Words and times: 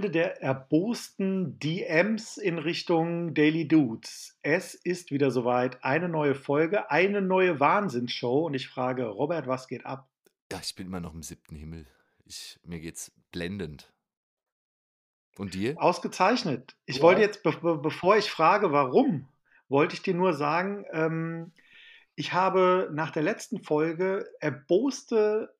Freunde 0.00 0.12
der 0.18 0.40
erbosten 0.40 1.58
DMs 1.58 2.38
in 2.38 2.56
Richtung 2.56 3.34
Daily 3.34 3.68
Dudes. 3.68 4.34
Es 4.40 4.74
ist 4.74 5.10
wieder 5.10 5.30
soweit. 5.30 5.84
Eine 5.84 6.08
neue 6.08 6.34
Folge, 6.34 6.90
eine 6.90 7.20
neue 7.20 7.60
Wahnsinnsshow. 7.60 8.46
Und 8.46 8.54
ich 8.54 8.66
frage, 8.66 9.04
Robert, 9.04 9.46
was 9.46 9.68
geht 9.68 9.84
ab? 9.84 10.08
Ja, 10.50 10.58
ich 10.62 10.74
bin 10.74 10.86
immer 10.86 11.00
noch 11.00 11.12
im 11.12 11.22
siebten 11.22 11.54
Himmel. 11.54 11.86
Ich, 12.24 12.58
mir 12.64 12.80
geht's 12.80 13.12
blendend. 13.30 13.92
Und 15.36 15.52
dir? 15.52 15.74
Ausgezeichnet. 15.78 16.76
Ich 16.86 16.96
Ja. 16.96 17.02
wollte 17.02 17.20
jetzt, 17.20 17.42
be 17.42 17.52
be 17.60 17.76
bevor 17.76 18.16
ich 18.16 18.30
frage, 18.30 18.72
warum, 18.72 19.28
wollte 19.68 19.94
ich 19.94 20.00
dir 20.00 20.14
nur 20.14 20.32
sagen, 20.32 20.86
ähm, 20.92 21.52
ich 22.14 22.32
habe 22.32 22.88
nach 22.94 23.10
der 23.10 23.22
letzten 23.22 23.62
Folge 23.62 24.26
erboste 24.40 25.54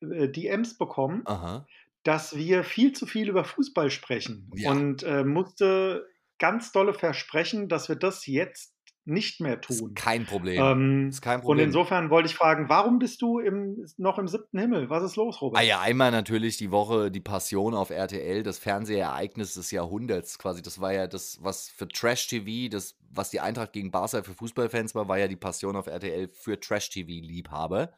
äh, 0.00 0.28
DMs 0.28 0.78
bekommen, 0.78 1.22
Aha. 1.24 1.66
Dass 2.04 2.36
wir 2.36 2.64
viel 2.64 2.92
zu 2.92 3.06
viel 3.06 3.28
über 3.28 3.44
Fußball 3.44 3.90
sprechen 3.90 4.50
Ja. 4.54 4.70
und 4.70 5.02
äh, 5.02 5.24
musste 5.24 6.06
ganz 6.38 6.72
dolle 6.72 6.94
versprechen, 6.94 7.68
dass 7.68 7.88
wir 7.88 7.96
das 7.96 8.26
jetzt 8.26 8.72
nicht 9.04 9.40
mehr 9.40 9.58
Ist 9.68 9.80
tun. 9.80 9.94
kein 9.94 10.26
Problem. 10.26 10.62
Ähm, 10.62 11.08
ist 11.08 11.22
kein 11.22 11.38
und 11.40 11.42
Problem. 11.46 11.66
insofern 11.66 12.08
wollte 12.10 12.28
ich 12.28 12.36
fragen, 12.36 12.68
warum 12.68 13.00
bist 13.00 13.20
du 13.20 13.40
im, 13.40 13.84
noch 13.96 14.16
im 14.18 14.28
siebten 14.28 14.58
Himmel? 14.60 14.90
Was 14.90 15.02
ist 15.02 15.16
los, 15.16 15.36
Ah 15.36 15.40
Robert? 15.40 15.64
ja, 15.64 15.80
einmal 15.80 16.12
natürlich 16.12 16.56
die 16.56 16.70
Woche 16.70 17.10
die 17.10 17.20
Passion 17.20 17.74
auf 17.74 17.90
RTL, 17.90 18.44
das 18.44 18.58
Fernsehereignis 18.58 19.54
des 19.54 19.72
Jahrhunderts 19.72 20.38
quasi. 20.38 20.62
Das 20.62 20.80
war 20.80 20.92
ja 20.92 21.08
das, 21.08 21.38
was 21.42 21.68
für 21.68 21.88
Trash-TV, 21.88 22.68
das, 22.70 22.96
was 23.10 23.30
die 23.30 23.40
Eintracht 23.40 23.72
gegen 23.72 23.90
Barca 23.90 24.22
für 24.22 24.34
Fußballfans 24.34 24.94
war, 24.94 25.08
war 25.08 25.18
ja 25.18 25.26
die 25.26 25.34
Passion 25.36 25.74
auf 25.74 25.88
RTL 25.88 26.28
für 26.32 26.60
Trash-TV-Liebhaber. 26.60 27.90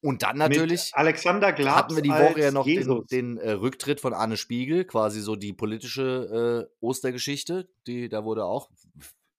Und 0.00 0.22
dann 0.22 0.38
natürlich 0.38 0.92
Alexander 0.94 1.52
Glatz 1.52 1.74
hatten 1.74 1.96
wir 1.96 2.02
die 2.02 2.10
Woche 2.10 2.40
ja 2.40 2.50
noch 2.52 2.64
den, 2.64 2.74
Jesus. 2.74 3.06
den 3.06 3.36
äh, 3.38 3.50
Rücktritt 3.52 4.00
von 4.00 4.14
Arne 4.14 4.36
Spiegel, 4.36 4.84
quasi 4.84 5.20
so 5.20 5.34
die 5.34 5.52
politische 5.52 6.68
äh, 6.70 6.74
Ostergeschichte. 6.80 7.68
Die, 7.86 8.08
da 8.08 8.24
wurde 8.24 8.44
auch, 8.44 8.70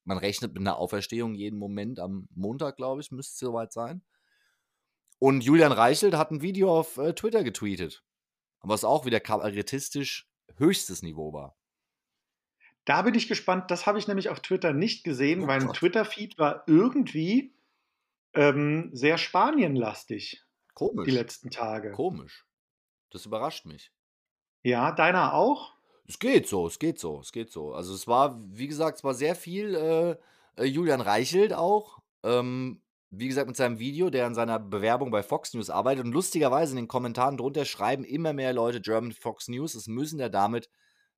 man 0.03 0.17
rechnet 0.17 0.53
mit 0.53 0.61
einer 0.61 0.77
Auferstehung 0.77 1.33
jeden 1.33 1.57
Moment 1.57 1.99
am 1.99 2.27
Montag, 2.35 2.75
glaube 2.75 2.99
ich, 3.01 3.11
müsste 3.11 3.31
es 3.31 3.39
soweit 3.39 3.71
sein. 3.71 4.01
Und 5.17 5.41
Julian 5.41 5.71
Reichelt 5.71 6.15
hat 6.15 6.31
ein 6.31 6.41
Video 6.41 6.77
auf 6.77 6.97
äh, 6.97 7.13
Twitter 7.13 7.43
getweetet, 7.43 8.03
was 8.61 8.83
auch 8.83 9.05
wieder 9.05 9.21
kabarettistisch 9.21 10.29
höchstes 10.57 11.03
Niveau 11.03 11.31
war. 11.31 11.55
Da 12.83 13.01
bin 13.03 13.15
ich 13.15 13.27
gespannt. 13.27 13.71
Das 13.71 13.85
habe 13.85 13.99
ich 13.99 14.07
nämlich 14.07 14.29
auf 14.29 14.41
Twitter 14.41 14.73
nicht 14.73 15.03
gesehen, 15.03 15.43
Oh 15.43 15.47
weil 15.47 15.61
ein 15.61 15.67
Gott. 15.67 15.77
Twitter-Feed 15.77 16.37
war 16.37 16.63
irgendwie 16.67 17.53
ähm, 18.33 18.89
sehr 18.93 19.17
Spanienlastig 19.17 20.45
die 20.69 20.85
Komisch. 20.85 21.13
letzten 21.13 21.49
Tage. 21.49 21.91
Komisch. 21.91 22.45
Das 23.11 23.25
überrascht 23.25 23.65
mich. 23.65 23.91
Ja, 24.63 24.91
deiner 24.91 25.33
auch? 25.33 25.73
Es 26.07 26.19
geht 26.19 26.47
so, 26.47 26.67
es 26.67 26.79
geht 26.79 26.99
so, 26.99 27.19
es 27.19 27.31
geht 27.31 27.51
so. 27.51 27.73
Also 27.73 27.93
es 27.93 28.07
war, 28.07 28.39
wie 28.49 28.67
gesagt, 28.67 28.97
es 28.97 29.03
war 29.03 29.13
sehr 29.13 29.35
viel 29.35 29.75
äh, 29.75 30.17
äh, 30.61 30.65
Julian 30.65 31.01
Reichelt 31.01 31.53
auch. 31.53 31.99
Ähm, 32.23 32.81
wie 33.11 33.27
gesagt, 33.27 33.47
mit 33.47 33.57
seinem 33.57 33.79
Video, 33.79 34.09
der 34.09 34.25
an 34.25 34.35
seiner 34.35 34.59
Bewerbung 34.59 35.11
bei 35.11 35.23
Fox 35.23 35.53
News 35.53 35.69
arbeitet. 35.69 36.05
Und 36.05 36.11
lustigerweise 36.11 36.73
in 36.73 36.77
den 36.77 36.87
Kommentaren 36.87 37.37
drunter 37.37 37.65
schreiben 37.65 38.03
immer 38.03 38.33
mehr 38.33 38.53
Leute 38.53 38.81
German 38.81 39.11
Fox 39.11 39.47
News. 39.47 39.75
Es 39.75 39.87
müssen 39.87 40.19
ja 40.19 40.29
damit 40.29 40.69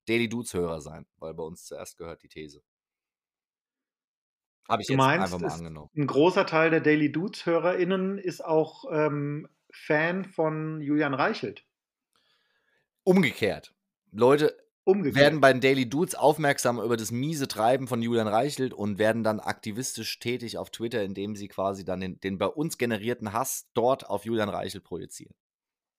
Daily 0.07 0.29
Dudes 0.29 0.53
Hörer 0.53 0.81
sein, 0.81 1.05
weil 1.17 1.33
bei 1.33 1.43
uns 1.43 1.65
zuerst 1.65 1.97
gehört 1.97 2.23
die 2.23 2.29
These. 2.29 2.61
Habe 4.67 4.81
ich 4.81 4.87
Du 4.87 4.93
jetzt 4.93 4.97
meinst, 4.97 5.33
einfach 5.33 5.39
mal 5.39 5.53
angenommen. 5.53 5.89
Ein 5.95 6.07
großer 6.07 6.45
Teil 6.45 6.69
der 6.69 6.81
Daily 6.81 7.11
Dudes-HörerInnen 7.11 8.17
ist 8.17 8.43
auch 8.43 8.85
ähm, 8.91 9.47
Fan 9.71 10.25
von 10.25 10.81
Julian 10.81 11.13
Reichelt. 11.13 11.65
Umgekehrt. 13.03 13.73
Leute 14.11 14.57
Umgekehrt. 14.83 15.15
werden 15.15 15.41
bei 15.41 15.51
den 15.51 15.61
Daily 15.61 15.89
Dudes 15.89 16.15
aufmerksam 16.15 16.79
über 16.79 16.97
das 16.97 17.11
miese 17.11 17.47
Treiben 17.47 17.87
von 17.87 18.01
Julian 18.01 18.27
Reichelt 18.27 18.73
und 18.73 18.97
werden 18.97 19.23
dann 19.23 19.39
aktivistisch 19.39 20.19
tätig 20.19 20.57
auf 20.57 20.69
Twitter, 20.69 21.03
indem 21.03 21.35
sie 21.35 21.47
quasi 21.47 21.85
dann 21.85 22.01
den, 22.01 22.19
den 22.19 22.37
bei 22.37 22.47
uns 22.47 22.77
generierten 22.77 23.33
Hass 23.33 23.69
dort 23.73 24.09
auf 24.09 24.25
Julian 24.25 24.49
Reichelt 24.49 24.83
projizieren. 24.83 25.33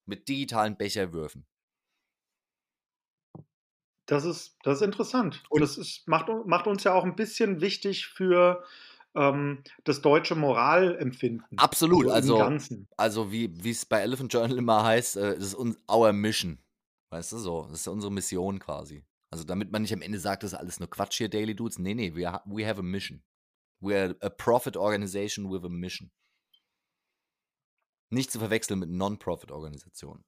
Mit 0.05 0.27
digitalen 0.27 0.77
Becherwürfen. 0.77 1.45
Das 4.05 4.25
ist, 4.25 4.57
das 4.63 4.81
ist 4.81 4.85
interessant. 4.85 5.43
Und 5.49 5.61
es 5.61 5.77
ist, 5.77 6.07
macht, 6.07 6.27
macht 6.45 6.67
uns 6.67 6.83
ja 6.83 6.93
auch 6.93 7.05
ein 7.05 7.15
bisschen 7.15 7.61
wichtig 7.61 8.07
für 8.07 8.63
ähm, 9.15 9.63
das 9.85 10.01
deutsche 10.01 10.35
Moralempfinden. 10.35 11.57
Absolut, 11.57 12.07
also- 12.09 12.37
Ganzen. 12.37 12.87
Also, 12.97 13.31
wie 13.31 13.69
es 13.69 13.85
bei 13.85 14.01
Elephant 14.01 14.33
Journal 14.33 14.57
immer 14.57 14.83
heißt, 14.83 15.17
äh, 15.17 15.35
das 15.35 15.45
ist 15.47 15.55
un 15.55 15.77
our 15.89 16.11
mission. 16.11 16.59
Weißt 17.11 17.31
du 17.31 17.37
so? 17.37 17.67
Das 17.69 17.81
ist 17.81 17.87
unsere 17.87 18.11
Mission 18.11 18.59
quasi. 18.59 19.05
Also, 19.29 19.43
damit 19.45 19.71
man 19.71 19.83
nicht 19.83 19.93
am 19.93 20.01
Ende 20.01 20.19
sagt, 20.19 20.43
das 20.43 20.53
ist 20.53 20.59
alles 20.59 20.79
nur 20.79 20.89
Quatsch 20.89 21.17
hier, 21.17 21.29
Daily 21.29 21.55
Dudes. 21.55 21.79
Nee, 21.79 21.93
nee, 21.93 22.13
we, 22.15 22.27
ha 22.27 22.43
we 22.45 22.67
have 22.67 22.79
a 22.79 22.83
mission. 22.83 23.23
We 23.79 23.95
are 23.95 24.15
a 24.21 24.29
profit 24.29 24.77
organization 24.77 25.51
with 25.51 25.63
a 25.63 25.69
mission. 25.69 26.11
Nicht 28.09 28.31
zu 28.31 28.39
verwechseln 28.39 28.79
mit 28.79 28.89
Non-Profit-Organisationen. 28.89 30.23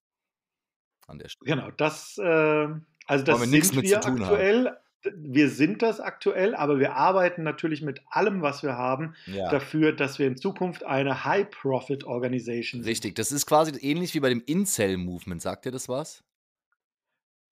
An 1.07 1.19
der 1.19 1.29
Stelle. 1.29 1.49
Genau, 1.55 1.71
das, 1.71 2.17
äh, 2.17 2.67
also 3.05 3.25
das 3.25 3.39
wir 3.39 3.47
nichts 3.47 3.67
sind 3.69 3.77
mit 3.77 3.85
wir 3.85 4.01
zu 4.01 4.09
tun 4.09 4.19
haben. 4.25 4.33
aktuell. 4.33 4.77
Wir 5.15 5.51
sind 5.51 5.83
das 5.83 5.99
aktuell, 5.99 6.55
aber 6.55 6.79
wir 6.79 6.95
arbeiten 6.95 7.43
natürlich 7.43 7.83
mit 7.83 8.01
allem, 8.09 8.41
was 8.41 8.63
wir 8.63 8.75
haben, 8.75 9.13
Ja. 9.27 9.51
dafür, 9.51 9.91
dass 9.93 10.17
wir 10.17 10.25
in 10.25 10.35
Zukunft 10.35 10.83
eine 10.83 11.23
High-Profit-Organisation 11.25 12.81
sind. 12.81 12.89
Richtig, 12.89 13.13
das 13.15 13.31
ist 13.31 13.45
quasi 13.45 13.71
ähnlich 13.81 14.15
wie 14.15 14.19
bei 14.19 14.29
dem 14.29 14.41
Incel-Movement. 14.43 15.43
Sagt 15.43 15.67
ihr 15.67 15.71
das 15.71 15.87
was? 15.87 16.23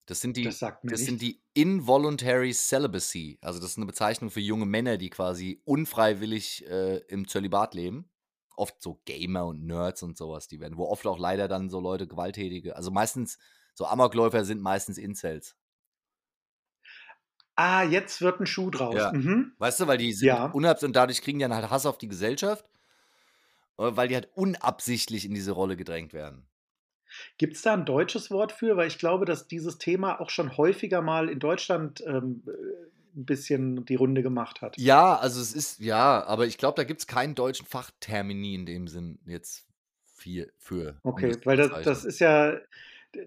Das 0.08 0.20
sind 0.20 0.35
die, 0.35 0.44
Das 0.44 0.59
sagt 0.59 0.84
mir 0.84 0.91
das 0.91 1.02
sind 1.02 1.22
die 1.22 1.41
Involuntary 1.53 2.52
Celibacy. 2.53 3.38
Also 3.41 3.59
das 3.59 3.70
ist 3.72 3.78
eine 3.78 3.85
Bezeichnung 3.85 4.31
für 4.31 4.41
junge 4.41 4.66
Männer, 4.66 4.97
die 4.97 5.09
quasi 5.12 5.62
unfreiwillig 5.64 6.68
äh, 6.68 6.97
im 7.08 7.28
Zölibat 7.28 7.74
leben. 7.75 8.09
Oft 8.56 8.81
so 8.81 9.02
Gamer 9.06 9.46
und 9.46 9.66
Nerds 9.66 10.03
und 10.03 10.18
sowas, 10.18 10.47
die 10.47 10.59
werden, 10.59 10.78
wo 10.78 10.86
oft 10.88 11.06
auch 11.08 11.18
leider 11.19 11.47
dann 11.47 11.69
so 11.69 11.80
Leute 11.80 12.08
gewalttätige, 12.08 12.75
also 12.75 12.91
meistens 12.91 13.40
so 13.74 13.86
Amokläufer 13.86 14.46
sind 14.46 14.62
meistens 14.62 14.97
Incels. 14.97 15.56
Ah, 17.56 17.84
jetzt 17.84 18.22
wird 18.22 18.40
ein 18.40 18.46
Schuh 18.46 18.69
draus. 18.72 18.96
Ja. 18.96 19.12
Mhm. 19.12 19.53
Weißt 19.59 19.80
du, 19.80 19.88
weil 19.88 19.97
die 19.97 20.14
sind 20.14 20.28
Ja. 20.28 20.46
unabsichtlich 20.52 20.88
und 20.90 20.96
dadurch 20.96 21.22
kriegen 21.22 21.40
die 21.40 21.44
dann 21.44 21.53
halt 21.53 21.69
Hass 21.69 21.86
auf 21.86 21.97
die 21.97 22.08
Gesellschaft, 22.08 22.66
äh, 23.78 23.96
weil 23.96 24.08
die 24.08 24.16
halt 24.16 24.30
unabsichtlich 24.36 25.25
in 25.25 25.34
diese 25.35 25.52
Rolle 25.52 25.78
gedrängt 25.78 26.14
werden. 26.14 26.47
Gibt 27.38 27.56
es 27.56 27.62
da 27.62 27.74
ein 27.74 27.85
deutsches 27.85 28.31
Wort 28.31 28.52
für? 28.52 28.75
Weil 28.78 28.88
ich 28.88 28.97
glaube, 28.97 29.25
dass 29.25 29.47
dieses 29.47 29.78
Thema 29.78 30.20
auch 30.20 30.30
schon 30.30 30.58
häufiger 30.58 31.02
mal 31.02 31.30
in 31.30 31.40
Deutschland 31.40 32.02
ähm, 32.08 32.44
äh, 32.47 32.52
ein 33.16 33.25
bisschen 33.25 33.85
die 33.85 33.96
Runde 33.96 34.24
gemacht 34.24 34.62
hat. 34.62 34.78
Ja, 34.78 35.16
also 35.16 35.41
es 35.41 35.53
ist, 35.53 35.79
ja, 35.79 36.24
aber 36.24 36.46
ich 36.46 36.57
glaube, 36.57 36.75
da 36.75 36.84
gibt 36.84 37.01
es 37.01 37.07
keinen 37.07 37.35
deutschen 37.35 37.66
Fachtermini 37.66 38.56
in 38.56 38.66
dem 38.66 38.88
Sinn 38.88 39.19
jetzt 39.25 39.66
für. 40.03 40.47
für 40.57 41.00
Okay, 41.03 41.35
weil 41.44 41.57
das, 41.57 41.72
das 41.84 42.06
ist 42.06 42.19
ja, 42.19 42.57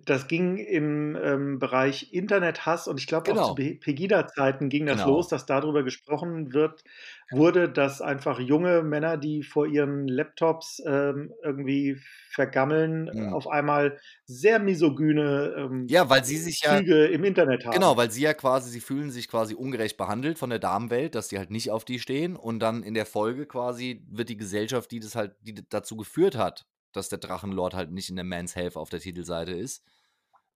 das 0.05 0.29
ging 0.29 0.57
im 0.59 1.17
ähm, 1.17 1.59
Bereich 1.59 2.13
Internethass 2.13 2.89
und 2.89 2.99
ich 3.01 3.07
glaube 3.07 3.27
Genau. 3.27 3.33
auch 3.33 3.41
zu 3.41 3.55
Pe- 3.55 3.77
Pegida-Zeiten 3.77 4.69
ging 4.69 4.87
das 4.87 5.05
Genau. 5.05 5.05
los, 5.05 5.29
dass 5.29 5.47
darüber 5.47 5.83
gesprochen 5.85 6.53
wird, 6.53 6.83
wurde, 7.31 7.69
dass 7.71 8.01
einfach 8.03 8.39
junge 8.41 8.83
Männer, 8.83 9.17
die 9.17 9.43
vor 9.43 9.67
ihren 9.67 10.09
Laptops 10.09 10.83
ähm, 10.87 11.33
irgendwie 11.43 11.97
vergammeln, 12.31 13.11
Mhm. 13.13 13.33
auf 13.33 13.49
einmal 13.49 13.99
sehr 14.27 14.59
misogyne 14.59 15.55
ähm, 15.57 15.89
Ja, 15.89 16.09
weil 16.11 16.25
sie 16.25 16.37
sich 16.39 16.61
ja, 16.63 16.83
Züge 16.83 17.07
im 17.07 17.25
Internet 17.25 17.65
haben. 17.65 17.91
genau, 17.91 17.97
weil 17.97 18.11
sie 18.11 18.23
ja 18.23 18.35
quasi, 18.35 18.71
sie 18.71 18.81
fühlen 18.81 19.11
sich 19.11 19.29
quasi 19.29 19.55
ungerecht 19.55 19.97
behandelt 19.97 20.39
von 20.39 20.51
der 20.51 20.59
Damenwelt, 20.61 21.15
dass 21.15 21.29
die 21.29 21.39
halt 21.39 21.51
nicht 21.51 21.71
auf 21.71 21.85
die 21.85 22.01
stehen 22.01 22.37
und 22.37 22.61
dann 22.61 22.83
in 22.83 22.95
der 22.95 23.07
Folge 23.07 23.47
quasi 23.47 24.05
wird 24.11 24.29
die 24.31 24.37
Gesellschaft, 24.39 24.91
die 24.91 25.01
das 25.01 25.15
halt, 25.17 25.37
die 25.43 25.55
dazu 25.69 25.97
geführt 25.97 26.37
hat, 26.37 26.67
dass 26.97 27.09
der 27.09 27.19
Drachenlord 27.19 27.75
halt 27.75 27.93
nicht 27.93 28.11
in 28.11 28.17
der 28.17 28.25
Man's 28.25 28.57
Health 28.57 28.77
auf 28.77 28.91
der 28.91 29.01
Titelseite 29.01 29.53
ist, 29.53 29.85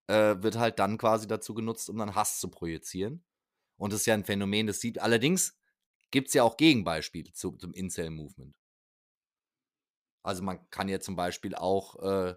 äh, 0.08 0.36
wird 0.42 0.56
halt 0.56 0.78
dann 0.78 0.98
quasi 0.98 1.26
dazu 1.26 1.54
genutzt, 1.54 1.88
um 1.88 1.98
dann 1.98 2.14
Hass 2.14 2.40
zu 2.40 2.48
projizieren. 2.48 3.24
Und 3.76 3.92
das 3.92 4.00
ist 4.00 4.06
ja 4.06 4.14
ein 4.14 4.24
Phänomen, 4.24 4.66
das 4.66 4.80
sieht, 4.80 5.00
allerdings 5.00 5.56
gibt 6.10 6.28
es 6.28 6.34
ja 6.34 6.42
auch 6.42 6.56
Gegenbeispiele 6.56 7.32
zu, 7.32 7.52
zum 7.52 7.72
Incel-Movement. 7.72 8.54
Also 10.22 10.42
man 10.42 10.68
kann 10.70 10.88
ja 10.88 11.00
zum 11.00 11.16
Beispiel 11.16 11.54
auch 11.54 11.96
äh, 12.02 12.34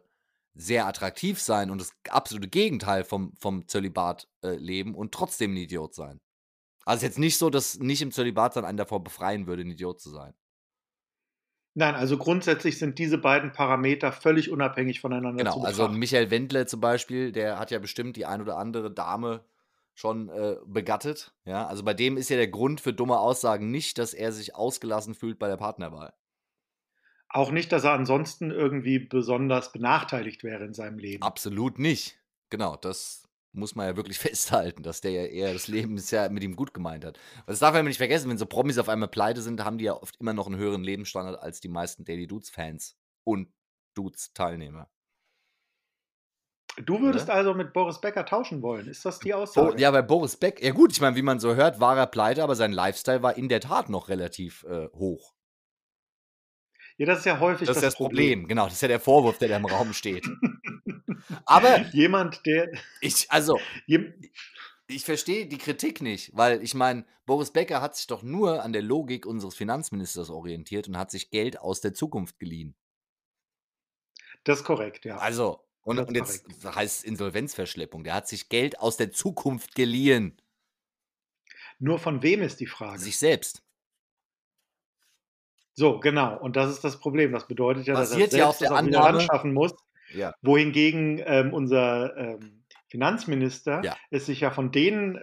sehr 0.54 0.86
attraktiv 0.88 1.42
sein 1.42 1.72
und 1.72 1.80
das 1.80 1.92
absolute 2.10 2.48
Gegenteil 2.48 3.04
vom, 3.04 3.34
vom 3.38 3.68
Zölibat 3.68 4.30
äh, 4.44 4.56
leben 4.56 4.96
und 4.96 5.14
trotzdem 5.14 5.54
ein 5.54 5.58
Idiot 5.58 5.96
sein. 5.96 6.22
Also 6.86 7.00
ist 7.00 7.10
jetzt 7.10 7.20
nicht 7.20 7.38
so, 7.38 7.50
dass 7.50 7.80
nicht 7.80 8.02
im 8.02 8.12
Zölibat 8.12 8.54
sein 8.54 8.66
einen 8.66 8.78
davor 8.78 9.04
befreien 9.04 9.48
würde, 9.48 9.64
ein 9.64 9.72
Idiot 9.72 10.00
zu 10.00 10.10
sein. 10.10 10.34
Nein, 11.76 11.96
also 11.96 12.18
grundsätzlich 12.18 12.78
sind 12.78 13.00
diese 13.00 13.18
beiden 13.18 13.52
Parameter 13.52 14.12
völlig 14.12 14.52
unabhängig 14.52 15.02
voneinander 15.02 15.44
Genau, 15.44 15.56
zu 15.56 15.62
also. 15.62 15.88
Michael 15.88 16.30
Wendler 16.30 16.68
zum 16.68 16.82
Beispiel, 16.82 17.32
der 17.32 17.58
hat 17.58 17.72
ja 17.72 17.80
bestimmt 17.80 18.16
die 18.16 18.26
ein 18.26 18.42
oder 18.42 18.58
andere 18.58 18.92
Dame 18.92 19.44
schon 19.96 20.30
äh, 20.30 20.58
begattet. 20.66 21.34
Ja, 21.46 21.66
also 21.66 21.84
bei 21.84 21.94
dem 21.94 22.18
ist 22.18 22.30
ja 22.30 22.38
der 22.38 22.48
Grund 22.48 22.82
für 22.82 22.94
dumme 22.94 23.18
Aussagen 23.18 23.72
nicht, 23.72 23.98
dass 23.98 24.14
er 24.14 24.32
sich 24.32 24.56
ausgelassen 24.56 25.16
fühlt 25.16 25.40
bei 25.40 25.48
der 25.48 25.58
Partnerwahl. 25.58 26.14
Auch 27.30 27.52
nicht, 27.52 27.72
dass 27.72 27.84
er 27.84 27.94
ansonsten 27.94 28.52
irgendwie 28.52 29.00
besonders 29.00 29.72
benachteiligt 29.72 30.44
wäre 30.44 30.64
in 30.66 30.74
seinem 30.74 31.00
Leben. 31.00 31.24
Absolut 31.24 31.80
nicht. 31.80 32.20
Genau, 32.52 32.76
das 32.76 33.23
muss 33.54 33.76
man 33.76 33.88
ja 33.88 33.96
wirklich 33.96 34.20
festhalten, 34.20 34.84
dass 34.84 35.02
der 35.02 35.12
ja 35.12 35.24
eher 35.26 35.54
das 35.54 35.68
Leben 35.68 35.96
bisher 35.96 36.30
mit 36.30 36.44
ihm 36.44 36.56
gut 36.56 36.74
gemeint 36.74 37.06
hat. 37.06 37.20
Das 37.48 37.60
darf 37.60 37.74
man 37.74 37.86
nicht 37.86 37.98
vergessen, 37.98 38.30
wenn 38.30 38.38
so 38.38 38.46
Promis 38.46 38.78
auf 38.78 38.90
einmal 38.90 39.10
pleite 39.10 39.42
sind, 39.42 39.64
haben 39.64 39.78
die 39.78 39.86
ja 39.86 39.94
oft 39.94 40.20
immer 40.20 40.34
noch 40.34 40.48
einen 40.48 40.58
höheren 40.58 40.84
Lebensstandard 40.84 41.42
als 41.42 41.62
die 41.62 41.70
meisten 41.70 42.04
Daily 42.04 42.28
Dudes-Fans 42.28 42.96
und 43.24 43.54
Dudes-Teilnehmer. 43.96 44.90
Du 46.86 47.00
würdest 47.02 47.26
Oder? 47.26 47.36
also 47.36 47.54
mit 47.54 47.72
Boris 47.72 48.02
Becker 48.02 48.26
tauschen 48.26 48.64
wollen, 48.64 48.88
ist 48.88 49.06
das 49.06 49.20
die 49.20 49.34
Aussage? 49.34 49.80
ja, 49.80 49.92
bei 49.92 50.02
Boris 50.02 50.38
Becker, 50.38 50.64
ja 50.66 50.72
gut, 50.72 50.92
ich 50.92 51.02
meine, 51.02 51.16
wie 51.16 51.22
man 51.22 51.40
so 51.40 51.54
hört, 51.54 51.80
war 51.80 51.96
er 51.96 52.08
pleite, 52.08 52.44
aber 52.44 52.56
sein 52.56 52.72
Lifestyle 52.72 53.22
war 53.22 53.38
in 53.38 53.48
der 53.48 53.60
Tat 53.60 53.90
noch 53.90 54.10
relativ 54.10 54.64
äh, 54.64 54.88
hoch. 54.96 55.36
Ja, 56.98 57.06
das 57.08 57.20
ist 57.20 57.26
ja 57.26 57.40
häufig 57.40 57.68
das, 57.68 57.76
das, 57.76 57.84
das 57.84 57.96
Problem. 57.96 58.42
Problem. 58.42 58.48
Genau, 58.48 58.66
das 58.66 58.74
ist 58.74 58.82
ja 58.82 58.88
der 58.88 59.00
Vorwurf, 59.00 59.38
der 59.38 59.50
da 59.50 59.58
im 59.58 59.66
Raum 59.66 59.94
steht. 59.94 60.28
Aber 61.46 61.86
jemand, 61.88 62.46
der. 62.46 62.72
Ich, 63.02 63.32
also, 63.32 63.60
ich 64.88 65.04
verstehe 65.04 65.48
die 65.48 65.58
Kritik 65.58 66.02
nicht, 66.02 66.36
weil 66.36 66.62
ich 66.62 66.74
meine, 66.74 67.06
Boris 67.26 67.52
Becker 67.52 67.82
hat 67.82 67.96
sich 67.96 68.08
doch 68.08 68.22
nur 68.22 68.64
an 68.64 68.74
der 68.74 68.82
Logik 68.82 69.26
unseres 69.26 69.56
Finanzministers 69.56 70.30
orientiert 70.30 70.88
und 70.88 70.98
hat 70.98 71.12
sich 71.12 71.32
Geld 71.32 71.60
aus 71.60 71.82
der 71.82 71.94
Zukunft 71.94 72.40
geliehen. 72.40 72.76
Das 74.44 74.60
ist 74.60 74.66
korrekt, 74.66 75.06
ja. 75.06 75.18
Also, 75.18 75.64
und, 75.84 76.00
und 76.00 76.16
jetzt 76.16 76.44
korrekt. 76.44 76.76
heißt 76.76 77.06
Insolvenzverschleppung. 77.06 78.04
Der 78.04 78.14
hat 78.14 78.28
sich 78.28 78.50
Geld 78.50 78.80
aus 78.80 78.98
der 78.98 79.12
Zukunft 79.12 79.74
geliehen. 79.74 80.38
Nur 81.80 82.00
von 82.00 82.22
wem 82.22 82.42
ist 82.42 82.60
die 82.60 82.68
Frage? 82.68 83.00
Sich 83.00 83.18
selbst. 83.18 83.63
So, 85.74 86.00
genau. 86.00 86.38
Und 86.40 86.56
das 86.56 86.70
ist 86.72 86.84
das 86.84 87.00
Problem. 87.00 87.32
Das 87.32 87.48
bedeutet 87.48 87.88
ja, 87.88 87.96
Basiert 87.96 88.28
dass 88.28 88.34
er 88.34 88.40
ja 88.40 88.48
auf 88.48 88.58
der 88.58 88.72
Annahme, 88.72 89.20
anschaffen 89.20 89.54
muss. 89.54 89.74
Ja. 90.14 90.34
Wohingegen 90.42 91.22
ähm, 91.26 91.54
unser 91.54 92.16
ähm, 92.16 92.64
Finanzminister 92.88 93.82
ja. 93.84 93.98
es 94.12 94.28
sich 94.28 94.42
ja 94.42 94.52
von 94.52 94.72
denen 94.72 95.20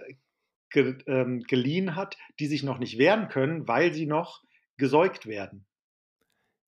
ge 0.69 0.97
ähm, 1.07 1.43
geliehen 1.43 1.95
hat, 1.95 2.17
die 2.39 2.47
sich 2.47 2.63
noch 2.63 2.79
nicht 2.79 2.97
wehren 2.97 3.29
können, 3.29 3.67
weil 3.67 3.93
sie 3.93 4.05
noch 4.05 4.41
gesäugt 4.77 5.25
werden. 5.25 5.65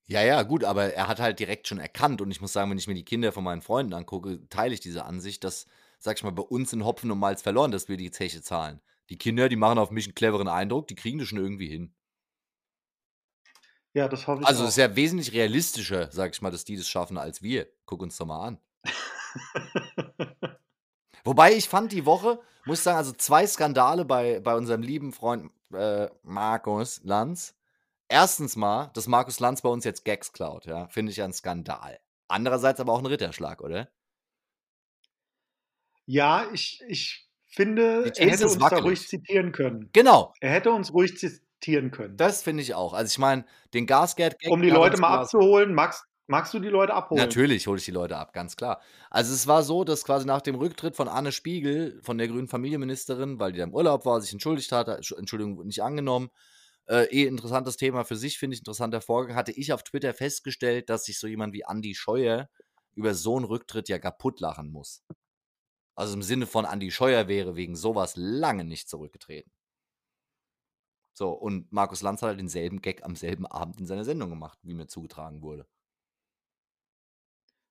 Ja, 0.06 0.21
ja, 0.21 0.44
gut, 0.44 0.63
aber 0.63 0.94
er 0.94 1.07
hat 1.07 1.19
halt 1.19 1.39
direkt 1.39 1.68
schon 1.68 1.80
erkannt 1.80 2.21
und 2.21 2.30
ich 2.30 2.41
muss 2.41 2.53
sagen, 2.53 2.69
wenn 2.69 2.77
ich 2.77 2.88
mir 2.88 2.94
die 2.94 3.06
Kinder 3.06 3.31
von 3.31 3.44
meinen 3.44 3.62
Freunden 3.62 3.94
angucke, 3.94 4.47
teile 4.50 4.74
ich 4.74 4.81
diese 4.81 5.06
Ansicht, 5.06 5.44
dass, 5.44 5.65
sag 5.97 6.18
ich 6.18 6.24
mal, 6.24 6.31
bei 6.31 6.44
uns 6.44 6.74
in 6.74 6.85
Hopfen 6.85 7.09
und 7.09 7.19
Malz 7.19 7.41
verloren, 7.41 7.71
dass 7.71 7.88
wir 7.88 7.95
die 7.95 8.12
Zeche 8.12 8.41
zahlen. 8.41 8.81
Die 9.09 9.18
Kinder, 9.18 9.47
die 9.47 9.56
machen 9.56 9.80
auf 9.80 9.91
mich 9.91 10.06
einen 10.06 10.15
cleveren 10.15 10.50
Eindruck, 10.50 10.88
die 10.88 10.95
kriegen 10.95 11.19
das 11.19 11.30
schon 11.30 11.39
irgendwie 11.39 11.69
hin. 11.69 11.94
Ja, 13.94 14.07
das 14.07 14.28
hoffe 14.28 14.42
ich 14.42 14.48
Also, 14.48 14.63
es 14.63 14.72
ist 14.72 14.78
ja 14.78 14.95
wesentlich 14.95 15.34
realistischer, 15.34 16.10
sag 16.12 16.34
ich 16.34 16.42
mal, 16.42 16.51
dass 16.51 16.66
die 16.66 16.78
das 16.78 16.88
schaffen 16.90 17.18
als 17.18 17.42
wir. 17.42 17.68
Guck 17.86 18.01
uns 18.01 18.18
doch 18.18 18.25
mal 18.25 18.48
an. 18.48 18.60
Wobei 21.24 21.54
ich 21.54 21.69
fand 21.69 21.92
die 21.92 22.06
Woche, 22.06 22.40
muss 22.66 22.80
ich 22.80 22.84
sagen, 22.84 22.98
also 22.98 23.13
zwei 23.13 23.48
Skandale 23.48 24.04
bei, 24.04 24.40
bei 24.40 24.56
unserem 24.56 24.81
lieben 24.81 25.13
Freund 25.13 25.51
äh, 25.74 26.10
Markus 26.24 27.01
Lanz. 27.04 27.56
Erstens 28.10 28.56
mal, 28.56 28.92
dass 28.94 29.07
Markus 29.07 29.40
Lanz 29.40 29.62
bei 29.62 29.69
uns 29.69 29.86
jetzt 29.86 30.06
Gags 30.06 30.34
klaut, 30.34 30.66
ja, 30.66 30.88
finde 30.88 31.12
ich 31.12 31.22
ein 31.22 31.34
Skandal. 31.34 32.00
Andererseits 32.28 32.80
aber 32.80 32.94
auch 32.94 33.00
ein 33.00 33.06
Ritterschlag, 33.06 33.62
oder? 33.62 33.90
Ja, 36.06 36.48
ich, 36.51 36.84
ich 36.88 37.30
finde, 37.48 38.12
er 38.18 38.30
hätte 38.30 38.45
uns 38.45 38.60
wackelig. 38.60 38.81
da 38.81 38.86
ruhig 38.86 39.07
zitieren 39.07 39.51
können. 39.51 39.90
Genau. 39.94 40.34
Er 40.42 40.51
hätte 40.51 40.72
uns 40.72 40.94
ruhig 40.94 41.18
zitieren 41.63 41.92
können. 41.92 42.18
Das 42.18 42.44
finde 42.44 42.62
ich 42.63 42.75
auch. 42.75 42.94
Also 42.94 43.12
ich 43.12 43.18
meine, 43.18 43.45
den 43.74 43.88
Gasgeld. 43.88 44.36
Um 44.48 44.62
die 44.62 44.69
Leute 44.69 45.00
mal 45.00 45.19
abzuholen, 45.19 45.74
magst, 45.74 46.06
magst 46.27 46.54
du 46.54 46.60
die 46.60 46.69
Leute 46.69 46.94
abholen? 46.94 47.21
Natürlich 47.21 47.68
hole 47.68 47.77
ich 47.77 47.86
die 47.86 47.92
Leute 47.92 48.18
ab, 48.18 48.33
ganz 48.33 48.56
klar. 48.56 48.81
Also 49.10 49.33
es 49.33 49.48
war 49.48 49.63
so, 49.63 49.83
dass 49.83 50.04
quasi 50.04 50.25
nach 50.25 50.42
dem 50.42 50.56
Rücktritt 50.56 50.95
von 50.95 51.07
Anne 51.07 51.31
Spiegel, 51.31 52.00
von 52.04 52.18
der 52.18 52.27
grünen 52.27 52.48
Familienministerin, 52.48 53.39
weil 53.39 53.54
die 53.54 53.60
da 53.60 53.63
im 53.63 53.74
Urlaub 53.74 54.06
war, 54.06 54.21
sich 54.21 54.33
entschuldigt 54.33 54.71
hat, 54.71 54.88
Entschuldigung 54.88 55.65
nicht 55.65 55.81
angenommen, 55.81 56.30
äh, 56.88 57.06
eh 57.06 57.25
interessantes 57.25 57.77
Thema 57.77 58.04
für 58.04 58.18
sich, 58.18 58.38
finde 58.38 58.56
ich, 58.56 58.59
interessanter 58.59 59.01
Vorgang, 59.01 59.36
hatte 59.36 59.54
ich 59.54 59.71
auf 59.71 59.83
Twitter 59.83 60.13
festgestellt, 60.13 60.89
dass 60.89 61.06
sich 61.06 61.19
so 61.19 61.27
jemand 61.27 61.54
wie 61.54 61.63
Andy 61.68 61.95
Scheuer 61.95 62.50
über 62.95 63.13
so 63.13 63.38
einen 63.38 63.45
Rücktritt 63.45 63.89
ja 63.89 64.00
kaputt 64.00 64.39
lachen 64.39 64.69
muss. 64.69 65.01
Also 65.95 66.16
im 66.16 66.24
Sinne 66.24 66.45
von 66.45 66.66
Andy 66.66 66.92
Scheuer 66.92 67.27
wäre 67.27 67.56
wegen 67.56 67.75
sowas 67.75 68.13
lange 68.16 68.66
nicht 68.66 68.89
zurückgetreten. 68.89 69.51
So, 71.13 71.30
und 71.30 71.71
Markus 71.71 72.01
Lanz 72.01 72.21
hat 72.21 72.30
halt 72.30 72.39
denselben 72.39 72.81
Gag 72.81 73.04
am 73.04 73.15
selben 73.15 73.45
Abend 73.45 73.80
in 73.80 73.86
seiner 73.86 74.04
Sendung 74.04 74.30
gemacht, 74.30 74.57
wie 74.63 74.74
mir 74.74 74.88
zugetragen 74.88 75.42
wurde. 75.42 75.68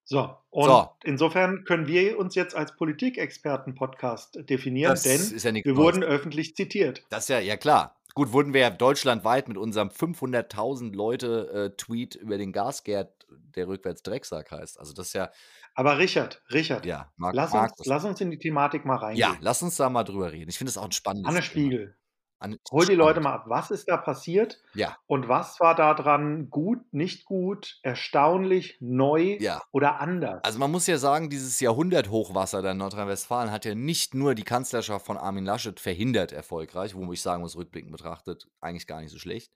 So, 0.05 0.37
und 0.51 0.67
so. 0.67 0.91
insofern 1.05 1.65
können 1.65 1.87
wir 1.87 2.19
uns 2.19 2.35
jetzt 2.35 2.55
als 2.55 2.75
Politikexperten-Podcast 2.77 4.49
definieren, 4.49 4.91
das 4.91 5.05
denn 5.05 5.21
ja 5.21 5.55
wir 5.55 5.73
Neues. 5.73 5.77
wurden 5.77 6.03
öffentlich 6.03 6.57
zitiert. 6.57 7.05
Das 7.09 7.25
ist 7.25 7.29
ja, 7.29 7.39
ja 7.39 7.57
klar. 7.57 7.97
Gut, 8.15 8.33
wurden 8.33 8.53
wir 8.53 8.61
ja 8.61 8.71
deutschlandweit 8.71 9.49
mit 9.49 9.57
unserem 9.57 9.89
500.000 9.89 10.95
Leute 10.95 11.73
äh, 11.77 12.19
über 12.19 12.37
den 12.37 12.53
Gasgerd, 12.53 13.27
der 13.31 13.69
rückwärts 13.69 14.03
Drecksack 14.03 14.51
heißt. 14.51 14.79
Also 14.79 14.93
das 14.93 15.09
ist 15.09 15.13
ja. 15.15 15.31
Aber 15.75 15.97
Richard, 15.99 16.43
Richard, 16.53 16.85
ja, 16.85 17.11
Marc, 17.17 17.35
lass, 17.35 17.55
uns, 17.55 17.73
lass 17.87 18.05
uns 18.05 18.21
in 18.21 18.31
die 18.31 18.39
Thematik 18.39 18.85
mal 18.85 18.97
reingehen. 18.97 19.33
Ja, 19.33 19.39
lass 19.41 19.63
uns 19.63 19.77
da 19.77 19.89
mal 19.89 20.05
drüber 20.05 20.31
reden. 20.31 20.51
Ich 20.51 20.59
finde 20.59 20.71
das 20.71 20.77
auch 20.77 20.85
ein 20.85 20.93
spannendes 20.93 21.31
Anne 21.31 21.43
Spiegel. 21.43 21.97
An, 22.43 22.59
Hol 22.71 22.87
die 22.87 22.95
Leute 22.95 23.21
mal 23.21 23.35
ab. 23.35 23.45
Was 23.47 23.71
ist 23.71 23.89
da 23.89 23.97
passiert? 23.97 24.61
Ja. 24.75 24.97
Und 25.07 25.29
was 25.29 25.61
war 25.61 25.75
da 25.75 25.95
dran 25.95 26.51
gut, 26.51 26.81
nicht 26.93 27.25
gut, 27.25 27.79
erstaunlich, 27.83 28.77
neu 28.81 29.39
ja. 29.41 29.63
oder 29.71 30.01
anders? 30.01 30.43
Also 30.45 30.59
man 30.59 30.71
muss 30.71 30.87
ja 30.87 30.99
sagen, 30.99 31.31
dieses 31.31 31.61
Jahrhunderthochwasser 31.61 32.69
in 32.71 32.77
Nordrhein-Westfalen 32.79 33.51
hat 33.51 33.65
ja 33.65 33.75
nicht 33.75 34.15
nur 34.15 34.35
die 34.35 34.45
Kanzlerschaft 34.45 35.07
von 35.07 35.17
Armin 35.17 35.45
Laschet 35.45 35.79
verhindert 35.79 36.33
erfolgreich, 36.33 36.95
wo 36.95 37.13
ich 37.13 37.23
sagen 37.23 37.43
muss, 37.43 37.57
rückblickend 37.57 37.93
betrachtet, 37.93 38.49
eigentlich 38.61 38.87
gar 38.87 39.01
nicht 39.01 39.13
so 39.13 39.19
schlecht. 39.19 39.53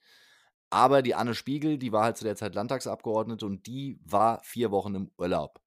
Aber 0.71 1.03
die 1.03 1.15
Anne 1.15 1.35
Spiegel, 1.35 1.79
die 1.79 1.93
war 1.93 2.05
halt 2.05 2.17
zu 2.17 2.25
der 2.25 2.37
Zeit 2.37 2.55
Landtagsabgeordnete 2.55 3.47
und 3.47 3.67
die 3.67 4.01
war 4.05 4.41
vier 4.43 4.71
Wochen 4.71 4.95
im 4.95 5.11
Urlaub. 5.17 5.61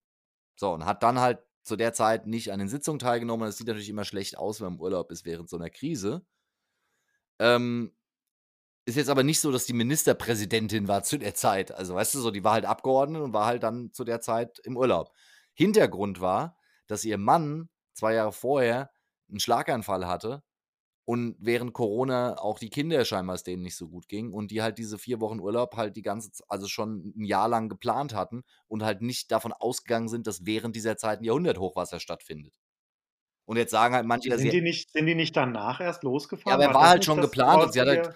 So, 0.55 0.71
und 0.71 0.85
hat 0.85 1.03
dann 1.03 1.19
halt 1.19 1.39
zu 1.63 1.75
der 1.75 1.93
Zeit 1.93 2.27
nicht 2.27 2.51
an 2.51 2.59
den 2.59 2.67
Sitzungen 2.67 2.99
teilgenommen. 2.99 3.45
Das 3.45 3.57
sieht 3.57 3.67
natürlich 3.67 3.89
immer 3.89 4.05
schlecht 4.05 4.37
aus, 4.37 4.59
wenn 4.59 4.65
man 4.65 4.73
im 4.75 4.81
Urlaub 4.81 5.11
ist 5.11 5.25
während 5.25 5.49
so 5.49 5.57
einer 5.57 5.69
Krise. 5.69 6.25
Ähm, 7.39 7.93
ist 8.85 8.95
jetzt 8.95 9.09
aber 9.09 9.23
nicht 9.23 9.39
so, 9.39 9.51
dass 9.51 9.65
die 9.65 9.73
Ministerpräsidentin 9.73 10.87
war 10.87 11.03
zu 11.03 11.17
der 11.19 11.35
Zeit. 11.35 11.71
Also, 11.73 11.95
weißt 11.95 12.15
du, 12.15 12.19
so, 12.19 12.31
die 12.31 12.43
war 12.43 12.53
halt 12.53 12.65
Abgeordnete 12.65 13.23
und 13.23 13.33
war 13.33 13.45
halt 13.45 13.63
dann 13.63 13.93
zu 13.93 14.03
der 14.03 14.21
Zeit 14.21 14.59
im 14.63 14.77
Urlaub. 14.77 15.13
Hintergrund 15.53 16.21
war, 16.21 16.57
dass 16.87 17.03
ihr 17.05 17.17
Mann 17.17 17.69
zwei 17.93 18.15
Jahre 18.15 18.31
vorher 18.31 18.89
einen 19.29 19.39
Schlaganfall 19.39 20.07
hatte 20.07 20.43
und 21.05 21.35
während 21.39 21.73
Corona 21.73 22.37
auch 22.39 22.59
die 22.59 22.69
Kinder 22.69 23.03
scheinbar 23.05 23.35
es 23.35 23.43
denen 23.43 23.63
nicht 23.63 23.75
so 23.77 23.89
gut 23.89 24.07
ging 24.07 24.33
und 24.33 24.51
die 24.51 24.61
halt 24.61 24.77
diese 24.77 24.97
vier 24.99 25.19
Wochen 25.21 25.39
Urlaub 25.39 25.75
halt 25.75 25.95
die 25.97 26.03
ganze, 26.03 26.31
also 26.47 26.67
schon 26.67 27.13
ein 27.17 27.25
Jahr 27.25 27.49
lang 27.49 27.69
geplant 27.69 28.13
hatten 28.15 28.43
und 28.67 28.83
halt 28.83 29.01
nicht 29.01 29.31
davon 29.31 29.53
ausgegangen 29.53 30.07
sind, 30.09 30.27
dass 30.27 30.45
während 30.45 30.75
dieser 30.75 30.97
Zeit 30.97 31.21
ein 31.21 31.25
Jahrhunderthochwasser 31.25 31.99
stattfindet. 31.99 32.53
Und 33.49 33.57
jetzt 33.57 33.71
sagen 33.71 33.95
halt 33.95 34.05
manche, 34.05 34.29
dass 34.29 34.41
sind 34.41 34.53
die 34.53 34.61
nicht, 34.61 34.91
sind 34.91 35.07
die 35.07 35.15
nicht 35.15 35.35
danach 35.35 35.81
erst 35.81 36.03
losgefahren? 36.03 36.51
Ja, 36.51 36.67
aber 36.67 36.71
er 36.71 36.75
war, 36.75 36.83
war 36.83 36.89
halt 36.91 37.03
schon 37.03 37.19
geplant 37.19 37.63
und 37.63 37.73
sie 37.73 37.81
hat 37.81 37.87
halt, 37.87 38.13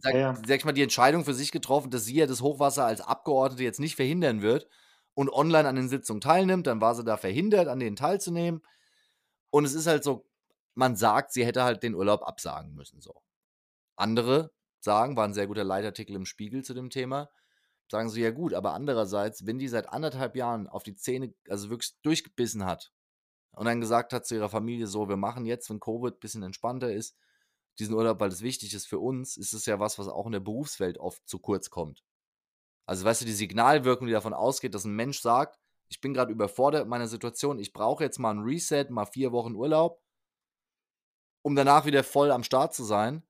sag, 0.00 0.14
ja, 0.14 0.20
ja. 0.20 0.34
sag 0.46 0.58
ich 0.58 0.64
mal, 0.64 0.70
die 0.70 0.82
Entscheidung 0.84 1.24
für 1.24 1.34
sich 1.34 1.50
getroffen, 1.50 1.90
dass 1.90 2.04
sie 2.04 2.14
ja 2.14 2.26
das 2.26 2.40
Hochwasser 2.40 2.86
als 2.86 3.00
Abgeordnete 3.00 3.64
jetzt 3.64 3.80
nicht 3.80 3.96
verhindern 3.96 4.42
wird 4.42 4.68
und 5.14 5.28
online 5.28 5.68
an 5.68 5.74
den 5.74 5.88
Sitzungen 5.88 6.20
teilnimmt. 6.20 6.68
Dann 6.68 6.80
war 6.80 6.94
sie 6.94 7.02
da 7.02 7.16
verhindert, 7.16 7.66
an 7.66 7.80
denen 7.80 7.96
teilzunehmen. 7.96 8.62
Und 9.50 9.64
es 9.64 9.74
ist 9.74 9.88
halt 9.88 10.04
so, 10.04 10.24
man 10.76 10.94
sagt, 10.94 11.32
sie 11.32 11.44
hätte 11.44 11.64
halt 11.64 11.82
den 11.82 11.96
Urlaub 11.96 12.22
absagen 12.22 12.72
müssen. 12.76 13.00
So. 13.00 13.12
Andere 13.96 14.52
sagen, 14.78 15.16
war 15.16 15.24
ein 15.24 15.34
sehr 15.34 15.48
guter 15.48 15.64
Leitartikel 15.64 16.14
im 16.14 16.26
Spiegel 16.26 16.62
zu 16.62 16.74
dem 16.74 16.90
Thema, 16.90 17.28
sagen 17.90 18.08
sie, 18.08 18.22
ja 18.22 18.30
gut, 18.30 18.54
aber 18.54 18.72
andererseits, 18.72 19.46
wenn 19.46 19.58
die 19.58 19.66
seit 19.66 19.88
anderthalb 19.88 20.36
Jahren 20.36 20.68
auf 20.68 20.84
die 20.84 20.94
Zähne, 20.94 21.34
also 21.48 21.70
wirklich 21.70 22.00
durchgebissen 22.02 22.64
hat 22.64 22.92
und 23.56 23.64
dann 23.64 23.80
gesagt 23.80 24.12
hat 24.12 24.26
zu 24.26 24.34
ihrer 24.34 24.50
Familie, 24.50 24.86
so, 24.86 25.08
wir 25.08 25.16
machen 25.16 25.46
jetzt, 25.46 25.70
wenn 25.70 25.80
Covid 25.80 26.14
ein 26.14 26.20
bisschen 26.20 26.42
entspannter 26.42 26.92
ist, 26.92 27.16
diesen 27.78 27.94
Urlaub, 27.94 28.20
weil 28.20 28.28
das 28.28 28.42
wichtig 28.42 28.74
ist 28.74 28.86
für 28.86 28.98
uns, 28.98 29.36
ist 29.36 29.54
es 29.54 29.66
ja 29.66 29.80
was, 29.80 29.98
was 29.98 30.08
auch 30.08 30.26
in 30.26 30.32
der 30.32 30.40
Berufswelt 30.40 30.98
oft 30.98 31.26
zu 31.26 31.38
kurz 31.38 31.70
kommt. 31.70 32.04
Also 32.86 33.04
weißt 33.04 33.22
du, 33.22 33.24
die 33.24 33.32
Signalwirkung, 33.32 34.06
die 34.06 34.12
davon 34.12 34.34
ausgeht, 34.34 34.74
dass 34.74 34.84
ein 34.84 34.94
Mensch 34.94 35.20
sagt, 35.20 35.58
ich 35.88 36.00
bin 36.00 36.14
gerade 36.14 36.32
überfordert 36.32 36.82
mit 36.82 36.90
meiner 36.90 37.08
Situation, 37.08 37.58
ich 37.58 37.72
brauche 37.72 38.04
jetzt 38.04 38.18
mal 38.18 38.32
ein 38.32 38.40
Reset, 38.40 38.86
mal 38.90 39.06
vier 39.06 39.32
Wochen 39.32 39.54
Urlaub, 39.54 40.02
um 41.42 41.56
danach 41.56 41.86
wieder 41.86 42.04
voll 42.04 42.30
am 42.30 42.44
Start 42.44 42.74
zu 42.74 42.84
sein. 42.84 43.22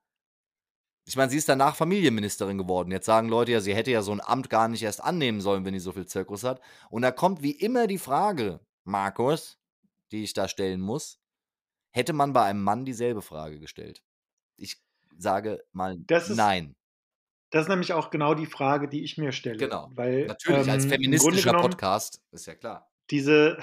Ich 1.09 1.17
meine, 1.17 1.31
sie 1.31 1.39
ist 1.39 1.49
danach 1.49 1.77
Familienministerin 1.77 2.59
geworden. 2.59 2.91
Jetzt 2.91 3.07
sagen 3.07 3.29
Leute 3.29 3.53
ja, 3.53 3.61
sie 3.61 3.77
hätte 3.77 3.93
ja 3.93 4.03
so 4.03 4.11
ein 4.11 4.21
Amt 4.21 4.51
gar 4.51 4.67
nicht 4.67 4.83
erst 4.83 5.05
annehmen 5.05 5.41
sollen, 5.41 5.65
wenn 5.65 5.75
sie 5.75 5.81
so 5.81 5.93
viel 5.93 6.07
Zirkus 6.07 6.43
hat. 6.43 6.61
Und 6.91 7.03
da 7.03 7.13
kommt 7.13 7.43
wie 7.43 7.53
immer 7.53 7.87
die 7.87 7.99
Frage, 7.99 8.59
Markus, 8.83 9.61
die 10.13 10.25
ich 10.25 10.33
da 10.33 10.49
stellen 10.49 10.81
muss, 10.81 11.21
hätte 11.91 12.13
man 12.13 12.33
bei 12.33 12.45
einem 12.45 12.63
Mann 12.63 12.85
dieselbe 12.85 13.23
Frage 13.23 13.59
gestellt? 13.59 14.03
Ich 14.57 14.83
sage 15.17 15.65
mal 15.73 15.99
das 15.99 16.31
ist, 16.31 16.37
nein. 16.37 16.77
Das 17.51 17.63
ist 17.63 17.69
nämlich 17.69 17.93
auch 17.93 18.11
genau 18.11 18.35
die 18.35 18.47
Frage, 18.47 18.89
die 18.89 19.05
ich 19.05 19.19
mir 19.19 19.33
stelle. 19.33 19.57
Genau. 19.57 19.91
Weil, 19.95 20.27
Natürlich, 20.27 20.67
ähm, 20.67 20.73
als 20.73 20.87
feministischer 20.87 21.53
Podcast, 21.55 22.21
ist 22.33 22.47
ja 22.47 22.55
klar. 22.55 22.91
Diese, 23.11 23.59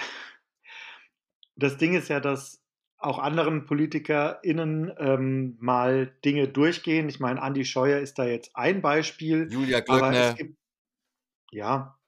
das 1.55 1.77
Ding 1.77 1.93
ist 1.93 2.07
ja, 2.07 2.19
dass 2.19 2.63
auch 3.03 3.19
anderen 3.19 3.65
PolitikerInnen 3.65 4.93
ähm, 4.97 5.57
mal 5.59 6.07
Dinge 6.23 6.47
durchgehen. 6.47 7.09
Ich 7.09 7.19
meine, 7.19 7.41
Andi 7.41 7.65
Scheuer 7.65 7.99
ist 7.99 8.17
da 8.17 8.25
jetzt 8.25 8.55
ein 8.55 8.81
Beispiel. 8.81 9.51
Julia 9.51 9.81
Glöckner. 9.81 10.33
Gibt, 10.35 10.57
ja, 11.51 11.99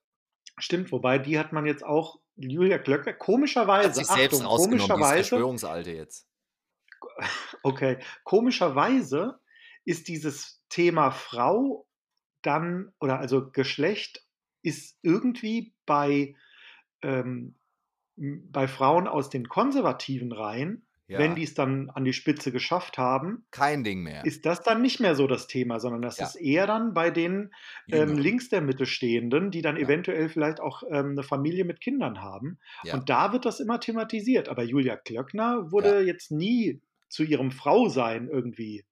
stimmt. 0.57 0.91
Wobei, 0.91 1.19
die 1.19 1.37
hat 1.37 1.51
man 1.51 1.65
jetzt 1.65 1.83
auch, 1.83 2.19
Julia 2.37 2.77
Glöckner, 2.77 3.13
komischerweise, 3.13 3.87
hat 3.87 3.95
sich 3.95 4.07
selbst 4.07 4.41
Achtung, 4.41 4.57
komischerweise, 4.57 5.15
die 5.15 5.21
ist 5.21 5.29
Verschwörungsalte 5.29 5.91
jetzt. 5.91 6.27
Okay, 7.63 7.97
komischerweise 8.23 9.39
ist 9.85 10.07
dieses 10.07 10.61
Thema 10.69 11.11
Frau 11.11 11.87
dann, 12.41 12.93
oder 12.99 13.19
also 13.19 13.49
Geschlecht, 13.49 14.23
ist 14.61 14.97
irgendwie 15.01 15.73
bei, 15.85 16.35
ähm, 17.01 17.57
bei 18.15 18.67
Frauen 18.67 19.07
aus 19.07 19.29
den 19.29 19.47
konservativen 19.47 20.31
Reihen 20.31 20.85
ja. 21.07 21.19
wenn 21.19 21.35
die 21.35 21.43
es 21.43 21.53
dann 21.53 21.89
an 21.91 22.03
die 22.03 22.13
Spitze 22.13 22.51
geschafft 22.51 22.97
haben, 22.97 23.45
kein 23.51 23.83
Ding 23.83 24.01
mehr. 24.01 24.25
Ist 24.25 24.45
das 24.45 24.61
dann 24.61 24.81
nicht 24.81 24.99
mehr 24.99 25.15
so 25.15 25.27
das 25.27 25.47
Thema, 25.47 25.79
sondern 25.79 26.01
das 26.01 26.17
ja. 26.17 26.25
ist 26.25 26.35
eher 26.35 26.67
dann 26.67 26.93
bei 26.93 27.11
den 27.11 27.53
ähm, 27.89 28.17
links 28.17 28.49
der 28.49 28.61
Mitte 28.61 28.85
stehenden, 28.85 29.51
die 29.51 29.61
dann 29.61 29.77
ja. 29.77 29.83
eventuell 29.83 30.29
vielleicht 30.29 30.59
auch 30.59 30.83
ähm, 30.89 31.11
eine 31.11 31.23
Familie 31.23 31.65
mit 31.65 31.81
Kindern 31.81 32.21
haben. 32.21 32.59
Und 32.91 33.09
da 33.09 33.33
wird 33.33 33.45
das 33.45 33.59
immer 33.59 33.79
thematisiert. 33.79 34.49
Aber 34.49 34.63
Julia 34.63 34.95
Klöckner 34.95 35.71
wurde 35.71 36.01
jetzt 36.01 36.31
nie 36.31 36.81
zu 37.09 37.23
ihrem 37.23 37.51
Frausein 37.51 38.27
irgendwie 38.27 38.85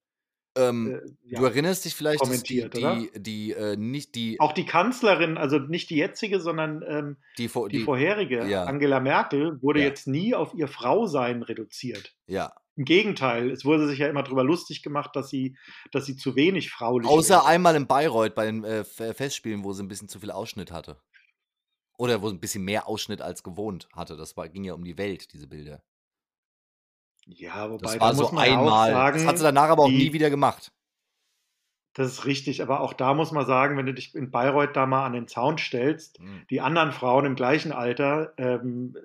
ähm, 0.56 0.94
äh, 0.94 1.32
ja, 1.32 1.40
du 1.40 1.46
erinnerst 1.46 1.84
dich 1.84 1.94
vielleicht, 1.94 2.20
kommentiert, 2.20 2.74
die, 2.76 3.10
die, 3.14 3.22
die 3.22 3.52
äh, 3.52 3.76
nicht 3.76 4.14
die. 4.14 4.38
Auch 4.40 4.52
die 4.52 4.66
Kanzlerin, 4.66 5.36
also 5.36 5.58
nicht 5.58 5.90
die 5.90 5.96
jetzige, 5.96 6.40
sondern 6.40 6.84
ähm, 6.86 7.16
die, 7.38 7.48
vor, 7.48 7.68
die, 7.68 7.80
vorherige, 7.80 8.46
ja. 8.46 8.64
Angela 8.64 9.00
Merkel, 9.00 9.60
wurde 9.62 9.80
ja. 9.80 9.86
jetzt 9.86 10.06
nie 10.06 10.34
auf 10.34 10.54
ihr 10.54 10.68
Frausein 10.68 11.42
reduziert. 11.42 12.14
Ja. 12.26 12.52
Im 12.76 12.84
Gegenteil, 12.84 13.50
es 13.50 13.64
wurde 13.64 13.86
sich 13.86 13.98
ja 13.98 14.08
immer 14.08 14.22
darüber 14.22 14.44
lustig 14.44 14.82
gemacht, 14.82 15.14
dass 15.14 15.28
sie, 15.28 15.56
dass 15.92 16.06
sie 16.06 16.16
zu 16.16 16.34
wenig 16.34 16.70
fraulich 16.70 17.08
Außer 17.08 17.36
wäre. 17.36 17.46
einmal 17.46 17.76
in 17.76 17.86
Bayreuth 17.86 18.34
bei 18.34 18.46
den 18.46 18.64
äh, 18.64 18.84
Festspielen, 18.84 19.64
wo 19.64 19.72
sie 19.72 19.82
ein 19.82 19.88
bisschen 19.88 20.08
zu 20.08 20.20
viel 20.20 20.30
Ausschnitt 20.30 20.72
hatte. 20.72 20.98
Oder 21.96 22.22
wo 22.22 22.28
sie 22.28 22.34
ein 22.34 22.40
bisschen 22.40 22.64
mehr 22.64 22.88
Ausschnitt 22.88 23.22
als 23.22 23.44
gewohnt 23.44 23.88
hatte. 23.94 24.16
Das 24.16 24.36
war, 24.36 24.48
ging 24.48 24.64
ja 24.64 24.74
um 24.74 24.84
die 24.84 24.98
Welt, 24.98 25.32
diese 25.32 25.46
Bilder. 25.46 25.84
Ja, 27.26 27.70
wobei 27.70 27.82
das 27.82 28.00
war 28.00 28.10
da 28.10 28.14
so 28.14 28.22
muss 28.22 28.32
man 28.32 28.44
einmal. 28.44 28.90
Sagen, 28.90 29.18
das 29.18 29.26
hat 29.26 29.38
sie 29.38 29.44
danach 29.44 29.68
aber 29.68 29.84
auch 29.84 29.88
die, 29.88 29.96
nie 29.96 30.12
wieder 30.12 30.30
gemacht. 30.30 30.72
Das 31.94 32.08
ist 32.08 32.24
richtig, 32.26 32.60
aber 32.60 32.80
auch 32.80 32.92
da 32.92 33.14
muss 33.14 33.30
man 33.30 33.46
sagen, 33.46 33.76
wenn 33.76 33.86
du 33.86 33.94
dich 33.94 34.14
in 34.14 34.30
Bayreuth 34.30 34.74
da 34.74 34.84
mal 34.84 35.06
an 35.06 35.12
den 35.12 35.28
Zaun 35.28 35.58
stellst, 35.58 36.20
mhm. 36.20 36.44
die 36.50 36.60
anderen 36.60 36.92
Frauen 36.92 37.24
im 37.24 37.36
gleichen 37.36 37.72
Alter 37.72 38.32
ähm, 38.36 38.96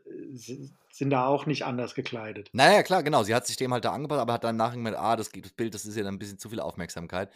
sind 0.91 1.11
da 1.11 1.27
auch 1.27 1.45
nicht 1.45 1.65
anders 1.65 1.93
gekleidet. 1.93 2.49
Naja, 2.51 2.81
klar, 2.83 3.03
genau. 3.03 3.23
Sie 3.23 3.35
hat 3.35 3.45
sich 3.45 3.57
dem 3.57 3.71
halt 3.71 3.85
da 3.85 3.91
angepasst, 3.91 4.21
aber 4.21 4.33
hat 4.33 4.43
dann 4.43 4.57
nachher 4.57 4.75
gemeint, 4.75 4.97
ah, 4.97 5.15
das, 5.15 5.29
das 5.31 5.51
Bild, 5.51 5.73
das 5.73 5.85
ist 5.85 5.95
ja 5.95 6.03
dann 6.03 6.15
ein 6.15 6.19
bisschen 6.19 6.39
zu 6.39 6.49
viel 6.49 6.59
Aufmerksamkeit. 6.59 7.29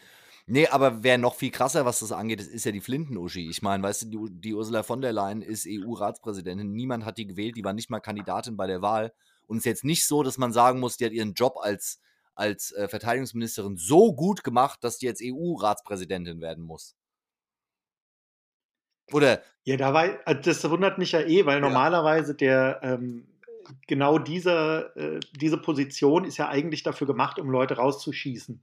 Nee, 0.46 0.68
aber 0.68 1.04
wer 1.04 1.18
noch 1.18 1.36
viel 1.36 1.52
krasser, 1.52 1.86
was 1.86 2.00
das 2.00 2.12
angeht, 2.12 2.42
ist, 2.42 2.52
ist 2.52 2.66
ja 2.66 2.74
die 2.74 2.82
Flinten-Uschi. 2.82 3.50
Ich 3.50 3.62
meine, 3.62 3.82
weißt 3.84 4.04
du, 4.04 4.28
die, 4.28 4.42
die 4.42 4.54
Ursula 4.54 4.84
von 4.84 5.02
der 5.02 5.14
Leyen 5.14 5.42
ist 5.42 5.66
EU-Ratspräsidentin. 5.70 6.74
Niemand 6.74 7.06
hat 7.06 7.18
die 7.18 7.28
gewählt, 7.28 7.56
die 7.56 7.64
war 7.64 7.74
nicht 7.74 7.90
mal 7.90 8.02
Kandidatin 8.02 8.58
bei 8.58 8.68
der 8.68 8.82
Wahl. 8.82 9.14
Und 9.48 9.58
es 9.58 9.62
ist 9.62 9.66
jetzt 9.66 9.84
nicht 9.84 10.08
so, 10.08 10.24
dass 10.24 10.38
man 10.38 10.54
sagen 10.54 10.80
muss, 10.80 10.98
die 10.98 11.06
hat 11.06 11.12
ihren 11.12 11.34
Job 11.34 11.58
als, 11.60 12.00
als 12.36 12.72
äh, 12.72 12.88
Verteidigungsministerin 12.88 13.78
so 13.78 14.14
gut 14.14 14.44
gemacht, 14.44 14.84
dass 14.84 14.98
die 14.98 15.06
jetzt 15.06 15.22
EU-Ratspräsidentin 15.24 16.42
werden 16.42 16.64
muss. 16.64 16.96
Oder? 19.12 19.42
Ja, 19.64 19.78
da 19.78 19.94
war, 19.94 20.10
also 20.26 20.42
das 20.42 20.70
wundert 20.70 20.98
mich 20.98 21.12
ja 21.12 21.22
eh, 21.22 21.46
weil 21.46 21.56
ja. 21.56 21.62
normalerweise 21.62 22.36
der, 22.36 22.80
ähm, 22.84 23.28
genau 23.88 24.18
diese, 24.18 24.92
äh, 24.96 25.20
diese 25.36 25.58
Position 25.58 26.26
ist 26.26 26.38
ja 26.38 26.50
eigentlich 26.50 26.84
dafür 26.84 27.08
gemacht, 27.08 27.40
um 27.40 27.50
Leute 27.50 27.76
rauszuschießen. 27.76 28.62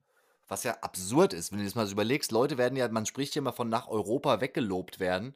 Was 0.49 0.65
ja 0.65 0.77
absurd 0.81 1.33
ist, 1.33 1.53
wenn 1.53 1.59
du 1.61 1.65
das 1.65 1.75
mal 1.75 1.87
so 1.87 1.93
überlegst. 1.93 2.33
Leute 2.33 2.59
werden 2.59 2.77
ja, 2.77 2.89
man 2.89 3.07
spricht 3.07 3.35
ja 3.35 3.41
immer 3.41 3.53
von 3.53 3.69
nach 3.69 3.87
Europa 3.87 4.41
weggelobt 4.41 4.99
werden. 4.99 5.35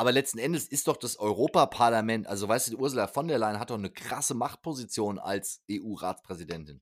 Aber 0.00 0.12
letzten 0.12 0.38
Endes 0.38 0.66
ist 0.66 0.88
doch 0.88 0.96
das 0.96 1.18
Europaparlament, 1.18 2.26
also 2.26 2.48
weißt 2.48 2.72
du, 2.72 2.78
Ursula 2.78 3.06
von 3.06 3.28
der 3.28 3.38
Leyen 3.38 3.60
hat 3.60 3.68
doch 3.68 3.76
eine 3.76 3.90
krasse 3.90 4.32
Machtposition 4.32 5.18
als 5.18 5.62
EU-Ratspräsidentin. 5.70 6.80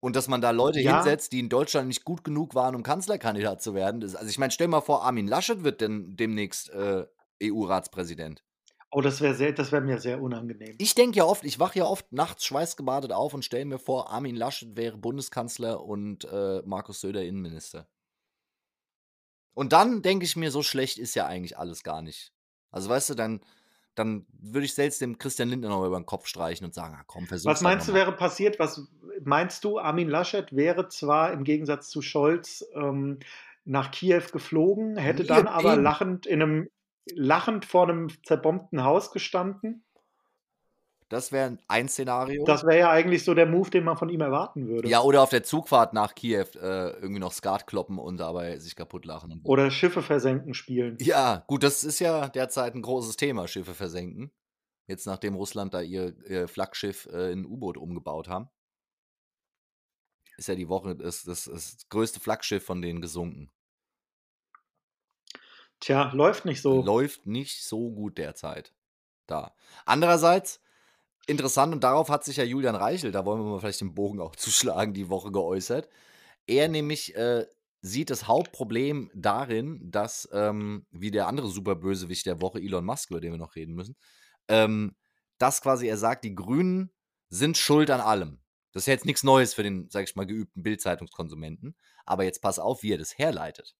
Und 0.00 0.16
dass 0.16 0.28
man 0.28 0.42
da 0.42 0.50
Leute 0.50 0.82
ja. 0.82 0.96
hinsetzt, 0.96 1.32
die 1.32 1.38
in 1.38 1.48
Deutschland 1.48 1.88
nicht 1.88 2.04
gut 2.04 2.24
genug 2.24 2.54
waren, 2.54 2.74
um 2.74 2.82
Kanzlerkandidat 2.82 3.62
zu 3.62 3.72
werden. 3.72 4.02
Das, 4.02 4.14
also 4.14 4.28
ich 4.28 4.36
meine, 4.36 4.50
stell 4.50 4.68
mal 4.68 4.82
vor, 4.82 5.02
Armin 5.02 5.26
Laschet 5.26 5.64
wird 5.64 5.80
denn 5.80 6.14
demnächst 6.14 6.68
äh, 6.68 7.06
EU-Ratspräsident. 7.42 8.44
Oh, 8.90 9.00
das 9.00 9.22
wäre 9.22 9.54
das 9.54 9.72
mir 9.72 10.00
sehr 10.00 10.20
unangenehm. 10.20 10.74
Ich 10.76 10.94
denke 10.94 11.16
ja 11.16 11.24
oft, 11.24 11.44
ich 11.44 11.58
wache 11.58 11.78
ja 11.78 11.86
oft 11.86 12.12
nachts 12.12 12.44
schweißgebadet 12.44 13.12
auf 13.12 13.32
und 13.32 13.46
stelle 13.46 13.64
mir 13.64 13.78
vor, 13.78 14.10
Armin 14.10 14.36
Laschet 14.36 14.76
wäre 14.76 14.98
Bundeskanzler 14.98 15.82
und 15.82 16.24
äh, 16.30 16.60
Markus 16.66 17.00
Söder 17.00 17.22
Innenminister. 17.22 17.88
Und 19.54 19.72
dann 19.72 20.02
denke 20.02 20.24
ich 20.24 20.36
mir, 20.36 20.50
so 20.50 20.62
schlecht 20.62 20.98
ist 20.98 21.14
ja 21.14 21.26
eigentlich 21.26 21.58
alles 21.58 21.82
gar 21.82 22.02
nicht. 22.02 22.32
Also 22.70 22.88
weißt 22.88 23.10
du, 23.10 23.14
dann, 23.14 23.40
dann 23.94 24.26
würde 24.32 24.66
ich 24.66 24.74
selbst 24.74 25.00
dem 25.00 25.18
Christian 25.18 25.48
Lindner 25.48 25.68
noch 25.68 25.86
über 25.86 25.98
den 25.98 26.06
Kopf 26.06 26.26
streichen 26.26 26.66
und 26.66 26.74
sagen, 26.74 26.96
ah, 26.98 27.04
komm, 27.06 27.26
versuch 27.26 27.48
Was 27.48 27.60
meinst 27.60 27.88
du, 27.88 27.94
wäre 27.94 28.12
passiert? 28.12 28.58
Was 28.58 28.88
meinst 29.22 29.64
du, 29.64 29.78
Armin 29.78 30.08
Laschet 30.08 30.54
wäre 30.54 30.88
zwar 30.88 31.32
im 31.32 31.44
Gegensatz 31.44 31.88
zu 31.88 32.02
Scholz 32.02 32.64
ähm, 32.74 33.20
nach 33.64 33.92
Kiew 33.92 34.24
geflogen, 34.32 34.96
hätte 34.96 35.24
dann 35.24 35.46
aber 35.46 35.76
lachend 35.76 36.26
in 36.26 36.42
einem 36.42 36.68
lachend 37.14 37.64
vor 37.64 37.88
einem 37.88 38.08
zerbombten 38.24 38.82
Haus 38.82 39.12
gestanden? 39.12 39.84
Das 41.14 41.30
wäre 41.30 41.58
ein 41.68 41.88
Szenario. 41.88 42.44
Das 42.44 42.64
wäre 42.64 42.80
ja 42.80 42.90
eigentlich 42.90 43.22
so 43.22 43.34
der 43.34 43.46
Move, 43.46 43.70
den 43.70 43.84
man 43.84 43.96
von 43.96 44.08
ihm 44.08 44.20
erwarten 44.20 44.66
würde. 44.66 44.88
Ja, 44.88 45.00
oder 45.00 45.22
auf 45.22 45.30
der 45.30 45.44
Zugfahrt 45.44 45.92
nach 45.92 46.16
Kiew 46.16 46.46
äh, 46.56 46.90
irgendwie 46.90 47.20
noch 47.20 47.30
Skat 47.30 47.68
kloppen 47.68 48.00
und 48.00 48.16
dabei 48.16 48.58
sich 48.58 48.74
kaputt 48.74 49.04
lachen. 49.04 49.40
Oder 49.44 49.70
Schiffe 49.70 50.02
versenken 50.02 50.54
spielen. 50.54 50.98
Ja, 51.00 51.44
gut, 51.46 51.62
das 51.62 51.84
ist 51.84 52.00
ja 52.00 52.28
derzeit 52.28 52.74
ein 52.74 52.82
großes 52.82 53.16
Thema, 53.16 53.46
Schiffe 53.46 53.74
versenken. 53.74 54.32
Jetzt 54.88 55.06
nachdem 55.06 55.36
Russland 55.36 55.72
da 55.72 55.82
ihr, 55.82 56.16
ihr 56.28 56.48
Flaggschiff 56.48 57.06
äh, 57.12 57.30
in 57.30 57.42
ein 57.42 57.46
U-Boot 57.46 57.76
umgebaut 57.76 58.28
haben. 58.28 58.48
Ist 60.36 60.48
ja 60.48 60.56
die 60.56 60.68
Woche 60.68 60.96
das, 60.96 61.22
das, 61.22 61.44
das 61.44 61.76
größte 61.90 62.18
Flaggschiff 62.18 62.64
von 62.64 62.82
denen 62.82 63.00
gesunken. 63.00 63.52
Tja, 65.78 66.10
läuft 66.12 66.44
nicht 66.44 66.60
so. 66.60 66.82
Läuft 66.82 67.26
nicht 67.26 67.62
so 67.62 67.92
gut 67.92 68.18
derzeit. 68.18 68.74
Da. 69.28 69.54
Andererseits, 69.86 70.60
interessant 71.28 71.72
und 71.72 71.84
darauf 71.84 72.08
hat 72.08 72.24
sich 72.24 72.36
ja 72.36 72.44
Julian 72.44 72.74
Reichel, 72.74 73.12
da 73.12 73.24
wollen 73.24 73.40
wir 73.40 73.50
mal 73.50 73.60
vielleicht 73.60 73.80
den 73.80 73.94
Bogen 73.94 74.20
auch 74.20 74.36
zuschlagen, 74.36 74.94
die 74.94 75.08
Woche 75.08 75.32
geäußert. 75.32 75.88
Er 76.46 76.68
nämlich 76.68 77.14
äh, 77.16 77.46
sieht 77.80 78.10
das 78.10 78.26
Hauptproblem 78.26 79.10
darin, 79.14 79.90
dass, 79.90 80.28
ähm, 80.32 80.86
wie 80.90 81.10
der 81.10 81.26
andere 81.28 81.48
Superbösewicht 81.48 82.26
der 82.26 82.40
Woche, 82.40 82.60
Elon 82.60 82.84
Musk, 82.84 83.10
über 83.10 83.20
den 83.20 83.32
wir 83.32 83.38
noch 83.38 83.56
reden 83.56 83.74
müssen, 83.74 83.96
ähm, 84.48 84.96
dass 85.38 85.60
quasi 85.62 85.86
er 85.86 85.96
sagt, 85.96 86.24
die 86.24 86.34
Grünen 86.34 86.90
sind 87.28 87.56
schuld 87.56 87.90
an 87.90 88.00
allem. 88.00 88.40
Das 88.72 88.84
ist 88.84 88.86
jetzt 88.86 89.06
nichts 89.06 89.22
Neues 89.22 89.54
für 89.54 89.62
den, 89.62 89.88
sag 89.90 90.04
ich 90.04 90.16
mal, 90.16 90.26
geübten 90.26 90.62
Bildzeitungskonsumenten. 90.62 91.76
Aber 92.06 92.24
jetzt 92.24 92.42
pass 92.42 92.58
auf, 92.58 92.82
wie 92.82 92.92
er 92.92 92.98
das 92.98 93.18
herleitet. 93.18 93.74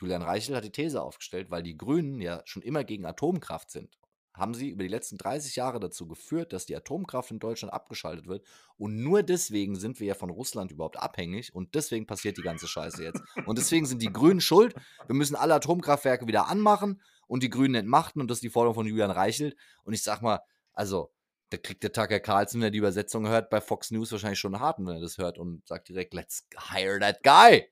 Julian 0.00 0.22
Reichel 0.22 0.54
hat 0.54 0.64
die 0.64 0.72
These 0.72 1.02
aufgestellt, 1.02 1.50
weil 1.50 1.62
die 1.62 1.76
Grünen 1.76 2.20
ja 2.20 2.42
schon 2.44 2.62
immer 2.62 2.84
gegen 2.84 3.06
Atomkraft 3.06 3.70
sind 3.70 3.98
haben 4.36 4.54
sie 4.54 4.70
über 4.70 4.82
die 4.82 4.88
letzten 4.88 5.16
30 5.16 5.56
Jahre 5.56 5.80
dazu 5.80 6.06
geführt, 6.06 6.52
dass 6.52 6.66
die 6.66 6.76
Atomkraft 6.76 7.30
in 7.30 7.38
Deutschland 7.38 7.72
abgeschaltet 7.72 8.26
wird. 8.26 8.44
Und 8.76 9.02
nur 9.02 9.22
deswegen 9.22 9.76
sind 9.76 9.98
wir 9.98 10.08
ja 10.08 10.14
von 10.14 10.30
Russland 10.30 10.70
überhaupt 10.70 10.98
abhängig. 10.98 11.54
Und 11.54 11.74
deswegen 11.74 12.06
passiert 12.06 12.36
die 12.36 12.42
ganze 12.42 12.68
Scheiße 12.68 13.02
jetzt. 13.02 13.22
Und 13.46 13.58
deswegen 13.58 13.86
sind 13.86 14.02
die 14.02 14.12
Grünen 14.12 14.40
schuld. 14.40 14.74
Wir 15.06 15.14
müssen 15.14 15.36
alle 15.36 15.54
Atomkraftwerke 15.54 16.26
wieder 16.26 16.48
anmachen 16.48 17.00
und 17.26 17.42
die 17.42 17.50
Grünen 17.50 17.74
entmachten. 17.74 18.20
Und 18.20 18.30
das 18.30 18.38
ist 18.38 18.44
die 18.44 18.50
Forderung 18.50 18.74
von 18.74 18.86
Julian 18.86 19.10
Reichelt. 19.10 19.56
Und 19.84 19.94
ich 19.94 20.02
sag 20.02 20.20
mal, 20.20 20.40
also, 20.72 21.12
da 21.50 21.56
kriegt 21.56 21.82
der 21.82 21.92
Tucker 21.92 22.20
Carlson, 22.20 22.60
wenn 22.60 22.68
er 22.68 22.70
die 22.70 22.78
Übersetzung 22.78 23.26
hört, 23.26 23.50
bei 23.50 23.60
Fox 23.60 23.90
News 23.90 24.12
wahrscheinlich 24.12 24.38
schon 24.38 24.54
einen 24.54 24.62
harten, 24.62 24.86
wenn 24.86 24.96
er 24.96 25.00
das 25.00 25.16
hört 25.16 25.38
und 25.38 25.66
sagt 25.66 25.88
direkt, 25.88 26.12
let's 26.12 26.46
hire 26.70 26.98
that 26.98 27.22
guy. 27.22 27.66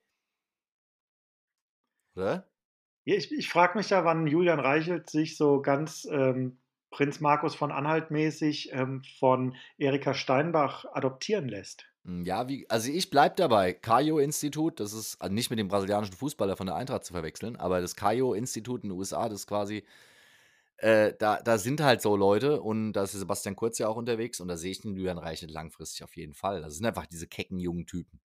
Oder? 2.17 2.49
Ich, 3.05 3.31
ich 3.33 3.49
frage 3.49 3.77
mich 3.79 3.91
ja, 3.91 4.05
wann 4.05 4.27
Julian 4.27 4.61
Reichelt 4.61 5.11
sich 5.11 5.37
so 5.37 5.61
ganz 5.61 6.07
ähm, 6.11 6.59
Prinz 6.91 7.21
Markus 7.21 7.55
von 7.55 7.71
Anhalt 7.71 8.11
mäßig 8.11 8.71
ähm, 8.73 9.03
von 9.19 9.57
Erika 9.77 10.15
Steinbach 10.15 10.87
adoptieren 10.93 11.49
lässt. 11.49 11.85
Hm, 12.05 12.25
ja, 12.25 12.49
wie, 12.49 12.69
also 12.71 12.91
ich 12.91 13.11
bleibe 13.11 13.35
dabei. 13.37 13.75
Kajo-Institut, 13.75 14.81
das 14.81 14.93
ist 14.93 15.21
also 15.21 15.35
nicht 15.35 15.51
mit 15.51 15.59
dem 15.59 15.69
brasilianischen 15.69 16.17
Fußballer 16.17 16.57
von 16.57 16.67
der 16.67 16.77
Eintracht 16.77 17.05
zu 17.05 17.13
verwechseln, 17.13 17.57
aber 17.57 17.81
das 17.81 17.97
Kajo-Institut 17.97 18.85
in 18.85 18.91
den 18.91 18.99
USA, 18.99 19.29
das 19.29 19.41
ist 19.41 19.47
quasi, 19.47 19.85
äh, 20.79 21.13
da, 21.19 21.43
da 21.43 21.59
sind 21.59 21.83
halt 21.83 22.01
so 22.01 22.17
Leute 22.17 22.63
und 22.63 22.95
da 22.95 23.03
ist 23.03 23.13
Sebastian 23.13 23.57
Kurz 23.57 23.79
ja 23.79 23.89
auch 23.89 23.97
unterwegs 23.97 24.41
und 24.41 24.49
da 24.49 24.57
sehe 24.57 24.71
ich 24.71 24.81
den 24.81 24.97
Julian 24.97 25.19
Reichelt 25.19 25.51
langfristig 25.51 26.05
auf 26.05 26.17
jeden 26.17 26.35
Fall. 26.35 26.63
Das 26.63 26.77
sind 26.77 26.87
einfach 26.87 27.07
diese 27.07 27.27
kecken 27.27 27.59
jungen 27.59 27.87
Typen 27.87 28.21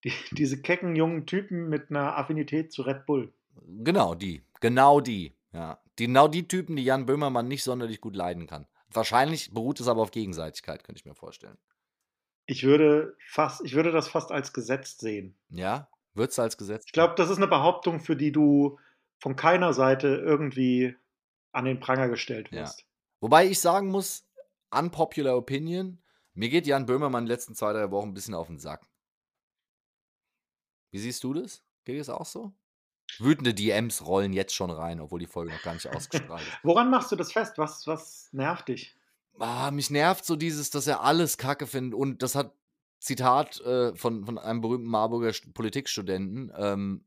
die, 0.04 0.12
diese 0.32 0.60
kecken 0.60 0.96
jungen 0.96 1.26
Typen 1.26 1.68
mit 1.68 1.90
einer 1.90 2.16
Affinität 2.16 2.72
zu 2.72 2.82
Red 2.82 3.06
Bull. 3.06 3.32
Genau, 3.66 4.14
die. 4.14 4.42
Genau 4.60 5.00
die. 5.00 5.34
Ja. 5.52 5.80
Die, 5.98 6.06
genau 6.06 6.28
die 6.28 6.48
Typen, 6.48 6.76
die 6.76 6.84
Jan 6.84 7.06
Böhmermann 7.06 7.48
nicht 7.48 7.64
sonderlich 7.64 8.00
gut 8.00 8.16
leiden 8.16 8.46
kann. 8.46 8.66
Wahrscheinlich 8.92 9.52
beruht 9.52 9.80
es 9.80 9.88
aber 9.88 10.02
auf 10.02 10.10
Gegenseitigkeit, 10.10 10.84
könnte 10.84 10.98
ich 10.98 11.06
mir 11.06 11.14
vorstellen. 11.14 11.58
Ich 12.46 12.64
würde, 12.64 13.16
fast, 13.28 13.64
ich 13.64 13.74
würde 13.74 13.92
das 13.92 14.08
fast 14.08 14.32
als 14.32 14.52
Gesetz 14.52 14.98
sehen. 14.98 15.36
Ja, 15.50 15.88
wird 16.14 16.32
es 16.32 16.38
als 16.38 16.56
Gesetz? 16.56 16.84
Ich 16.86 16.92
glaube, 16.92 17.14
das 17.16 17.30
ist 17.30 17.36
eine 17.36 17.46
Behauptung, 17.46 18.00
für 18.00 18.16
die 18.16 18.32
du 18.32 18.78
von 19.18 19.36
keiner 19.36 19.72
Seite 19.72 20.08
irgendwie 20.08 20.96
an 21.52 21.64
den 21.64 21.78
Pranger 21.78 22.08
gestellt 22.08 22.50
wirst. 22.50 22.80
Ja. 22.80 22.86
Wobei 23.20 23.46
ich 23.46 23.60
sagen 23.60 23.88
muss, 23.88 24.26
unpopular 24.70 25.36
opinion, 25.36 25.98
mir 26.34 26.48
geht 26.48 26.66
Jan 26.66 26.86
Böhmermann 26.86 27.24
in 27.24 27.26
den 27.26 27.32
letzten 27.32 27.54
zwei, 27.54 27.72
drei 27.72 27.90
Wochen 27.90 28.08
ein 28.08 28.14
bisschen 28.14 28.34
auf 28.34 28.46
den 28.46 28.58
Sack. 28.58 28.86
Wie 30.90 30.98
siehst 30.98 31.22
du 31.24 31.34
das? 31.34 31.62
Geht 31.84 32.00
das 32.00 32.08
auch 32.08 32.26
so? 32.26 32.52
Wütende 33.18 33.54
DMs 33.54 34.06
rollen 34.06 34.32
jetzt 34.32 34.54
schon 34.54 34.70
rein, 34.70 35.00
obwohl 35.00 35.18
die 35.18 35.26
Folge 35.26 35.52
noch 35.52 35.62
gar 35.62 35.74
nicht 35.74 35.88
ausgestrahlt 35.88 36.46
ist. 36.46 36.58
Woran 36.62 36.90
machst 36.90 37.10
du 37.10 37.16
das 37.16 37.32
fest? 37.32 37.58
Was, 37.58 37.86
was 37.86 38.28
nervt 38.32 38.68
dich? 38.68 38.94
Ah, 39.38 39.70
mich 39.70 39.90
nervt 39.90 40.24
so 40.24 40.36
dieses, 40.36 40.70
dass 40.70 40.86
er 40.86 41.02
alles 41.02 41.38
kacke 41.38 41.66
findet. 41.66 41.98
Und 41.98 42.22
das 42.22 42.34
hat 42.34 42.54
Zitat 43.00 43.60
äh, 43.62 43.94
von, 43.96 44.26
von 44.26 44.38
einem 44.38 44.60
berühmten 44.60 44.88
Marburger 44.88 45.32
Politikstudenten. 45.54 46.52
Ähm, 46.56 47.04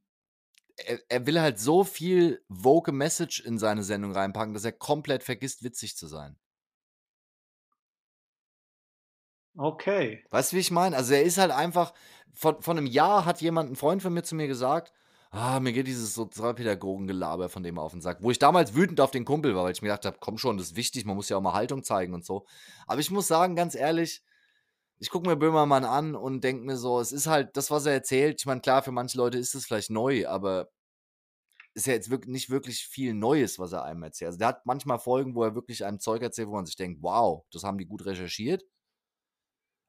er, 0.78 1.00
er, 1.08 1.28
will 1.28 1.40
halt 1.40 1.60
so 1.60 1.84
viel 1.84 2.44
woke 2.50 2.92
Message 2.92 3.42
in 3.42 3.60
seine 3.60 3.84
Sendung 3.84 4.12
reinpacken, 4.12 4.54
dass 4.54 4.66
er 4.66 4.72
komplett 4.72 5.24
vergisst, 5.24 5.64
witzig 5.64 5.96
zu 5.96 6.08
sein. 6.08 6.36
Okay. 9.58 10.24
Weißt 10.32 10.52
du, 10.52 10.56
wie 10.56 10.62
ich 10.62 10.72
meine? 10.72 10.96
Also 10.96 11.14
er 11.14 11.24
ist 11.24 11.38
halt 11.38 11.52
einfach, 11.52 11.94
von, 12.34 12.62
von 12.62 12.78
einem 12.78 12.88
Jahr 12.88 13.26
hat 13.26 13.42
jemand, 13.42 13.72
ein 13.72 13.76
Freund 13.76 14.02
von 14.02 14.14
mir 14.14 14.24
zu 14.24 14.36
mir 14.36 14.48
gesagt, 14.48 14.92
ah, 15.32 15.60
mir 15.60 15.74
geht 15.74 15.88
dieses 15.88 16.14
Sozialpädagogengelaber 16.14 17.50
von 17.50 17.64
dem 17.64 17.80
auf 17.80 17.92
den 17.92 18.02
Sack. 18.02 18.20
Wo 18.22 18.32
ich 18.32 18.40
damals 18.40 18.76
wütend 18.76 19.02
auf 19.02 19.12
den 19.12 19.26
Kumpel 19.26 19.56
war, 19.56 19.66
weil 19.66 19.74
ich 19.74 19.82
mir 19.82 19.90
gedacht 19.90 20.06
habe, 20.06 20.18
komm 20.20 20.38
schon, 20.38 20.58
das 20.58 20.68
ist 20.68 20.76
wichtig, 20.76 21.06
man 21.06 21.16
muss 21.16 21.30
ja 21.30 21.38
auch 21.38 21.42
mal 21.42 21.54
Haltung 21.54 21.84
zeigen 21.84 22.14
und 22.14 22.26
so. 22.26 22.46
Aber 22.88 23.00
ich 23.00 23.12
muss 23.12 23.28
sagen, 23.28 23.56
ganz 23.56 23.76
ehrlich, 23.76 24.24
ich 25.00 25.10
gucke 25.10 25.28
mir 25.28 25.36
Böhmermann 25.36 25.86
an 25.86 26.16
und 26.16 26.44
denke 26.44 26.66
mir 26.66 26.78
so, 26.78 27.00
es 27.00 27.12
ist 27.12 27.28
halt 27.28 27.58
das, 27.58 27.72
was 27.72 27.86
er 27.86 27.94
erzählt. 27.94 28.42
Ich 28.42 28.46
meine, 28.46 28.62
klar, 28.62 28.84
für 28.84 28.92
manche 28.92 29.18
Leute 29.18 29.38
ist 29.38 29.56
es 29.56 29.66
vielleicht 29.66 29.90
neu, 29.90 30.28
aber 30.28 30.70
ist 31.74 31.88
ja 31.88 31.94
jetzt 31.94 32.10
wirklich 32.10 32.32
nicht 32.32 32.50
wirklich 32.50 32.86
viel 32.86 33.14
Neues, 33.14 33.58
was 33.58 33.74
er 33.74 33.84
einem 33.84 34.04
erzählt. 34.04 34.28
Also 34.28 34.40
der 34.40 34.50
hat 34.50 34.66
manchmal 34.66 35.00
Folgen, 35.00 35.36
wo 35.36 35.44
er 35.44 35.56
wirklich 35.56 35.86
einem 35.86 36.00
Zeug 36.00 36.22
erzählt, 36.22 36.48
wo 36.48 36.54
man 36.54 36.66
sich 36.66 36.76
denkt, 36.76 37.02
wow, 37.02 37.44
das 37.52 37.64
haben 37.64 37.80
die 37.80 37.86
gut 37.86 38.06
recherchiert. 38.06 38.64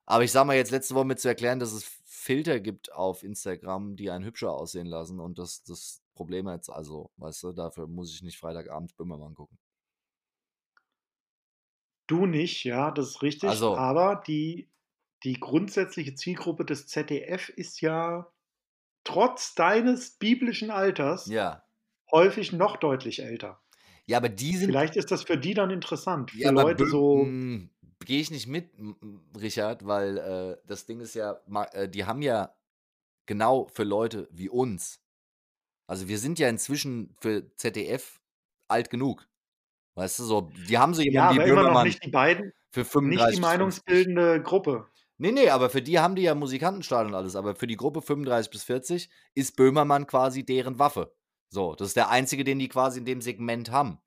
Aber 0.07 0.25
ich 0.25 0.33
sag 0.33 0.47
mal 0.47 0.57
jetzt 0.57 0.71
letzte 0.71 0.95
Woche 0.95 1.07
mit 1.07 1.21
zu 1.21 1.29
erklären, 1.29 1.59
dass 1.59 1.73
es 1.73 1.85
Filter 2.05 2.61
gibt 2.61 2.93
auf 2.93 3.23
Instagram, 3.23 3.97
die 3.97 4.11
einen 4.11 4.25
hübscher 4.25 4.53
aussehen 4.53 4.87
lassen 4.87 5.21
und 5.21 5.39
das, 5.39 5.63
das 5.63 6.03
Problem 6.15 6.49
jetzt, 6.49 6.71
also, 6.71 7.11
weißt 7.17 7.43
du, 7.43 7.53
dafür 7.53 7.87
muss 7.87 8.15
ich 8.15 8.23
nicht 8.23 8.39
Freitagabend 8.39 8.97
Böhmermann 8.97 9.35
gucken. 9.35 9.59
Du 12.07 12.27
nicht, 12.27 12.65
ja, 12.65 12.91
das 12.91 13.09
ist 13.09 13.23
richtig. 13.23 13.49
Also, 13.49 13.77
aber 13.77 14.23
die, 14.27 14.71
die 15.23 15.41
grundsätzliche 15.41 16.15
Zielgruppe 16.15 16.65
des 16.65 16.87
ZDF 16.87 17.49
ist 17.49 17.81
ja 17.81 18.31
trotz 19.05 19.55
deines 19.55 20.19
biblischen 20.19 20.71
Alters 20.71 21.27
ja. 21.27 21.63
häufig 22.13 22.53
noch 22.53 22.77
deutlich 22.77 23.23
älter. 23.23 23.61
Ja, 24.07 24.19
aber 24.19 24.29
die 24.29 24.57
sind. 24.57 24.69
Vielleicht 24.69 24.97
ist 24.97 25.11
das 25.11 25.23
für 25.23 25.39
die 25.39 25.55
dann 25.55 25.71
interessant. 25.71 26.33
Für 26.33 26.39
ja, 26.39 26.51
Leute 26.51 26.87
so. 26.87 27.27
Gehe 28.05 28.21
ich 28.21 28.31
nicht 28.31 28.47
mit, 28.47 28.71
Richard, 29.41 29.87
weil 29.87 30.19
äh, 30.19 30.57
das 30.67 30.87
Ding 30.87 31.01
ist 31.01 31.15
ja, 31.15 31.41
äh, 31.73 31.89
die 31.89 32.05
haben 32.05 32.23
ja 32.23 32.55
genau 33.27 33.67
für 33.73 33.85
Leute 33.85 34.29
wie 34.31 34.49
uns. 34.49 35.01
Also 35.87 36.09
wir 36.09 36.19
sind 36.19 36.39
ja 36.39 36.49
inzwischen 36.49 37.15
für 37.21 37.55
ZDF 37.57 38.21
alt 38.69 38.91
genug. 38.91 39.29
Weißt 39.95 40.19
du, 40.19 40.25
so, 40.25 40.51
die 40.69 40.79
haben 40.79 40.95
so 40.95 41.03
jemanden 41.03 41.41
ja, 41.41 41.47
wie 41.47 41.51
immer 41.51 41.71
noch 41.71 41.85
nicht 41.85 42.05
die 42.05 42.11
beiden, 42.11 42.53
für 42.73 42.85
35 42.85 43.27
nicht 43.27 43.37
die 43.37 43.41
meinungsbildende 43.41 44.43
Gruppe. 44.43 44.89
Nee, 45.17 45.31
nee, 45.31 45.49
aber 45.49 45.71
für 45.71 45.83
die 45.83 46.01
haben 46.01 46.17
die 46.17 46.23
ja 46.23 46.35
Musikantenstahl 46.35 47.07
und 47.07 47.15
alles. 47.15 47.37
Aber 47.37 47.55
für 47.55 47.69
die 47.69 47.77
Gruppe 47.77 48.03
35 48.03 48.51
bis 48.51 48.65
40 48.65 49.11
ist 49.35 49.55
Böhmermann 49.55 50.07
quasi 50.09 50.45
deren 50.45 50.81
Waffe. 50.81 51.15
So, 51.51 51.77
das 51.77 51.89
ist 51.89 51.97
der 51.97 52.11
einzige, 52.11 52.43
den 52.43 52.59
die 52.59 52.69
quasi 52.69 52.99
in 52.99 53.05
dem 53.05 53.21
Segment 53.21 53.71
haben. 53.71 53.99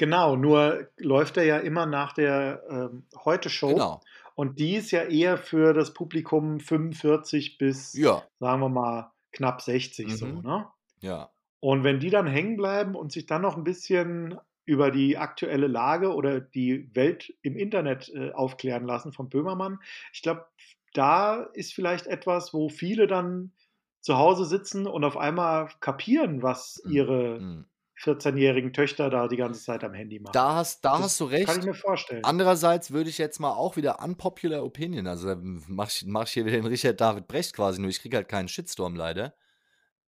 Genau, 0.00 0.34
nur 0.34 0.88
läuft 0.96 1.36
er 1.36 1.44
ja 1.44 1.58
immer 1.58 1.84
nach 1.84 2.14
der 2.14 2.62
ähm, 2.70 3.04
Heute-Show. 3.22 3.74
Genau. 3.74 4.00
Und 4.34 4.58
die 4.58 4.76
ist 4.76 4.92
ja 4.92 5.02
eher 5.02 5.36
für 5.36 5.74
das 5.74 5.92
Publikum 5.92 6.58
45 6.58 7.58
bis, 7.58 7.92
ja. 7.92 8.22
sagen 8.38 8.62
wir 8.62 8.70
mal, 8.70 9.12
knapp 9.30 9.60
60 9.60 10.06
mhm. 10.06 10.10
so, 10.12 10.26
ne? 10.26 10.66
Ja. 11.02 11.30
Und 11.60 11.84
wenn 11.84 12.00
die 12.00 12.08
dann 12.08 12.26
hängen 12.26 12.56
bleiben 12.56 12.94
und 12.94 13.12
sich 13.12 13.26
dann 13.26 13.42
noch 13.42 13.58
ein 13.58 13.64
bisschen 13.64 14.38
über 14.64 14.90
die 14.90 15.18
aktuelle 15.18 15.66
Lage 15.66 16.14
oder 16.14 16.40
die 16.40 16.88
Welt 16.96 17.34
im 17.42 17.58
Internet 17.58 18.08
äh, 18.14 18.32
aufklären 18.32 18.86
lassen 18.86 19.12
von 19.12 19.28
Böhmermann, 19.28 19.80
ich 20.14 20.22
glaube, 20.22 20.46
da 20.94 21.42
ist 21.52 21.74
vielleicht 21.74 22.06
etwas, 22.06 22.54
wo 22.54 22.70
viele 22.70 23.06
dann 23.06 23.52
zu 24.00 24.16
Hause 24.16 24.46
sitzen 24.46 24.86
und 24.86 25.04
auf 25.04 25.18
einmal 25.18 25.68
kapieren, 25.80 26.42
was 26.42 26.80
mhm. 26.86 26.90
ihre 26.90 27.40
mhm. 27.40 27.64
14-jährigen 28.02 28.72
Töchter 28.72 29.10
da 29.10 29.28
die 29.28 29.36
ganze 29.36 29.62
Zeit 29.62 29.84
am 29.84 29.92
Handy 29.92 30.18
machen. 30.18 30.32
Da 30.32 30.54
hast, 30.54 30.84
da 30.84 30.98
hast 30.98 31.20
du 31.20 31.24
recht. 31.24 31.46
Kann 31.46 31.60
ich 31.60 31.66
mir 31.66 31.74
vorstellen. 31.74 32.24
Andererseits 32.24 32.90
würde 32.90 33.10
ich 33.10 33.18
jetzt 33.18 33.40
mal 33.40 33.52
auch 33.52 33.76
wieder 33.76 34.02
unpopular 34.02 34.64
Opinion, 34.64 35.06
also 35.06 35.34
mach 35.38 35.88
ich, 35.90 36.04
mach 36.06 36.26
ich 36.26 36.32
hier 36.32 36.46
wieder 36.46 36.56
den 36.56 36.66
Richard 36.66 37.00
David 37.00 37.28
Brecht 37.28 37.54
quasi, 37.54 37.80
nur 37.80 37.90
ich 37.90 38.00
kriege 38.00 38.16
halt 38.16 38.28
keinen 38.28 38.48
Shitstorm 38.48 38.96
leider. 38.96 39.34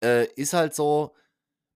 Äh, 0.03 0.27
ist 0.35 0.53
halt 0.55 0.75
so, 0.75 1.15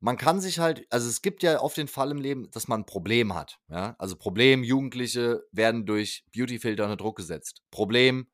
man 0.00 0.16
kann 0.16 0.40
sich 0.40 0.58
halt, 0.58 0.86
also 0.90 1.08
es 1.08 1.22
gibt 1.22 1.42
ja 1.42 1.60
oft 1.60 1.76
den 1.76 1.88
Fall 1.88 2.10
im 2.10 2.20
Leben, 2.20 2.50
dass 2.50 2.68
man 2.68 2.80
ein 2.80 2.86
Problem 2.86 3.34
hat. 3.34 3.58
Ja? 3.68 3.96
Also 3.98 4.16
Problem, 4.16 4.64
Jugendliche 4.64 5.44
werden 5.52 5.86
durch 5.86 6.24
Beautyfilter 6.34 6.84
unter 6.84 6.96
Druck 6.96 7.16
gesetzt. 7.16 7.62
Problem, 7.70 8.26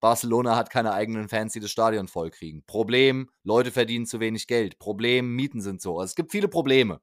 Barcelona 0.00 0.56
hat 0.56 0.70
keine 0.70 0.92
eigenen 0.92 1.28
Fans, 1.28 1.52
die 1.52 1.60
das 1.60 1.70
Stadion 1.70 2.08
vollkriegen. 2.08 2.64
Problem, 2.66 3.30
Leute 3.44 3.70
verdienen 3.70 4.06
zu 4.06 4.18
wenig 4.18 4.46
Geld. 4.46 4.78
Problem, 4.78 5.36
Mieten 5.36 5.60
sind 5.60 5.82
so. 5.82 5.98
Also 5.98 6.10
es 6.10 6.14
gibt 6.14 6.32
viele 6.32 6.48
Probleme. 6.48 7.00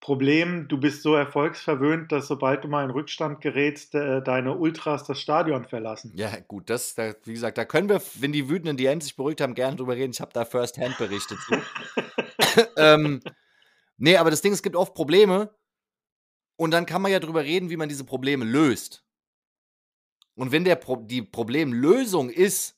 Problem, 0.00 0.66
du 0.66 0.78
bist 0.78 1.02
so 1.02 1.14
erfolgsverwöhnt, 1.14 2.10
dass 2.10 2.26
sobald 2.26 2.64
du 2.64 2.68
mal 2.68 2.84
in 2.84 2.90
Rückstand 2.90 3.42
gerätst, 3.42 3.94
äh, 3.94 4.22
deine 4.22 4.56
Ultras 4.56 5.04
das 5.04 5.20
Stadion 5.20 5.66
verlassen. 5.66 6.12
Ja, 6.14 6.30
gut, 6.48 6.70
das, 6.70 6.94
da, 6.94 7.12
wie 7.24 7.34
gesagt, 7.34 7.58
da 7.58 7.66
können 7.66 7.90
wir, 7.90 8.00
wenn 8.14 8.32
die 8.32 8.48
wütenden 8.48 8.78
DMs 8.78 9.04
sich 9.04 9.16
beruhigt 9.16 9.42
haben, 9.42 9.54
gerne 9.54 9.76
drüber 9.76 9.94
reden. 9.96 10.12
Ich 10.12 10.20
habe 10.22 10.32
da 10.32 10.46
First-Hand 10.46 10.96
berichtet 10.96 11.38
zu. 11.40 11.54
ähm, 12.78 13.20
nee, 13.98 14.16
aber 14.16 14.30
das 14.30 14.40
Ding, 14.40 14.54
es 14.54 14.62
gibt 14.62 14.74
oft 14.74 14.94
Probleme 14.94 15.50
und 16.56 16.70
dann 16.70 16.86
kann 16.86 17.02
man 17.02 17.12
ja 17.12 17.20
drüber 17.20 17.44
reden, 17.44 17.68
wie 17.68 17.76
man 17.76 17.90
diese 17.90 18.04
Probleme 18.04 18.46
löst. 18.46 19.04
Und 20.34 20.50
wenn 20.50 20.64
der 20.64 20.76
Pro 20.76 20.96
die 20.96 21.20
Problemlösung 21.20 22.30
ist, 22.30 22.74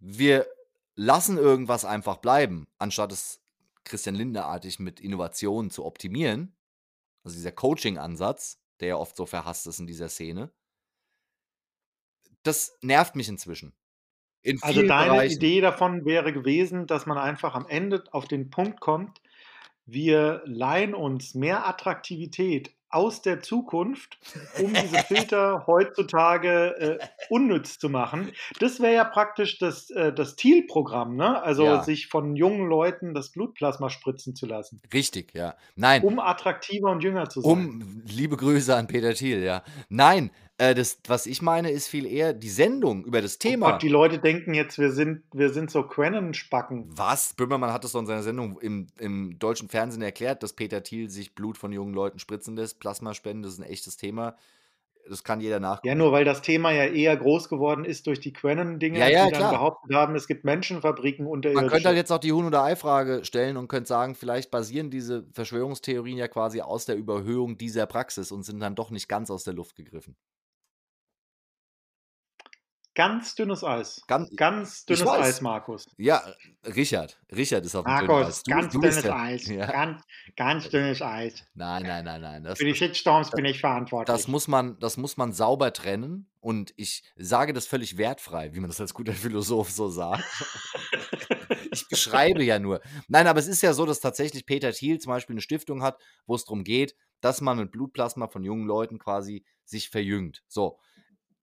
wir 0.00 0.48
lassen 0.96 1.38
irgendwas 1.38 1.84
einfach 1.84 2.16
bleiben, 2.16 2.66
anstatt 2.78 3.12
es 3.12 3.40
Christian 3.86 4.14
Lindner-artig 4.14 4.78
mit 4.78 5.00
Innovationen 5.00 5.70
zu 5.70 5.84
optimieren, 5.84 6.54
also 7.24 7.36
dieser 7.36 7.52
Coaching-Ansatz, 7.52 8.60
der 8.80 8.88
ja 8.88 8.96
oft 8.96 9.16
so 9.16 9.26
verhasst 9.26 9.66
ist 9.66 9.80
in 9.80 9.86
dieser 9.86 10.08
Szene, 10.08 10.52
das 12.42 12.76
nervt 12.82 13.16
mich 13.16 13.28
inzwischen. 13.28 13.74
In 14.42 14.62
also 14.62 14.82
deine 14.82 15.12
Bereichen. 15.12 15.36
Idee 15.36 15.60
davon 15.60 16.04
wäre 16.04 16.32
gewesen, 16.32 16.86
dass 16.86 17.06
man 17.06 17.18
einfach 17.18 17.54
am 17.54 17.66
Ende 17.66 18.04
auf 18.12 18.28
den 18.28 18.50
Punkt 18.50 18.80
kommt, 18.80 19.20
wir 19.86 20.42
leihen 20.44 20.94
uns 20.94 21.34
mehr 21.34 21.66
Attraktivität 21.66 22.75
aus 22.90 23.22
der 23.22 23.40
Zukunft, 23.40 24.18
um 24.62 24.72
diese 24.82 24.98
Filter 24.98 25.64
heutzutage 25.66 26.98
äh, 27.00 27.06
unnütz 27.28 27.78
zu 27.78 27.88
machen. 27.88 28.32
Das 28.60 28.80
wäre 28.80 28.94
ja 28.94 29.04
praktisch 29.04 29.58
das, 29.58 29.90
äh, 29.90 30.12
das 30.12 30.36
Thiel-Programm, 30.36 31.16
ne? 31.16 31.42
Also 31.42 31.64
ja. 31.64 31.82
sich 31.82 32.08
von 32.08 32.36
jungen 32.36 32.68
Leuten 32.68 33.14
das 33.14 33.30
Blutplasma 33.30 33.90
spritzen 33.90 34.34
zu 34.34 34.46
lassen. 34.46 34.80
Richtig, 34.92 35.34
ja. 35.34 35.54
Nein. 35.74 36.02
Um 36.02 36.18
attraktiver 36.18 36.90
und 36.90 37.02
jünger 37.02 37.28
zu 37.28 37.40
sein. 37.40 37.50
Um, 37.50 38.02
liebe 38.04 38.36
Grüße 38.36 38.74
an 38.74 38.86
Peter 38.86 39.14
Thiel, 39.14 39.42
ja. 39.42 39.62
Nein, 39.88 40.30
äh, 40.58 40.74
das, 40.74 40.98
was 41.06 41.26
ich 41.26 41.42
meine, 41.42 41.70
ist 41.70 41.88
viel 41.88 42.06
eher 42.06 42.32
die 42.32 42.48
Sendung 42.48 43.04
über 43.04 43.20
das 43.20 43.38
Thema. 43.38 43.66
Oh 43.66 43.70
Gott, 43.72 43.82
die 43.82 43.88
Leute 43.88 44.18
denken 44.18 44.54
jetzt, 44.54 44.78
wir 44.78 44.90
sind, 44.90 45.22
wir 45.32 45.50
sind 45.50 45.70
so 45.70 45.82
Quennen-Spacken. 45.82 46.86
Was? 46.88 47.34
Böhmermann 47.34 47.72
hat 47.72 47.84
es 47.84 47.92
doch 47.92 48.00
in 48.00 48.06
seiner 48.06 48.22
Sendung 48.22 48.58
im, 48.60 48.86
im 48.98 49.38
deutschen 49.38 49.68
Fernsehen 49.68 50.02
erklärt, 50.02 50.42
dass 50.42 50.54
Peter 50.54 50.82
Thiel 50.82 51.10
sich 51.10 51.34
Blut 51.34 51.58
von 51.58 51.72
jungen 51.72 51.92
Leuten 51.92 52.18
spritzen 52.18 52.56
lässt. 52.56 52.80
Plasmaspenden, 52.80 53.42
das 53.42 53.54
ist 53.54 53.58
ein 53.58 53.70
echtes 53.70 53.98
Thema. 53.98 54.36
Das 55.08 55.22
kann 55.22 55.40
jeder 55.40 55.60
nachgucken. 55.60 55.88
Ja, 55.88 55.94
nur 55.94 56.10
weil 56.10 56.24
das 56.24 56.42
Thema 56.42 56.72
ja 56.72 56.84
eher 56.86 57.16
groß 57.16 57.48
geworden 57.48 57.84
ist 57.84 58.06
durch 58.06 58.18
die 58.18 58.32
Quennen-Dinge, 58.32 58.98
ja, 58.98 59.08
ja, 59.08 59.26
die 59.26 59.32
dann 59.32 59.52
behauptet 59.52 59.94
haben, 59.94 60.16
es 60.16 60.26
gibt 60.26 60.44
Menschenfabriken 60.44 61.26
unter 61.26 61.52
Man 61.52 61.68
könnte 61.68 61.88
halt 61.88 61.96
jetzt 61.96 62.10
auch 62.10 62.18
die 62.18 62.32
Huhn- 62.32 62.46
oder 62.46 62.64
Ei-Frage 62.64 63.24
stellen 63.24 63.56
und 63.56 63.68
könnte 63.68 63.88
sagen, 63.88 64.14
vielleicht 64.14 64.50
basieren 64.50 64.90
diese 64.90 65.24
Verschwörungstheorien 65.32 66.18
ja 66.18 66.28
quasi 66.28 66.60
aus 66.60 66.86
der 66.86 66.96
Überhöhung 66.96 67.56
dieser 67.56 67.86
Praxis 67.86 68.32
und 68.32 68.42
sind 68.42 68.58
dann 68.58 68.74
doch 68.74 68.90
nicht 68.90 69.06
ganz 69.06 69.30
aus 69.30 69.44
der 69.44 69.54
Luft 69.54 69.76
gegriffen. 69.76 70.16
Ganz 72.96 73.34
dünnes 73.34 73.62
Eis. 73.62 74.02
Ganz, 74.06 74.34
ganz 74.36 74.86
dünnes 74.86 75.06
Eis, 75.06 75.42
Markus. 75.42 75.86
Ja, 75.98 76.22
Richard. 76.64 77.20
Richard 77.30 77.62
ist 77.66 77.74
auf 77.74 77.84
dem 77.84 77.92
Markus, 77.92 78.42
du, 78.42 78.50
ganz 78.50 78.72
du 78.72 78.80
dünnes 78.80 79.02
der, 79.02 79.14
Eis. 79.14 79.46
Ja. 79.48 79.66
Ganz, 79.66 80.02
ganz 80.34 80.70
dünnes 80.70 81.02
Eis. 81.02 81.44
Nein, 81.54 81.82
nein, 81.82 82.06
nein, 82.06 82.22
nein. 82.22 82.42
Das, 82.42 82.58
Für 82.58 82.64
die 82.64 82.74
Shitstorms 82.74 83.32
bin 83.32 83.44
ich 83.44 83.60
verantwortlich. 83.60 84.06
Das 84.06 84.28
muss, 84.28 84.48
man, 84.48 84.78
das 84.78 84.96
muss 84.96 85.18
man 85.18 85.34
sauber 85.34 85.74
trennen. 85.74 86.26
Und 86.40 86.72
ich 86.76 87.02
sage 87.16 87.52
das 87.52 87.66
völlig 87.66 87.98
wertfrei, 87.98 88.54
wie 88.54 88.60
man 88.60 88.70
das 88.70 88.80
als 88.80 88.94
guter 88.94 89.12
Philosoph 89.12 89.70
so 89.70 89.88
sagt. 89.88 90.24
ich 91.72 91.86
beschreibe 91.88 92.42
ja 92.44 92.58
nur. 92.58 92.80
Nein, 93.08 93.26
aber 93.26 93.40
es 93.40 93.46
ist 93.46 93.60
ja 93.60 93.74
so, 93.74 93.84
dass 93.84 94.00
tatsächlich 94.00 94.46
Peter 94.46 94.72
Thiel 94.72 94.98
zum 95.00 95.10
Beispiel 95.10 95.34
eine 95.34 95.42
Stiftung 95.42 95.82
hat, 95.82 95.98
wo 96.24 96.34
es 96.34 96.46
darum 96.46 96.64
geht, 96.64 96.96
dass 97.20 97.42
man 97.42 97.58
mit 97.58 97.72
Blutplasma 97.72 98.28
von 98.28 98.42
jungen 98.42 98.66
Leuten 98.66 98.98
quasi 98.98 99.44
sich 99.66 99.90
verjüngt. 99.90 100.42
So. 100.48 100.78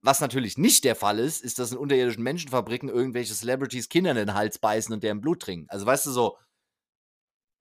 Was 0.04 0.20
natürlich 0.20 0.58
nicht 0.58 0.84
der 0.84 0.96
Fall 0.96 1.18
ist, 1.18 1.42
ist, 1.44 1.60
dass 1.60 1.72
in 1.72 1.78
unterirdischen 1.78 2.24
Menschenfabriken 2.24 2.90
irgendwelche 2.90 3.34
Celebrities 3.34 3.88
Kindern 3.88 4.18
in 4.18 4.28
den 4.28 4.36
Hals 4.36 4.60
beißen 4.60 4.94
und 4.94 5.02
deren 5.02 5.22
Blut 5.22 5.42
trinken. 5.42 5.70
Also 5.70 5.86
weißt 5.86 6.06
du 6.06 6.12
so, 6.12 6.38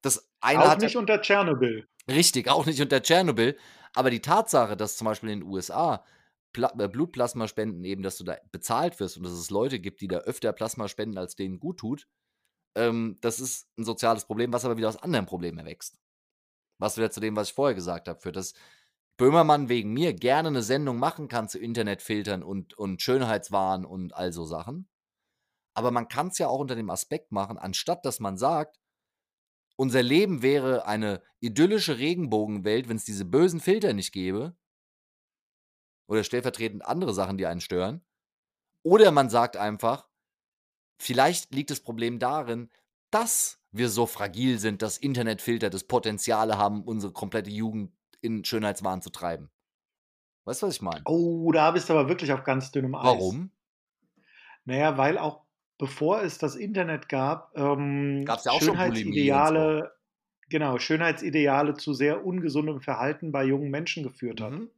das 0.02 0.28
eine 0.40 0.64
auch 0.64 0.76
nicht 0.76 0.96
unter 0.96 1.20
Tschernobyl. 1.20 1.86
Richtig, 2.08 2.48
auch 2.48 2.66
nicht 2.66 2.80
unter 2.80 3.00
Tschernobyl. 3.00 3.56
Aber 3.94 4.10
die 4.10 4.20
Tatsache, 4.20 4.76
dass 4.76 4.96
zum 4.96 5.04
Beispiel 5.04 5.30
in 5.30 5.40
den 5.40 5.48
USA 5.48 6.04
Pla 6.52 6.72
äh, 6.78 6.88
Blutplasma 6.88 7.46
spenden, 7.46 7.84
eben, 7.84 8.02
dass 8.02 8.18
du 8.18 8.24
da 8.24 8.36
bezahlt 8.50 8.98
wirst 8.98 9.16
und 9.16 9.22
dass 9.22 9.32
es 9.32 9.50
Leute 9.50 9.78
gibt, 9.78 10.00
die 10.00 10.08
da 10.08 10.18
öfter 10.18 10.52
Plasma 10.52 10.88
spenden, 10.88 11.18
als 11.18 11.36
denen 11.36 11.60
gut 11.60 11.78
tut, 11.78 12.08
ähm, 12.74 13.18
das 13.20 13.38
ist 13.38 13.68
ein 13.78 13.84
soziales 13.84 14.24
Problem, 14.24 14.52
was 14.52 14.64
aber 14.64 14.76
wieder 14.76 14.88
aus 14.88 15.02
anderen 15.02 15.26
Problemen 15.26 15.58
erwächst. 15.58 15.98
Was 16.78 16.96
wieder 16.96 17.10
zu 17.10 17.20
dem, 17.20 17.36
was 17.36 17.50
ich 17.50 17.54
vorher 17.54 17.74
gesagt 17.74 18.08
habe, 18.08 18.20
führt, 18.20 18.36
dass 18.36 18.54
Böhmermann 19.22 19.68
wegen 19.68 19.92
mir 19.92 20.14
gerne 20.14 20.48
eine 20.48 20.64
Sendung 20.64 20.98
machen 20.98 21.28
kann 21.28 21.48
zu 21.48 21.60
Internetfiltern 21.60 22.42
und, 22.42 22.74
und 22.74 23.00
Schönheitswahn 23.00 23.84
und 23.84 24.12
all 24.16 24.32
so 24.32 24.44
Sachen. 24.44 24.88
Aber 25.74 25.92
man 25.92 26.08
kann 26.08 26.26
es 26.26 26.38
ja 26.38 26.48
auch 26.48 26.58
unter 26.58 26.74
dem 26.74 26.90
Aspekt 26.90 27.30
machen, 27.30 27.56
anstatt 27.56 28.04
dass 28.04 28.18
man 28.18 28.36
sagt, 28.36 28.80
unser 29.76 30.02
Leben 30.02 30.42
wäre 30.42 30.86
eine 30.86 31.22
idyllische 31.38 31.98
Regenbogenwelt, 31.98 32.88
wenn 32.88 32.96
es 32.96 33.04
diese 33.04 33.24
bösen 33.24 33.60
Filter 33.60 33.92
nicht 33.92 34.10
gäbe. 34.10 34.56
Oder 36.08 36.24
stellvertretend 36.24 36.84
andere 36.84 37.14
Sachen, 37.14 37.38
die 37.38 37.46
einen 37.46 37.60
stören. 37.60 38.04
Oder 38.82 39.12
man 39.12 39.30
sagt 39.30 39.56
einfach, 39.56 40.08
vielleicht 40.98 41.54
liegt 41.54 41.70
das 41.70 41.78
Problem 41.78 42.18
darin, 42.18 42.72
dass 43.12 43.60
wir 43.70 43.88
so 43.88 44.06
fragil 44.06 44.58
sind, 44.58 44.82
dass 44.82 44.98
Internetfilter 44.98 45.70
das 45.70 45.84
Potenzial 45.84 46.58
haben, 46.58 46.82
unsere 46.82 47.12
komplette 47.12 47.50
Jugend 47.50 47.92
in 48.22 48.44
Schönheitswahn 48.44 49.02
zu 49.02 49.10
treiben. 49.10 49.50
Weißt 50.44 50.62
du, 50.62 50.66
was 50.66 50.74
ich 50.74 50.82
meine? 50.82 51.02
Oh, 51.04 51.52
da 51.52 51.70
bist 51.70 51.88
du 51.88 51.92
aber 51.92 52.08
wirklich 52.08 52.32
auf 52.32 52.44
ganz 52.44 52.72
dünnem 52.72 52.94
Eis. 52.94 53.04
Warum? 53.04 53.50
Naja, 54.64 54.96
weil 54.96 55.18
auch 55.18 55.44
bevor 55.78 56.22
es 56.22 56.38
das 56.38 56.56
Internet 56.56 57.08
gab, 57.08 57.52
ähm, 57.56 58.24
Gab's 58.24 58.44
ja 58.44 58.52
auch 58.52 58.60
Schönheitsideale, 58.60 59.92
so. 59.92 60.48
genau, 60.48 60.78
Schönheitsideale 60.78 61.74
zu 61.74 61.92
sehr 61.92 62.24
ungesundem 62.24 62.80
Verhalten 62.80 63.32
bei 63.32 63.44
jungen 63.44 63.70
Menschen 63.70 64.02
geführt 64.02 64.40
hat. 64.40 64.52
Mhm. 64.52 64.70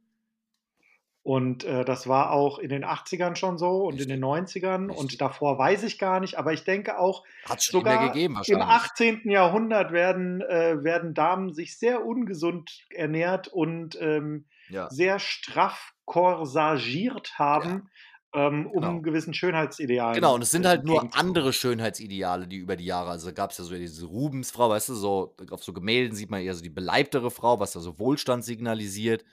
Und 1.25 1.63
äh, 1.63 1.83
das 1.83 2.07
war 2.07 2.29
auch 2.29 2.59
in 2.59 2.69
den 2.69 2.85
80ern 2.85 3.35
schon 3.35 3.57
so 3.57 3.87
und 3.87 3.99
in 3.99 4.09
den 4.09 4.23
90ern 4.23 4.89
Richtig. 4.89 4.97
und 4.99 5.21
davor 5.21 5.57
weiß 5.57 5.81
ich 5.81 5.97
gar 5.97 6.19
nicht, 6.19 6.37
aber 6.37 6.53
ich 6.53 6.65
denke 6.65 6.99
auch, 6.99 7.23
sogar 7.57 8.05
gegeben, 8.05 8.39
im 8.45 8.61
18. 8.61 9.31
Jahrhundert 9.31 9.91
werden, 9.91 10.41
äh, 10.41 10.83
werden 10.83 11.15
Damen 11.15 11.51
sich 11.51 11.79
sehr 11.79 12.05
ungesund 12.05 12.85
ernährt 12.91 13.47
und 13.47 13.99
ähm, 13.99 14.45
ja. 14.69 14.87
sehr 14.91 15.17
straff 15.17 15.93
korsagiert 16.05 17.39
haben. 17.39 17.89
Ja. 18.35 18.47
Ähm, 18.47 18.67
um 18.67 18.81
genau. 18.81 18.99
gewissen 18.99 19.33
Schönheitsidealen. 19.33 20.13
Genau, 20.13 20.35
und 20.35 20.41
es 20.41 20.51
sind 20.51 20.67
halt 20.67 20.83
nur 20.83 21.07
andere 21.15 21.53
Schönheitsideale, 21.53 22.47
die 22.47 22.57
über 22.57 22.75
die 22.75 22.83
Jahre, 22.83 23.11
also 23.11 23.31
gab 23.31 23.51
es 23.51 23.57
ja 23.57 23.63
so 23.63 23.73
diese 23.73 24.05
Rubensfrau, 24.05 24.69
weißt 24.69 24.89
du, 24.89 24.93
so 24.93 25.35
auf 25.51 25.63
so 25.63 25.71
Gemälden 25.71 26.17
sieht 26.17 26.29
man 26.29 26.41
eher 26.41 26.53
so 26.53 26.61
die 26.61 26.69
beleibtere 26.69 27.31
Frau, 27.31 27.61
was 27.61 27.71
da 27.71 27.79
so 27.79 27.97
Wohlstand 27.97 28.43
signalisiert 28.43 29.23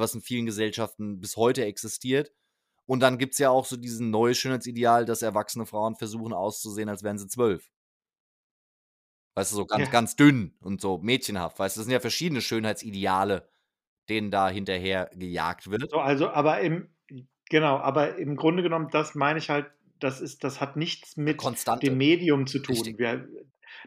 was 0.00 0.14
in 0.14 0.22
vielen 0.22 0.46
Gesellschaften 0.46 1.20
bis 1.20 1.36
heute 1.36 1.64
existiert. 1.64 2.32
Und 2.86 3.00
dann 3.00 3.18
gibt 3.18 3.34
es 3.34 3.38
ja 3.38 3.50
auch 3.50 3.64
so 3.64 3.76
diesen 3.76 4.10
neuen 4.10 4.34
Schönheitsideal, 4.34 5.04
dass 5.04 5.22
erwachsene 5.22 5.66
Frauen 5.66 5.94
versuchen 5.94 6.32
auszusehen, 6.32 6.88
als 6.88 7.02
wären 7.02 7.18
sie 7.18 7.28
zwölf. 7.28 7.70
Weißt 9.34 9.52
du, 9.52 9.56
so 9.56 9.66
ganz, 9.66 9.84
ja. 9.84 9.90
ganz 9.90 10.16
dünn 10.16 10.54
und 10.60 10.80
so 10.80 10.98
mädchenhaft. 10.98 11.58
Weißt 11.58 11.76
du, 11.76 11.80
das 11.80 11.86
sind 11.86 11.92
ja 11.92 12.00
verschiedene 12.00 12.42
Schönheitsideale, 12.42 13.48
denen 14.08 14.30
da 14.30 14.50
hinterher 14.50 15.10
gejagt 15.14 15.70
wird. 15.70 15.90
So, 15.90 15.98
also, 15.98 16.28
aber 16.28 16.60
im, 16.60 16.88
genau, 17.48 17.78
aber 17.78 18.18
im 18.18 18.36
Grunde 18.36 18.62
genommen, 18.62 18.88
das 18.90 19.14
meine 19.14 19.38
ich 19.38 19.48
halt, 19.48 19.70
das 20.00 20.20
ist, 20.20 20.44
das 20.44 20.60
hat 20.60 20.76
nichts 20.76 21.16
mit 21.16 21.38
Konstante. 21.38 21.86
dem 21.86 21.96
Medium 21.96 22.46
zu 22.46 22.58
tun. 22.58 22.76
Wir, 22.98 23.28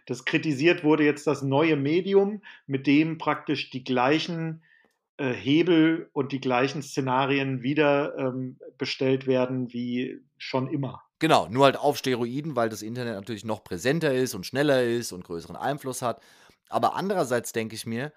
das 0.05 0.25
kritisiert 0.25 0.83
wurde 0.83 1.03
jetzt 1.03 1.27
das 1.27 1.41
neue 1.41 1.75
Medium, 1.75 2.41
mit 2.65 2.87
dem 2.87 3.17
praktisch 3.17 3.69
die 3.69 3.83
gleichen 3.83 4.63
äh, 5.17 5.33
Hebel 5.33 6.09
und 6.13 6.31
die 6.31 6.41
gleichen 6.41 6.81
Szenarien 6.81 7.63
wieder 7.63 8.17
ähm, 8.17 8.59
bestellt 8.77 9.27
werden 9.27 9.71
wie 9.71 10.21
schon 10.37 10.67
immer. 10.67 11.03
Genau, 11.19 11.47
nur 11.47 11.65
halt 11.65 11.77
auf 11.77 11.97
Steroiden, 11.97 12.55
weil 12.55 12.69
das 12.69 12.81
Internet 12.81 13.15
natürlich 13.15 13.45
noch 13.45 13.63
präsenter 13.63 14.13
ist 14.13 14.35
und 14.35 14.45
schneller 14.45 14.83
ist 14.83 15.13
und 15.13 15.23
größeren 15.23 15.55
Einfluss 15.55 16.01
hat. 16.01 16.21
Aber 16.67 16.95
andererseits 16.95 17.53
denke 17.53 17.75
ich 17.75 17.85
mir, 17.85 18.11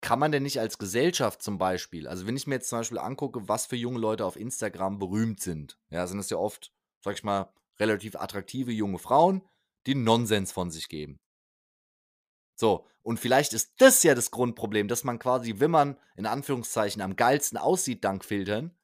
kann 0.00 0.18
man 0.18 0.32
denn 0.32 0.44
nicht 0.44 0.60
als 0.60 0.78
Gesellschaft 0.78 1.42
zum 1.42 1.58
Beispiel, 1.58 2.06
also 2.06 2.26
wenn 2.26 2.36
ich 2.36 2.46
mir 2.46 2.54
jetzt 2.54 2.68
zum 2.68 2.78
Beispiel 2.78 2.98
angucke, 2.98 3.48
was 3.48 3.66
für 3.66 3.76
junge 3.76 3.98
Leute 3.98 4.24
auf 4.24 4.36
Instagram 4.36 4.98
berühmt 4.98 5.40
sind, 5.40 5.78
ja, 5.90 6.06
sind 6.06 6.20
es 6.20 6.30
ja 6.30 6.36
oft, 6.36 6.72
sag 7.00 7.14
ich 7.14 7.24
mal, 7.24 7.52
relativ 7.80 8.16
attraktive 8.16 8.70
junge 8.72 8.98
Frauen, 8.98 9.42
die 9.86 9.94
Nonsens 9.94 10.52
von 10.52 10.70
sich 10.70 10.88
geben. 10.88 11.18
So, 12.54 12.86
und 13.08 13.18
vielleicht 13.18 13.54
ist 13.54 13.72
das 13.78 14.02
ja 14.02 14.14
das 14.14 14.30
Grundproblem, 14.30 14.86
dass 14.86 15.02
man 15.02 15.18
quasi, 15.18 15.60
wenn 15.60 15.70
man 15.70 15.98
in 16.16 16.26
Anführungszeichen 16.26 17.00
am 17.00 17.16
geilsten 17.16 17.56
aussieht 17.56 18.04
dank 18.04 18.22
Filtern, 18.22 18.76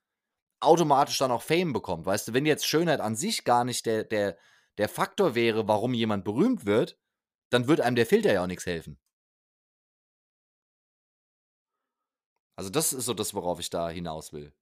automatisch 0.60 1.18
dann 1.18 1.30
auch 1.30 1.42
Fame 1.42 1.74
bekommt. 1.74 2.06
Weißt 2.06 2.28
du, 2.28 2.32
wenn 2.32 2.46
jetzt 2.46 2.64
Schönheit 2.64 3.00
an 3.00 3.16
sich 3.16 3.44
gar 3.44 3.64
nicht 3.64 3.84
der, 3.84 4.02
der, 4.02 4.38
der 4.78 4.88
Faktor 4.88 5.34
wäre, 5.34 5.68
warum 5.68 5.92
jemand 5.92 6.24
berühmt 6.24 6.64
wird, 6.64 6.98
dann 7.50 7.68
wird 7.68 7.82
einem 7.82 7.96
der 7.96 8.06
Filter 8.06 8.32
ja 8.32 8.42
auch 8.42 8.46
nichts 8.46 8.64
helfen. 8.64 8.98
Also 12.56 12.70
das 12.70 12.94
ist 12.94 13.04
so 13.04 13.12
das, 13.12 13.34
worauf 13.34 13.60
ich 13.60 13.68
da 13.68 13.90
hinaus 13.90 14.32
will. 14.32 14.54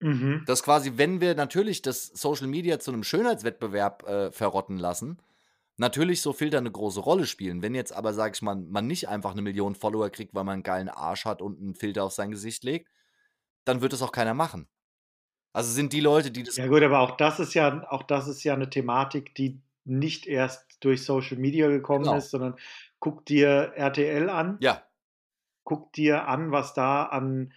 Mhm. 0.00 0.42
Dass 0.46 0.64
quasi, 0.64 0.94
wenn 0.96 1.20
wir 1.20 1.36
natürlich 1.36 1.80
das 1.80 2.06
Social 2.06 2.48
Media 2.48 2.80
zu 2.80 2.90
einem 2.90 3.04
Schönheitswettbewerb 3.04 4.02
äh, 4.02 4.32
verrotten 4.32 4.78
lassen, 4.78 5.22
natürlich 5.80 6.20
so 6.20 6.34
Filter 6.34 6.58
eine 6.58 6.70
große 6.70 7.00
Rolle 7.00 7.26
spielen. 7.26 7.62
Wenn 7.62 7.74
jetzt 7.74 7.92
aber, 7.92 8.12
sag 8.12 8.36
ich 8.36 8.42
mal, 8.42 8.54
man 8.54 8.86
nicht 8.86 9.08
einfach 9.08 9.32
eine 9.32 9.42
Million 9.42 9.74
Follower 9.74 10.10
kriegt, 10.10 10.34
weil 10.34 10.44
man 10.44 10.54
einen 10.54 10.62
geilen 10.62 10.90
Arsch 10.90 11.24
hat 11.24 11.40
und 11.40 11.58
einen 11.58 11.74
Filter 11.74 12.04
auf 12.04 12.12
sein 12.12 12.30
Gesicht 12.30 12.62
legt, 12.64 12.88
dann 13.64 13.80
wird 13.80 13.94
das 13.94 14.02
auch 14.02 14.12
keiner 14.12 14.34
machen. 14.34 14.68
Also 15.52 15.72
sind 15.72 15.92
die 15.92 16.00
Leute, 16.00 16.30
die 16.30 16.42
das. 16.42 16.56
Ja, 16.56 16.68
gut, 16.68 16.82
aber 16.82 17.00
auch 17.00 17.16
das 17.16 17.40
ist 17.40 17.54
ja, 17.54 17.90
auch 17.90 18.02
das 18.02 18.28
ist 18.28 18.44
ja 18.44 18.52
eine 18.54 18.68
Thematik, 18.68 19.34
die 19.34 19.60
nicht 19.84 20.26
erst 20.26 20.64
durch 20.80 21.02
Social 21.02 21.38
Media 21.38 21.68
gekommen 21.68 22.04
genau. 22.04 22.16
ist, 22.18 22.30
sondern 22.30 22.56
guck 23.00 23.24
dir 23.24 23.72
RTL 23.74 24.28
an. 24.28 24.58
Ja. 24.60 24.84
Guck 25.64 25.92
dir 25.94 26.28
an, 26.28 26.52
was 26.52 26.74
da 26.74 27.04
an, 27.04 27.54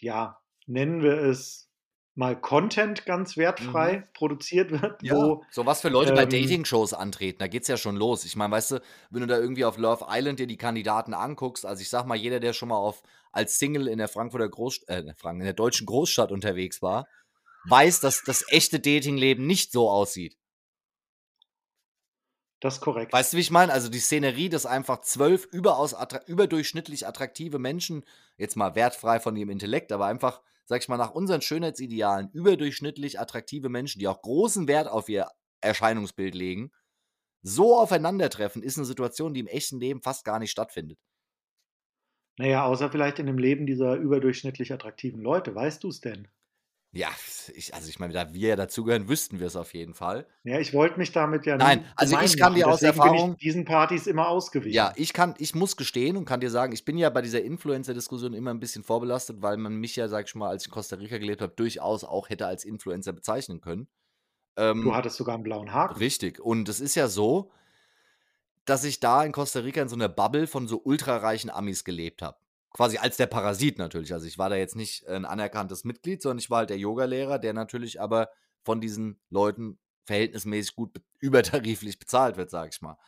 ja, 0.00 0.42
nennen 0.66 1.02
wir 1.02 1.18
es 1.18 1.65
mal 2.16 2.34
Content 2.34 3.04
ganz 3.04 3.36
wertfrei 3.36 3.98
mhm. 3.98 4.04
produziert 4.14 4.70
wird. 4.70 5.02
Ja, 5.02 5.14
wo, 5.14 5.44
so 5.50 5.66
was 5.66 5.82
für 5.82 5.90
Leute 5.90 6.10
ähm, 6.10 6.16
bei 6.16 6.24
Dating-Shows 6.24 6.94
antreten, 6.94 7.38
da 7.38 7.46
geht 7.46 7.62
es 7.62 7.68
ja 7.68 7.76
schon 7.76 7.94
los. 7.94 8.24
Ich 8.24 8.36
meine, 8.36 8.52
weißt 8.52 8.72
du, 8.72 8.82
wenn 9.10 9.20
du 9.20 9.26
da 9.26 9.38
irgendwie 9.38 9.64
auf 9.64 9.76
Love 9.76 10.06
Island 10.08 10.38
dir 10.38 10.46
die 10.46 10.56
Kandidaten 10.56 11.12
anguckst, 11.14 11.66
also 11.66 11.82
ich 11.82 11.90
sag 11.90 12.06
mal, 12.06 12.16
jeder, 12.16 12.40
der 12.40 12.54
schon 12.54 12.70
mal 12.70 12.76
auf, 12.76 13.02
als 13.32 13.58
Single 13.58 13.86
in 13.86 13.98
der 13.98 14.08
Frankfurter 14.08 14.48
Großstadt, 14.48 14.88
äh, 14.88 15.30
in 15.30 15.40
der 15.40 15.52
deutschen 15.52 15.86
Großstadt 15.86 16.32
unterwegs 16.32 16.80
war, 16.80 17.06
weiß, 17.68 18.00
dass 18.00 18.22
das 18.24 18.44
echte 18.48 18.80
Datingleben 18.80 19.46
nicht 19.46 19.70
so 19.70 19.90
aussieht. 19.90 20.38
Das 22.60 22.76
ist 22.76 22.80
korrekt. 22.80 23.12
Weißt 23.12 23.34
du, 23.34 23.36
wie 23.36 23.42
ich 23.42 23.50
meine? 23.50 23.70
Also 23.70 23.90
die 23.90 23.98
Szenerie, 23.98 24.48
dass 24.48 24.64
einfach 24.64 25.02
zwölf 25.02 25.44
überaus 25.44 25.92
attra 25.92 26.22
überdurchschnittlich 26.26 27.06
attraktive 27.06 27.58
Menschen, 27.58 28.04
jetzt 28.38 28.56
mal 28.56 28.74
wertfrei 28.74 29.20
von 29.20 29.36
ihrem 29.36 29.50
Intellekt, 29.50 29.92
aber 29.92 30.06
einfach 30.06 30.40
sag 30.66 30.82
ich 30.82 30.88
mal, 30.88 30.96
nach 30.96 31.12
unseren 31.12 31.40
Schönheitsidealen 31.40 32.30
überdurchschnittlich 32.32 33.18
attraktive 33.18 33.68
Menschen, 33.68 34.00
die 34.00 34.08
auch 34.08 34.20
großen 34.20 34.68
Wert 34.68 34.88
auf 34.88 35.08
ihr 35.08 35.28
Erscheinungsbild 35.60 36.34
legen, 36.34 36.70
so 37.42 37.76
aufeinandertreffen, 37.78 38.62
ist 38.62 38.76
eine 38.76 38.86
Situation, 38.86 39.32
die 39.32 39.40
im 39.40 39.46
echten 39.46 39.80
Leben 39.80 40.02
fast 40.02 40.24
gar 40.24 40.38
nicht 40.38 40.50
stattfindet. 40.50 40.98
Naja, 42.38 42.64
außer 42.64 42.90
vielleicht 42.90 43.18
in 43.18 43.26
dem 43.26 43.38
Leben 43.38 43.66
dieser 43.66 43.94
überdurchschnittlich 43.96 44.72
attraktiven 44.72 45.20
Leute. 45.20 45.54
Weißt 45.54 45.84
du 45.84 45.88
es 45.88 46.00
denn? 46.00 46.28
Ja, 46.96 47.10
ich, 47.54 47.74
also 47.74 47.90
ich 47.90 47.98
meine, 47.98 48.14
da 48.14 48.32
wir 48.32 48.48
ja 48.48 48.56
dazugehören, 48.56 49.06
wüssten 49.06 49.38
wir 49.38 49.48
es 49.48 49.54
auf 49.54 49.74
jeden 49.74 49.92
Fall. 49.92 50.26
Ja, 50.44 50.58
ich 50.58 50.72
wollte 50.72 50.98
mich 50.98 51.12
damit 51.12 51.44
ja 51.44 51.58
Nein, 51.58 51.84
also 51.94 52.18
ich 52.20 52.38
kann 52.38 52.54
dir 52.54 52.66
aus 52.66 52.80
Erfahrung 52.80 53.36
diesen 53.36 53.66
Partys 53.66 54.06
immer 54.06 54.28
ausgewichen. 54.28 54.72
Ja, 54.72 54.94
ich 54.96 55.12
kann, 55.12 55.34
ich 55.36 55.54
muss 55.54 55.76
gestehen 55.76 56.16
und 56.16 56.24
kann 56.24 56.40
dir 56.40 56.48
sagen, 56.48 56.72
ich 56.72 56.86
bin 56.86 56.96
ja 56.96 57.10
bei 57.10 57.20
dieser 57.20 57.42
Influencer-Diskussion 57.42 58.32
immer 58.32 58.50
ein 58.50 58.60
bisschen 58.60 58.82
vorbelastet, 58.82 59.42
weil 59.42 59.58
man 59.58 59.74
mich 59.76 59.94
ja, 59.96 60.08
sag 60.08 60.26
ich 60.26 60.34
mal, 60.34 60.48
als 60.48 60.62
ich 60.62 60.68
in 60.68 60.72
Costa 60.72 60.96
Rica 60.96 61.18
gelebt 61.18 61.42
habe, 61.42 61.52
durchaus 61.54 62.02
auch 62.02 62.30
hätte 62.30 62.46
als 62.46 62.64
Influencer 62.64 63.12
bezeichnen 63.12 63.60
können. 63.60 63.88
Ähm, 64.56 64.82
du 64.82 64.94
hattest 64.94 65.16
sogar 65.16 65.34
einen 65.34 65.44
blauen 65.44 65.74
Haken. 65.74 65.98
Richtig. 65.98 66.40
Und 66.40 66.66
es 66.70 66.80
ist 66.80 66.94
ja 66.94 67.08
so, 67.08 67.50
dass 68.64 68.84
ich 68.84 69.00
da 69.00 69.22
in 69.22 69.32
Costa 69.32 69.60
Rica 69.60 69.82
in 69.82 69.88
so 69.88 69.96
einer 69.96 70.08
Bubble 70.08 70.46
von 70.46 70.66
so 70.66 70.80
ultrareichen 70.82 71.50
Amis 71.50 71.84
gelebt 71.84 72.22
habe 72.22 72.38
quasi 72.76 72.98
als 72.98 73.16
der 73.16 73.26
Parasit 73.26 73.78
natürlich. 73.78 74.12
Also 74.12 74.26
ich 74.26 74.36
war 74.36 74.50
da 74.50 74.56
jetzt 74.56 74.76
nicht 74.76 75.06
ein 75.08 75.24
anerkanntes 75.24 75.84
Mitglied, 75.84 76.20
sondern 76.20 76.38
ich 76.38 76.50
war 76.50 76.58
halt 76.58 76.70
der 76.70 76.78
Yogalehrer, 76.78 77.38
der 77.38 77.54
natürlich 77.54 78.02
aber 78.02 78.28
von 78.64 78.82
diesen 78.82 79.18
Leuten 79.30 79.78
verhältnismäßig 80.04 80.76
gut 80.76 81.00
übertariflich 81.18 81.98
bezahlt 81.98 82.36
wird, 82.36 82.50
sag 82.50 82.74
ich 82.74 82.82
mal. 82.82 82.98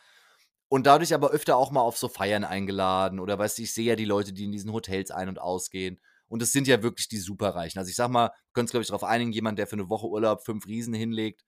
Und 0.69 0.87
dadurch 0.87 1.13
aber 1.13 1.33
öfter 1.33 1.59
auch 1.59 1.71
mal 1.71 1.83
auf 1.83 1.99
so 1.99 2.09
Feiern 2.09 2.45
eingeladen 2.45 3.21
oder 3.21 3.39
weißt 3.39 3.59
du, 3.59 3.63
ich 3.63 3.75
sehe 3.75 3.85
ja 3.85 3.97
die 3.97 4.07
Leute, 4.07 4.33
die 4.33 4.45
in 4.45 4.53
diesen 4.53 4.73
Hotels 4.73 5.11
ein- 5.11 5.29
und 5.29 5.39
ausgehen. 5.39 6.01
Und 6.29 6.43
es 6.43 6.51
sind 6.53 6.67
ja 6.67 6.83
wirklich 6.83 7.09
die 7.09 7.19
Superreichen. 7.19 7.79
Also 7.79 7.91
ich 7.91 7.97
sag 7.97 8.09
mal, 8.09 8.31
können 8.55 8.65
es 8.65 8.71
glaube 8.71 8.83
ich 8.83 8.89
darauf 8.89 9.05
einigen, 9.05 9.33
jemand, 9.33 9.59
der 9.59 9.67
für 9.67 9.77
eine 9.77 9.91
Woche 9.91 10.09
Urlaub 10.09 10.47
fünf 10.47 10.67
Riesen 10.67 10.95
hinlegt, 10.95 11.45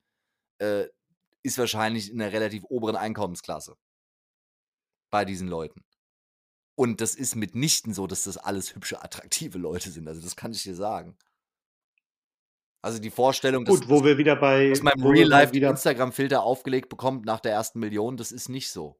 äh, 0.58 0.84
ist 1.42 1.56
wahrscheinlich 1.56 2.10
in 2.10 2.20
einer 2.20 2.32
relativ 2.32 2.64
oberen 2.64 2.96
Einkommensklasse 2.96 3.76
bei 5.10 5.24
diesen 5.24 5.48
Leuten. 5.48 5.84
Und 6.80 7.02
das 7.02 7.14
ist 7.14 7.36
mitnichten 7.36 7.92
so, 7.92 8.06
dass 8.06 8.24
das 8.24 8.38
alles 8.38 8.74
hübsche, 8.74 9.04
attraktive 9.04 9.58
Leute 9.58 9.90
sind. 9.90 10.08
Also 10.08 10.22
das 10.22 10.34
kann 10.34 10.52
ich 10.52 10.62
dir 10.62 10.74
sagen. 10.74 11.14
Also 12.80 12.98
die 12.98 13.10
Vorstellung, 13.10 13.66
Gut, 13.66 13.82
dass, 13.82 13.88
wo 13.90 14.02
wir 14.02 14.16
wieder 14.16 14.34
bei, 14.34 14.70
dass 14.70 14.82
man 14.82 14.94
im 14.96 15.04
Real 15.04 15.28
Life 15.28 15.52
wieder 15.52 15.68
Instagram-Filter 15.68 16.42
aufgelegt 16.42 16.88
bekommt 16.88 17.26
nach 17.26 17.40
der 17.40 17.52
ersten 17.52 17.80
Million, 17.80 18.16
das 18.16 18.32
ist 18.32 18.48
nicht 18.48 18.70
so. 18.70 18.98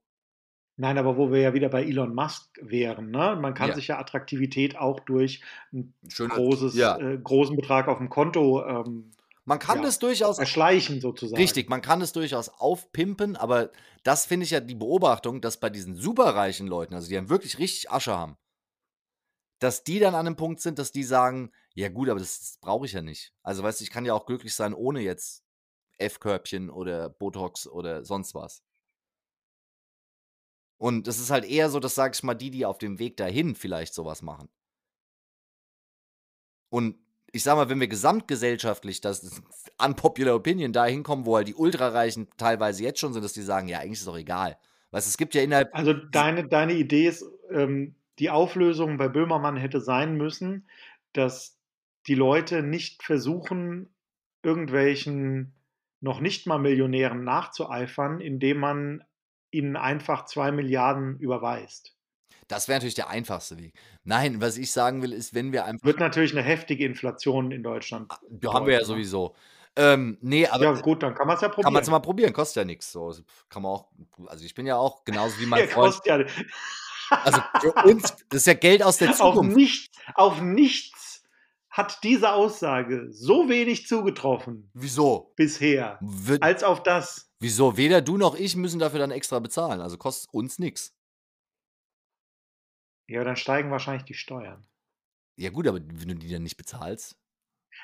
Nein, 0.76 0.98
aber 0.98 1.16
wo 1.16 1.32
wir 1.32 1.40
ja 1.40 1.54
wieder 1.54 1.70
bei 1.70 1.82
Elon 1.82 2.14
Musk 2.14 2.50
wären, 2.60 3.10
ne? 3.10 3.38
Man 3.40 3.54
kann 3.54 3.70
ja. 3.70 3.74
sich 3.74 3.88
ja 3.88 3.98
Attraktivität 3.98 4.76
auch 4.76 5.00
durch 5.00 5.42
einen 5.72 5.94
großes, 6.18 6.74
ja. 6.74 6.98
äh, 6.98 7.16
großen 7.16 7.56
Betrag 7.56 7.88
auf 7.88 7.96
dem 7.96 8.10
Konto 8.10 8.62
ähm, 8.62 9.12
man 9.44 9.59
kann 9.59 9.79
ja, 9.79 9.85
das 9.85 9.98
durchaus 9.98 10.38
erschleichen 10.38 11.00
sozusagen. 11.00 11.40
Richtig, 11.40 11.68
man 11.68 11.83
kann 11.83 12.03
es 12.03 12.12
durchaus 12.12 12.48
aufpimpen, 12.48 13.37
aber 13.37 13.70
das 14.03 14.26
finde 14.26 14.44
ich 14.44 14.50
ja 14.50 14.61
die 14.61 14.74
Beobachtung, 14.74 15.40
dass 15.40 15.59
bei 15.59 15.70
diesen 15.70 15.94
superreichen 15.96 16.66
Leuten, 16.66 16.94
also 16.94 17.09
die 17.09 17.16
haben 17.16 17.29
wirklich 17.29 17.59
richtig 17.59 17.90
Asche 17.90 18.16
haben, 18.16 18.37
dass 19.59 19.85
die 19.85 19.98
dann 19.98 20.14
an 20.14 20.26
einem 20.26 20.37
Punkt 20.37 20.61
sind, 20.61 20.79
dass 20.79 20.92
die 20.92 21.05
sagen, 21.05 21.53
ja 21.74 21.88
gut, 21.88 22.09
aber 22.09 22.18
das, 22.18 22.38
das 22.40 22.59
brauche 22.59 22.87
ich 22.87 22.92
ja 22.92 23.03
nicht. 23.03 23.35
Also 23.42 23.62
weißt 23.62 23.81
du, 23.81 23.85
ich 23.85 23.90
kann 23.90 24.05
ja 24.05 24.14
auch 24.14 24.26
glücklich 24.26 24.55
sein 24.55 24.74
ohne 24.74 25.00
jetzt 25.00 25.44
F-Körbchen 25.98 26.70
oder 26.70 27.11
Botox 27.11 27.66
oder 27.66 28.05
sonst 28.05 28.35
was. 28.35 28.62
Und 30.79 31.09
es 31.09 31.20
ist 31.20 31.31
halt 31.31 31.44
eher 31.44 31.68
so, 31.68 31.79
dass, 31.79 31.94
sag 31.94 32.14
ich 32.14 32.22
mal, 32.22 32.35
die, 32.35 32.50
die 32.50 32.64
auf 32.64 32.79
dem 32.79 32.98
Weg 32.98 33.18
dahin 33.18 33.55
vielleicht 33.55 33.92
sowas 33.92 34.22
machen. 34.22 34.48
Und 36.70 36.98
ich 37.32 37.42
sag 37.42 37.56
mal, 37.56 37.68
wenn 37.68 37.80
wir 37.80 37.88
gesamtgesellschaftlich 37.88 39.00
das 39.00 39.42
unpopular 39.78 40.34
Opinion 40.34 40.72
dahin 40.72 41.02
kommen, 41.02 41.26
wo 41.26 41.36
halt 41.36 41.48
die 41.48 41.54
Ultrareichen 41.54 42.28
teilweise 42.36 42.82
jetzt 42.82 43.00
schon 43.00 43.12
sind, 43.12 43.24
dass 43.24 43.32
die 43.32 43.42
sagen, 43.42 43.68
ja, 43.68 43.78
eigentlich 43.78 43.92
ist 43.92 44.00
es 44.00 44.06
doch 44.06 44.18
egal. 44.18 44.58
Weißt 44.90 45.06
es 45.06 45.16
gibt 45.16 45.34
ja 45.34 45.42
innerhalb. 45.42 45.74
Also 45.74 45.92
deine, 45.92 46.48
deine 46.48 46.74
Idee 46.74 47.06
ist, 47.06 47.24
ähm, 47.50 47.94
die 48.18 48.30
Auflösung 48.30 48.96
bei 48.96 49.08
Böhmermann 49.08 49.56
hätte 49.56 49.80
sein 49.80 50.16
müssen, 50.16 50.68
dass 51.12 51.58
die 52.06 52.14
Leute 52.14 52.62
nicht 52.62 53.02
versuchen, 53.02 53.88
irgendwelchen 54.42 55.54
noch 56.00 56.20
nicht 56.20 56.46
mal 56.46 56.58
Millionären 56.58 57.24
nachzueifern, 57.24 58.20
indem 58.20 58.58
man 58.58 59.04
ihnen 59.50 59.76
einfach 59.76 60.24
zwei 60.24 60.50
Milliarden 60.50 61.18
überweist. 61.18 61.94
Das 62.50 62.66
wäre 62.66 62.78
natürlich 62.78 62.96
der 62.96 63.08
einfachste 63.08 63.58
Weg. 63.58 63.74
Nein, 64.02 64.40
was 64.40 64.58
ich 64.58 64.72
sagen 64.72 65.02
will, 65.02 65.12
ist, 65.12 65.34
wenn 65.34 65.52
wir 65.52 65.66
einfach. 65.66 65.86
Wird 65.86 66.00
natürlich 66.00 66.32
eine 66.32 66.42
heftige 66.42 66.84
Inflation 66.84 67.52
in 67.52 67.62
Deutschland. 67.62 68.12
Ja, 68.42 68.52
haben 68.52 68.66
wir 68.66 68.74
ja 68.74 68.80
ne? 68.80 68.84
sowieso. 68.84 69.36
Ähm, 69.76 70.18
nee, 70.20 70.48
aber. 70.48 70.64
Ja, 70.64 70.72
gut, 70.72 71.04
dann 71.04 71.14
kann 71.14 71.28
man 71.28 71.36
es 71.36 71.42
ja 71.42 71.48
probieren. 71.48 71.64
Kann 71.64 71.72
man 71.72 71.82
es 71.84 71.90
mal 71.90 72.00
probieren, 72.00 72.32
kostet 72.32 72.56
ja 72.56 72.64
nichts. 72.64 72.90
So, 72.90 73.14
kann 73.48 73.62
man 73.62 73.70
auch. 73.70 73.88
Also, 74.26 74.44
ich 74.44 74.52
bin 74.54 74.66
ja 74.66 74.76
auch 74.76 75.04
genauso 75.04 75.38
wie 75.38 75.46
mein 75.46 75.60
ja, 75.68 75.68
Freund. 75.68 75.94
Kostet 75.94 76.06
ja. 76.06 76.44
Also, 77.24 77.40
für 77.60 77.72
uns, 77.88 78.02
das 78.28 78.42
ist 78.42 78.46
ja 78.46 78.54
Geld 78.54 78.84
aus 78.84 78.98
der 78.98 79.12
Zukunft. 79.12 79.50
Auf 79.50 79.56
nichts, 79.56 79.98
auf 80.14 80.40
nichts 80.40 81.24
hat 81.68 82.02
diese 82.02 82.32
Aussage 82.32 83.08
so 83.10 83.48
wenig 83.48 83.86
zugetroffen. 83.86 84.70
Wieso? 84.74 85.32
Bisher. 85.34 85.98
Wird, 86.00 86.42
als 86.42 86.62
auf 86.62 86.82
das. 86.84 87.30
Wieso? 87.40 87.76
Weder 87.76 88.00
du 88.00 88.16
noch 88.16 88.36
ich 88.36 88.54
müssen 88.54 88.78
dafür 88.78 89.00
dann 89.00 89.10
extra 89.10 89.38
bezahlen. 89.40 89.80
Also 89.80 89.96
kostet 89.98 90.32
uns 90.32 90.60
nichts. 90.60 90.94
Ja, 93.11 93.25
dann 93.25 93.35
steigen 93.35 93.73
wahrscheinlich 93.73 94.05
die 94.05 94.14
Steuern. 94.14 94.64
Ja, 95.35 95.51
gut, 95.51 95.66
aber 95.66 95.81
wenn 95.81 96.09
du 96.09 96.14
die 96.14 96.31
dann 96.31 96.44
nicht 96.44 96.57
bezahlst. 96.57 97.16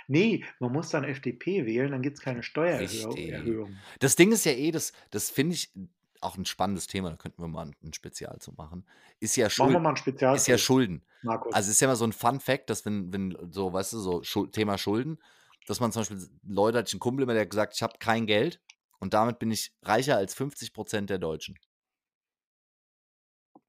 Nee, 0.07 0.45
man 0.61 0.73
muss 0.73 0.91
dann 0.91 1.03
FDP 1.03 1.67
wählen, 1.67 1.91
dann 1.91 2.03
gibt 2.03 2.19
es 2.19 2.23
keine 2.23 2.45
Steuererhöhung. 2.45 3.77
Das 3.99 4.15
Ding 4.15 4.31
ist 4.31 4.45
ja 4.45 4.53
eh, 4.53 4.71
das, 4.71 4.93
das 5.11 5.31
finde 5.31 5.55
ich 5.55 5.73
auch 6.21 6.37
ein 6.37 6.45
spannendes 6.45 6.87
Thema, 6.87 7.11
da 7.11 7.17
könnten 7.17 7.43
wir 7.43 7.49
mal 7.49 7.73
ein 7.83 7.93
Spezial 7.93 8.39
zu 8.39 8.53
machen. 8.53 8.87
Ist 9.19 9.35
ja 9.35 9.51
Schulden. 9.51 9.73
Machen 9.73 9.83
wir 9.83 9.85
mal 9.85 9.91
ein 9.91 9.97
Spezial. 9.97 10.37
Ist 10.37 10.47
ja 10.47 10.59
Schulden. 10.59 11.05
Markus. 11.23 11.53
Also 11.53 11.73
ist 11.73 11.81
ja 11.81 11.89
mal 11.89 11.97
so 11.97 12.05
ein 12.05 12.13
Fun 12.13 12.39
Fact, 12.39 12.71
dass 12.71 12.85
wenn, 12.85 13.13
wenn 13.13 13.37
so, 13.51 13.73
weißt 13.73 13.95
du, 13.95 13.99
so 13.99 14.23
Schul 14.23 14.49
Thema 14.53 14.79
Schulden, 14.79 15.19
dass 15.67 15.81
man 15.81 15.91
zum 15.91 16.03
Beispiel 16.03 16.25
Leute 16.47 16.79
hat, 16.79 16.89
ich 16.89 16.95
einen 16.95 17.01
Kumpel 17.01 17.25
immer, 17.25 17.35
der 17.35 17.47
gesagt, 17.47 17.75
ich 17.75 17.83
habe 17.83 17.99
kein 17.99 18.27
Geld 18.27 18.61
und 19.01 19.13
damit 19.13 19.41
bin 19.41 19.51
ich 19.51 19.75
reicher 19.83 20.17
als 20.17 20.35
50 20.35 20.73
Prozent 20.73 21.11
der 21.11 21.19
Deutschen. 21.19 21.59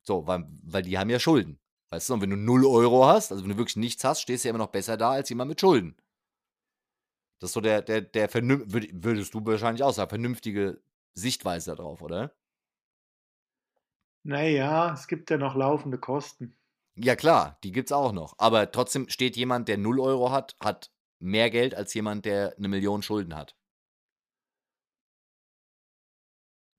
So, 0.08 0.26
weil, 0.26 0.46
weil 0.64 0.84
die 0.84 0.98
haben 0.98 1.10
ja 1.10 1.20
Schulden. 1.20 1.60
Weißt 1.90 2.08
du, 2.10 2.14
und 2.14 2.22
wenn 2.22 2.30
du 2.30 2.38
0 2.38 2.66
Euro 2.66 3.06
hast, 3.06 3.32
also 3.32 3.44
wenn 3.44 3.52
du 3.52 3.58
wirklich 3.58 3.76
nichts 3.76 4.06
hast, 4.06 4.22
stehst 4.22 4.44
du 4.44 4.48
ja 4.48 4.52
immer 4.52 4.64
noch 4.64 4.72
besser 4.72 4.96
da 4.96 5.12
als 5.12 5.28
jemand 5.28 5.50
mit 5.50 5.60
Schulden. 5.60 5.98
Das 7.40 7.50
ist 7.50 7.54
so 7.54 7.62
der, 7.62 7.82
der, 7.82 8.02
der 8.02 8.34
würdest 8.34 9.34
du 9.34 9.46
wahrscheinlich 9.46 9.84
auch 9.84 9.92
sagen, 9.92 10.10
vernünftige 10.10 10.82
Sichtweise 11.14 11.76
darauf, 11.76 12.02
oder? 12.02 12.34
Naja, 14.24 14.94
es 14.94 15.08
gibt 15.08 15.30
ja 15.30 15.38
noch 15.38 15.56
laufende 15.56 15.98
Kosten. 15.98 16.56
Ja, 16.96 17.18
klar, 17.18 17.60
die 17.64 17.74
gibt 17.74 17.90
es 17.90 17.92
auch 17.92 18.14
noch. 18.14 18.34
Aber 18.38 18.72
trotzdem 18.72 19.10
steht 19.10 19.36
jemand, 19.36 19.68
der 19.68 19.78
0 19.78 20.00
Euro 20.00 20.32
hat, 20.32 20.56
hat 20.62 20.90
mehr 21.20 21.50
Geld 21.50 21.76
als 21.76 21.94
jemand, 21.94 22.24
der 22.24 22.56
eine 22.58 22.70
Million 22.70 23.02
Schulden 23.02 23.36
hat. 23.36 23.58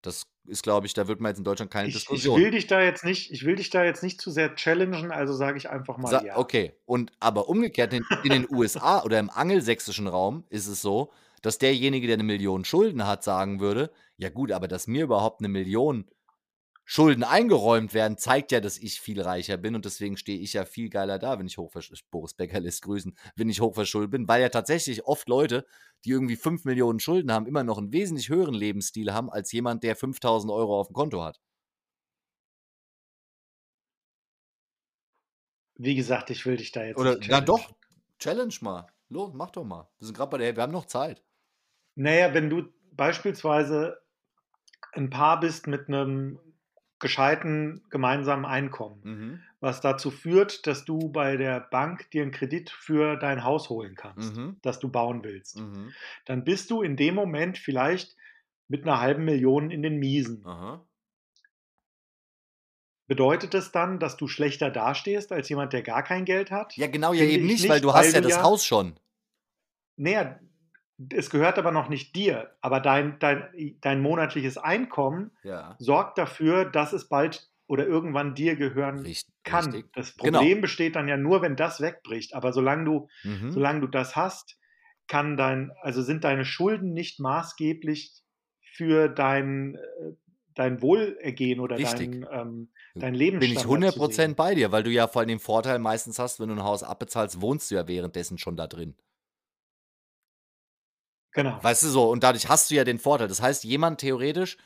Das 0.03 0.27
ist, 0.49 0.63
glaube 0.63 0.87
ich, 0.87 0.95
da 0.95 1.09
wird 1.09 1.21
man 1.21 1.31
jetzt 1.31 1.39
in 1.39 1.45
Deutschland 1.45 1.71
keine 1.71 1.89
ich, 1.89 1.95
Diskussion. 1.95 2.39
Ich 2.39 2.45
will 2.45 2.51
dich 2.51 2.67
da 2.67 2.81
jetzt 2.81 3.05
nicht, 3.05 3.31
ich 3.31 3.45
will 3.45 3.57
dich 3.57 3.71
da 3.71 3.85
jetzt 3.85 4.03
nicht 4.03 4.21
zu 4.21 4.31
sehr 4.31 4.55
challengen, 4.55 5.13
also 5.13 5.35
sage 5.35 5.59
ich 5.59 5.71
einfach 5.71 5.99
mal 5.99 6.09
Sa 6.09 6.25
ja. 6.25 6.37
Okay, 6.37 6.73
und 6.87 7.13
aber 7.21 7.49
umgekehrt 7.49 7.93
in, 7.93 8.05
in 8.25 8.31
den 8.31 8.47
USA 8.51 9.03
oder 9.03 9.19
im 9.19 9.31
angelsächsischen 9.31 10.07
Raum 10.07 10.45
ist 10.49 10.67
es 10.67 10.83
so, 10.83 11.11
dass 11.43 11.59
derjenige, 11.59 12.07
der 12.07 12.15
eine 12.15 12.25
Million 12.25 12.65
Schulden 12.65 13.07
hat, 13.07 13.23
sagen 13.23 13.61
würde, 13.61 13.91
ja 14.17 14.29
gut, 14.31 14.51
aber 14.51 14.67
dass 14.69 14.87
mir 14.87 15.05
überhaupt 15.05 15.41
eine 15.41 15.49
Million 15.49 16.07
Schulden 16.91 17.23
eingeräumt 17.23 17.93
werden, 17.93 18.17
zeigt 18.17 18.51
ja, 18.51 18.61
dass 18.61 18.79
ich 18.79 18.99
viel 18.99 19.21
reicher 19.21 19.59
bin 19.59 19.75
und 19.75 19.85
deswegen 19.85 20.17
stehe 20.17 20.39
ich 20.39 20.55
ja 20.55 20.65
viel 20.65 20.89
geiler 20.89 21.19
da, 21.19 21.39
wenn 21.39 21.47
ich 21.47 21.59
hochverschuldet 21.59 22.11
Boris 22.11 22.33
Becker 22.33 22.61
lässt 22.61 22.81
grüßen, 22.81 23.15
wenn 23.37 23.51
ich 23.51 23.61
hochverschuldet 23.61 24.11
bin, 24.11 24.27
weil 24.27 24.41
ja 24.41 24.49
tatsächlich 24.49 25.05
oft 25.05 25.29
Leute, 25.29 25.67
die 26.07 26.13
irgendwie 26.13 26.37
5 26.37 26.65
Millionen 26.65 26.99
Schulden 26.99 27.31
haben, 27.31 27.47
immer 27.47 27.63
noch 27.63 27.77
einen 27.77 27.93
wesentlich 27.93 28.31
höheren 28.31 28.55
Lebensstil 28.55 29.13
haben 29.13 29.29
als 29.29 29.53
jemand, 29.53 29.83
der 29.83 29.97
5000 29.97 30.51
Euro 30.51 30.81
auf 30.81 30.87
dem 30.87 30.95
Konto 30.95 31.23
hat. 31.23 31.39
Wie 35.77 35.95
gesagt, 35.95 36.31
ich 36.31 36.47
will 36.47 36.57
dich 36.57 36.73
da 36.73 36.85
jetzt. 36.85 36.97
Oder, 36.97 37.19
na 37.29 37.43
doch, 37.43 37.71
Challenge 38.19 38.55
mal. 38.63 38.87
Los, 39.11 39.35
mach 39.35 39.51
doch 39.51 39.65
mal. 39.65 39.91
Wir 39.99 40.07
sind 40.07 40.17
gerade 40.17 40.31
bei 40.31 40.39
der, 40.39 40.57
wir 40.57 40.63
haben 40.63 40.73
noch 40.73 40.87
Zeit. 40.87 41.23
Naja, 41.97 42.33
wenn 42.33 42.49
du 42.49 42.73
beispielsweise 42.93 44.01
ein 44.93 45.11
Paar 45.11 45.39
bist 45.39 45.67
mit 45.67 45.89
einem 45.89 46.41
gescheiten 47.01 47.83
gemeinsamen 47.91 48.45
Einkommen, 48.45 49.01
mhm. 49.03 49.41
was 49.61 49.81
dazu 49.81 50.11
führt, 50.11 50.67
dass 50.67 50.85
du 50.85 51.11
bei 51.11 51.37
der 51.37 51.61
Bank 51.61 52.11
dir 52.11 52.23
einen 52.23 52.33
Kredit 52.33 52.71
für 52.71 53.17
dein 53.17 53.45
Haus 53.45 53.69
holen 53.69 53.95
kannst, 53.95 54.37
mhm. 54.37 54.57
das 54.63 54.79
du 54.79 54.89
bauen 54.89 55.23
willst. 55.23 55.59
Mhm. 55.59 55.93
Dann 56.27 56.45
bist 56.45 56.71
du 56.71 56.83
in 56.83 56.97
dem 56.97 57.15
Moment 57.15 57.59
vielleicht 57.59 58.17
mit 58.69 58.83
einer 58.83 59.01
halben 59.01 59.25
Million 59.25 59.71
in 59.71 59.83
den 59.83 59.99
Miesen. 59.99 60.45
Aha. 60.47 60.85
Bedeutet 63.07 63.55
das 63.55 63.73
dann, 63.73 63.99
dass 63.99 64.19
du 64.19 64.29
schlechter 64.29 64.71
dastehst 64.71 65.33
als 65.33 65.49
jemand, 65.49 65.73
der 65.73 65.83
gar 65.83 66.03
kein 66.03 66.27
Geld 66.27 66.51
hat? 66.51 66.77
Ja, 66.77 66.89
genau, 66.89 67.15
ja 67.15 67.25
eben 67.25 67.47
nicht, 67.47 67.67
weil 67.69 67.81
du 67.81 67.89
weil 67.89 67.95
hast 67.95 68.13
ja 68.13 68.21
das 68.21 68.33
ja, 68.33 68.43
Haus 68.43 68.67
schon. 68.67 69.01
Naja, 69.97 70.39
es 71.13 71.31
gehört 71.31 71.59
aber 71.59 71.71
noch 71.71 71.89
nicht 71.89 72.17
dir, 72.17 72.51
aber 72.61 72.81
dein, 72.81 73.19
dein, 73.21 73.45
dein 73.81 74.01
monatliches 74.01 74.59
Einkommen 74.59 75.31
ja. 75.45 75.77
sorgt 75.79 76.19
dafür, 76.19 76.65
dass 76.65 76.93
es 76.93 77.09
bald 77.09 77.49
oder 77.69 77.87
irgendwann 77.87 78.35
dir 78.35 78.57
gehören 78.57 79.01
richtig, 79.01 79.33
kann. 79.45 79.67
Richtig. 79.67 79.93
Das 79.93 80.17
genau. 80.17 80.39
Problem 80.39 80.57
genau. 80.57 80.61
besteht 80.63 80.97
dann 80.97 81.07
ja 81.07 81.17
nur, 81.17 81.43
wenn 81.43 81.55
das 81.55 81.81
wegbricht. 81.81 82.35
Aber 82.35 82.53
solange 82.53 82.85
du, 82.85 83.09
mhm. 83.23 83.53
solange 83.53 83.81
du 83.81 83.87
das 83.87 84.17
hast, 84.17 84.59
kann 85.07 85.37
dein, 85.37 85.71
also 85.83 86.03
sind 86.03 86.25
deine 86.25 86.45
Schulden 86.45 86.93
nicht 86.93 87.21
maßgeblich 87.21 88.13
für 88.61 89.09
dein, 89.09 89.77
äh, 89.77 90.13
dein 90.55 90.83
Wohlergehen 90.83 91.61
oder 91.61 91.77
dein, 91.77 92.27
ähm, 92.31 92.71
dein 92.95 93.15
Lebensstandard. 93.15 93.69
Bin 93.69 93.83
ich 93.83 93.97
100% 93.97 94.35
bei 94.35 94.55
dir, 94.55 94.73
weil 94.73 94.83
du 94.83 94.91
ja 94.91 95.07
vor 95.07 95.21
allem 95.21 95.29
den 95.29 95.39
Vorteil 95.39 95.79
meistens 95.79 96.19
hast, 96.19 96.41
wenn 96.41 96.49
du 96.49 96.57
ein 96.57 96.65
Haus 96.65 96.83
abbezahlst, 96.83 97.41
wohnst 97.41 97.71
du 97.71 97.77
ja 97.77 97.87
währenddessen 97.87 98.39
schon 98.39 98.57
da 98.57 98.67
drin. 98.67 98.97
Genau. 101.33 101.63
Weißt 101.63 101.83
du 101.83 101.89
so, 101.89 102.11
und 102.11 102.23
dadurch 102.23 102.49
hast 102.49 102.71
du 102.71 102.75
ja 102.75 102.85
den 102.85 102.99
Vorteil. 102.99 103.29
Das 103.29 103.43
heißt, 103.43 103.65
jemand 103.65 104.01
theoretisch, 104.01 104.57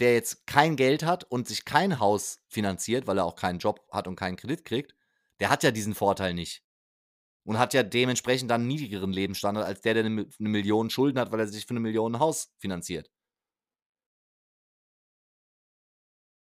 der 0.00 0.14
jetzt 0.14 0.46
kein 0.46 0.76
Geld 0.76 1.04
hat 1.04 1.24
und 1.24 1.48
sich 1.48 1.64
kein 1.64 1.98
Haus 2.00 2.40
finanziert, 2.48 3.06
weil 3.06 3.18
er 3.18 3.24
auch 3.24 3.36
keinen 3.36 3.58
Job 3.58 3.86
hat 3.90 4.08
und 4.08 4.16
keinen 4.16 4.36
Kredit 4.36 4.64
kriegt, 4.64 4.94
der 5.40 5.50
hat 5.50 5.62
ja 5.62 5.70
diesen 5.70 5.94
Vorteil 5.94 6.34
nicht. 6.34 6.62
Und 7.44 7.58
hat 7.58 7.74
ja 7.74 7.82
dementsprechend 7.82 8.50
dann 8.50 8.62
einen 8.62 8.68
niedrigeren 8.68 9.12
Lebensstandard 9.12 9.66
als 9.66 9.80
der, 9.80 9.94
der 9.94 10.04
eine, 10.04 10.26
eine 10.38 10.48
Million 10.48 10.90
Schulden 10.90 11.18
hat, 11.18 11.32
weil 11.32 11.40
er 11.40 11.46
sich 11.48 11.64
für 11.66 11.70
eine 11.70 11.80
Million 11.80 12.14
ein 12.14 12.18
Haus 12.20 12.52
finanziert. 12.58 13.10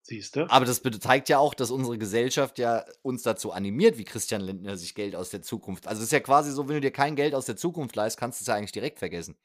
Siehst 0.05 0.35
du? 0.35 0.49
Aber 0.49 0.65
das 0.65 0.81
zeigt 0.99 1.29
ja 1.29 1.39
auch, 1.39 1.53
dass 1.53 1.71
unsere 1.71 1.97
Gesellschaft 1.97 2.59
ja 2.59 2.85
uns 3.03 3.23
dazu 3.23 3.53
animiert, 3.53 3.97
wie 3.97 4.03
Christian 4.03 4.41
Lindner 4.41 4.75
sich 4.75 4.95
Geld 4.95 5.15
aus 5.15 5.29
der 5.29 5.41
Zukunft. 5.41 5.87
Also 5.87 5.99
es 5.99 6.07
ist 6.07 6.11
ja 6.11 6.19
quasi 6.19 6.51
so, 6.51 6.67
wenn 6.67 6.75
du 6.75 6.81
dir 6.81 6.91
kein 6.91 7.15
Geld 7.15 7.33
aus 7.33 7.45
der 7.45 7.55
Zukunft 7.55 7.95
leist, 7.95 8.17
kannst 8.17 8.39
du 8.39 8.43
es 8.43 8.47
ja 8.47 8.55
eigentlich 8.55 8.73
direkt 8.73 8.99
vergessen. 8.99 9.37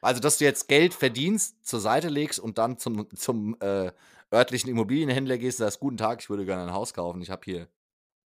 Also, 0.00 0.20
dass 0.20 0.38
du 0.38 0.44
jetzt 0.44 0.68
Geld 0.68 0.94
verdienst, 0.94 1.64
zur 1.66 1.80
Seite 1.80 2.08
legst 2.08 2.38
und 2.38 2.58
dann 2.58 2.78
zum, 2.78 3.08
zum 3.16 3.56
äh, 3.60 3.92
örtlichen 4.32 4.70
Immobilienhändler 4.70 5.38
gehst 5.38 5.60
und 5.60 5.66
sagst, 5.66 5.80
guten 5.80 5.96
Tag, 5.96 6.20
ich 6.20 6.30
würde 6.30 6.44
gerne 6.44 6.64
ein 6.64 6.72
Haus 6.72 6.94
kaufen, 6.94 7.22
ich 7.22 7.30
habe 7.30 7.42
hier 7.44 7.68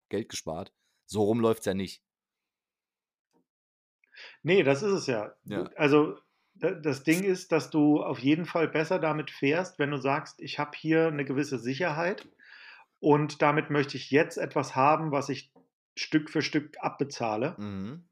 Geld 0.10 0.30
gespart. 0.30 0.74
So 1.06 1.24
rum 1.24 1.40
läuft 1.40 1.62
es 1.62 1.66
ja 1.66 1.74
nicht. 1.74 2.04
Nee, 4.44 4.64
das 4.64 4.84
ist 4.84 4.92
es 4.92 5.08
ja. 5.08 5.34
ja. 5.46 5.70
Also 5.76 6.18
das 6.56 7.04
Ding 7.04 7.24
ist, 7.24 7.52
dass 7.52 7.70
du 7.70 8.04
auf 8.04 8.20
jeden 8.20 8.46
Fall 8.46 8.68
besser 8.68 9.00
damit 9.00 9.32
fährst, 9.32 9.80
wenn 9.80 9.92
du 9.92 9.98
sagst, 9.98 10.42
ich 10.42 10.60
habe 10.60 10.72
hier 10.76 11.08
eine 11.08 11.24
gewisse 11.24 11.58
Sicherheit 11.58 12.28
und 13.00 13.42
damit 13.42 13.70
möchte 13.70 13.96
ich 13.96 14.12
jetzt 14.12 14.38
etwas 14.38 14.76
haben, 14.76 15.12
was 15.12 15.30
ich 15.30 15.54
Stück 15.96 16.30
für 16.30 16.42
Stück 16.42 16.78
abbezahle. 16.80 17.56
Mhm. 17.58 18.10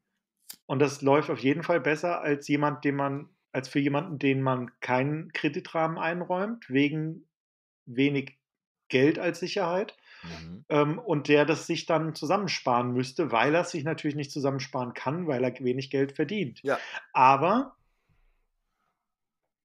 Und 0.66 0.78
das 0.78 1.02
läuft 1.02 1.30
auf 1.30 1.38
jeden 1.38 1.62
Fall 1.62 1.80
besser 1.80 2.20
als 2.20 2.48
jemand, 2.48 2.84
den 2.84 2.96
man, 2.96 3.28
als 3.52 3.68
für 3.68 3.78
jemanden, 3.78 4.18
den 4.18 4.42
man 4.42 4.70
keinen 4.80 5.32
Kreditrahmen 5.32 5.98
einräumt, 5.98 6.68
wegen 6.68 7.28
wenig 7.86 8.38
Geld 8.88 9.18
als 9.18 9.40
Sicherheit. 9.40 9.96
Mhm. 10.22 10.64
Ähm, 10.68 10.98
und 10.98 11.28
der 11.28 11.44
das 11.44 11.66
sich 11.66 11.86
dann 11.86 12.14
zusammensparen 12.14 12.92
müsste, 12.92 13.30
weil 13.30 13.54
er 13.54 13.64
sich 13.64 13.84
natürlich 13.84 14.16
nicht 14.16 14.32
zusammensparen 14.32 14.92
kann, 14.94 15.26
weil 15.26 15.44
er 15.44 15.54
wenig 15.60 15.90
Geld 15.90 16.12
verdient. 16.12 16.60
Ja. 16.62 16.78
Aber 17.12 17.76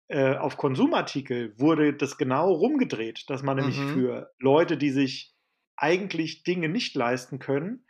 äh, 0.09 0.35
auf 0.35 0.57
Konsumartikel 0.57 1.57
wurde 1.57 1.93
das 1.93 2.17
genau 2.17 2.51
rumgedreht, 2.51 3.29
dass 3.29 3.41
man 3.41 3.57
nämlich 3.57 3.79
mhm. 3.79 3.93
für 3.93 4.31
Leute, 4.37 4.77
die 4.77 4.91
sich 4.91 5.33
eigentlich 5.75 6.43
Dinge 6.43 6.69
nicht 6.69 6.95
leisten 6.95 7.39
können, 7.39 7.85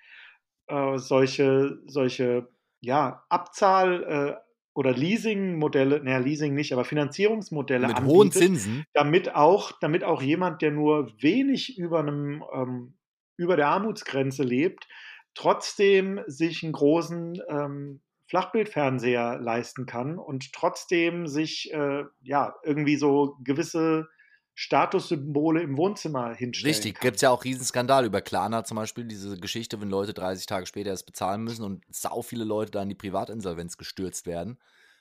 äh, 0.68 0.98
solche, 0.98 1.80
solche 1.86 2.48
ja, 2.80 3.26
Abzahl- 3.30 4.04
äh, 4.04 4.43
oder 4.74 4.92
Leasing-Modelle, 4.92 6.04
naja, 6.04 6.18
Leasing 6.18 6.54
nicht, 6.54 6.74
aber 6.74 6.84
Finanzierungsmodelle 6.84 7.88
mit 7.88 7.98
anbietet, 7.98 8.16
hohen 8.16 8.32
Zinsen, 8.32 8.86
damit 8.94 9.36
auch, 9.36 9.72
damit 9.80 10.04
auch 10.04 10.22
jemand, 10.22 10.62
der 10.62 10.72
nur 10.72 11.14
wenig 11.22 11.78
über 11.78 12.00
einem 12.00 12.44
ähm, 12.54 12.94
über 13.38 13.56
der 13.56 13.68
Armutsgrenze 13.70 14.44
lebt, 14.44 14.88
trotzdem 15.34 16.22
sich 16.28 16.64
einen 16.64 16.74
großen 16.74 17.42
ähm, 17.50 18.02
Flachbildfernseher 18.28 19.40
leisten 19.40 19.86
kann 19.86 20.18
und 20.18 20.54
trotzdem 20.54 21.28
sich 21.28 21.72
äh, 21.74 22.04
ja 22.22 22.56
irgendwie 22.64 22.96
so 22.96 23.38
gewisse 23.44 24.08
Statussymbole 24.56 25.62
im 25.62 25.78
Wohnzimmer 25.78 26.36
hinstellen 26.36 26.74
Richtig, 26.74 27.00
gibt 27.00 27.16
es 27.16 27.22
ja 27.22 27.32
auch 27.32 27.44
Riesenskandal 27.44 28.06
über 28.06 28.22
Klarna 28.22 28.64
zum 28.64 28.76
Beispiel, 28.76 29.06
diese 29.06 29.38
Geschichte, 29.38 29.82
wenn 29.82 29.90
Leute 29.90 30.14
30 30.14 30.46
Tage 30.46 30.66
später 30.66 30.92
es 30.92 31.04
bezahlen 31.04 31.44
müssen 31.44 31.64
und 31.64 31.84
sau 31.90 32.22
viele 32.22 32.44
Leute 32.44 32.72
da 32.72 32.84
in 32.84 32.90
die 32.90 32.96
Privatinsolvenz 32.96 33.78
gestürzt 33.78 34.28
werden, 34.28 34.60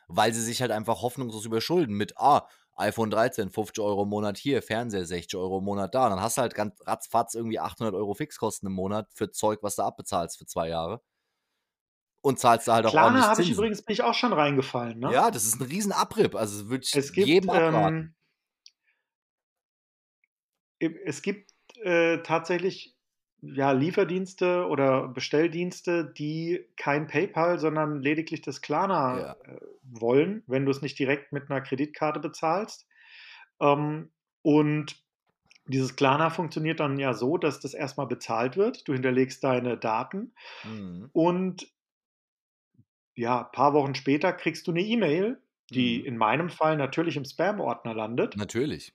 weil 0.08 0.32
sie 0.32 0.42
sich 0.42 0.62
halt 0.62 0.70
einfach 0.70 1.02
hoffnungslos 1.02 1.44
überschulden 1.44 1.96
mit, 1.96 2.16
ah, 2.16 2.48
iPhone 2.76 3.10
13, 3.10 3.50
50 3.50 3.84
Euro 3.84 4.04
im 4.04 4.08
Monat 4.08 4.38
hier, 4.38 4.62
Fernseher 4.62 5.04
60 5.04 5.38
Euro 5.38 5.58
im 5.58 5.64
Monat 5.64 5.94
da. 5.94 6.04
Und 6.04 6.12
dann 6.12 6.22
hast 6.22 6.38
du 6.38 6.42
halt 6.42 6.54
ganz 6.54 6.74
ratzfatz 6.86 7.34
irgendwie 7.34 7.60
800 7.60 7.94
Euro 7.94 8.14
Fixkosten 8.14 8.66
im 8.66 8.72
Monat 8.72 9.10
für 9.12 9.30
Zeug, 9.30 9.58
was 9.62 9.76
du 9.76 9.82
abbezahlst 9.82 10.38
für 10.38 10.46
zwei 10.46 10.68
Jahre 10.68 11.02
und 12.22 12.38
zahlst 12.38 12.68
da 12.68 12.74
halt 12.74 12.86
auch 12.86 12.92
Klarna 12.92 13.28
habe 13.28 13.42
ich 13.42 13.50
übrigens 13.50 13.82
bin 13.82 13.92
ich 13.92 14.02
auch 14.02 14.14
schon 14.14 14.32
reingefallen. 14.32 15.00
Ne? 15.00 15.12
Ja, 15.12 15.30
das 15.30 15.44
ist 15.44 15.60
ein 15.60 15.66
riesen 15.66 15.92
Abrieb. 15.92 16.34
Also 16.34 16.70
würde 16.70 16.84
ich 16.84 16.94
es 16.96 17.12
gibt, 17.12 17.26
jedem 17.26 17.50
abraten. 17.50 17.96
Ähm, 17.96 18.14
es 21.04 21.22
gibt 21.22 21.52
äh, 21.82 22.18
tatsächlich 22.18 22.96
ja, 23.42 23.72
Lieferdienste 23.72 24.66
oder 24.66 25.08
Bestelldienste, 25.08 26.04
die 26.04 26.64
kein 26.76 27.08
PayPal, 27.08 27.58
sondern 27.58 28.00
lediglich 28.00 28.40
das 28.40 28.60
Klarna 28.62 29.18
ja. 29.18 29.32
äh, 29.44 29.60
wollen, 29.82 30.44
wenn 30.46 30.64
du 30.64 30.70
es 30.70 30.80
nicht 30.80 30.98
direkt 30.98 31.32
mit 31.32 31.50
einer 31.50 31.60
Kreditkarte 31.60 32.20
bezahlst. 32.20 32.86
Ähm, 33.60 34.10
und 34.42 35.02
dieses 35.66 35.96
Klarna 35.96 36.30
funktioniert 36.30 36.80
dann 36.80 36.98
ja 36.98 37.14
so, 37.14 37.36
dass 37.36 37.60
das 37.60 37.74
erstmal 37.74 38.06
bezahlt 38.06 38.56
wird. 38.56 38.86
Du 38.86 38.92
hinterlegst 38.92 39.42
deine 39.42 39.76
Daten 39.76 40.32
mhm. 40.64 41.10
und 41.12 41.66
ja, 43.14 43.44
ein 43.44 43.52
paar 43.52 43.74
Wochen 43.74 43.94
später 43.94 44.32
kriegst 44.32 44.66
du 44.66 44.70
eine 44.70 44.80
E-Mail, 44.80 45.40
die 45.70 46.00
mhm. 46.00 46.06
in 46.06 46.16
meinem 46.16 46.48
Fall 46.48 46.76
natürlich 46.76 47.16
im 47.16 47.24
Spam-Ordner 47.24 47.94
landet. 47.94 48.36
Natürlich. 48.36 48.94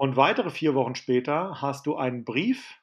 Und 0.00 0.16
weitere 0.16 0.48
vier 0.48 0.74
Wochen 0.74 0.94
später 0.94 1.60
hast 1.60 1.84
du 1.84 1.94
einen 1.94 2.24
Brief 2.24 2.80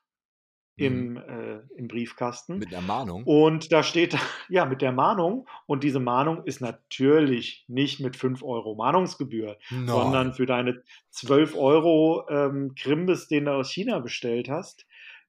im, 0.76 1.14
mhm. 1.14 1.18
äh, 1.18 1.60
im 1.76 1.88
Briefkasten. 1.88 2.60
Mit 2.60 2.72
der 2.72 2.82
Mahnung. 2.82 3.24
Und 3.24 3.72
da 3.72 3.82
steht, 3.82 4.16
ja, 4.50 4.66
mit 4.66 4.84
der 4.84 4.92
Mahnung. 4.92 5.48
Und 5.66 5.84
diese 5.84 6.00
Mahnung 6.00 6.44
ist 6.44 6.62
natürlich 6.62 7.66
nicht 7.68 8.00
mit 8.02 8.18
5 8.18 8.44
Euro 8.44 8.76
Mahnungsgebühr, 8.76 9.58
Nein. 9.72 9.88
sondern 9.88 10.34
für 10.34 10.46
deine 10.46 10.84
12 11.10 11.56
Euro 11.56 12.28
ähm, 12.30 12.76
Krimbis, 12.76 13.28
den 13.28 13.46
du 13.46 13.54
aus 13.54 13.72
China 13.72 13.98
bestellt 13.98 14.48
hast, 14.48 14.86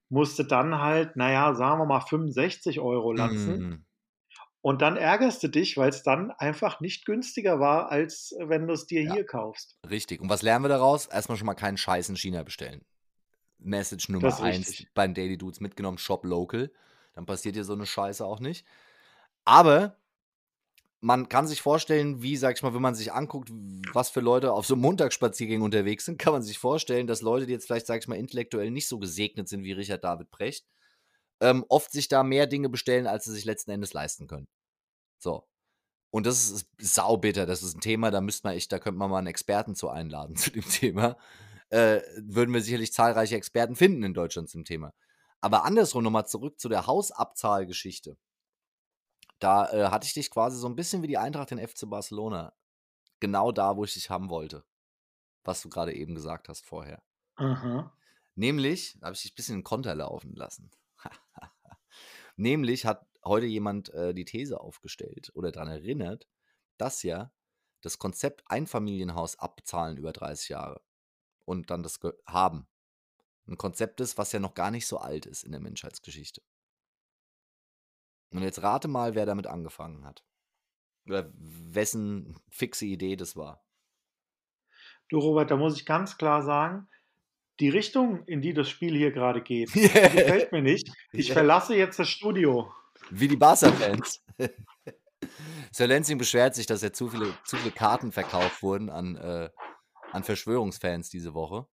musste 0.09 0.45
dann 0.45 0.79
halt, 0.79 1.15
naja, 1.15 1.55
sagen 1.55 1.81
wir 1.81 1.87
mal 1.87 2.01
65 2.01 2.79
Euro 2.81 3.13
latzen. 3.13 3.59
Mm. 3.59 3.85
Und 4.61 4.81
dann 4.81 4.97
ärgerst 4.97 5.41
du 5.41 5.47
dich, 5.47 5.77
weil 5.77 5.89
es 5.89 6.03
dann 6.03 6.31
einfach 6.31 6.81
nicht 6.81 7.05
günstiger 7.05 7.59
war, 7.59 7.91
als 7.91 8.35
wenn 8.39 8.67
du 8.67 8.73
es 8.73 8.85
dir 8.85 9.03
ja, 9.03 9.13
hier 9.13 9.25
kaufst. 9.25 9.77
Richtig. 9.89 10.19
Und 10.19 10.29
was 10.29 10.41
lernen 10.41 10.65
wir 10.65 10.69
daraus? 10.69 11.07
Erstmal 11.07 11.37
schon 11.37 11.45
mal 11.45 11.53
keinen 11.53 11.77
Scheiß 11.77 12.09
in 12.09 12.17
China 12.17 12.43
bestellen. 12.43 12.83
Message 13.57 14.09
Nummer 14.09 14.37
eins 14.41 14.85
beim 14.93 15.13
Daily 15.13 15.37
Dudes 15.37 15.59
mitgenommen, 15.61 15.97
Shop 15.97 16.25
Local. 16.25 16.71
Dann 17.13 17.25
passiert 17.25 17.55
dir 17.55 17.63
so 17.63 17.73
eine 17.73 17.85
Scheiße 17.85 18.25
auch 18.25 18.39
nicht. 18.39 18.65
Aber 19.45 19.97
man 21.01 21.29
kann 21.29 21.47
sich 21.47 21.61
vorstellen, 21.61 22.21
wie, 22.21 22.35
sag 22.35 22.57
ich 22.57 22.63
mal, 22.63 22.73
wenn 22.73 22.81
man 22.81 22.95
sich 22.95 23.13
anguckt, 23.13 23.49
was 23.93 24.09
für 24.09 24.19
Leute 24.19 24.51
auf 24.51 24.65
so 24.65 24.75
Montagsspaziergängen 24.75 25.63
unterwegs 25.63 26.05
sind, 26.05 26.19
kann 26.19 26.33
man 26.33 26.43
sich 26.43 26.59
vorstellen, 26.59 27.07
dass 27.07 27.21
Leute, 27.21 27.45
die 27.45 27.53
jetzt 27.53 27.67
vielleicht, 27.67 27.87
sag 27.87 28.01
ich 28.01 28.07
mal, 28.07 28.15
intellektuell 28.15 28.71
nicht 28.71 28.87
so 28.87 28.99
gesegnet 28.99 29.47
sind 29.47 29.63
wie 29.63 29.71
Richard 29.71 30.03
David 30.03 30.31
Precht, 30.31 30.65
ähm, 31.41 31.65
oft 31.69 31.91
sich 31.91 32.07
da 32.07 32.23
mehr 32.23 32.47
Dinge 32.47 32.69
bestellen, 32.69 33.07
als 33.07 33.25
sie 33.25 33.33
sich 33.33 33.45
letzten 33.45 33.71
Endes 33.71 33.93
leisten 33.93 34.27
können. 34.27 34.47
So. 35.19 35.47
Und 36.11 36.25
das 36.25 36.49
ist, 36.49 36.67
saubitter. 36.79 37.45
Das 37.45 37.63
ist 37.63 37.75
ein 37.77 37.81
Thema, 37.81 38.11
da 38.11 38.21
müsste 38.21 38.47
man 38.47 38.55
echt, 38.55 38.71
da 38.71 38.79
könnte 38.79 38.97
man 38.97 39.11
mal 39.11 39.19
einen 39.19 39.27
Experten 39.27 39.75
zu 39.75 39.89
einladen 39.89 40.35
zu 40.37 40.51
dem 40.51 40.67
Thema. 40.67 41.17
Äh, 41.69 42.01
würden 42.17 42.53
wir 42.53 42.61
sicherlich 42.61 42.93
zahlreiche 42.93 43.35
Experten 43.35 43.75
finden 43.75 44.03
in 44.03 44.13
Deutschland 44.13 44.49
zum 44.49 44.65
Thema. 44.65 44.93
Aber 45.41 45.65
andersrum 45.65 46.03
nochmal 46.03 46.27
zurück 46.27 46.59
zu 46.59 46.67
der 46.67 46.87
Hausabzahlgeschichte. 46.87 48.17
Da 49.39 49.71
äh, 49.71 49.89
hatte 49.89 50.05
ich 50.05 50.13
dich 50.13 50.31
quasi 50.31 50.57
so 50.57 50.67
ein 50.67 50.75
bisschen 50.75 51.01
wie 51.01 51.07
die 51.07 51.17
Eintracht 51.17 51.51
in 51.51 51.65
FC 51.65 51.89
Barcelona. 51.89 52.53
Genau 53.19 53.51
da, 53.51 53.77
wo 53.77 53.83
ich 53.83 53.93
dich 53.93 54.09
haben 54.09 54.29
wollte. 54.29 54.65
Was 55.43 55.61
du 55.61 55.69
gerade 55.69 55.93
eben 55.93 56.15
gesagt 56.15 56.49
hast 56.49 56.65
vorher. 56.65 57.01
Aha. 57.35 57.93
Nämlich, 58.35 58.97
da 58.99 59.07
habe 59.07 59.15
ich 59.15 59.21
dich 59.21 59.31
ein 59.31 59.35
bisschen 59.35 59.55
in 59.57 59.63
Konter 59.63 59.95
laufen 59.95 60.35
lassen. 60.35 60.71
Nämlich 62.35 62.85
hat 62.85 63.07
heute 63.23 63.45
jemand 63.45 63.89
äh, 63.93 64.13
die 64.13 64.25
These 64.25 64.59
aufgestellt 64.59 65.31
oder 65.33 65.51
daran 65.51 65.69
erinnert, 65.69 66.27
dass 66.77 67.03
ja 67.03 67.31
das 67.81 67.99
Konzept 67.99 68.43
Einfamilienhaus 68.47 69.37
abzahlen 69.39 69.97
über 69.97 70.13
30 70.13 70.49
Jahre 70.49 70.81
und 71.45 71.69
dann 71.69 71.83
das 71.83 71.99
haben 72.27 72.67
ein 73.49 73.57
Konzept 73.57 73.99
ist, 73.99 74.17
was 74.17 74.31
ja 74.31 74.39
noch 74.39 74.53
gar 74.53 74.71
nicht 74.71 74.87
so 74.87 74.97
alt 74.97 75.25
ist 75.25 75.43
in 75.43 75.51
der 75.51 75.61
Menschheitsgeschichte. 75.61 76.41
Und 78.31 78.43
jetzt 78.43 78.61
rate 78.61 78.87
mal, 78.87 79.15
wer 79.15 79.25
damit 79.25 79.47
angefangen 79.47 80.05
hat. 80.05 80.23
Oder 81.07 81.31
wessen 81.33 82.39
fixe 82.49 82.85
Idee 82.85 83.15
das 83.15 83.35
war. 83.35 83.65
Du, 85.09 85.17
Robert, 85.17 85.49
da 85.49 85.57
muss 85.57 85.75
ich 85.75 85.85
ganz 85.85 86.17
klar 86.17 86.43
sagen, 86.43 86.87
die 87.59 87.69
Richtung, 87.69 88.23
in 88.25 88.41
die 88.41 88.53
das 88.53 88.69
Spiel 88.69 88.95
hier 88.95 89.11
gerade 89.11 89.41
geht, 89.41 89.73
gefällt 89.73 90.51
mir 90.51 90.61
nicht. 90.61 90.89
Ich 91.11 91.31
verlasse 91.31 91.75
jetzt 91.75 91.99
das 91.99 92.09
Studio. 92.09 92.71
Wie 93.09 93.27
die 93.27 93.37
Barca-Fans. 93.37 94.23
Sir 95.71 95.87
Lansing 95.87 96.17
beschwert 96.17 96.55
sich, 96.55 96.65
dass 96.65 96.81
ja 96.81 96.91
zu 96.91 97.09
viele, 97.09 97.33
zu 97.43 97.57
viele 97.57 97.71
Karten 97.71 98.11
verkauft 98.11 98.63
wurden 98.63 98.89
an, 98.89 99.15
äh, 99.15 99.49
an 100.11 100.23
Verschwörungsfans 100.23 101.09
diese 101.09 101.33
Woche. 101.33 101.67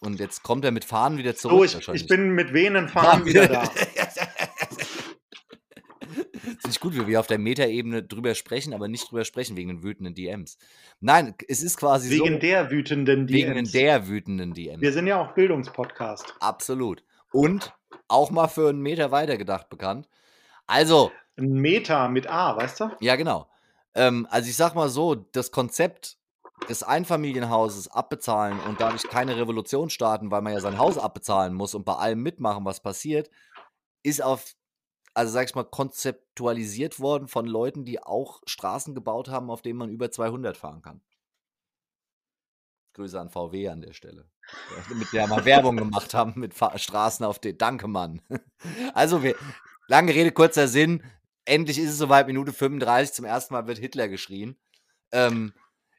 Und 0.00 0.18
jetzt 0.18 0.42
kommt 0.42 0.64
er 0.64 0.70
mit 0.70 0.84
Fahnen 0.84 1.18
wieder 1.18 1.34
zurück. 1.34 1.58
Oh, 1.58 1.64
ich, 1.64 1.88
ich 1.88 2.06
bin 2.06 2.30
mit 2.30 2.52
wehenden 2.52 2.88
Fahnen 2.88 3.26
wieder 3.26 3.48
da. 3.48 3.64
Finde 6.68 6.76
ich 6.76 6.80
gut, 6.80 6.94
wie 6.96 7.10
wir 7.10 7.18
auf 7.18 7.26
der 7.26 7.38
Metaebene 7.38 8.02
drüber 8.02 8.34
sprechen, 8.34 8.74
aber 8.74 8.88
nicht 8.88 9.10
drüber 9.10 9.24
sprechen 9.24 9.56
wegen 9.56 9.68
den 9.68 9.82
wütenden 9.82 10.14
DMs. 10.14 10.58
Nein, 11.00 11.34
es 11.48 11.62
ist 11.62 11.78
quasi 11.78 12.10
wegen 12.10 12.18
so. 12.18 12.24
Wegen 12.26 12.40
der 12.40 12.70
wütenden 12.70 13.26
DMs. 13.26 13.72
Wegen 13.72 13.72
der 13.72 14.06
wütenden 14.06 14.52
DMs. 14.52 14.82
Wir 14.82 14.92
sind 14.92 15.06
ja 15.06 15.18
auch 15.18 15.32
Bildungspodcast. 15.32 16.34
Absolut. 16.40 17.02
Und 17.32 17.72
auch 18.06 18.30
mal 18.30 18.48
für 18.48 18.68
einen 18.68 18.82
Meter 18.82 19.10
weitergedacht 19.10 19.70
bekannt. 19.70 20.10
Also. 20.66 21.10
Ein 21.38 21.54
Meter 21.54 22.10
mit 22.10 22.26
A, 22.26 22.54
weißt 22.58 22.80
du? 22.80 22.90
Ja, 23.00 23.16
genau. 23.16 23.48
Ähm, 23.94 24.26
also 24.28 24.50
ich 24.50 24.56
sag 24.56 24.74
mal 24.74 24.90
so, 24.90 25.14
das 25.14 25.50
Konzept 25.50 26.18
des 26.68 26.82
Einfamilienhauses 26.82 27.88
abbezahlen 27.88 28.60
und 28.68 28.78
dadurch 28.78 29.04
keine 29.04 29.38
Revolution 29.38 29.88
starten, 29.88 30.30
weil 30.30 30.42
man 30.42 30.52
ja 30.52 30.60
sein 30.60 30.76
Haus 30.76 30.98
abbezahlen 30.98 31.54
muss 31.54 31.74
und 31.74 31.86
bei 31.86 31.94
allem 31.94 32.22
mitmachen, 32.22 32.66
was 32.66 32.80
passiert, 32.80 33.30
ist 34.02 34.22
auf 34.22 34.54
also 35.18 35.32
sag 35.32 35.48
ich 35.48 35.54
mal, 35.56 35.64
konzeptualisiert 35.64 37.00
worden 37.00 37.26
von 37.26 37.44
Leuten, 37.44 37.84
die 37.84 38.00
auch 38.00 38.40
Straßen 38.46 38.94
gebaut 38.94 39.28
haben, 39.28 39.50
auf 39.50 39.62
denen 39.62 39.76
man 39.76 39.90
über 39.90 40.12
200 40.12 40.56
fahren 40.56 40.80
kann. 40.80 41.00
Grüße 42.94 43.20
an 43.20 43.28
VW 43.28 43.68
an 43.68 43.80
der 43.80 43.94
Stelle. 43.94 44.30
mit 44.94 45.12
der 45.12 45.26
wir 45.26 45.44
Werbung 45.44 45.76
gemacht 45.76 46.14
haben 46.14 46.34
mit 46.36 46.54
Fa 46.54 46.78
Straßen 46.78 47.26
auf 47.26 47.40
den. 47.40 47.58
Danke, 47.58 47.88
Mann. 47.88 48.22
Also, 48.94 49.24
wir, 49.24 49.34
lange 49.88 50.14
Rede, 50.14 50.30
kurzer 50.30 50.68
Sinn. 50.68 51.02
Endlich 51.44 51.78
ist 51.78 51.90
es 51.90 51.98
soweit, 51.98 52.28
Minute 52.28 52.52
35. 52.52 53.12
Zum 53.12 53.24
ersten 53.24 53.54
Mal 53.54 53.66
wird 53.66 53.78
Hitler 53.78 54.06
geschrien. 54.08 54.56
Ähm, 55.10 55.52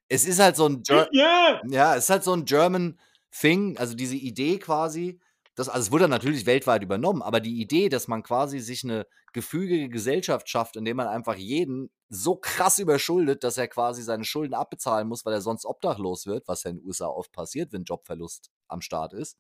es 0.07 0.25
ist 0.25 0.39
halt 0.39 0.55
so 0.55 0.65
ein. 0.65 0.81
Ger 0.83 1.09
yeah. 1.13 1.61
Ja, 1.67 1.95
es 1.95 2.05
ist 2.05 2.09
halt 2.09 2.23
so 2.23 2.31
ein 2.31 2.45
German 2.45 2.97
Thing, 3.31 3.77
also 3.77 3.95
diese 3.95 4.15
Idee 4.15 4.59
quasi, 4.59 5.19
das, 5.59 5.67
also 5.67 5.87
es 5.87 5.91
wurde 5.91 6.07
natürlich 6.07 6.45
weltweit 6.45 6.83
übernommen, 6.83 7.21
aber 7.21 7.41
die 7.41 7.59
Idee, 7.59 7.89
dass 7.89 8.07
man 8.07 8.23
quasi 8.23 8.59
sich 8.59 8.85
eine 8.85 9.05
gefügige 9.33 9.89
Gesellschaft 9.89 10.47
schafft, 10.47 10.77
indem 10.77 10.95
man 10.95 11.07
einfach 11.07 11.35
jeden 11.35 11.91
so 12.07 12.37
krass 12.37 12.79
überschuldet, 12.79 13.43
dass 13.43 13.57
er 13.57 13.67
quasi 13.67 14.01
seine 14.01 14.23
Schulden 14.23 14.53
abbezahlen 14.53 15.09
muss, 15.09 15.25
weil 15.25 15.33
er 15.33 15.41
sonst 15.41 15.65
obdachlos 15.65 16.25
wird, 16.25 16.47
was 16.47 16.63
ja 16.63 16.71
in 16.71 16.77
den 16.77 16.87
USA 16.87 17.07
oft 17.07 17.33
passiert, 17.33 17.73
wenn 17.73 17.83
Jobverlust 17.83 18.51
am 18.69 18.79
Start 18.79 19.11
ist, 19.11 19.37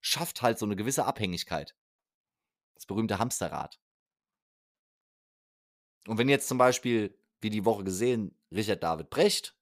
schafft 0.00 0.42
halt 0.42 0.58
so 0.58 0.66
eine 0.66 0.74
gewisse 0.74 1.04
Abhängigkeit. 1.04 1.76
Das 2.74 2.84
berühmte 2.84 3.20
Hamsterrad. 3.20 3.78
Und 6.08 6.18
wenn 6.18 6.28
jetzt 6.28 6.48
zum 6.48 6.58
Beispiel, 6.58 7.16
wie 7.40 7.50
die 7.50 7.64
Woche 7.64 7.84
gesehen, 7.84 8.36
Richard 8.50 8.82
David 8.82 9.10
Brecht 9.10 9.56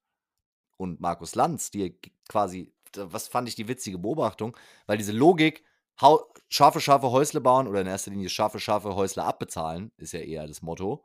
und 0.79 0.99
Markus 1.01 1.35
Lanz, 1.35 1.71
die 1.71 2.01
quasi, 2.27 2.73
was 2.95 3.29
fand 3.29 3.49
ich 3.49 3.55
die 3.55 3.69
witzige 3.69 3.99
Beobachtung, 3.99 4.57
weil 4.87 4.97
diese 4.97 5.13
Logik, 5.13 5.63
scharfe, 5.97 6.81
scharfe 6.81 7.11
Häusle 7.11 7.41
bauen 7.41 7.67
oder 7.67 7.81
in 7.81 7.87
erster 7.87 8.11
Linie 8.11 8.29
scharfe, 8.29 8.61
scharfe 8.61 8.95
Häusle 8.95 9.25
abbezahlen, 9.25 9.93
ist 9.97 10.13
ja 10.13 10.21
eher 10.21 10.47
das 10.47 10.63
Motto, 10.63 11.05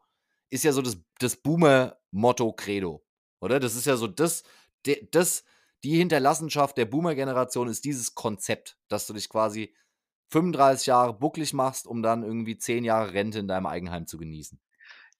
ist 0.49 0.63
ja 0.63 0.71
so 0.71 0.81
das, 0.81 0.97
das 1.19 1.35
Boomer-Motto-Credo, 1.37 3.03
oder? 3.39 3.59
Das 3.59 3.75
ist 3.75 3.85
ja 3.85 3.97
so 3.97 4.07
das, 4.07 4.43
das, 5.11 5.43
die 5.83 5.97
Hinterlassenschaft 5.97 6.77
der 6.77 6.85
Boomer-Generation 6.85 7.67
ist 7.67 7.85
dieses 7.85 8.15
Konzept, 8.15 8.77
dass 8.87 9.07
du 9.07 9.13
dich 9.13 9.29
quasi 9.29 9.73
35 10.31 10.87
Jahre 10.87 11.13
bucklig 11.13 11.53
machst, 11.53 11.87
um 11.87 12.01
dann 12.01 12.23
irgendwie 12.23 12.57
10 12.57 12.83
Jahre 12.83 13.13
Rente 13.13 13.39
in 13.39 13.47
deinem 13.47 13.65
Eigenheim 13.65 14.05
zu 14.05 14.17
genießen. 14.17 14.59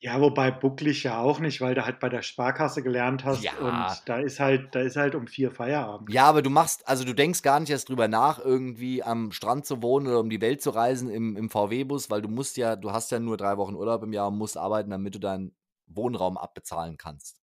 Ja, 0.01 0.21
wobei 0.21 0.49
bucklig 0.49 1.03
ja 1.03 1.19
auch 1.19 1.39
nicht, 1.39 1.59
weil 1.59 1.75
du 1.75 1.85
halt 1.85 1.99
bei 1.99 2.07
der 2.07 2.21
Sparkasse 2.21 2.81
gelernt 2.81 3.25
hast 3.25 3.43
ja. 3.43 3.51
und 3.57 4.01
da 4.05 4.19
ist 4.19 4.39
halt, 4.39 4.73
da 4.73 4.79
ist 4.79 4.95
halt 4.95 5.13
um 5.13 5.27
vier 5.27 5.51
Feierabend. 5.51 6.09
Ja, 6.09 6.23
aber 6.23 6.41
du 6.41 6.49
machst, 6.49 6.87
also 6.87 7.03
du 7.03 7.13
denkst 7.13 7.41
gar 7.41 7.59
nicht 7.59 7.69
erst 7.69 7.89
drüber 7.89 8.07
nach, 8.07 8.39
irgendwie 8.39 9.03
am 9.03 9.33
Strand 9.33 9.65
zu 9.65 9.81
wohnen 9.81 10.07
oder 10.07 10.21
um 10.21 10.29
die 10.29 10.39
Welt 10.39 10.61
zu 10.61 10.69
reisen 10.69 11.09
im, 11.09 11.35
im 11.35 11.49
VW-Bus, 11.49 12.09
weil 12.09 12.21
du 12.21 12.29
musst 12.29 12.55
ja, 12.55 12.77
du 12.77 12.93
hast 12.93 13.11
ja 13.11 13.19
nur 13.19 13.35
drei 13.35 13.57
Wochen 13.57 13.75
Urlaub 13.75 14.01
im 14.03 14.13
Jahr 14.13 14.29
und 14.29 14.37
musst 14.37 14.55
arbeiten, 14.55 14.89
damit 14.89 15.15
du 15.15 15.19
deinen 15.19 15.53
Wohnraum 15.85 16.37
abbezahlen 16.37 16.97
kannst. 16.97 17.41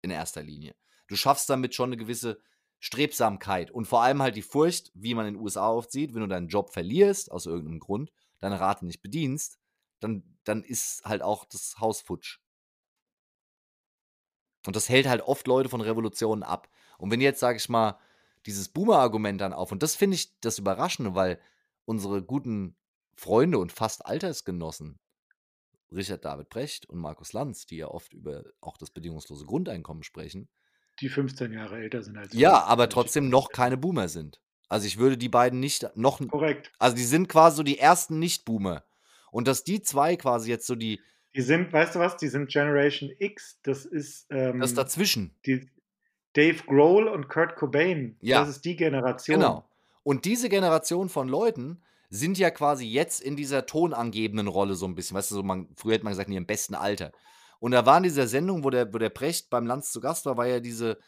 In 0.00 0.10
erster 0.10 0.42
Linie. 0.42 0.74
Du 1.08 1.16
schaffst 1.16 1.50
damit 1.50 1.74
schon 1.74 1.90
eine 1.90 1.98
gewisse 1.98 2.40
Strebsamkeit 2.78 3.70
und 3.70 3.84
vor 3.84 4.02
allem 4.02 4.22
halt 4.22 4.36
die 4.36 4.42
Furcht, 4.42 4.90
wie 4.94 5.14
man 5.14 5.26
in 5.26 5.34
den 5.34 5.42
USA 5.42 5.68
oft 5.68 5.92
sieht, 5.92 6.14
wenn 6.14 6.22
du 6.22 6.26
deinen 6.26 6.48
Job 6.48 6.72
verlierst, 6.72 7.30
aus 7.30 7.44
irgendeinem 7.44 7.80
Grund, 7.80 8.10
deine 8.40 8.58
Rate 8.58 8.86
nicht 8.86 9.02
bedienst, 9.02 9.58
dann, 10.02 10.22
dann 10.44 10.62
ist 10.62 11.04
halt 11.04 11.22
auch 11.22 11.44
das 11.44 11.78
Haus 11.78 12.00
futsch. 12.00 12.38
Und 14.66 14.76
das 14.76 14.88
hält 14.88 15.06
halt 15.08 15.22
oft 15.22 15.46
Leute 15.46 15.68
von 15.68 15.80
Revolutionen 15.80 16.42
ab. 16.42 16.68
Und 16.98 17.10
wenn 17.10 17.20
jetzt, 17.20 17.40
sage 17.40 17.56
ich 17.56 17.68
mal, 17.68 17.98
dieses 18.46 18.68
Boomer-Argument 18.68 19.40
dann 19.40 19.52
auf, 19.52 19.72
und 19.72 19.82
das 19.82 19.96
finde 19.96 20.16
ich 20.16 20.38
das 20.40 20.58
Überraschende, 20.58 21.14
weil 21.14 21.40
unsere 21.84 22.22
guten 22.22 22.76
Freunde 23.14 23.58
und 23.58 23.72
fast 23.72 24.06
Altersgenossen, 24.06 24.98
Richard 25.90 26.24
David 26.24 26.48
Brecht 26.48 26.88
und 26.88 26.98
Markus 26.98 27.32
Lanz, 27.32 27.66
die 27.66 27.76
ja 27.76 27.88
oft 27.88 28.14
über 28.14 28.44
auch 28.60 28.78
das 28.78 28.90
bedingungslose 28.90 29.44
Grundeinkommen 29.44 30.02
sprechen, 30.02 30.48
die 31.00 31.08
15 31.08 31.52
Jahre 31.52 31.78
älter 31.78 32.02
sind 32.02 32.16
als 32.16 32.32
Ja, 32.34 32.64
aber 32.64 32.88
trotzdem 32.88 33.28
noch 33.28 33.50
keine 33.50 33.76
Boomer 33.76 34.08
sind. 34.08 34.40
Also 34.68 34.86
ich 34.86 34.98
würde 34.98 35.18
die 35.18 35.28
beiden 35.28 35.60
nicht 35.60 35.86
noch. 35.96 36.26
Korrekt. 36.28 36.72
Also 36.78 36.96
die 36.96 37.04
sind 37.04 37.28
quasi 37.28 37.58
so 37.58 37.62
die 37.62 37.78
ersten 37.78 38.18
Nicht-Boomer. 38.18 38.84
Und 39.32 39.48
dass 39.48 39.64
die 39.64 39.82
zwei 39.82 40.14
quasi 40.14 40.50
jetzt 40.50 40.68
so 40.68 40.76
die. 40.76 41.00
Die 41.34 41.42
sind, 41.42 41.72
weißt 41.72 41.96
du 41.96 41.98
was, 41.98 42.16
die 42.18 42.28
sind 42.28 42.52
Generation 42.52 43.10
X, 43.18 43.58
das 43.64 43.84
ist. 43.84 44.26
Ähm, 44.30 44.60
das 44.60 44.74
dazwischen. 44.74 45.34
Die, 45.46 45.68
Dave 46.34 46.62
Grohl 46.66 47.08
und 47.08 47.28
Kurt 47.28 47.56
Cobain. 47.56 48.16
Ja. 48.20 48.40
Das 48.40 48.48
ist 48.48 48.64
die 48.64 48.76
Generation. 48.76 49.40
Genau. 49.40 49.64
Und 50.02 50.24
diese 50.24 50.48
Generation 50.48 51.08
von 51.08 51.28
Leuten 51.28 51.82
sind 52.10 52.38
ja 52.38 52.50
quasi 52.50 52.86
jetzt 52.86 53.20
in 53.20 53.36
dieser 53.36 53.66
tonangebenden 53.66 54.48
Rolle 54.48 54.74
so 54.74 54.86
ein 54.86 54.94
bisschen. 54.94 55.16
Weißt 55.16 55.30
du, 55.30 55.36
so 55.36 55.42
man, 55.42 55.68
früher 55.76 55.94
hätte 55.94 56.04
man 56.04 56.12
gesagt, 56.12 56.28
in 56.28 56.34
ihrem 56.34 56.46
besten 56.46 56.74
Alter. 56.74 57.12
Und 57.58 57.72
da 57.72 57.86
war 57.86 57.98
in 57.98 58.02
dieser 58.02 58.26
Sendung, 58.26 58.64
wo 58.64 58.70
der, 58.70 58.92
wo 58.92 58.98
der 58.98 59.10
Precht 59.10 59.48
beim 59.48 59.66
Lanz 59.66 59.92
zu 59.92 60.00
Gast 60.00 60.26
war, 60.26 60.36
war 60.36 60.46
ja 60.46 60.60
diese 60.60 60.98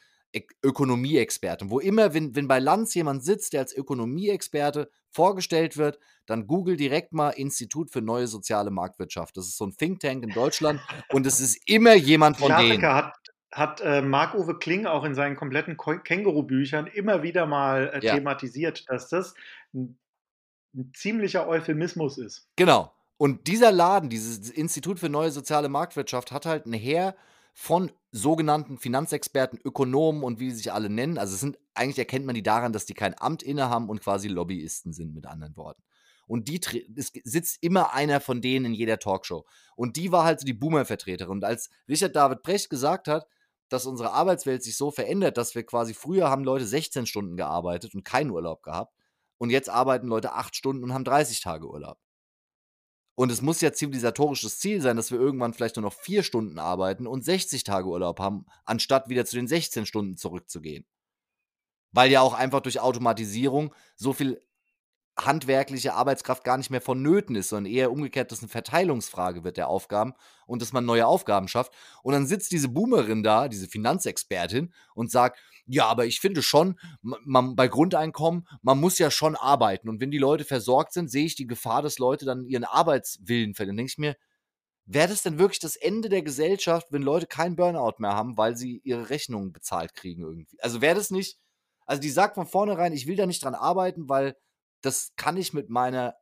Ökonomieexpertin. 0.62 1.70
Wo 1.70 1.80
immer, 1.80 2.14
wenn, 2.14 2.34
wenn 2.34 2.48
bei 2.48 2.58
Lanz 2.58 2.94
jemand 2.94 3.24
sitzt, 3.24 3.52
der 3.52 3.60
als 3.60 3.74
Ökonomieexperte 3.74 4.90
vorgestellt 5.10 5.76
wird, 5.76 5.98
dann 6.26 6.46
google 6.46 6.76
direkt 6.76 7.12
mal 7.12 7.30
Institut 7.30 7.90
für 7.90 8.02
neue 8.02 8.26
soziale 8.26 8.70
Marktwirtschaft. 8.70 9.36
Das 9.36 9.46
ist 9.46 9.56
so 9.56 9.66
ein 9.66 9.76
Think 9.76 10.00
Tank 10.00 10.24
in 10.24 10.30
Deutschland 10.30 10.80
und 11.10 11.26
es 11.26 11.40
ist 11.40 11.68
immer 11.68 11.94
jemand 11.94 12.36
von 12.36 12.48
Klassiker 12.48 12.72
denen. 12.72 12.94
Hat, 12.94 13.14
hat 13.52 13.80
äh, 13.82 14.02
Marc-Uwe 14.02 14.58
Kling 14.58 14.86
auch 14.86 15.04
in 15.04 15.14
seinen 15.14 15.36
kompletten 15.36 15.76
Känguru-Büchern 15.76 16.86
immer 16.88 17.22
wieder 17.22 17.46
mal 17.46 17.92
äh, 17.94 18.04
ja. 18.04 18.14
thematisiert, 18.14 18.84
dass 18.88 19.08
das 19.08 19.34
ein, 19.72 19.98
ein 20.74 20.92
ziemlicher 20.94 21.46
Euphemismus 21.46 22.18
ist. 22.18 22.48
Genau. 22.56 22.92
Und 23.16 23.46
dieser 23.46 23.70
Laden, 23.70 24.10
dieses 24.10 24.50
Institut 24.50 24.98
für 24.98 25.08
neue 25.08 25.30
soziale 25.30 25.68
Marktwirtschaft, 25.68 26.32
hat 26.32 26.46
halt 26.46 26.66
ein 26.66 26.72
Heer 26.72 27.14
von 27.54 27.92
sogenannten 28.10 28.78
Finanzexperten, 28.78 29.60
Ökonomen 29.64 30.24
und 30.24 30.40
wie 30.40 30.50
sie 30.50 30.56
sich 30.56 30.72
alle 30.72 30.90
nennen. 30.90 31.18
Also 31.18 31.36
sind, 31.36 31.56
eigentlich 31.72 31.98
erkennt 31.98 32.26
man 32.26 32.34
die 32.34 32.42
daran, 32.42 32.72
dass 32.72 32.84
die 32.84 32.94
kein 32.94 33.18
Amt 33.18 33.42
innehaben 33.42 33.88
und 33.88 34.00
quasi 34.00 34.28
Lobbyisten 34.28 34.92
sind, 34.92 35.14
mit 35.14 35.26
anderen 35.26 35.56
Worten. 35.56 35.82
Und 36.26 36.48
die 36.48 36.60
es 36.96 37.12
sitzt 37.22 37.62
immer 37.62 37.92
einer 37.92 38.20
von 38.20 38.40
denen 38.40 38.66
in 38.66 38.74
jeder 38.74 38.98
Talkshow. 38.98 39.44
Und 39.76 39.96
die 39.96 40.10
war 40.10 40.24
halt 40.24 40.40
so 40.40 40.46
die 40.46 40.52
Boomer-Vertreterin. 40.52 41.30
Und 41.30 41.44
als 41.44 41.70
Richard 41.88 42.16
David 42.16 42.42
Brecht 42.42 42.70
gesagt 42.70 43.08
hat, 43.08 43.26
dass 43.68 43.86
unsere 43.86 44.12
Arbeitswelt 44.12 44.62
sich 44.62 44.76
so 44.76 44.90
verändert, 44.90 45.36
dass 45.36 45.54
wir 45.54 45.64
quasi 45.64 45.94
früher 45.94 46.30
haben 46.30 46.44
Leute 46.44 46.66
16 46.66 47.06
Stunden 47.06 47.36
gearbeitet 47.36 47.94
und 47.94 48.04
keinen 48.04 48.30
Urlaub 48.30 48.62
gehabt. 48.62 48.94
Und 49.38 49.50
jetzt 49.50 49.68
arbeiten 49.68 50.08
Leute 50.08 50.32
8 50.32 50.56
Stunden 50.56 50.84
und 50.84 50.94
haben 50.94 51.04
30 51.04 51.40
Tage 51.40 51.68
Urlaub. 51.68 51.98
Und 53.16 53.30
es 53.30 53.42
muss 53.42 53.60
ja 53.60 53.72
zivilisatorisches 53.72 54.58
Ziel 54.58 54.80
sein, 54.80 54.96
dass 54.96 55.12
wir 55.12 55.20
irgendwann 55.20 55.54
vielleicht 55.54 55.76
nur 55.76 55.84
noch 55.84 55.94
4 55.94 56.22
Stunden 56.22 56.58
arbeiten 56.58 57.06
und 57.06 57.24
60 57.24 57.62
Tage 57.62 57.86
Urlaub 57.88 58.18
haben, 58.18 58.46
anstatt 58.64 59.08
wieder 59.08 59.24
zu 59.24 59.36
den 59.36 59.46
16 59.46 59.86
Stunden 59.86 60.16
zurückzugehen. 60.16 60.84
Weil 61.92 62.10
ja 62.10 62.22
auch 62.22 62.34
einfach 62.34 62.60
durch 62.60 62.80
Automatisierung 62.80 63.72
so 63.94 64.12
viel 64.12 64.40
handwerkliche 65.16 65.94
Arbeitskraft 65.94 66.42
gar 66.42 66.56
nicht 66.56 66.70
mehr 66.70 66.80
vonnöten 66.80 67.36
ist, 67.36 67.50
sondern 67.50 67.72
eher 67.72 67.92
umgekehrt, 67.92 68.32
dass 68.32 68.40
eine 68.40 68.48
Verteilungsfrage 68.48 69.44
wird 69.44 69.56
der 69.56 69.68
Aufgaben 69.68 70.14
und 70.46 70.60
dass 70.60 70.72
man 70.72 70.84
neue 70.84 71.06
Aufgaben 71.06 71.46
schafft. 71.46 71.72
Und 72.02 72.14
dann 72.14 72.26
sitzt 72.26 72.50
diese 72.52 72.68
Boomerin 72.68 73.22
da, 73.22 73.48
diese 73.48 73.68
Finanzexpertin, 73.68 74.72
und 74.94 75.10
sagt, 75.10 75.38
ja, 75.66 75.86
aber 75.86 76.06
ich 76.06 76.20
finde 76.20 76.42
schon, 76.42 76.78
man, 77.00 77.56
bei 77.56 77.68
Grundeinkommen, 77.68 78.46
man 78.62 78.78
muss 78.78 78.98
ja 78.98 79.10
schon 79.10 79.36
arbeiten. 79.36 79.88
Und 79.88 80.00
wenn 80.00 80.10
die 80.10 80.18
Leute 80.18 80.44
versorgt 80.44 80.92
sind, 80.92 81.10
sehe 81.10 81.24
ich 81.26 81.36
die 81.36 81.46
Gefahr, 81.46 81.80
dass 81.80 81.98
Leute 81.98 82.24
dann 82.24 82.44
ihren 82.44 82.64
Arbeitswillen 82.64 83.54
verlieren. 83.54 83.76
Denke 83.76 83.90
ich 83.90 83.98
mir, 83.98 84.16
wäre 84.84 85.08
das 85.08 85.22
denn 85.22 85.38
wirklich 85.38 85.60
das 85.60 85.76
Ende 85.76 86.08
der 86.08 86.22
Gesellschaft, 86.22 86.88
wenn 86.90 87.02
Leute 87.02 87.26
keinen 87.26 87.56
Burnout 87.56 87.94
mehr 87.98 88.14
haben, 88.14 88.36
weil 88.36 88.56
sie 88.56 88.80
ihre 88.84 89.08
Rechnungen 89.10 89.52
bezahlt 89.52 89.94
kriegen 89.94 90.22
irgendwie? 90.22 90.58
Also 90.60 90.80
wäre 90.82 90.96
das 90.96 91.10
nicht, 91.10 91.38
also 91.86 92.00
die 92.00 92.10
sagt 92.10 92.34
von 92.34 92.46
vornherein, 92.46 92.92
ich 92.92 93.06
will 93.06 93.16
da 93.16 93.26
nicht 93.26 93.42
dran 93.42 93.54
arbeiten, 93.54 94.08
weil 94.08 94.36
das 94.84 95.14
kann 95.16 95.36
ich 95.36 95.52
mit 95.52 95.70
meiner 95.70 96.16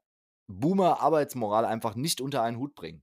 Boomer-Arbeitsmoral 0.49 1.65
einfach 1.65 1.95
nicht 1.95 2.21
unter 2.21 2.43
einen 2.43 2.59
Hut 2.59 2.75
bringen. 2.75 3.03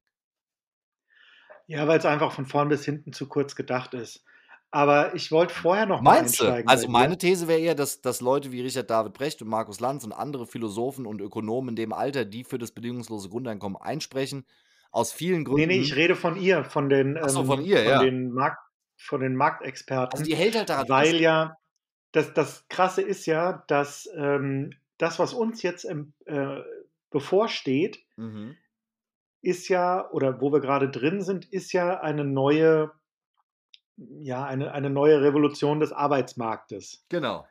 Ja, 1.67 1.87
weil 1.87 1.99
es 1.99 2.05
einfach 2.05 2.31
von 2.31 2.45
vorn 2.45 2.69
bis 2.69 2.85
hinten 2.85 3.13
zu 3.13 3.27
kurz 3.27 3.55
gedacht 3.55 3.93
ist. 3.93 4.23
Aber 4.71 5.15
ich 5.15 5.31
wollte 5.31 5.53
vorher 5.53 5.87
noch 5.87 6.01
mal 6.01 6.19
Meinst 6.19 6.39
du? 6.39 6.63
Also 6.67 6.87
meine 6.87 7.17
These 7.17 7.47
wäre 7.47 7.59
eher, 7.59 7.75
dass, 7.75 8.01
dass 8.01 8.21
Leute 8.21 8.51
wie 8.51 8.61
Richard 8.61 8.89
David 8.89 9.13
Brecht 9.13 9.41
und 9.41 9.47
Markus 9.47 9.79
Lanz 9.79 10.03
und 10.03 10.11
andere 10.11 10.45
Philosophen 10.45 11.07
und 11.07 11.21
Ökonomen 11.21 11.69
in 11.69 11.75
dem 11.75 11.93
Alter, 11.93 12.23
die 12.23 12.43
für 12.43 12.59
das 12.59 12.71
bedingungslose 12.71 13.29
Grundeinkommen 13.29 13.81
einsprechen, 13.81 14.45
aus 14.91 15.11
vielen 15.11 15.43
Gründen. 15.43 15.67
Nee, 15.67 15.77
nee, 15.77 15.81
ich 15.81 15.95
rede 15.95 16.15
von 16.15 16.39
ihr, 16.39 16.63
von 16.63 16.89
den, 16.89 17.17
Ach 17.17 17.29
so, 17.29 17.41
ähm, 17.41 17.45
von 17.47 17.65
ihr, 17.65 17.77
von 17.77 17.87
ja. 17.87 18.03
den, 18.03 18.31
Markt, 18.31 18.61
von 18.97 19.21
den 19.21 19.35
Marktexperten. 19.35 20.11
Also 20.11 20.23
die 20.23 20.35
hält 20.35 20.55
halt 20.55 20.69
daran 20.69 20.89
weil 20.89 21.15
ja, 21.15 21.55
das, 22.11 22.33
das 22.33 22.67
Krasse 22.69 23.01
ist 23.01 23.25
ja, 23.25 23.63
dass 23.67 24.09
ähm, 24.15 24.71
das, 24.99 25.17
was 25.17 25.33
uns 25.33 25.63
jetzt 25.63 25.85
im, 25.85 26.13
äh, 26.25 26.59
bevorsteht, 27.09 28.05
Mhm. 28.17 28.55
ist 29.41 29.67
ja, 29.69 30.07
oder 30.11 30.39
wo 30.41 30.51
wir 30.51 30.59
gerade 30.59 30.89
drin 30.89 31.21
sind, 31.21 31.51
ist 31.51 31.71
ja 31.73 31.99
eine 32.01 32.23
neue, 32.25 32.91
ja, 33.97 34.45
eine, 34.45 34.73
eine 34.73 34.89
neue 34.89 35.21
Revolution 35.21 35.79
des 35.79 35.91
Arbeitsmarktes. 35.91 37.05
Genau. 37.09 37.47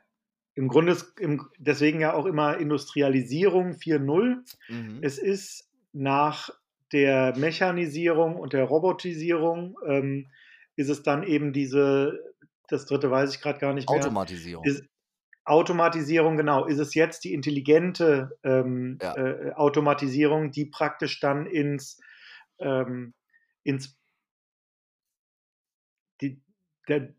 Im 0.55 0.67
Grunde 0.67 0.93
ist 0.93 1.19
im, 1.19 1.47
deswegen 1.57 1.99
ja 1.99 2.13
auch 2.13 2.25
immer 2.25 2.57
Industrialisierung 2.57 3.73
4.0. 3.73 4.43
Mhm. 4.69 4.99
Es 5.01 5.17
ist 5.17 5.69
nach 5.91 6.49
der 6.91 7.37
Mechanisierung 7.37 8.35
und 8.35 8.53
der 8.53 8.65
Robotisierung, 8.65 9.75
ähm, 9.85 10.27
ist 10.75 10.89
es 10.89 11.03
dann 11.03 11.23
eben 11.23 11.53
diese, 11.53 12.19
das 12.67 12.85
dritte 12.85 13.11
weiß 13.11 13.33
ich 13.33 13.41
gerade 13.41 13.59
gar 13.59 13.73
nicht 13.73 13.89
mehr. 13.89 13.99
Automatisierung. 13.99 14.63
Ist, 14.65 14.83
Automatisierung, 15.49 16.37
genau. 16.37 16.65
Ist 16.65 16.79
es 16.79 16.93
jetzt 16.93 17.23
die 17.23 17.33
intelligente 17.33 18.37
ähm, 18.43 18.97
Ja. 19.01 19.15
äh, 19.17 19.51
Automatisierung, 19.53 20.51
die 20.51 20.65
praktisch 20.65 21.19
dann 21.19 21.45
ins, 21.47 21.99
ähm, 22.59 23.13
ins 23.63 23.97
die, 26.21 26.41
der, 26.87 27.13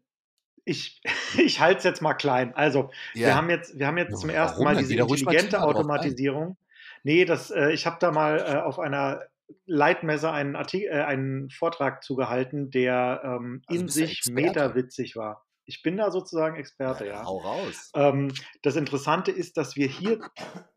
ich, 0.64 1.00
ich 1.38 1.60
halte 1.60 1.78
es 1.78 1.84
jetzt 1.84 2.02
mal 2.02 2.14
klein. 2.14 2.54
Also, 2.54 2.90
wir 3.14 3.28
ja. 3.28 3.34
haben 3.34 3.50
jetzt, 3.50 3.78
wir 3.78 3.86
haben 3.86 3.98
jetzt 3.98 4.12
Ja, 4.12 4.16
zum 4.18 4.30
ersten 4.30 4.62
Mal 4.64 4.76
diese 4.76 4.94
mal 4.94 5.02
intelligente 5.02 5.56
drauf 5.56 5.62
ein. 5.62 5.76
Automatisierung. 5.76 6.56
Nee, 7.02 7.24
das, 7.24 7.50
äh, 7.50 7.70
ich 7.72 7.86
habe 7.86 7.96
da 8.00 8.10
mal 8.12 8.38
äh, 8.38 8.60
auf 8.60 8.78
einer 8.78 9.22
Leitmesse 9.66 10.30
einen, 10.30 10.54
Artikel, 10.56 10.88
äh, 10.90 11.02
einen 11.02 11.50
Vortrag 11.50 12.02
zugehalten, 12.04 12.70
der 12.70 13.22
ähm, 13.24 13.62
Also 13.66 13.80
in 13.82 13.88
sich 13.88 14.22
meterwitzig 14.30 15.16
war. 15.16 15.44
Ich 15.70 15.82
bin 15.82 15.98
da 15.98 16.10
sozusagen 16.10 16.56
Experte, 16.56 17.06
ja, 17.06 17.12
ja. 17.12 17.24
Hau 17.24 17.38
raus. 17.38 17.92
Ähm, 17.94 18.34
das 18.62 18.74
Interessante 18.74 19.30
ist, 19.30 19.56
dass 19.56 19.76
wir 19.76 19.86
hier 19.86 20.18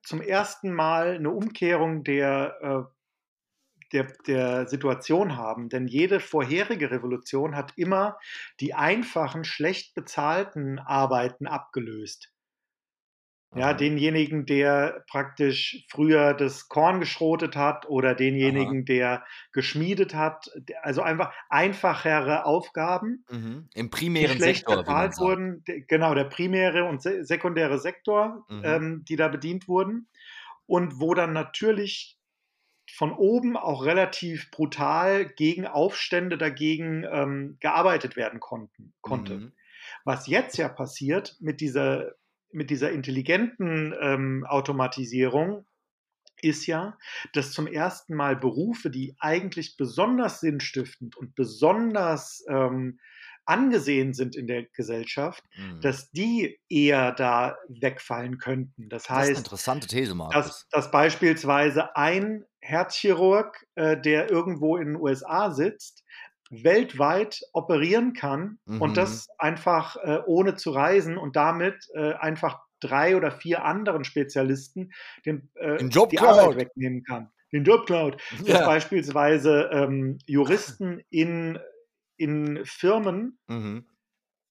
zum 0.03 0.21
ersten 0.21 0.71
Mal 0.71 1.15
eine 1.15 1.31
Umkehrung 1.31 2.03
der, 2.03 2.55
äh, 2.61 2.83
der, 3.91 4.13
der 4.27 4.67
Situation 4.67 5.35
haben. 5.35 5.69
Denn 5.69 5.87
jede 5.87 6.19
vorherige 6.19 6.91
Revolution 6.91 7.55
hat 7.55 7.73
immer 7.75 8.19
die 8.59 8.75
einfachen, 8.75 9.45
schlecht 9.45 9.95
bezahlten 9.95 10.77
Arbeiten 10.77 11.47
abgelöst. 11.47 12.32
Ja, 13.55 13.67
Aha. 13.69 13.73
denjenigen, 13.73 14.45
der 14.47 15.03
praktisch 15.07 15.85
früher 15.89 16.33
das 16.33 16.69
Korn 16.69 16.99
geschrotet 16.99 17.55
hat 17.55 17.87
oder 17.87 18.15
denjenigen, 18.15 18.85
der 18.85 19.25
geschmiedet 19.51 20.15
hat. 20.15 20.49
Also 20.81 21.01
einfach 21.03 21.33
einfachere 21.49 22.45
Aufgaben 22.45 23.25
Mhm. 23.29 23.69
Im 23.73 23.89
die 23.89 23.89
primären 23.89 24.27
schlecht 24.27 24.67
Sektor, 24.67 24.83
bezahlt 24.83 25.17
wurden, 25.19 25.63
de- 25.65 25.85
genau, 25.87 26.13
der 26.15 26.25
primäre 26.25 26.85
und 26.85 27.01
se 27.01 27.25
sekundäre 27.25 27.79
Sektor, 27.79 28.45
Mhm. 28.49 28.61
ähm, 28.63 29.05
die 29.07 29.15
da 29.15 29.27
bedient 29.27 29.67
wurden. 29.67 30.07
Und 30.65 30.99
wo 30.99 31.13
dann 31.13 31.33
natürlich 31.33 32.17
von 32.91 33.11
oben 33.13 33.57
auch 33.57 33.85
relativ 33.85 34.51
brutal 34.51 35.25
gegen 35.25 35.65
Aufstände 35.67 36.37
dagegen 36.37 37.05
ähm, 37.09 37.57
gearbeitet 37.59 38.15
werden 38.15 38.39
konnten, 38.39 38.93
konnte. 39.01 39.39
Mhm. 39.39 39.53
Was 40.05 40.27
jetzt 40.27 40.57
ja 40.57 40.69
passiert 40.69 41.37
mit 41.39 41.61
dieser, 41.61 42.13
mit 42.53 42.69
dieser 42.69 42.91
intelligenten 42.91 43.93
ähm, 43.99 44.45
Automatisierung, 44.47 45.65
ist 46.41 46.65
ja, 46.67 46.97
dass 47.33 47.51
zum 47.53 47.67
ersten 47.67 48.15
Mal 48.15 48.35
Berufe, 48.35 48.89
die 48.89 49.15
eigentlich 49.19 49.77
besonders 49.77 50.41
sinnstiftend 50.41 51.15
und 51.15 51.35
besonders 51.35 52.43
ähm, 52.49 52.99
angesehen 53.45 54.13
sind 54.13 54.35
in 54.35 54.47
der 54.47 54.63
Gesellschaft, 54.65 55.43
Mhm. 55.55 55.81
dass 55.81 56.11
die 56.11 56.59
eher 56.69 57.11
da 57.13 57.57
wegfallen 57.69 58.37
könnten. 58.39 58.89
Das 58.89 59.09
Das 59.09 59.25
ist 59.27 59.29
eine 59.31 59.37
heißt, 59.37 59.39
interessante 59.39 59.87
These, 59.87 60.13
dass, 60.29 60.51
Markus. 60.51 60.67
dass 60.71 60.91
beispielsweise 60.91 61.95
ein 61.95 62.45
Herzchirurg, 62.61 63.65
äh, 63.75 63.99
der 63.99 64.29
irgendwo 64.31 64.77
in 64.77 64.87
den 64.93 64.95
USA 64.97 65.51
sitzt, 65.51 66.03
weltweit 66.63 67.41
operieren 67.53 68.13
kann 68.13 68.59
Mhm. 68.65 68.81
und 68.81 68.97
das 68.97 69.27
einfach 69.37 69.95
äh, 69.97 70.19
ohne 70.25 70.55
zu 70.55 70.71
reisen 70.71 71.17
und 71.17 71.35
damit 71.35 71.87
äh, 71.93 72.13
einfach 72.13 72.59
drei 72.79 73.15
oder 73.15 73.31
vier 73.31 73.63
anderen 73.63 74.03
Spezialisten 74.03 74.91
den, 75.25 75.49
äh, 75.55 75.77
Den 75.77 75.89
Job 75.89 76.09
die 76.09 76.17
klaut. 76.17 76.39
Arbeit 76.39 76.57
wegnehmen 76.57 77.03
kann. 77.03 77.31
Den 77.51 77.63
Job 77.63 77.85
klaut. 77.85 78.21
Dass 78.45 78.47
Ja. 78.47 78.65
beispielsweise 78.65 79.69
ähm, 79.71 80.17
Juristen 80.27 81.01
in, 81.09 81.59
in 82.17 82.61
Firmen 82.65 83.39
Mhm. 83.47 83.85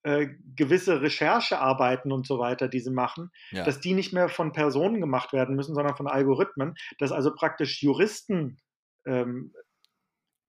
äh, 0.05 0.29
gewisse 0.57 1.01
Recherchearbeiten 1.01 2.11
und 2.13 2.27
so 2.27 2.39
weiter, 2.39 2.69
die 2.69 2.81
sie 2.81 2.91
machen, 2.91 3.31
Ja. 3.51 3.65
dass 3.65 3.81
die 3.81 3.95
nicht 3.95 4.13
mehr 4.13 4.29
von 4.29 4.53
Personen 4.53 5.01
gemacht 5.01 5.33
werden 5.33 5.55
müssen, 5.55 5.75
sondern 5.75 5.97
von 5.97 6.09
Algorithmen, 6.09 6.75
dass 6.99 7.13
also 7.13 7.35
praktisch 7.35 7.83
Juristen 7.83 8.59
ähm, 9.07 9.53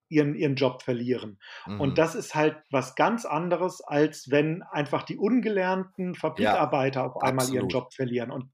ihren, 0.09 0.35
ihren 0.35 0.55
Job 0.55 0.81
verlieren. 0.83 1.39
Mhm. 1.65 1.81
Und 1.81 1.97
das 1.97 2.15
ist 2.15 2.35
halt 2.35 2.57
was 2.69 2.95
ganz 2.95 3.25
anderes, 3.25 3.81
als 3.81 4.29
wenn 4.29 4.63
einfach 4.63 5.03
die 5.03 5.17
ungelernten 5.17 6.15
Fabrikarbeiter 6.15 7.03
auf 7.05 7.21
einmal 7.21 7.45
ihren 7.45 7.65
absolut. 7.65 7.73
Job 7.73 7.93
verlieren. 7.93 8.31
Und 8.31 8.51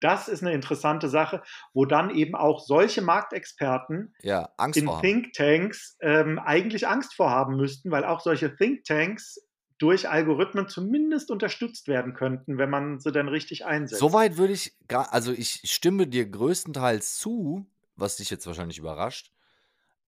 das 0.00 0.28
ist 0.28 0.42
eine 0.42 0.52
interessante 0.52 1.08
Sache, 1.08 1.42
wo 1.72 1.84
dann 1.84 2.10
eben 2.10 2.34
auch 2.34 2.60
solche 2.60 3.02
Marktexperten 3.02 4.14
ja, 4.22 4.48
Angst 4.56 4.78
in. 4.78 4.88
Thinktanks 5.00 5.96
ähm, 6.00 6.38
eigentlich 6.38 6.86
Angst 6.86 7.14
vorhaben 7.14 7.56
müssten, 7.56 7.90
weil 7.90 8.04
auch 8.04 8.20
solche 8.20 8.54
Thinktanks 8.54 9.40
durch 9.78 10.08
Algorithmen 10.08 10.68
zumindest 10.68 11.30
unterstützt 11.30 11.86
werden 11.86 12.14
könnten, 12.14 12.58
wenn 12.58 12.70
man 12.70 12.98
sie 12.98 13.12
dann 13.12 13.28
richtig 13.28 13.64
einsetzt. 13.64 14.00
Soweit 14.00 14.36
würde 14.36 14.52
ich, 14.52 14.76
also 14.88 15.32
ich 15.32 15.62
stimme 15.64 16.06
dir 16.06 16.28
größtenteils 16.28 17.18
zu, 17.18 17.64
was 17.94 18.16
dich 18.16 18.28
jetzt 18.30 18.46
wahrscheinlich 18.46 18.78
überrascht. 18.78 19.32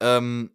Ähm, 0.01 0.51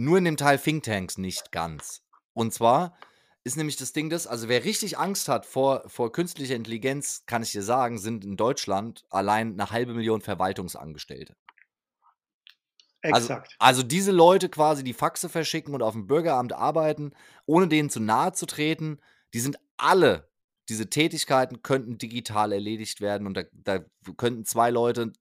nur 0.00 0.18
in 0.18 0.24
dem 0.24 0.36
Teil 0.36 0.58
Thinktanks 0.58 1.18
nicht 1.18 1.52
ganz. 1.52 2.02
Und 2.32 2.54
zwar 2.54 2.96
ist 3.44 3.56
nämlich 3.56 3.76
das 3.76 3.92
Ding 3.92 4.10
das, 4.10 4.26
also 4.26 4.48
wer 4.48 4.64
richtig 4.64 4.98
Angst 4.98 5.28
hat 5.28 5.46
vor, 5.46 5.88
vor 5.88 6.12
künstlicher 6.12 6.56
Intelligenz, 6.56 7.24
kann 7.26 7.42
ich 7.42 7.52
dir 7.52 7.62
sagen, 7.62 7.98
sind 7.98 8.24
in 8.24 8.36
Deutschland 8.36 9.04
allein 9.10 9.52
eine 9.52 9.70
halbe 9.70 9.94
Million 9.94 10.20
Verwaltungsangestellte. 10.20 11.36
Also, 13.02 13.32
Exakt. 13.32 13.56
also 13.58 13.82
diese 13.82 14.12
Leute 14.12 14.50
quasi, 14.50 14.84
die 14.84 14.92
Faxe 14.92 15.28
verschicken 15.28 15.74
und 15.74 15.82
auf 15.82 15.94
dem 15.94 16.06
Bürgeramt 16.06 16.52
arbeiten, 16.52 17.12
ohne 17.46 17.68
denen 17.68 17.88
zu 17.88 18.00
nahe 18.00 18.32
zu 18.32 18.46
treten, 18.46 19.00
die 19.32 19.40
sind 19.40 19.58
alle, 19.78 20.30
diese 20.68 20.90
Tätigkeiten 20.90 21.62
könnten 21.62 21.96
digital 21.96 22.52
erledigt 22.52 23.00
werden 23.00 23.26
und 23.26 23.34
da, 23.36 23.42
da 23.52 23.80
könnten 24.16 24.44
zwei 24.44 24.70
Leute 24.70 25.12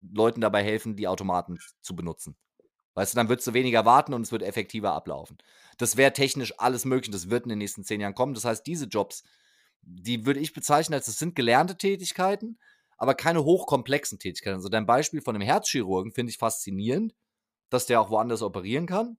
Leuten 0.00 0.40
dabei 0.40 0.62
helfen, 0.64 0.96
die 0.96 1.08
Automaten 1.08 1.58
zu 1.82 1.94
benutzen. 1.94 2.36
Weißt 2.98 3.14
du, 3.14 3.16
dann 3.16 3.28
würdest 3.28 3.46
du 3.46 3.54
weniger 3.54 3.84
warten 3.84 4.12
und 4.12 4.22
es 4.22 4.32
wird 4.32 4.42
effektiver 4.42 4.92
ablaufen. 4.92 5.38
Das 5.76 5.96
wäre 5.96 6.12
technisch 6.12 6.52
alles 6.58 6.84
möglich, 6.84 7.12
das 7.12 7.30
wird 7.30 7.44
in 7.44 7.50
den 7.50 7.58
nächsten 7.58 7.84
zehn 7.84 8.00
Jahren 8.00 8.16
kommen. 8.16 8.34
Das 8.34 8.44
heißt, 8.44 8.66
diese 8.66 8.86
Jobs, 8.86 9.22
die 9.82 10.26
würde 10.26 10.40
ich 10.40 10.52
bezeichnen 10.52 10.94
als, 10.94 11.06
das 11.06 11.16
sind 11.16 11.36
gelernte 11.36 11.76
Tätigkeiten, 11.76 12.58
aber 12.96 13.14
keine 13.14 13.44
hochkomplexen 13.44 14.18
Tätigkeiten. 14.18 14.56
Also 14.56 14.68
dein 14.68 14.84
Beispiel 14.84 15.22
von 15.22 15.36
einem 15.36 15.46
Herzchirurgen 15.46 16.10
finde 16.10 16.32
ich 16.32 16.38
faszinierend, 16.38 17.14
dass 17.70 17.86
der 17.86 18.00
auch 18.00 18.10
woanders 18.10 18.42
operieren 18.42 18.86
kann. 18.86 19.16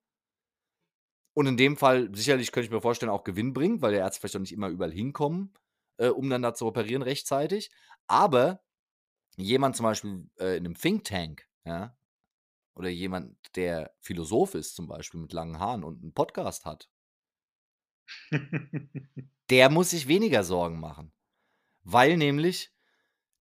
Und 1.33 1.47
in 1.47 1.55
dem 1.55 1.77
Fall 1.77 2.09
sicherlich 2.13 2.51
könnte 2.51 2.65
ich 2.65 2.71
mir 2.73 2.81
vorstellen, 2.81 3.09
auch 3.09 3.23
Gewinn 3.23 3.53
bringt, 3.53 3.81
weil 3.81 3.91
der 3.93 4.01
Ärzte 4.01 4.19
vielleicht 4.19 4.35
auch 4.35 4.41
nicht 4.41 4.51
immer 4.51 4.67
überall 4.67 4.91
hinkommen, 4.91 5.53
äh, 5.95 6.09
um 6.09 6.29
dann 6.29 6.41
da 6.41 6.53
zu 6.53 6.65
operieren 6.65 7.01
rechtzeitig. 7.01 7.71
Aber 8.07 8.59
jemand 9.37 9.77
zum 9.77 9.85
Beispiel 9.85 10.29
äh, 10.37 10.57
in 10.57 10.65
einem 10.65 10.75
Think 10.75 11.05
Tank, 11.05 11.47
ja, 11.63 11.95
oder 12.79 12.89
jemand, 12.89 13.35
der 13.57 13.93
Philosoph 13.99 14.55
ist, 14.55 14.73
zum 14.73 14.87
Beispiel 14.87 15.19
mit 15.19 15.33
langen 15.33 15.59
Haaren 15.59 15.83
und 15.83 16.01
einen 16.01 16.13
Podcast 16.13 16.63
hat, 16.63 16.89
der 19.49 19.69
muss 19.69 19.89
sich 19.89 20.07
weniger 20.07 20.45
Sorgen 20.45 20.79
machen. 20.79 21.11
Weil 21.83 22.15
nämlich 22.15 22.73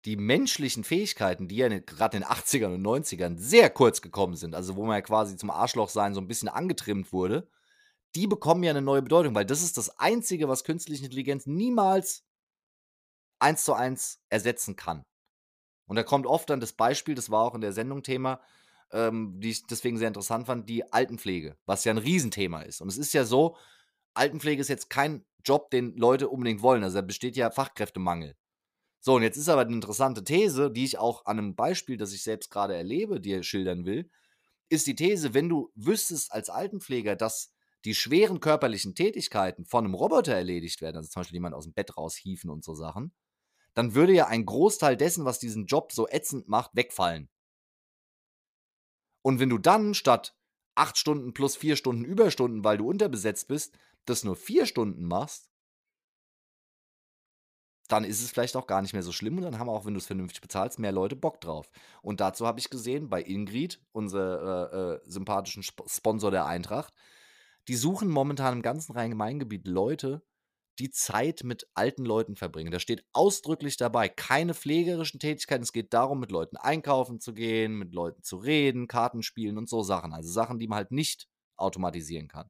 die 0.04 0.16
menschlichen 0.16 0.82
Fähigkeiten, 0.82 1.46
die 1.46 1.56
ja 1.56 1.68
gerade 1.68 2.16
in 2.16 2.24
den 2.24 2.28
80ern 2.28 2.74
und 2.74 2.82
90ern 2.82 3.38
sehr 3.38 3.70
kurz 3.70 4.02
gekommen 4.02 4.34
sind, 4.34 4.56
also 4.56 4.74
wo 4.74 4.84
man 4.84 4.96
ja 4.96 5.02
quasi 5.02 5.36
zum 5.36 5.50
Arschloch 5.50 5.88
sein 5.88 6.14
so 6.14 6.20
ein 6.20 6.26
bisschen 6.26 6.48
angetrimmt 6.48 7.12
wurde, 7.12 7.48
die 8.16 8.26
bekommen 8.26 8.64
ja 8.64 8.70
eine 8.70 8.82
neue 8.82 9.02
Bedeutung, 9.02 9.36
weil 9.36 9.46
das 9.46 9.62
ist 9.62 9.76
das 9.76 10.00
Einzige, 10.00 10.48
was 10.48 10.64
künstliche 10.64 11.04
Intelligenz 11.04 11.46
niemals 11.46 12.24
eins 13.38 13.62
zu 13.62 13.72
eins 13.72 14.20
ersetzen 14.30 14.74
kann. 14.74 15.04
Und 15.86 15.94
da 15.94 16.02
kommt 16.02 16.26
oft 16.26 16.50
dann 16.50 16.58
das 16.58 16.72
Beispiel, 16.72 17.14
das 17.14 17.30
war 17.30 17.44
auch 17.44 17.54
in 17.54 17.60
der 17.60 17.72
Sendung 17.72 18.02
Thema, 18.02 18.40
ähm, 18.92 19.40
die 19.40 19.50
ich 19.50 19.66
deswegen 19.66 19.98
sehr 19.98 20.08
interessant 20.08 20.46
fand, 20.46 20.68
die 20.68 20.92
Altenpflege, 20.92 21.56
was 21.66 21.84
ja 21.84 21.92
ein 21.92 21.98
Riesenthema 21.98 22.62
ist. 22.62 22.80
Und 22.80 22.88
es 22.88 22.98
ist 22.98 23.12
ja 23.12 23.24
so, 23.24 23.56
Altenpflege 24.14 24.60
ist 24.60 24.68
jetzt 24.68 24.90
kein 24.90 25.24
Job, 25.44 25.70
den 25.70 25.96
Leute 25.96 26.28
unbedingt 26.28 26.62
wollen. 26.62 26.82
Also 26.82 26.96
da 26.96 27.02
besteht 27.02 27.36
ja 27.36 27.50
Fachkräftemangel. 27.50 28.36
So, 29.00 29.14
und 29.14 29.22
jetzt 29.22 29.36
ist 29.36 29.48
aber 29.48 29.62
eine 29.62 29.74
interessante 29.74 30.24
These, 30.24 30.70
die 30.70 30.84
ich 30.84 30.98
auch 30.98 31.24
an 31.24 31.38
einem 31.38 31.54
Beispiel, 31.54 31.96
das 31.96 32.12
ich 32.12 32.22
selbst 32.22 32.50
gerade 32.50 32.74
erlebe, 32.74 33.20
dir 33.20 33.42
schildern 33.42 33.84
will, 33.86 34.10
ist 34.68 34.86
die 34.86 34.96
These, 34.96 35.34
wenn 35.34 35.48
du 35.48 35.70
wüsstest 35.74 36.32
als 36.32 36.50
Altenpfleger, 36.50 37.16
dass 37.16 37.52
die 37.84 37.94
schweren 37.94 38.40
körperlichen 38.40 38.94
Tätigkeiten 38.94 39.64
von 39.64 39.84
einem 39.84 39.94
Roboter 39.94 40.34
erledigt 40.34 40.80
werden, 40.82 40.96
also 40.96 41.08
zum 41.08 41.20
Beispiel 41.20 41.36
jemand 41.36 41.54
aus 41.54 41.64
dem 41.64 41.72
Bett 41.72 41.96
raushieven 41.96 42.50
und 42.50 42.64
so 42.64 42.74
Sachen, 42.74 43.12
dann 43.74 43.94
würde 43.94 44.12
ja 44.12 44.26
ein 44.26 44.44
Großteil 44.44 44.96
dessen, 44.96 45.24
was 45.24 45.38
diesen 45.38 45.66
Job 45.66 45.92
so 45.92 46.08
ätzend 46.08 46.48
macht, 46.48 46.72
wegfallen. 46.74 47.28
Und 49.28 49.40
wenn 49.40 49.50
du 49.50 49.58
dann 49.58 49.92
statt 49.92 50.34
acht 50.74 50.96
Stunden 50.96 51.34
plus 51.34 51.54
vier 51.54 51.76
Stunden 51.76 52.02
Überstunden, 52.02 52.64
weil 52.64 52.78
du 52.78 52.88
unterbesetzt 52.88 53.46
bist, 53.46 53.76
das 54.06 54.24
nur 54.24 54.36
vier 54.36 54.64
Stunden 54.64 55.04
machst, 55.04 55.50
dann 57.88 58.04
ist 58.04 58.22
es 58.22 58.30
vielleicht 58.30 58.56
auch 58.56 58.66
gar 58.66 58.80
nicht 58.80 58.94
mehr 58.94 59.02
so 59.02 59.12
schlimm 59.12 59.36
und 59.36 59.42
dann 59.42 59.58
haben 59.58 59.68
auch, 59.68 59.84
wenn 59.84 59.92
du 59.92 59.98
es 59.98 60.06
vernünftig 60.06 60.40
bezahlst, 60.40 60.78
mehr 60.78 60.92
Leute 60.92 61.14
Bock 61.14 61.42
drauf. 61.42 61.68
Und 62.00 62.20
dazu 62.20 62.46
habe 62.46 62.58
ich 62.58 62.70
gesehen, 62.70 63.10
bei 63.10 63.20
Ingrid, 63.22 63.82
unser 63.92 64.72
äh, 64.72 64.94
äh, 64.94 65.00
sympathischen 65.04 65.60
Sp 65.60 65.84
Sponsor 65.86 66.30
der 66.30 66.46
Eintracht, 66.46 66.94
die 67.68 67.76
suchen 67.76 68.08
momentan 68.08 68.54
im 68.54 68.62
ganzen 68.62 68.92
Rhein-Main-Gebiet 68.92 69.68
Leute, 69.68 70.22
die 70.78 70.90
Zeit 70.90 71.42
mit 71.44 71.66
alten 71.74 72.04
Leuten 72.04 72.36
verbringen. 72.36 72.70
Da 72.70 72.78
steht 72.78 73.04
ausdrücklich 73.12 73.76
dabei, 73.76 74.08
keine 74.08 74.54
pflegerischen 74.54 75.18
Tätigkeiten. 75.18 75.62
Es 75.62 75.72
geht 75.72 75.92
darum, 75.92 76.20
mit 76.20 76.30
Leuten 76.30 76.56
einkaufen 76.56 77.20
zu 77.20 77.34
gehen, 77.34 77.76
mit 77.76 77.92
Leuten 77.94 78.22
zu 78.22 78.36
reden, 78.36 78.86
Karten 78.86 79.22
spielen 79.22 79.58
und 79.58 79.68
so 79.68 79.82
Sachen. 79.82 80.12
Also 80.12 80.30
Sachen, 80.30 80.58
die 80.58 80.68
man 80.68 80.76
halt 80.76 80.92
nicht 80.92 81.28
automatisieren 81.56 82.28
kann. 82.28 82.48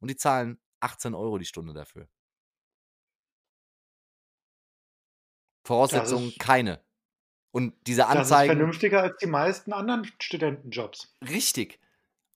Und 0.00 0.10
die 0.10 0.16
zahlen 0.16 0.58
18 0.80 1.14
Euro 1.14 1.38
die 1.38 1.44
Stunde 1.44 1.74
dafür. 1.74 2.08
Voraussetzungen 5.66 6.32
keine. 6.38 6.82
Und 7.52 7.74
diese 7.86 8.06
Anzeigen. 8.06 8.26
Das 8.28 8.42
ist 8.54 8.58
vernünftiger 8.58 9.02
als 9.02 9.16
die 9.18 9.26
meisten 9.26 9.72
anderen 9.72 10.04
Studentenjobs. 10.18 11.14
Richtig. 11.28 11.80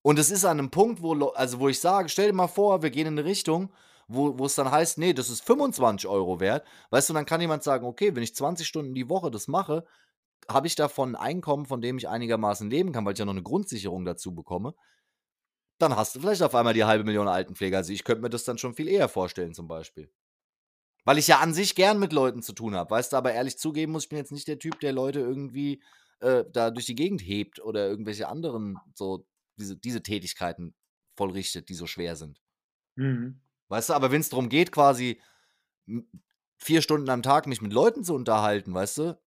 Und 0.03 0.19
es 0.19 0.31
ist 0.31 0.45
an 0.45 0.59
einem 0.59 0.71
Punkt, 0.71 1.01
wo, 1.01 1.29
also 1.29 1.61
wo 1.61 1.69
ich 1.69 1.81
sage, 1.81 2.09
stell 2.11 2.27
dir 2.27 2.35
mal 2.35 2.49
vor, 2.49 2.83
wir 2.83 2.91
gehen 2.91 3.07
in 3.07 3.19
eine 3.19 3.25
Richtung, 3.25 3.73
wo, 4.09 4.45
es 4.45 4.55
dann 4.55 4.71
heißt, 4.71 4.99
nee, 4.99 5.13
das 5.13 5.31
ist 5.31 5.45
25 5.45 6.09
Euro 6.09 6.41
wert. 6.41 6.67
Weißt 6.91 7.09
du, 7.09 7.15
dann 7.15 7.27
kann 7.27 7.41
jemand 7.41 7.63
sagen, 7.63 7.87
okay, 7.87 8.15
wenn 8.15 8.23
ich 8.23 8.35
20 8.35 8.67
Stunden 8.67 8.95
die 8.95 9.09
Woche 9.09 9.31
das 9.31 9.49
mache, 9.49 9.85
habe 10.49 10.67
ich 10.67 10.75
davon 10.75 11.15
ein 11.15 11.21
Einkommen, 11.21 11.67
von 11.67 11.81
dem 11.81 11.97
ich 11.97 12.09
einigermaßen 12.09 12.69
leben 12.71 12.93
kann, 12.93 13.05
weil 13.05 13.15
ich 13.15 13.19
ja 13.19 13.25
noch 13.25 13.33
eine 13.33 13.43
Grundsicherung 13.43 14.05
dazu 14.05 14.35
bekomme. 14.35 14.75
Dann 15.79 15.97
hast 15.97 16.15
du 16.15 16.21
vielleicht 16.21 16.43
auf 16.43 16.55
einmal 16.55 16.75
die 16.75 16.85
halbe 16.85 17.05
Million 17.05 17.29
Altenpfleger. 17.29 17.79
Also 17.79 17.93
ich 17.93 18.05
könnte 18.05 18.23
mir 18.23 18.31
das 18.31 18.45
dann 18.45 18.59
schon 18.59 18.75
viel 18.75 18.89
eher 18.89 19.09
vorstellen, 19.09 19.55
zum 19.55 19.69
Beispiel. 19.69 20.11
Weil 21.05 21.19
ich 21.19 21.27
ja 21.27 21.41
an 21.41 21.53
sich 21.53 21.75
gern 21.75 21.99
mit 21.99 22.13
Leuten 22.13 22.43
zu 22.43 22.53
tun 22.53 22.75
habe. 22.75 22.91
Weißt 22.91 23.13
du, 23.13 23.17
aber 23.17 23.33
ehrlich 23.33 23.59
zugeben 23.59 23.93
muss, 23.93 24.05
ich 24.05 24.09
bin 24.09 24.19
jetzt 24.19 24.33
nicht 24.33 24.49
der 24.49 24.59
Typ, 24.59 24.81
der 24.81 24.93
Leute 24.93 25.21
irgendwie 25.21 25.83
äh, 26.21 26.45
da 26.51 26.71
durch 26.71 26.87
die 26.87 26.95
Gegend 26.95 27.21
hebt 27.21 27.61
oder 27.61 27.87
irgendwelche 27.87 28.29
anderen 28.29 28.79
so 28.95 29.27
diese, 29.59 29.77
diese 29.77 30.03
Tätigkeiten 30.03 30.75
vollrichtet, 31.17 31.69
die 31.69 31.75
so 31.75 31.87
schwer 31.87 32.17
sind. 32.17 32.41
Mhm. 32.97 33.41
Weißt 33.75 33.89
du, 33.89 33.95
aber 33.95 34.13
wenn 34.13 34.21
es 34.21 34.29
darum 34.29 34.49
geht, 34.49 34.71
quasi 34.71 35.21
vier 36.59 36.81
Stunden 36.81 37.11
am 37.11 37.25
Tag 37.25 37.49
mich 37.49 37.61
mit 37.61 37.73
Leuten 37.73 38.05
zu 38.05 38.15
unterhalten, 38.15 38.73
weißt 38.73 38.99
du, 38.99 39.21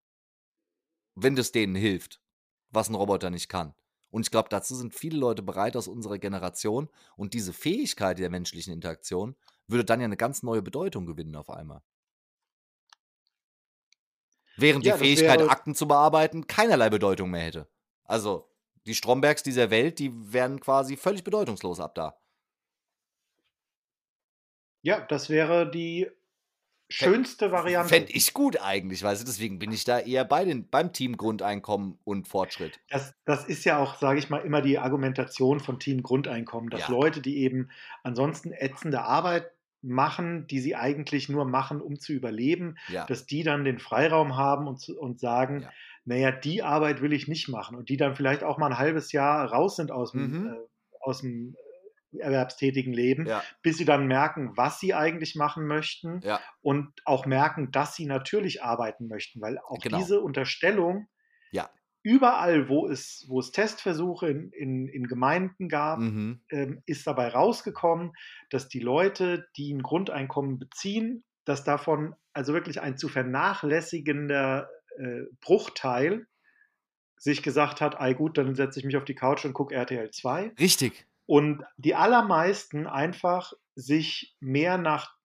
wenn 1.15 1.35
das 1.35 1.51
denen 1.51 1.73
hilft, 1.73 2.21
was 2.69 2.87
ein 2.87 2.93
Roboter 2.93 3.31
nicht 3.31 3.49
kann. 3.49 3.73
Und 4.11 4.21
ich 4.21 4.29
glaube, 4.29 4.49
dazu 4.49 4.75
sind 4.75 4.93
viele 4.93 5.17
Leute 5.17 5.41
bereit 5.41 5.75
aus 5.75 5.87
unserer 5.87 6.19
Generation 6.19 6.89
und 7.17 7.33
diese 7.33 7.53
Fähigkeit 7.53 8.19
der 8.19 8.29
menschlichen 8.29 8.71
Interaktion 8.71 9.35
würde 9.65 9.83
dann 9.83 9.99
ja 9.99 10.05
eine 10.05 10.15
ganz 10.15 10.43
neue 10.43 10.61
Bedeutung 10.61 11.07
gewinnen 11.07 11.35
auf 11.35 11.49
einmal. 11.49 11.81
Während 14.57 14.85
ja, 14.85 14.93
die 14.95 15.05
Fähigkeit, 15.05 15.41
Akten 15.41 15.73
zu 15.73 15.87
bearbeiten, 15.87 16.45
keinerlei 16.45 16.91
Bedeutung 16.91 17.31
mehr 17.31 17.45
hätte. 17.45 17.67
Also, 18.03 18.47
die 18.85 18.93
Strombergs 18.93 19.41
dieser 19.41 19.71
Welt, 19.71 19.97
die 19.97 20.11
wären 20.31 20.59
quasi 20.59 20.97
völlig 20.97 21.23
bedeutungslos 21.23 21.79
ab 21.79 21.95
da. 21.95 22.15
Ja, 24.86 25.01
das 25.01 25.31
wäre 25.31 25.69
die 25.69 26.07
schönste 26.89 27.51
Variante. 27.51 27.89
Fände 27.89 28.11
ich 28.11 28.36
gut 28.36 28.61
eigentlich, 28.61 29.01
weißt 29.01 29.23
du, 29.23 29.25
deswegen 29.25 29.57
bin 29.57 29.71
ich 29.71 29.83
da 29.83 29.97
eher 29.97 30.23
bei 30.25 30.45
den, 30.45 30.69
beim 30.69 30.93
Team 30.93 31.17
Grundeinkommen 31.17 31.97
und 32.03 32.27
Fortschritt. 32.27 32.79
Das, 32.89 33.15
das 33.25 33.45
ist 33.45 33.65
ja 33.65 33.79
auch, 33.79 33.95
sage 33.95 34.19
ich 34.19 34.29
mal, 34.29 34.45
immer 34.45 34.61
die 34.61 34.77
Argumentation 34.77 35.59
von 35.59 35.79
Team 35.79 36.03
Grundeinkommen, 36.03 36.69
dass 36.69 36.81
ja. 36.81 36.89
Leute, 36.89 37.19
die 37.21 37.38
eben 37.38 37.71
ansonsten 38.03 38.51
ätzende 38.51 39.01
Arbeit 39.01 39.51
machen, 39.81 40.45
die 40.45 40.59
sie 40.59 40.75
eigentlich 40.75 41.29
nur 41.29 41.45
machen, 41.45 41.81
um 41.81 41.99
zu 41.99 42.13
überleben, 42.13 42.77
ja. 42.88 43.07
dass 43.07 43.25
die 43.25 43.41
dann 43.41 43.63
den 43.63 43.79
Freiraum 43.79 44.38
haben 44.38 44.67
und, 44.67 44.88
und 44.89 45.19
sagen, 45.19 45.61
ja. 45.61 45.71
naja, 46.05 46.31
die 46.31 46.61
Arbeit 46.61 47.01
will 47.01 47.11
ich 47.11 47.27
nicht 47.27 47.49
machen 47.49 47.75
und 47.75 47.89
die 47.89 47.97
dann 47.97 48.15
vielleicht 48.15 48.43
auch 48.43 48.59
mal 48.59 48.67
ein 48.67 48.77
halbes 48.77 49.11
Jahr 49.11 49.51
raus 49.51 49.77
sind 49.77 49.91
aus 49.91 50.11
dem, 50.11 50.27
mhm. 50.29 50.47
äh, 50.53 50.57
aus 51.01 51.21
dem 51.21 51.55
erwerbstätigen 52.20 52.93
Leben, 52.93 53.26
ja. 53.26 53.43
bis 53.61 53.78
sie 53.78 53.86
dann 53.86 54.07
merken, 54.07 54.55
was 54.55 54.80
sie 54.80 54.93
eigentlich 54.93 55.36
machen 55.36 55.68
möchten 55.68 56.22
ja. 56.24 56.39
und 56.61 56.91
auch 57.05 57.26
merken, 57.26 57.72
dass 57.72 57.95
sie 57.95 58.05
natürlich 58.05 58.63
arbeiten 58.63 59.07
möchten, 59.07 59.41
weil 59.41 59.57
auch 59.57 59.80
genau. 59.80 59.97
diese 59.97 60.22
Unterstellung 60.22 61.07
ja. 61.51 61.70
überall, 62.03 62.70
wo 62.70 62.88
es, 62.88 63.26
wo 63.28 63.39
es 63.39 63.51
Testversuche 63.51 64.30
in, 64.30 64.51
in, 64.51 64.88
in 64.88 65.07
Gemeinden 65.07 65.70
gab, 65.70 65.99
mhm. 65.99 66.41
ähm, 66.49 66.82
ist 66.86 67.07
dabei 67.07 67.30
rausgekommen, 67.30 68.13
dass 68.49 68.68
die 68.70 68.80
Leute, 68.80 69.47
die 69.57 69.74
ein 69.74 69.82
Grundeinkommen 69.82 70.59
beziehen, 70.59 71.24
dass 71.45 71.63
davon 71.63 72.16
also 72.34 72.53
wirklich 72.53 72.82
ein 72.82 72.97
zu 72.97 73.07
vernachlässigender 73.07 74.70
äh, 74.97 75.22
Bruchteil 75.41 76.28
sich 77.18 77.41
gesagt 77.43 77.82
hat, 77.82 77.99
ei 77.99 78.13
gut, 78.13 78.38
dann 78.38 78.55
setze 78.55 78.80
ich 78.80 78.86
mich 78.86 78.97
auf 78.97 79.05
die 79.05 79.16
Couch 79.16 79.45
und 79.45 79.53
gucke 79.53 79.74
RTL 79.74 80.11
2. 80.11 80.53
Richtig. 80.59 81.07
Und 81.26 81.63
die 81.78 81.95
allermeisten 81.95 82.88
einfach 82.88 83.53
sich 83.76 84.36
mehr 84.39 84.78
nach 84.78 85.15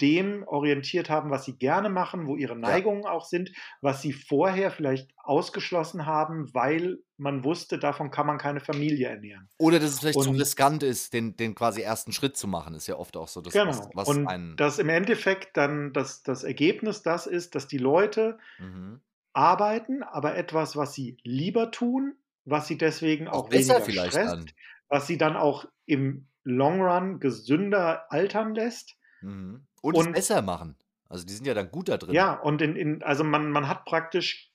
dem 0.00 0.44
orientiert 0.46 1.10
haben, 1.10 1.30
was 1.30 1.44
sie 1.44 1.56
gerne 1.56 1.90
machen, 1.90 2.26
wo 2.26 2.36
ihre 2.36 2.56
Neigungen 2.56 3.02
ja. 3.02 3.10
auch 3.10 3.26
sind, 3.26 3.52
was 3.80 4.00
sie 4.00 4.12
vorher 4.12 4.70
vielleicht 4.70 5.10
ausgeschlossen 5.18 6.06
haben, 6.06 6.52
weil 6.54 6.98
man 7.18 7.44
wusste, 7.44 7.78
davon 7.78 8.10
kann 8.10 8.26
man 8.26 8.38
keine 8.38 8.60
Familie 8.60 9.08
ernähren. 9.08 9.48
Oder 9.58 9.78
dass 9.78 9.90
es 9.90 10.00
vielleicht 10.00 10.16
und, 10.16 10.24
zu 10.24 10.30
riskant 10.30 10.82
ist, 10.82 11.12
den, 11.12 11.36
den 11.36 11.54
quasi 11.54 11.82
ersten 11.82 12.12
Schritt 12.12 12.36
zu 12.36 12.48
machen, 12.48 12.74
ist 12.74 12.86
ja 12.86 12.96
oft 12.96 13.16
auch 13.16 13.28
so 13.28 13.42
das, 13.42 13.52
genau. 13.52 13.68
was, 13.68 13.88
was 13.92 14.08
und 14.08 14.26
einen. 14.26 14.56
Dass 14.56 14.78
im 14.78 14.88
Endeffekt 14.88 15.56
dann 15.56 15.92
das, 15.92 16.22
das 16.22 16.44
Ergebnis 16.44 17.02
das 17.02 17.26
ist, 17.26 17.54
dass 17.54 17.68
die 17.68 17.78
Leute 17.78 18.38
mhm. 18.58 19.00
arbeiten, 19.34 20.02
aber 20.02 20.36
etwas, 20.36 20.76
was 20.76 20.94
sie 20.94 21.18
lieber 21.24 21.70
tun, 21.70 22.14
was 22.46 22.66
sie 22.66 22.78
deswegen 22.78 23.28
auch, 23.28 23.44
auch 23.44 23.48
besser 23.50 23.82
vielleicht 23.82 24.12
stresst, 24.12 24.32
dann 24.32 24.50
was 24.90 25.06
sie 25.06 25.16
dann 25.16 25.36
auch 25.36 25.64
im 25.86 26.28
Long 26.44 26.82
Run 26.82 27.20
gesünder 27.20 28.12
altern 28.12 28.54
lässt. 28.54 28.96
Mhm. 29.22 29.66
Und, 29.80 29.94
und 29.94 30.08
es 30.08 30.12
besser 30.12 30.42
machen. 30.42 30.76
Also 31.08 31.24
die 31.24 31.32
sind 31.32 31.46
ja 31.46 31.54
dann 31.54 31.70
gut 31.70 31.88
da 31.88 31.96
drin. 31.96 32.14
Ja, 32.14 32.34
und 32.34 32.60
in, 32.60 32.76
in, 32.76 33.02
also 33.02 33.24
man, 33.24 33.50
man 33.50 33.68
hat 33.68 33.84
praktisch 33.84 34.52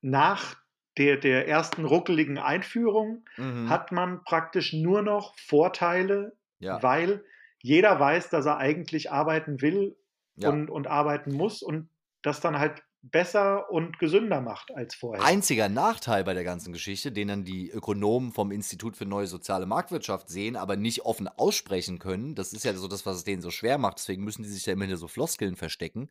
nach 0.00 0.56
der, 0.98 1.16
der 1.16 1.48
ersten 1.48 1.84
ruckeligen 1.84 2.38
Einführung 2.38 3.24
mhm. 3.36 3.68
hat 3.68 3.92
man 3.92 4.22
praktisch 4.24 4.72
nur 4.72 5.02
noch 5.02 5.36
Vorteile, 5.38 6.36
ja. 6.58 6.82
weil 6.82 7.24
jeder 7.60 7.98
weiß, 7.98 8.30
dass 8.30 8.46
er 8.46 8.58
eigentlich 8.58 9.10
arbeiten 9.10 9.60
will 9.60 9.96
ja. 10.36 10.50
und, 10.50 10.70
und 10.70 10.86
arbeiten 10.86 11.32
muss 11.32 11.62
und 11.62 11.88
das 12.22 12.40
dann 12.40 12.58
halt 12.58 12.82
besser 13.10 13.70
und 13.70 13.98
gesünder 13.98 14.40
macht 14.40 14.74
als 14.74 14.94
vorher. 14.94 15.24
Einziger 15.24 15.68
Nachteil 15.68 16.24
bei 16.24 16.32
der 16.32 16.44
ganzen 16.44 16.72
Geschichte, 16.72 17.12
den 17.12 17.28
dann 17.28 17.44
die 17.44 17.70
Ökonomen 17.70 18.32
vom 18.32 18.50
Institut 18.50 18.96
für 18.96 19.04
neue 19.04 19.26
soziale 19.26 19.66
Marktwirtschaft 19.66 20.28
sehen, 20.28 20.56
aber 20.56 20.76
nicht 20.76 21.02
offen 21.02 21.28
aussprechen 21.28 21.98
können, 21.98 22.34
das 22.34 22.52
ist 22.52 22.64
ja 22.64 22.72
so 22.74 22.88
das, 22.88 23.04
was 23.04 23.18
es 23.18 23.24
denen 23.24 23.42
so 23.42 23.50
schwer 23.50 23.76
macht, 23.76 23.98
deswegen 23.98 24.24
müssen 24.24 24.42
die 24.42 24.48
sich 24.48 24.64
da 24.64 24.72
immer 24.72 24.84
hinter 24.84 24.96
so 24.96 25.08
Floskeln 25.08 25.56
verstecken, 25.56 26.10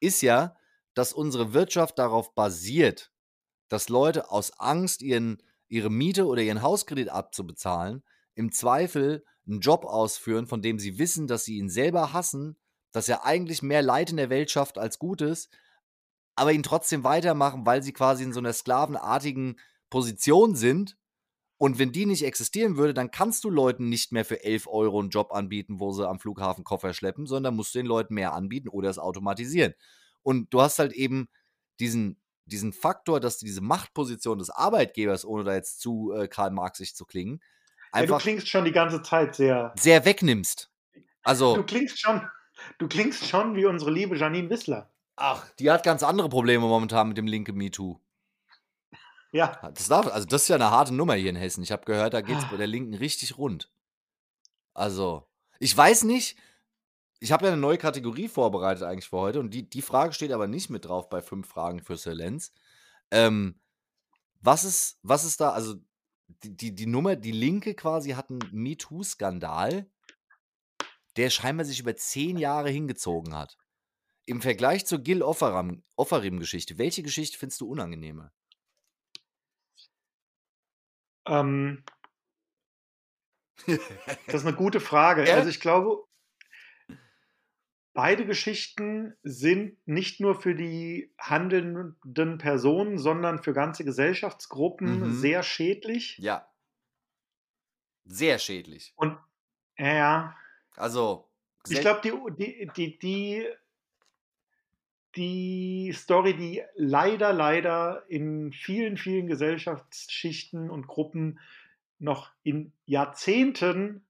ist 0.00 0.22
ja, 0.22 0.56
dass 0.94 1.12
unsere 1.12 1.52
Wirtschaft 1.52 1.98
darauf 1.98 2.34
basiert, 2.34 3.12
dass 3.68 3.90
Leute 3.90 4.30
aus 4.30 4.58
Angst, 4.58 5.02
ihren, 5.02 5.42
ihre 5.68 5.90
Miete 5.90 6.26
oder 6.26 6.40
ihren 6.40 6.62
Hauskredit 6.62 7.10
abzubezahlen, 7.10 8.02
im 8.34 8.52
Zweifel 8.52 9.24
einen 9.46 9.60
Job 9.60 9.84
ausführen, 9.84 10.46
von 10.46 10.62
dem 10.62 10.78
sie 10.78 10.98
wissen, 10.98 11.26
dass 11.26 11.44
sie 11.44 11.58
ihn 11.58 11.68
selber 11.68 12.14
hassen, 12.14 12.56
dass 12.92 13.08
er 13.08 13.26
eigentlich 13.26 13.62
mehr 13.62 13.82
Leid 13.82 14.10
in 14.10 14.16
der 14.16 14.30
Welt 14.30 14.50
schafft 14.50 14.78
als 14.78 14.98
Gutes, 14.98 15.50
aber 16.36 16.52
ihn 16.52 16.62
trotzdem 16.62 17.02
weitermachen, 17.02 17.66
weil 17.66 17.82
sie 17.82 17.92
quasi 17.92 18.22
in 18.22 18.32
so 18.32 18.40
einer 18.40 18.52
sklavenartigen 18.52 19.58
Position 19.90 20.54
sind. 20.54 20.96
Und 21.58 21.78
wenn 21.78 21.90
die 21.90 22.04
nicht 22.04 22.22
existieren 22.22 22.76
würde, 22.76 22.92
dann 22.92 23.10
kannst 23.10 23.42
du 23.42 23.50
Leuten 23.50 23.88
nicht 23.88 24.12
mehr 24.12 24.26
für 24.26 24.44
11 24.44 24.66
Euro 24.66 25.00
einen 25.00 25.08
Job 25.08 25.32
anbieten, 25.32 25.80
wo 25.80 25.90
sie 25.92 26.06
am 26.06 26.20
Flughafen 26.20 26.64
Koffer 26.64 26.92
schleppen, 26.92 27.26
sondern 27.26 27.56
musst 27.56 27.74
du 27.74 27.78
den 27.78 27.86
Leuten 27.86 28.12
mehr 28.12 28.34
anbieten 28.34 28.68
oder 28.68 28.90
es 28.90 28.98
automatisieren. 28.98 29.72
Und 30.22 30.52
du 30.52 30.60
hast 30.60 30.78
halt 30.78 30.92
eben 30.92 31.28
diesen, 31.80 32.20
diesen 32.44 32.74
Faktor, 32.74 33.18
dass 33.20 33.38
du 33.38 33.46
diese 33.46 33.62
Machtposition 33.62 34.38
des 34.38 34.50
Arbeitgebers, 34.50 35.24
ohne 35.24 35.44
da 35.44 35.54
jetzt 35.54 35.80
zu 35.80 36.12
äh, 36.12 36.28
Karl 36.28 36.50
Marxig 36.50 36.94
zu 36.94 37.06
klingen, 37.06 37.40
einfach. 37.90 38.08
Ja, 38.10 38.18
du 38.18 38.22
klingst 38.22 38.48
schon 38.48 38.64
die 38.66 38.72
ganze 38.72 39.00
Zeit 39.00 39.34
sehr. 39.34 39.72
Sehr 39.78 40.04
wegnimmst. 40.04 40.70
Also. 41.22 41.56
Du 41.56 41.64
klingst 41.64 41.98
schon, 41.98 42.20
du 42.78 42.88
klingst 42.88 43.26
schon 43.26 43.56
wie 43.56 43.64
unsere 43.64 43.90
liebe 43.90 44.16
Janine 44.16 44.50
Wissler. 44.50 44.90
Ach, 45.16 45.48
die 45.58 45.70
hat 45.70 45.82
ganz 45.82 46.02
andere 46.02 46.28
Probleme 46.28 46.66
momentan 46.66 47.08
mit 47.08 47.16
dem 47.16 47.26
linke 47.26 47.52
MeToo. 47.52 48.00
Ja. 49.32 49.58
Das 49.74 49.88
darf, 49.88 50.06
also 50.06 50.26
das 50.26 50.42
ist 50.42 50.48
ja 50.48 50.56
eine 50.56 50.70
harte 50.70 50.94
Nummer 50.94 51.14
hier 51.14 51.30
in 51.30 51.36
Hessen. 51.36 51.62
Ich 51.62 51.72
habe 51.72 51.84
gehört, 51.84 52.14
da 52.14 52.20
geht 52.20 52.38
es 52.38 52.48
bei 52.50 52.56
der 52.56 52.66
Linken 52.66 52.94
richtig 52.94 53.38
rund. 53.38 53.70
Also, 54.74 55.26
ich 55.58 55.76
weiß 55.76 56.04
nicht, 56.04 56.38
ich 57.18 57.32
habe 57.32 57.46
ja 57.46 57.52
eine 57.52 57.60
neue 57.60 57.78
Kategorie 57.78 58.28
vorbereitet 58.28 58.82
eigentlich 58.82 59.08
für 59.08 59.18
heute 59.18 59.40
und 59.40 59.52
die, 59.52 59.68
die 59.68 59.82
Frage 59.82 60.12
steht 60.12 60.32
aber 60.32 60.46
nicht 60.46 60.68
mit 60.68 60.84
drauf 60.84 61.08
bei 61.08 61.22
fünf 61.22 61.48
Fragen 61.48 61.82
für 61.82 61.96
Sir 61.96 62.14
Lenz. 62.14 62.52
Ähm, 63.10 63.58
was 64.40 64.64
ist, 64.64 64.98
was 65.02 65.24
ist 65.24 65.40
da, 65.40 65.50
also 65.50 65.76
die, 66.42 66.56
die, 66.56 66.74
die 66.74 66.86
Nummer, 66.86 67.16
die 67.16 67.32
Linke 67.32 67.74
quasi 67.74 68.10
hat 68.10 68.30
einen 68.30 68.40
MeToo-Skandal, 68.52 69.86
der 71.16 71.30
scheinbar 71.30 71.64
sich 71.64 71.80
über 71.80 71.96
zehn 71.96 72.36
Jahre 72.36 72.68
hingezogen 72.68 73.34
hat. 73.34 73.56
Im 74.26 74.42
Vergleich 74.42 74.86
zur 74.86 74.98
Gil 74.98 75.22
Offarim-Geschichte, 75.22 76.78
welche 76.78 77.02
Geschichte 77.02 77.38
findest 77.38 77.60
du 77.60 77.70
unangenehmer? 77.70 78.32
Ähm, 81.26 81.84
das 83.66 84.34
ist 84.34 84.46
eine 84.46 84.56
gute 84.56 84.80
Frage. 84.80 85.24
Ja? 85.26 85.36
Also 85.36 85.48
ich 85.48 85.60
glaube, 85.60 86.04
beide 87.94 88.26
Geschichten 88.26 89.16
sind 89.22 89.78
nicht 89.86 90.20
nur 90.20 90.40
für 90.40 90.54
die 90.54 91.14
handelnden 91.18 92.38
Personen, 92.38 92.98
sondern 92.98 93.42
für 93.42 93.52
ganze 93.52 93.84
Gesellschaftsgruppen 93.84 95.00
mhm. 95.00 95.12
sehr 95.14 95.42
schädlich. 95.42 96.18
Ja. 96.18 96.48
Sehr 98.04 98.38
schädlich. 98.38 98.92
Und 98.96 99.18
ja. 99.78 100.36
Also. 100.76 101.28
Ich 101.68 101.80
glaube, 101.80 102.00
die, 102.02 102.12
die, 102.36 102.70
die, 102.76 102.98
die, 102.98 103.48
die 105.16 105.92
Story, 105.94 106.36
die 106.36 106.62
leider, 106.74 107.32
leider 107.32 108.04
in 108.08 108.52
vielen, 108.52 108.96
vielen 108.96 109.26
Gesellschaftsschichten 109.26 110.70
und 110.70 110.86
Gruppen 110.86 111.40
noch 111.98 112.30
in 112.42 112.72
Jahrzehnten 112.84 114.04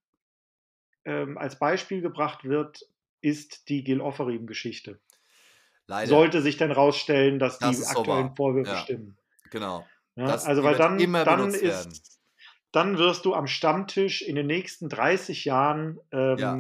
ähm, 1.05 1.39
als 1.39 1.59
Beispiel 1.59 2.01
gebracht 2.01 2.45
wird, 2.45 2.85
ist 3.21 3.69
die 3.69 3.85
Gil 3.85 4.01
Offerim-Geschichte. 4.01 4.99
Sollte 6.05 6.43
sich 6.43 6.57
dann 6.57 6.73
rausstellen, 6.73 7.39
dass 7.39 7.59
das 7.59 7.79
die 7.79 7.87
aktuellen 7.87 8.29
so 8.31 8.35
Vorwürfe 8.35 8.71
ja. 8.73 8.79
stimmen. 8.79 9.17
Genau. 9.51 9.87
Ja, 10.17 10.27
also, 10.27 10.65
weil 10.65 10.77
dann, 10.77 10.99
dann 10.99 11.51
ist, 11.51 12.21
dann 12.73 12.99
wirst 12.99 13.25
du 13.25 13.35
am 13.35 13.47
Stammtisch 13.47 14.23
in 14.23 14.35
den 14.35 14.47
nächsten 14.47 14.89
30 14.89 15.45
Jahren 15.45 16.01
ähm, 16.11 16.39
ja. 16.39 16.59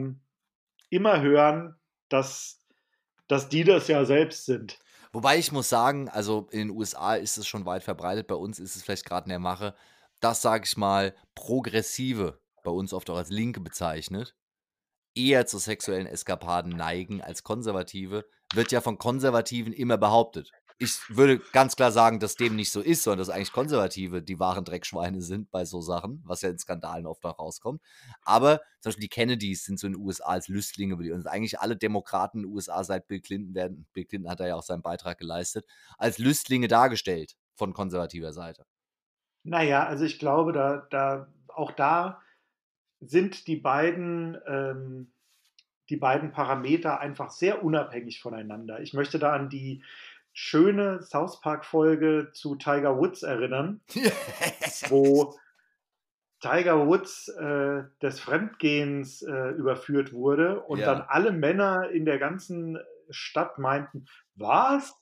immer 0.90 1.20
hören, 1.20 1.74
dass, 2.08 2.60
dass 3.28 3.48
die 3.48 3.64
das 3.64 3.88
ja 3.88 4.04
selbst 4.04 4.46
sind. 4.46 4.78
Wobei 5.12 5.38
ich 5.38 5.52
muss 5.52 5.68
sagen, 5.68 6.08
also 6.08 6.48
in 6.50 6.68
den 6.68 6.70
USA 6.70 7.14
ist 7.14 7.38
es 7.38 7.46
schon 7.46 7.64
weit 7.64 7.82
verbreitet, 7.82 8.26
bei 8.26 8.34
uns 8.34 8.58
ist 8.58 8.76
es 8.76 8.82
vielleicht 8.82 9.06
gerade 9.06 9.24
in 9.24 9.30
der 9.30 9.38
Mache, 9.38 9.74
dass, 10.20 10.42
sage 10.42 10.64
ich 10.66 10.76
mal, 10.76 11.14
Progressive, 11.34 12.40
bei 12.62 12.70
uns 12.70 12.92
oft 12.92 13.08
auch 13.10 13.16
als 13.16 13.30
Linke 13.30 13.60
bezeichnet, 13.60 14.34
eher 15.14 15.46
zu 15.46 15.58
sexuellen 15.58 16.06
Eskapaden 16.06 16.72
neigen 16.72 17.22
als 17.22 17.42
Konservative, 17.42 18.26
wird 18.52 18.72
ja 18.72 18.80
von 18.80 18.98
Konservativen 18.98 19.72
immer 19.72 19.96
behauptet. 19.96 20.50
Ich 20.78 20.98
würde 21.08 21.38
ganz 21.52 21.74
klar 21.74 21.90
sagen, 21.90 22.20
dass 22.20 22.34
dem 22.34 22.54
nicht 22.54 22.70
so 22.70 22.82
ist, 22.82 23.02
sondern 23.02 23.20
dass 23.20 23.30
eigentlich 23.30 23.52
Konservative 23.52 24.22
die 24.22 24.38
wahren 24.38 24.64
Dreckschweine 24.64 25.22
sind 25.22 25.50
bei 25.50 25.64
so 25.64 25.80
Sachen, 25.80 26.22
was 26.26 26.42
ja 26.42 26.50
in 26.50 26.58
Skandalen 26.58 27.06
oft 27.06 27.24
auch 27.24 27.38
rauskommt. 27.38 27.80
Aber 28.22 28.58
zum 28.80 28.90
Beispiel 28.90 29.02
die 29.02 29.08
Kennedys 29.08 29.64
sind 29.64 29.80
so 29.80 29.86
in 29.86 29.94
den 29.94 30.02
USA 30.02 30.26
als 30.26 30.48
Lüstlinge 30.48 30.96
und 30.96 31.26
eigentlich 31.26 31.60
alle 31.60 31.76
Demokraten 31.76 32.38
in 32.38 32.44
den 32.44 32.52
USA 32.52 32.84
seit 32.84 33.08
Bill 33.08 33.20
Clinton 33.20 33.54
werden, 33.54 33.86
Bill 33.94 34.04
Clinton 34.04 34.30
hat 34.30 34.40
da 34.40 34.46
ja 34.46 34.54
auch 34.54 34.62
seinen 34.62 34.82
Beitrag 34.82 35.18
geleistet, 35.18 35.64
als 35.96 36.18
Lüstlinge 36.18 36.68
dargestellt 36.68 37.36
von 37.54 37.72
konservativer 37.72 38.34
Seite. 38.34 38.66
Naja, 39.44 39.86
also 39.86 40.04
ich 40.04 40.18
glaube, 40.18 40.52
da, 40.52 40.86
da 40.90 41.28
auch 41.48 41.70
da 41.72 42.20
sind 43.00 43.46
die 43.46 43.56
beiden, 43.56 44.36
ähm, 44.46 45.12
die 45.88 45.96
beiden 45.96 46.32
Parameter 46.32 47.00
einfach 47.00 47.30
sehr 47.30 47.62
unabhängig 47.62 48.20
voneinander. 48.20 48.80
Ich 48.80 48.92
möchte 48.92 49.18
da 49.18 49.32
an 49.32 49.48
die 49.48 49.82
schöne 50.38 51.02
South 51.02 51.40
Park-Folge 51.40 52.28
zu 52.34 52.56
Tiger 52.56 52.98
Woods 52.98 53.22
erinnern, 53.22 53.80
wo 54.90 55.34
Tiger 56.40 56.86
Woods 56.86 57.28
äh, 57.28 57.84
des 58.02 58.20
Fremdgehens 58.20 59.22
äh, 59.22 59.50
überführt 59.52 60.12
wurde 60.12 60.60
und 60.60 60.80
ja. 60.80 60.86
dann 60.92 61.06
alle 61.08 61.32
Männer 61.32 61.88
in 61.88 62.04
der 62.04 62.18
ganzen 62.18 62.78
Stadt 63.08 63.58
meinten, 63.58 64.06
was? 64.34 64.94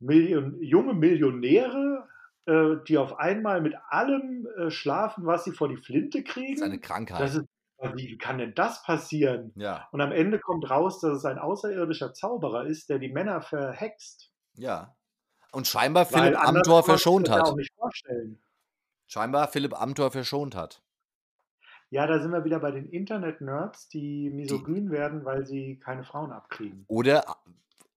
Million, 0.00 0.60
junge 0.60 0.92
Millionäre 0.92 2.08
äh, 2.46 2.76
die 2.88 2.98
auf 2.98 3.18
einmal 3.18 3.60
mit 3.60 3.74
allem 3.88 4.48
äh, 4.56 4.70
schlafen, 4.70 5.26
was 5.26 5.44
sie 5.44 5.52
vor 5.52 5.68
die 5.68 5.76
Flinte 5.76 6.24
kriegen. 6.24 6.54
Das 6.54 6.62
ist 6.62 6.66
eine 6.72 6.80
Krankheit. 6.80 7.20
Das 7.20 7.34
ist, 7.36 7.44
wie 7.94 8.16
kann 8.18 8.38
denn 8.38 8.54
das 8.54 8.82
passieren? 8.82 9.52
Ja. 9.54 9.88
Und 9.92 10.00
am 10.00 10.12
Ende 10.12 10.38
kommt 10.38 10.68
raus, 10.70 11.00
dass 11.00 11.18
es 11.18 11.24
ein 11.24 11.38
außerirdischer 11.38 12.14
Zauberer 12.14 12.66
ist, 12.66 12.88
der 12.88 12.98
die 12.98 13.10
Männer 13.10 13.42
verhext. 13.42 14.30
Ja. 14.54 14.96
Und 15.52 15.66
scheinbar 15.66 16.06
Philipp 16.06 16.38
Amthor 16.38 16.82
verschont 16.82 17.30
hat. 17.30 17.42
Auch 17.42 17.56
nicht 17.56 17.74
vorstellen. 17.74 18.40
Scheinbar 19.06 19.48
Philipp 19.48 19.80
Amthor 19.80 20.10
verschont 20.10 20.54
hat. 20.54 20.82
Ja, 21.90 22.06
da 22.06 22.20
sind 22.20 22.32
wir 22.32 22.44
wieder 22.44 22.58
bei 22.58 22.72
den 22.72 22.88
Internet-Nerds, 22.88 23.88
die 23.88 24.28
misogyn 24.30 24.86
die, 24.86 24.90
werden, 24.90 25.24
weil 25.24 25.46
sie 25.46 25.78
keine 25.78 26.02
Frauen 26.02 26.32
abkriegen. 26.32 26.84
Oder 26.88 27.24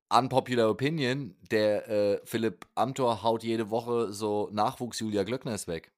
unpopular 0.10 0.70
opinion, 0.70 1.36
der 1.50 1.90
äh, 1.90 2.22
Philipp 2.24 2.68
Amthor 2.76 3.24
haut 3.24 3.44
jede 3.44 3.72
Woche 3.72 4.14
so 4.14 4.50
Nachwuchs 4.52 5.00
Julia 5.00 5.24
Glöckners 5.24 5.68
weg. 5.68 5.92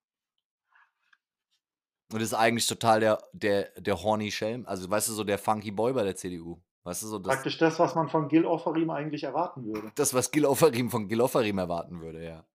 Und 2.14 2.22
ist 2.22 2.34
eigentlich 2.34 2.68
total 2.68 3.00
der, 3.00 3.24
der, 3.34 3.70
der 3.78 4.02
horny 4.02 4.32
Schelm. 4.32 4.66
Also, 4.66 4.90
weißt 4.90 5.10
du, 5.10 5.14
so 5.14 5.24
der 5.24 5.38
funky 5.38 5.72
Boy 5.72 5.94
bei 5.94 6.04
der 6.04 6.16
CDU. 6.16 6.62
Weißt 6.84 7.04
du, 7.04 7.08
so 7.08 7.20
das, 7.20 7.36
Praktisch 7.36 7.58
das, 7.60 7.78
was 7.80 7.94
man 7.96 8.10
von 8.10 8.28
Gil 8.28 8.46
Offerim 8.46 8.90
eigentlich 8.90 9.24
erwarten 9.24 9.66
würde. 9.66 9.92
Das, 9.96 10.14
was 10.14 10.32
Gil 10.32 10.46
Offerim 10.46 10.90
von 10.90 11.08
Gil 11.08 11.22
Offerim 11.22 11.60
erwarten 11.60 12.02
würde, 12.02 12.24
ja. 12.24 12.46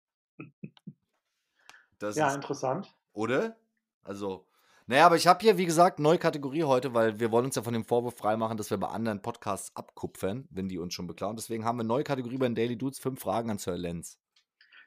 ja, 2.03 2.09
ist, 2.09 2.35
interessant. 2.35 2.93
Oder? 3.13 3.57
Also, 4.03 4.47
naja, 4.87 5.07
aber 5.07 5.17
ich 5.17 5.27
habe 5.27 5.41
hier, 5.41 5.59
wie 5.59 5.65
gesagt, 5.65 6.01
neue 6.01 6.19
Kategorie 6.19 6.65
heute, 6.65 6.93
weil 6.93 7.19
wir 7.19 7.31
wollen 7.31 7.47
uns 7.47 7.57
ja 7.57 7.63
von 7.63 7.73
dem 7.73 7.85
Vorwurf 7.85 8.17
freimachen, 8.17 8.57
dass 8.57 8.71
wir 8.71 8.79
bei 8.79 8.89
anderen 8.89 9.23
Podcasts 9.23 9.75
abkupfern, 9.75 10.47
wenn 10.51 10.69
die 10.69 10.79
uns 10.79 10.95
schon 10.95 11.07
beklauen. 11.07 11.37
Deswegen 11.37 11.65
haben 11.65 11.79
wir 11.79 11.83
eine 11.83 11.89
neue 11.89 12.05
Kategorie 12.05 12.39
bei 12.39 12.47
den 12.47 12.55
Daily 12.57 12.77
Dudes, 12.77 12.99
fünf 12.99 13.21
Fragen 13.21 13.51
an 13.51 13.59
Sir 13.59 13.77
Lenz. 13.77 14.19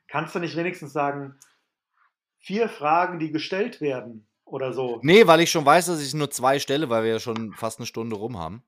Kannst 0.07 0.36
du 0.36 0.39
nicht 0.39 0.55
wenigstens 0.55 0.93
sagen, 0.93 1.39
vier 2.38 2.70
Fragen, 2.70 3.20
die 3.20 3.32
gestellt 3.32 3.82
werden 3.82 4.28
oder 4.52 4.74
so? 4.74 5.00
Nee, 5.02 5.28
weil 5.28 5.41
ich 5.41 5.52
schon 5.52 5.66
weiß, 5.66 5.88
dass 5.88 6.02
ich 6.02 6.14
nur 6.14 6.30
zwei 6.32 6.60
stelle, 6.60 6.89
weil 6.89 7.04
wir 7.04 7.12
ja 7.12 7.20
schon 7.20 7.54
fast 7.54 7.80
eine 7.80 7.86
Stunde 7.86 8.16
rum 8.16 8.38
haben. 8.38 8.64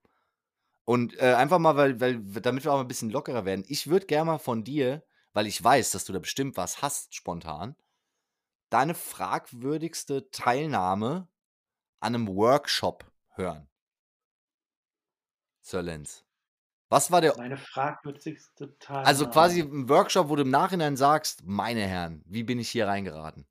Und 0.86 1.18
äh, 1.20 1.34
einfach 1.34 1.60
mal, 1.60 1.76
weil, 1.76 2.00
weil, 2.00 2.20
damit 2.42 2.64
wir 2.64 2.74
auch 2.74 2.80
ein 2.80 2.88
bisschen 2.88 3.12
lockerer 3.12 3.46
werden. 3.46 3.64
Ich 3.68 3.88
würde 3.88 4.08
gerne 4.08 4.26
mal 4.26 4.38
von 4.40 4.64
dir, 4.64 5.04
weil 5.34 5.48
ich 5.48 5.64
weiß, 5.64 5.92
dass 5.92 6.06
du 6.06 6.14
da 6.14 6.20
bestimmt 6.20 6.58
was 6.58 6.82
hast, 6.82 7.16
spontan, 7.16 7.76
deine 8.70 8.96
fragwürdigste 8.96 10.30
Teilnahme 10.32 11.28
an 12.00 12.16
einem 12.16 12.28
Workshop 12.28 13.06
hören? 13.36 13.68
Sir 15.62 15.84
Lenz. 15.84 16.26
Was 16.90 17.12
war 17.12 17.22
der. 17.22 17.38
Meine 17.38 17.58
fragwürdigste 17.58 18.78
Teilnahme. 18.80 19.08
Also 19.08 19.30
quasi 19.30 19.62
ein 19.62 19.88
Workshop, 19.88 20.28
wo 20.28 20.36
du 20.36 20.42
im 20.42 20.50
Nachhinein 20.50 20.98
sagst, 20.98 21.44
meine 21.46 21.82
Herren, 21.82 22.24
wie 22.26 22.44
bin 22.44 22.60
ich 22.60 22.70
hier 22.70 22.88
reingeraten? 22.88 23.48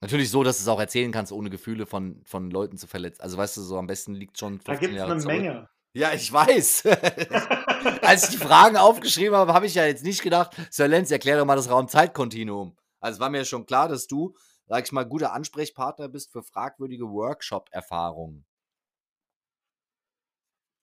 Natürlich 0.00 0.30
so, 0.30 0.42
dass 0.42 0.56
du 0.58 0.62
es 0.62 0.68
auch 0.68 0.80
erzählen 0.80 1.12
kannst, 1.12 1.30
ohne 1.30 1.50
Gefühle 1.50 1.84
von, 1.84 2.22
von 2.24 2.50
Leuten 2.50 2.78
zu 2.78 2.86
verletzen. 2.86 3.20
Also 3.20 3.36
weißt 3.36 3.58
du, 3.58 3.62
so 3.62 3.76
am 3.78 3.86
besten 3.86 4.14
liegt 4.14 4.38
schon 4.38 4.60
15 4.60 4.74
Da 4.74 4.80
gibt 4.80 4.94
es 4.94 5.02
eine 5.02 5.18
zurück. 5.18 5.36
Menge. 5.36 5.68
Ja, 5.92 6.12
ich 6.12 6.32
weiß. 6.32 6.86
Als 8.02 8.24
ich 8.24 8.30
die 8.30 8.44
Fragen 8.44 8.76
aufgeschrieben 8.76 9.34
habe, 9.34 9.52
habe 9.52 9.66
ich 9.66 9.74
ja 9.74 9.84
jetzt 9.84 10.04
nicht 10.04 10.22
gedacht, 10.22 10.56
Sir 10.70 10.88
Lenz, 10.88 11.10
erklär 11.10 11.38
doch 11.38 11.44
mal 11.44 11.56
das 11.56 11.68
Raum-Zeit-Kontinuum. 11.68 12.76
Also 13.00 13.16
es 13.16 13.20
war 13.20 13.28
mir 13.28 13.44
schon 13.44 13.66
klar, 13.66 13.88
dass 13.88 14.06
du, 14.06 14.34
sag 14.66 14.84
ich 14.86 14.92
mal, 14.92 15.04
guter 15.04 15.32
Ansprechpartner 15.32 16.08
bist 16.08 16.32
für 16.32 16.42
fragwürdige 16.42 17.10
Workshop-Erfahrungen. 17.10 18.46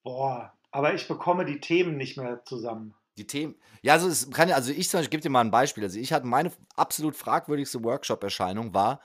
Boah, 0.04 0.54
aber 0.72 0.94
ich 0.94 1.08
bekomme 1.08 1.46
die 1.46 1.60
Themen 1.60 1.98
nicht 1.98 2.18
mehr 2.18 2.44
zusammen. 2.44 2.94
Die 3.18 3.28
Themen. 3.28 3.56
Ja, 3.82 3.94
also 3.94 4.08
es 4.08 4.30
kann 4.30 4.52
also 4.52 4.72
ich 4.72 4.90
zum 4.90 5.00
Beispiel, 5.00 5.10
gebe 5.12 5.24
dir 5.24 5.30
mal 5.30 5.42
ein 5.42 5.52
Beispiel. 5.52 5.84
Also 5.84 6.00
ich 6.00 6.14
hatte 6.14 6.28
meine 6.28 6.52
absolut 6.76 7.16
fragwürdigste 7.16 7.84
Workshop-Erscheinung 7.84 8.74
war 8.74 9.02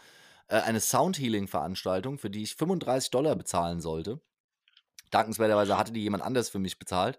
äh, 0.49 0.57
eine 0.57 0.81
Soundhealing-Veranstaltung, 0.81 2.19
für 2.19 2.31
die 2.31 2.43
ich 2.43 2.55
35 2.55 3.11
Dollar 3.11 3.37
bezahlen 3.37 3.81
sollte. 3.81 4.21
Dankenswerterweise 5.11 5.79
hatte 5.79 5.93
die 5.93 6.03
jemand 6.03 6.23
anders 6.23 6.51
für 6.51 6.59
mich 6.59 6.79
bezahlt. 6.79 7.19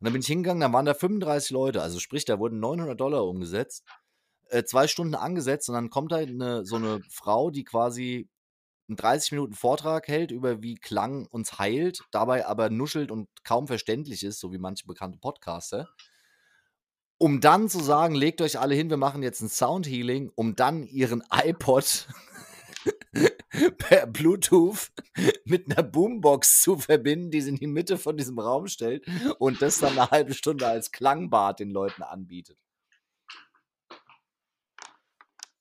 Und 0.00 0.06
dann 0.06 0.12
bin 0.12 0.22
ich 0.22 0.28
hingegangen, 0.28 0.60
dann 0.60 0.72
waren 0.72 0.84
da 0.84 0.94
35 0.94 1.50
Leute. 1.50 1.82
Also 1.82 2.00
sprich, 2.00 2.24
da 2.24 2.38
wurden 2.40 2.58
900 2.58 3.00
Dollar 3.00 3.24
umgesetzt. 3.24 3.84
Äh, 4.48 4.64
zwei 4.64 4.88
Stunden 4.88 5.14
angesetzt 5.14 5.68
und 5.68 5.74
dann 5.76 5.90
kommt 5.90 6.12
da 6.12 6.16
eine, 6.16 6.64
so 6.64 6.76
eine 6.76 7.00
Frau, 7.08 7.50
die 7.50 7.64
quasi 7.64 8.28
einen 8.88 8.96
30 8.96 9.32
Minuten 9.32 9.54
Vortrag 9.54 10.08
hält 10.08 10.30
über 10.30 10.62
wie 10.62 10.74
Klang 10.74 11.26
uns 11.26 11.58
heilt, 11.58 12.00
dabei 12.10 12.46
aber 12.46 12.68
nuschelt 12.68 13.10
und 13.10 13.28
kaum 13.44 13.66
verständlich 13.66 14.24
ist, 14.24 14.40
so 14.40 14.52
wie 14.52 14.58
manche 14.58 14.86
bekannte 14.86 15.18
Podcaster. 15.18 15.88
Um 17.22 17.40
dann 17.40 17.68
zu 17.68 17.78
sagen, 17.78 18.16
legt 18.16 18.40
euch 18.40 18.58
alle 18.58 18.74
hin, 18.74 18.90
wir 18.90 18.96
machen 18.96 19.22
jetzt 19.22 19.42
ein 19.42 19.48
Soundhealing, 19.48 20.32
um 20.34 20.56
dann 20.56 20.82
ihren 20.82 21.22
iPod 21.30 22.08
per 23.78 24.08
Bluetooth 24.08 24.90
mit 25.44 25.70
einer 25.70 25.84
Boombox 25.84 26.62
zu 26.62 26.78
verbinden, 26.78 27.30
die 27.30 27.40
sie 27.40 27.50
in 27.50 27.56
die 27.58 27.68
Mitte 27.68 27.96
von 27.96 28.16
diesem 28.16 28.40
Raum 28.40 28.66
stellt 28.66 29.06
und 29.38 29.62
das 29.62 29.78
dann 29.78 29.96
eine 29.96 30.10
halbe 30.10 30.34
Stunde 30.34 30.66
als 30.66 30.90
Klangbad 30.90 31.60
den 31.60 31.70
Leuten 31.70 32.02
anbietet. 32.02 32.58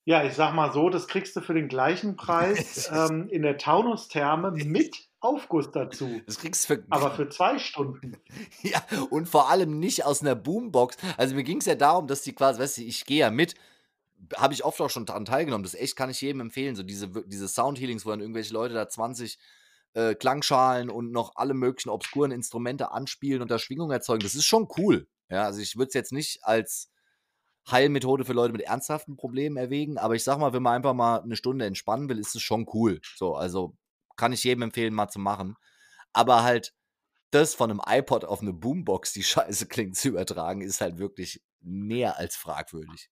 Ja, 0.03 0.23
ich 0.23 0.33
sag 0.33 0.55
mal 0.55 0.73
so, 0.73 0.89
das 0.89 1.07
kriegst 1.07 1.35
du 1.35 1.41
für 1.41 1.53
den 1.53 1.67
gleichen 1.67 2.15
Preis 2.15 2.89
ähm, 2.91 3.29
in 3.29 3.43
der 3.43 3.59
Taunustherme 3.59 4.49
mit 4.49 5.10
Aufguss 5.21 5.71
dazu. 5.71 6.21
Das 6.25 6.39
kriegst 6.39 6.69
du 6.69 6.75
für. 6.75 6.83
Aber 6.89 7.11
für 7.11 7.29
zwei 7.29 7.59
Stunden. 7.59 8.17
ja, 8.63 8.83
und 9.11 9.29
vor 9.29 9.49
allem 9.49 9.79
nicht 9.79 10.03
aus 10.03 10.21
einer 10.21 10.35
Boombox. 10.35 10.97
Also 11.15 11.35
mir 11.35 11.43
ging 11.43 11.59
es 11.59 11.65
ja 11.65 11.75
darum, 11.75 12.07
dass 12.07 12.23
die 12.23 12.33
quasi, 12.33 12.59
weißt 12.59 12.79
du, 12.79 12.81
ich 12.81 13.05
gehe 13.05 13.19
ja 13.19 13.29
mit, 13.29 13.53
habe 14.35 14.53
ich 14.53 14.65
oft 14.65 14.81
auch 14.81 14.89
schon 14.89 15.05
daran 15.05 15.25
teilgenommen. 15.25 15.63
Das 15.63 15.75
echt 15.75 15.95
kann 15.95 16.09
ich 16.09 16.21
jedem 16.21 16.41
empfehlen. 16.41 16.75
So 16.75 16.83
diese, 16.83 17.07
diese 17.27 17.47
Soundhealings, 17.47 18.05
wo 18.05 18.09
dann 18.09 18.19
irgendwelche 18.19 18.53
Leute 18.53 18.73
da 18.73 18.89
20 18.89 19.37
äh, 19.93 20.15
Klangschalen 20.15 20.89
und 20.89 21.11
noch 21.11 21.35
alle 21.35 21.53
möglichen 21.53 21.89
obskuren 21.89 22.31
Instrumente 22.31 22.91
anspielen 22.91 23.41
und 23.41 23.51
da 23.51 23.59
Schwingung 23.59 23.91
erzeugen. 23.91 24.23
Das 24.23 24.35
ist 24.35 24.45
schon 24.45 24.67
cool. 24.77 25.07
Ja, 25.29 25.43
also 25.43 25.61
ich 25.61 25.77
würde 25.77 25.89
es 25.89 25.93
jetzt 25.93 26.11
nicht 26.11 26.39
als 26.43 26.89
Heilmethode 27.69 28.25
für 28.25 28.33
Leute 28.33 28.53
mit 28.53 28.61
ernsthaften 28.63 29.17
Problemen 29.17 29.55
erwägen, 29.55 29.97
aber 29.97 30.15
ich 30.15 30.23
sag 30.23 30.39
mal, 30.39 30.51
wenn 30.51 30.63
man 30.63 30.75
einfach 30.75 30.95
mal 30.95 31.21
eine 31.21 31.35
Stunde 31.35 31.65
entspannen 31.65 32.09
will, 32.09 32.17
ist 32.17 32.35
es 32.35 32.41
schon 32.41 32.67
cool. 32.73 32.99
So, 33.15 33.35
also 33.35 33.75
kann 34.15 34.33
ich 34.33 34.43
jedem 34.43 34.63
empfehlen, 34.63 34.93
mal 34.93 35.09
zu 35.09 35.19
machen. 35.19 35.55
Aber 36.13 36.43
halt 36.43 36.73
das 37.31 37.55
von 37.55 37.71
einem 37.71 37.81
iPod 37.85 38.25
auf 38.25 38.41
eine 38.41 38.53
Boombox, 38.53 39.13
die 39.13 39.23
scheiße 39.23 39.67
klingt, 39.67 39.95
zu 39.97 40.09
übertragen, 40.09 40.61
ist 40.61 40.81
halt 40.81 40.97
wirklich 40.97 41.41
mehr 41.61 42.17
als 42.17 42.35
fragwürdig. 42.35 43.09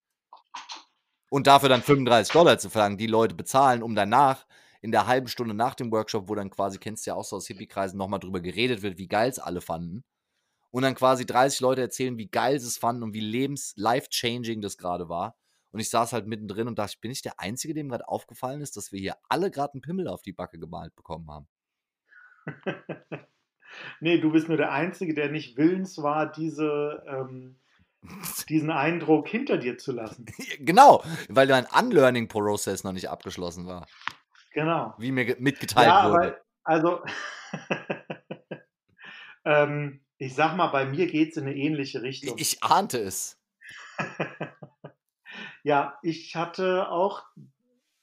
Und 1.30 1.48
dafür 1.48 1.70
dann 1.70 1.84
35 1.84 2.34
Dollar 2.34 2.58
zu 2.58 2.70
verlangen, 2.70 2.98
die 2.98 3.08
Leute 3.08 3.36
bezahlen, 3.36 3.84
um 3.84 3.96
danach 3.96 4.46
in 4.82 4.92
der 4.92 5.08
halben 5.08 5.28
Stunde 5.28 5.54
nach 5.54 5.76
dem 5.76 5.92
Workshop, 5.92 6.28
wo 6.28 6.36
dann 6.36 6.50
quasi, 6.50 6.80
kennst 6.80 7.06
du 7.06 7.12
ja 7.12 7.16
auch 7.16 7.26
so 7.26 7.36
aus 7.36 7.48
Hippie-Kreisen, 7.48 7.98
nochmal 7.98 8.20
drüber 8.20 8.40
geredet 8.40 8.82
wird, 8.82 8.98
wie 8.98 9.08
geil 9.08 9.30
es 9.30 9.40
alle 9.40 9.62
fanden. 9.62 10.04
Und 10.72 10.84
dann 10.84 10.96
quasi 10.96 11.26
30 11.26 11.60
Leute 11.60 11.82
erzählen, 11.82 12.18
wie 12.18 12.28
geil 12.28 12.60
sie 12.60 12.68
es 12.68 12.78
fanden 12.78 13.04
und 13.04 13.14
wie 13.14 13.22
lebens-, 13.22 13.74
life-changing 13.76 14.62
das 14.62 14.78
gerade 14.78 15.10
war. 15.10 15.36
Und 15.72 15.80
ich 15.80 15.90
saß 15.90 16.14
halt 16.14 16.28
mittendrin 16.28 16.68
und 16.68 16.80
dachte, 16.80 16.98
bin 17.00 17.12
ich 17.12 17.22
der 17.22 17.40
Einzige, 17.40 17.74
dem 17.74 17.90
gerade 17.90 18.08
aufgefallen 18.08 18.62
ist, 18.62 18.76
dass 18.78 18.92
wir 18.92 19.00
hier 19.00 19.16
alle 19.28 19.52
gerade 19.52 19.74
einen 19.74 19.82
Pimmel 19.82 20.08
auf 20.08 20.22
die 20.22 20.34
Backe 20.34 20.58
gemalt 20.58 20.96
bekommen 20.96 21.30
haben? 21.30 21.48
nee, 24.00 24.20
du 24.20 24.32
bist 24.32 24.48
nur 24.48 24.58
der 24.58 24.72
Einzige, 24.72 25.14
der 25.14 25.30
nicht 25.30 25.58
willens 25.58 26.02
war, 26.02 26.32
diese, 26.32 27.04
ähm, 27.08 27.60
diesen 28.50 28.72
Eindruck 28.72 29.28
hinter 29.28 29.58
dir 29.58 29.78
zu 29.78 29.92
lassen. 29.92 30.26
genau, 30.60 31.04
weil 31.28 31.48
dein 31.48 31.66
Unlearning-Prozess 31.66 32.84
noch 32.84 32.94
nicht 32.94 33.10
abgeschlossen 33.10 33.68
war. 33.68 33.86
Genau. 34.52 34.96
Wie 34.98 35.12
mir 35.12 35.36
mitgeteilt 35.40 35.88
ja, 35.88 36.10
wurde. 36.10 36.28
Aber, 36.28 36.38
also, 36.64 37.04
ähm, 39.46 40.02
ich 40.18 40.34
sag 40.36 40.56
mal, 40.56 40.68
bei 40.68 40.86
mir 40.86 41.08
geht 41.08 41.32
es 41.32 41.38
in 41.38 41.44
eine 41.44 41.56
ähnliche 41.56 42.02
Richtung. 42.02 42.38
Ich, 42.38 42.56
ich 42.56 42.64
ahnte 42.64 43.00
es. 43.00 43.40
Ja, 45.64 45.98
ich 46.02 46.36
hatte 46.36 46.90
auch 46.90 47.24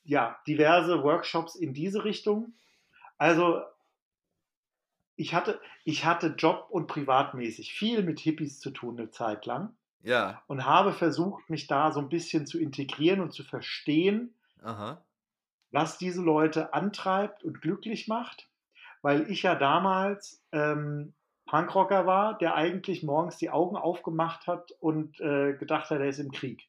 ja, 0.07 0.39
diverse 0.47 1.03
Workshops 1.03 1.55
in 1.57 1.75
diese 1.75 2.05
Richtung. 2.05 2.55
Also 3.19 3.63
ich 5.17 5.35
hatte, 5.35 5.61
ich 5.85 6.05
hatte 6.05 6.35
Job- 6.39 6.67
und 6.71 6.87
privatmäßig 6.87 7.73
viel 7.73 8.03
mit 8.03 8.21
Hippies 8.21 8.61
zu 8.61 8.71
tun 8.71 8.99
eine 8.99 9.11
Zeit 9.11 9.47
lang. 9.47 9.75
Ja. 10.03 10.43
Und 10.47 10.65
habe 10.65 10.93
versucht, 10.93 11.51
mich 11.51 11.67
da 11.67 11.91
so 11.91 12.01
ein 12.01 12.09
bisschen 12.09 12.47
zu 12.47 12.59
integrieren 12.61 13.21
und 13.21 13.33
zu 13.33 13.43
verstehen, 13.43 14.35
Aha. 14.63 15.03
was 15.73 15.99
diese 15.99 16.23
Leute 16.23 16.75
antreibt 16.75 17.43
und 17.43 17.61
glücklich 17.61 18.07
macht. 18.07 18.49
Weil 19.03 19.29
ich 19.31 19.43
ja 19.43 19.55
damals 19.55 20.43
ähm, 20.53 21.15
Punkrocker 21.47 22.07
war, 22.07 22.39
der 22.39 22.55
eigentlich 22.55 23.03
morgens 23.03 23.39
die 23.39 23.51
Augen 23.51 23.77
aufgemacht 23.77 24.47
hat 24.47 24.73
und 24.81 25.21
äh, 25.21 25.55
gedacht 25.55 25.91
hat, 25.91 25.99
er 25.99 26.09
ist 26.09 26.19
im 26.19 26.31
Krieg. 26.31 26.69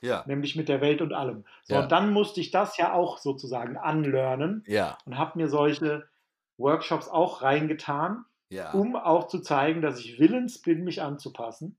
Ja. 0.00 0.22
Nämlich 0.26 0.56
mit 0.56 0.68
der 0.68 0.80
Welt 0.80 1.02
und 1.02 1.12
allem. 1.12 1.44
So, 1.64 1.74
Ja. 1.74 1.80
und 1.82 1.92
dann 1.92 2.12
musste 2.12 2.40
ich 2.40 2.50
das 2.50 2.76
ja 2.76 2.92
auch 2.92 3.18
sozusagen 3.18 3.76
anlernen 3.76 4.64
Ja, 4.66 4.98
und 5.04 5.18
habe 5.18 5.38
mir 5.38 5.48
solche 5.48 6.08
Workshops 6.56 7.08
auch 7.08 7.42
reingetan, 7.42 8.24
ja, 8.50 8.72
um 8.72 8.96
auch 8.96 9.28
zu 9.28 9.40
zeigen, 9.40 9.82
dass 9.82 9.98
ich 10.00 10.18
willens 10.18 10.60
bin, 10.62 10.84
mich 10.84 11.02
anzupassen. 11.02 11.78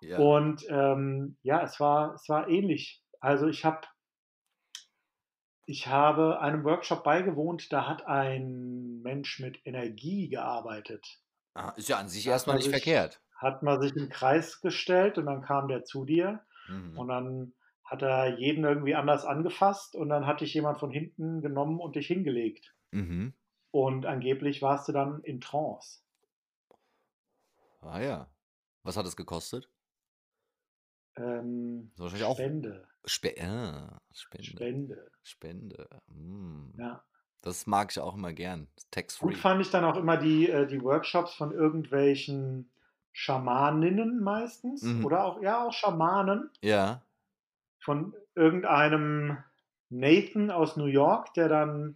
ja. 0.00 0.18
Und 0.20 0.64
ähm, 0.68 1.36
ja, 1.42 1.62
es 1.62 1.80
war, 1.80 2.14
es 2.14 2.28
war 2.28 2.48
ähnlich. 2.48 3.02
Also 3.20 3.46
ich 3.48 3.64
habe 3.64 3.86
ich 5.66 5.86
habe 5.88 6.40
einem 6.40 6.64
Workshop 6.64 7.04
beigewohnt, 7.04 7.72
da 7.72 7.86
hat 7.86 8.06
ein 8.06 9.00
Mensch 9.02 9.40
mit 9.40 9.60
Energie 9.66 10.28
gearbeitet. 10.28 11.20
Ah, 11.54 11.70
ist 11.76 11.88
ja 11.88 11.98
an 11.98 12.08
sich 12.08 12.26
erstmal 12.26 12.56
nicht 12.56 12.64
sich, 12.66 12.72
verkehrt. 12.72 13.20
hat 13.36 13.62
man 13.62 13.80
sich 13.80 13.94
im 13.96 14.08
Kreis 14.08 14.60
gestellt 14.60 15.18
und 15.18 15.26
dann 15.26 15.42
kam 15.42 15.68
der 15.68 15.84
zu 15.84 16.04
dir 16.04 16.44
Mhm. 16.68 16.98
und 16.98 17.08
dann 17.08 17.54
hat 17.84 18.02
er 18.02 18.38
jeden 18.38 18.64
irgendwie 18.64 18.94
anders 18.94 19.24
angefasst 19.24 19.94
und 19.94 20.08
dann 20.08 20.26
hat 20.26 20.40
dich 20.40 20.54
jemand 20.54 20.78
von 20.78 20.90
hinten 20.90 21.42
genommen 21.42 21.80
und 21.80 21.96
dich 21.96 22.06
hingelegt. 22.06 22.74
Mhm. 22.90 23.34
Und 23.70 24.06
angeblich 24.06 24.62
warst 24.62 24.88
du 24.88 24.92
dann 24.92 25.22
in 25.22 25.40
Trance. 25.40 26.00
Ah 27.82 28.00
ja. 28.00 28.30
Was 28.82 28.96
hat 28.96 29.06
es 29.06 29.16
gekostet? 29.16 29.68
Ähm, 31.16 31.92
wahrscheinlich 31.96 32.26
auch 32.26 32.36
Spende. 32.36 32.86
Spe 33.04 33.34
ah, 33.40 34.00
Spende. 34.12 34.46
Spende. 34.46 35.10
Spende. 35.22 35.88
Mm. 36.06 36.70
Ja. 36.78 37.04
Das 37.42 37.66
mag 37.66 37.90
ich 37.90 38.00
auch 38.00 38.14
immer 38.14 38.32
gern. 38.32 38.66
Gut 38.66 38.90
Tax-free. 38.90 39.34
fand 39.34 39.60
ich 39.60 39.70
dann 39.70 39.84
auch 39.84 39.96
immer 39.96 40.16
die, 40.16 40.48
äh, 40.48 40.66
die 40.66 40.82
Workshops 40.82 41.34
von 41.34 41.52
irgendwelchen 41.52 42.70
Schamaninnen 43.16 44.22
meistens. 44.22 44.82
Mhm. 44.82 45.04
Oder 45.06 45.24
auch, 45.24 45.40
ja, 45.40 45.64
auch 45.64 45.72
Schamanen. 45.72 46.50
Ja. 46.60 47.00
Von 47.78 48.12
irgendeinem 48.34 49.38
Nathan 49.88 50.50
aus 50.50 50.76
New 50.76 50.86
York, 50.86 51.32
der 51.34 51.48
dann 51.48 51.94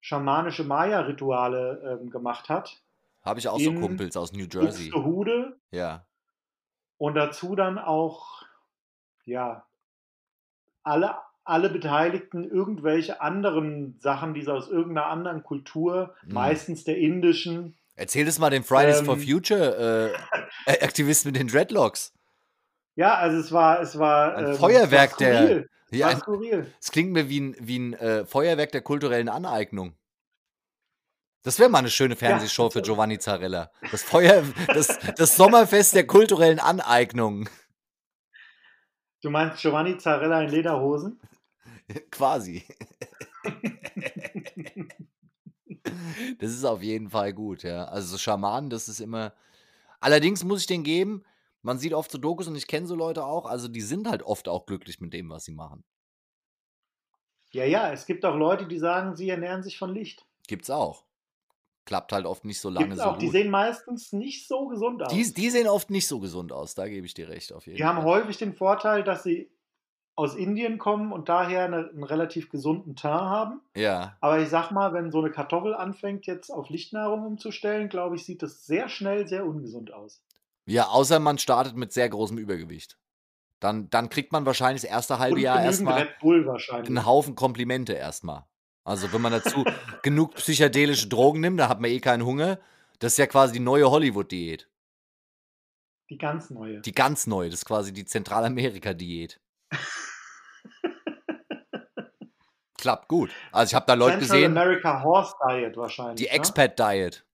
schamanische 0.00 0.62
Maya-Rituale 0.64 1.98
ähm, 2.00 2.10
gemacht 2.10 2.48
hat. 2.48 2.80
Habe 3.24 3.40
ich 3.40 3.48
auch 3.48 3.58
so 3.58 3.72
Kumpels 3.74 4.16
aus 4.16 4.32
New 4.32 4.46
Jersey. 4.50 4.90
Buxtehude. 4.90 5.56
Ja. 5.72 6.06
Und 6.96 7.14
dazu 7.14 7.56
dann 7.56 7.78
auch, 7.78 8.42
ja, 9.24 9.66
alle, 10.84 11.16
alle 11.44 11.70
Beteiligten 11.70 12.44
irgendwelche 12.44 13.20
anderen 13.20 13.98
Sachen, 13.98 14.34
die 14.34 14.42
sie 14.42 14.52
aus 14.52 14.68
irgendeiner 14.68 15.06
anderen 15.08 15.42
Kultur, 15.42 16.14
Mhm. 16.24 16.34
meistens 16.34 16.84
der 16.84 16.98
indischen, 16.98 17.76
Erzähl 17.94 18.24
das 18.24 18.38
mal 18.38 18.50
den 18.50 18.64
Fridays 18.64 19.00
for 19.02 19.14
ähm, 19.16 19.20
Future 19.22 20.14
äh, 20.66 20.80
Aktivisten 20.84 21.30
mit 21.32 21.40
den 21.40 21.48
Dreadlocks. 21.48 22.12
ja, 22.96 23.14
also 23.16 23.38
es 23.38 23.52
war, 23.52 23.80
es 23.80 23.98
war, 23.98 24.34
Ein 24.36 24.46
ähm, 24.46 24.54
Feuerwerk 24.56 25.12
war 25.12 25.18
der. 25.18 25.36
skurril. 25.42 25.68
Es 25.90 25.98
Ja, 25.98 26.08
ein, 26.08 26.22
es 26.80 26.90
klingt 26.90 27.12
mir 27.12 27.28
wie 27.28 27.40
ein, 27.40 27.56
wie 27.60 27.78
ein 27.78 27.92
äh, 27.94 28.24
Feuerwerk 28.24 28.72
der 28.72 28.80
kulturellen 28.80 29.28
Aneignung. 29.28 29.94
Das 31.44 31.58
wäre 31.58 31.68
mal 31.68 31.80
eine 31.80 31.90
schöne 31.90 32.14
Ja, 32.14 32.18
Fernsehshow 32.18 32.70
für 32.70 32.78
das- 32.80 32.88
Giovanni 32.88 33.18
Zarella. 33.18 33.70
Das 33.90 34.02
Feuer, 34.02 34.42
das, 34.68 34.98
das 35.16 35.36
Sommerfest 35.36 35.94
der 35.94 36.06
kulturellen 36.06 36.60
Aneignung. 36.60 37.48
du 39.22 39.28
meinst 39.30 39.60
Giovanni 39.60 39.98
Zarella 39.98 40.40
in 40.42 40.48
Lederhosen? 40.50 41.20
Quasi. 42.10 42.64
Das 46.38 46.50
ist 46.52 46.64
auf 46.64 46.82
jeden 46.82 47.10
Fall 47.10 47.32
gut, 47.32 47.62
ja. 47.62 47.84
Also 47.86 48.08
so 48.12 48.18
Schamanen, 48.18 48.70
das 48.70 48.88
ist 48.88 49.00
immer. 49.00 49.34
Allerdings 50.00 50.44
muss 50.44 50.60
ich 50.62 50.66
den 50.66 50.82
geben, 50.84 51.24
man 51.62 51.78
sieht 51.78 51.94
oft 51.94 52.10
so 52.10 52.18
Dokus 52.18 52.48
und 52.48 52.56
ich 52.56 52.66
kenne 52.66 52.86
so 52.86 52.94
Leute 52.94 53.24
auch, 53.24 53.46
also 53.46 53.68
die 53.68 53.80
sind 53.80 54.08
halt 54.08 54.22
oft 54.22 54.48
auch 54.48 54.66
glücklich 54.66 55.00
mit 55.00 55.12
dem, 55.12 55.30
was 55.30 55.44
sie 55.44 55.52
machen. 55.52 55.84
Ja, 57.52 57.64
ja, 57.64 57.92
es 57.92 58.06
gibt 58.06 58.24
auch 58.24 58.34
Leute, 58.36 58.66
die 58.66 58.78
sagen, 58.78 59.14
sie 59.14 59.28
ernähren 59.28 59.62
sich 59.62 59.78
von 59.78 59.92
Licht. 59.94 60.24
Gibt's 60.48 60.70
auch. 60.70 61.04
Klappt 61.84 62.12
halt 62.12 62.26
oft 62.26 62.44
nicht 62.44 62.60
so 62.60 62.70
lange 62.70 62.88
Gibt's 62.88 63.02
so 63.02 63.10
auch. 63.10 63.18
Die 63.18 63.26
gut. 63.26 63.32
sehen 63.32 63.50
meistens 63.50 64.12
nicht 64.12 64.48
so 64.48 64.68
gesund 64.68 65.02
aus. 65.02 65.12
Die, 65.12 65.32
die 65.34 65.50
sehen 65.50 65.68
oft 65.68 65.90
nicht 65.90 66.06
so 66.06 66.20
gesund 66.20 66.52
aus, 66.52 66.74
da 66.74 66.88
gebe 66.88 67.06
ich 67.06 67.14
dir 67.14 67.28
recht, 67.28 67.52
auf 67.52 67.66
jeden 67.66 67.76
Die 67.76 67.84
haben 67.84 67.96
Fall. 67.96 68.06
häufig 68.06 68.38
den 68.38 68.54
Vorteil, 68.54 69.04
dass 69.04 69.22
sie 69.24 69.50
aus 70.14 70.34
Indien 70.34 70.78
kommen 70.78 71.12
und 71.12 71.28
daher 71.28 71.64
eine, 71.64 71.88
einen 71.88 72.04
relativ 72.04 72.50
gesunden 72.50 72.96
Teint 72.96 73.20
haben. 73.20 73.60
Ja. 73.76 74.16
Aber 74.20 74.40
ich 74.40 74.48
sag 74.48 74.70
mal, 74.70 74.92
wenn 74.92 75.10
so 75.10 75.20
eine 75.20 75.30
Kartoffel 75.30 75.74
anfängt, 75.74 76.26
jetzt 76.26 76.50
auf 76.50 76.68
Lichtnahrung 76.68 77.24
umzustellen, 77.24 77.88
glaube 77.88 78.16
ich, 78.16 78.24
sieht 78.24 78.42
das 78.42 78.66
sehr 78.66 78.88
schnell 78.88 79.26
sehr 79.26 79.46
ungesund 79.46 79.92
aus. 79.92 80.22
Ja, 80.66 80.88
außer 80.88 81.18
man 81.18 81.38
startet 81.38 81.76
mit 81.76 81.92
sehr 81.92 82.08
großem 82.08 82.38
Übergewicht. 82.38 82.98
Dann, 83.58 83.88
dann 83.90 84.08
kriegt 84.08 84.32
man 84.32 84.44
wahrscheinlich 84.44 84.82
das 84.82 84.90
erste 84.90 85.18
halbe 85.18 85.36
und 85.36 85.42
Jahr 85.42 85.62
erstmal 85.62 86.08
einen 86.70 87.06
Haufen 87.06 87.34
Komplimente 87.34 87.92
erstmal. 87.92 88.44
Also 88.84 89.12
wenn 89.12 89.20
man 89.20 89.32
dazu 89.32 89.64
genug 90.02 90.34
psychedelische 90.34 91.08
Drogen 91.08 91.40
nimmt, 91.40 91.60
dann 91.60 91.68
hat 91.68 91.80
man 91.80 91.90
eh 91.90 92.00
keinen 92.00 92.24
Hunger. 92.24 92.58
Das 92.98 93.12
ist 93.12 93.18
ja 93.18 93.26
quasi 93.26 93.54
die 93.54 93.60
neue 93.60 93.90
Hollywood-Diät. 93.90 94.68
Die 96.10 96.18
ganz 96.18 96.50
neue. 96.50 96.80
Die 96.80 96.92
ganz 96.92 97.26
neue, 97.26 97.48
das 97.48 97.60
ist 97.60 97.64
quasi 97.64 97.92
die 97.92 98.04
Zentralamerika-Diät. 98.04 99.40
Klappt 102.78 103.08
gut. 103.08 103.30
Also 103.52 103.70
ich 103.70 103.74
habe 103.74 103.86
da 103.86 103.94
Leute 103.94 104.18
Central 104.18 104.38
gesehen. 104.38 104.58
America 104.58 105.02
Horse 105.02 105.34
Diet 105.48 105.76
wahrscheinlich. 105.76 106.16
Die 106.16 106.24
ne? 106.24 106.30
Expat 106.30 106.78
Diet. 106.78 107.24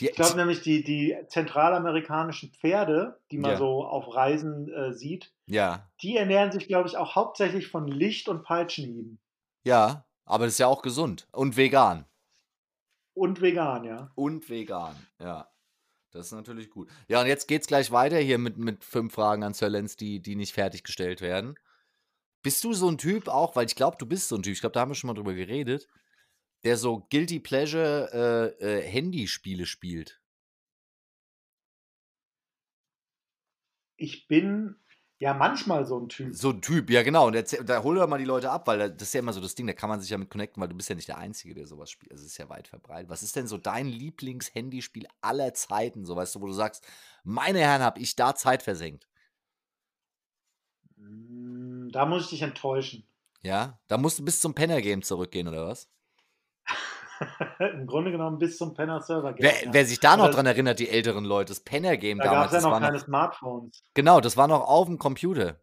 Die, 0.00 0.08
ich 0.08 0.14
glaube 0.14 0.36
nämlich, 0.36 0.60
die, 0.60 0.84
die 0.84 1.16
zentralamerikanischen 1.28 2.52
Pferde, 2.52 3.18
die 3.30 3.38
man 3.38 3.52
ja. 3.52 3.56
so 3.56 3.84
auf 3.84 4.14
Reisen 4.14 4.70
äh, 4.70 4.92
sieht, 4.92 5.32
ja. 5.46 5.88
die 6.02 6.16
ernähren 6.16 6.52
sich, 6.52 6.68
glaube 6.68 6.88
ich, 6.88 6.98
auch 6.98 7.14
hauptsächlich 7.14 7.68
von 7.68 7.88
Licht 7.88 8.28
und 8.28 8.42
Peitschenhieben. 8.42 9.18
Ja, 9.64 10.04
aber 10.26 10.44
das 10.44 10.54
ist 10.54 10.58
ja 10.58 10.66
auch 10.66 10.82
gesund 10.82 11.26
und 11.32 11.56
vegan. 11.56 12.04
Und 13.14 13.40
vegan, 13.40 13.84
ja. 13.84 14.10
Und 14.14 14.50
vegan, 14.50 14.94
ja. 15.18 15.48
Das 16.10 16.26
ist 16.26 16.32
natürlich 16.32 16.70
gut. 16.70 16.88
Ja, 17.08 17.20
und 17.20 17.26
jetzt 17.26 17.46
geht's 17.46 17.66
gleich 17.66 17.90
weiter 17.90 18.18
hier 18.18 18.38
mit, 18.38 18.58
mit 18.58 18.84
fünf 18.84 19.14
Fragen 19.14 19.44
an 19.44 19.54
Sir 19.54 19.68
Lenz, 19.68 19.96
die, 19.96 20.20
die 20.20 20.36
nicht 20.36 20.52
fertiggestellt 20.52 21.20
werden. 21.20 21.58
Bist 22.46 22.62
du 22.62 22.72
so 22.72 22.88
ein 22.88 22.96
Typ 22.96 23.26
auch, 23.26 23.56
weil 23.56 23.66
ich 23.66 23.74
glaube, 23.74 23.96
du 23.98 24.06
bist 24.06 24.28
so 24.28 24.36
ein 24.36 24.42
Typ, 24.44 24.52
ich 24.52 24.60
glaube, 24.60 24.72
da 24.72 24.78
haben 24.78 24.92
wir 24.92 24.94
schon 24.94 25.08
mal 25.08 25.14
drüber 25.14 25.34
geredet, 25.34 25.88
der 26.62 26.76
so 26.76 27.04
Guilty 27.10 27.40
Pleasure 27.40 28.54
äh, 28.60 28.64
äh, 28.64 28.82
Handyspiele 28.82 29.66
spielt? 29.66 30.20
Ich 33.96 34.28
bin 34.28 34.76
ja 35.18 35.34
manchmal 35.34 35.86
so 35.86 35.98
ein 35.98 36.08
Typ. 36.08 36.36
So 36.36 36.50
ein 36.50 36.62
Typ, 36.62 36.88
ja 36.88 37.02
genau. 37.02 37.26
Und 37.26 37.34
erzähl, 37.34 37.64
da 37.64 37.82
hol 37.82 37.96
doch 37.96 38.06
mal 38.06 38.18
die 38.18 38.24
Leute 38.24 38.48
ab, 38.48 38.68
weil 38.68 38.92
das 38.92 39.08
ist 39.08 39.14
ja 39.14 39.18
immer 39.18 39.32
so 39.32 39.40
das 39.40 39.56
Ding, 39.56 39.66
da 39.66 39.72
kann 39.72 39.88
man 39.88 40.00
sich 40.00 40.10
ja 40.10 40.16
mit 40.16 40.30
connecten, 40.30 40.60
weil 40.60 40.68
du 40.68 40.76
bist 40.76 40.88
ja 40.88 40.94
nicht 40.94 41.08
der 41.08 41.18
Einzige, 41.18 41.52
der 41.52 41.66
sowas 41.66 41.90
spielt. 41.90 42.12
Das 42.12 42.22
ist 42.22 42.38
ja 42.38 42.48
weit 42.48 42.68
verbreitet. 42.68 43.10
Was 43.10 43.24
ist 43.24 43.34
denn 43.34 43.48
so 43.48 43.58
dein 43.58 43.88
Lieblings-Handyspiel 43.88 45.08
aller 45.20 45.52
Zeiten, 45.52 46.04
so 46.04 46.14
weißt 46.14 46.36
du, 46.36 46.42
wo 46.42 46.46
du 46.46 46.52
sagst, 46.52 46.86
meine 47.24 47.58
Herren, 47.58 47.82
habe 47.82 47.98
ich 47.98 48.14
da 48.14 48.36
Zeit 48.36 48.62
versenkt? 48.62 49.08
Hm, 50.96 51.75
da 51.96 52.04
muss 52.04 52.24
ich 52.24 52.30
dich 52.30 52.42
enttäuschen. 52.42 53.08
Ja, 53.42 53.78
da 53.88 53.96
musst 53.96 54.18
du 54.18 54.24
bis 54.24 54.40
zum 54.40 54.54
Penner-Game 54.54 55.02
zurückgehen, 55.02 55.48
oder 55.48 55.66
was? 55.66 55.88
Im 57.58 57.86
Grunde 57.86 58.10
genommen 58.10 58.38
bis 58.38 58.58
zum 58.58 58.74
Penner-Server-Game. 58.74 59.42
Wer, 59.42 59.64
ja. 59.64 59.72
wer, 59.72 59.86
sich 59.86 59.98
da 59.98 60.18
noch 60.18 60.30
dran 60.30 60.44
erinnert, 60.44 60.78
die 60.78 60.90
älteren 60.90 61.24
Leute, 61.24 61.52
das 61.52 61.60
Penner-Game 61.60 62.18
da 62.18 62.24
damals. 62.24 62.50
Da 62.50 62.58
gab 62.58 62.58
es 62.58 62.64
ja 62.64 62.70
noch 62.70 62.80
keine 62.80 62.98
noch, 62.98 63.04
Smartphones. 63.04 63.82
Genau, 63.94 64.20
das 64.20 64.36
war 64.36 64.46
noch 64.46 64.68
auf 64.68 64.86
dem 64.88 64.98
Computer. 64.98 65.58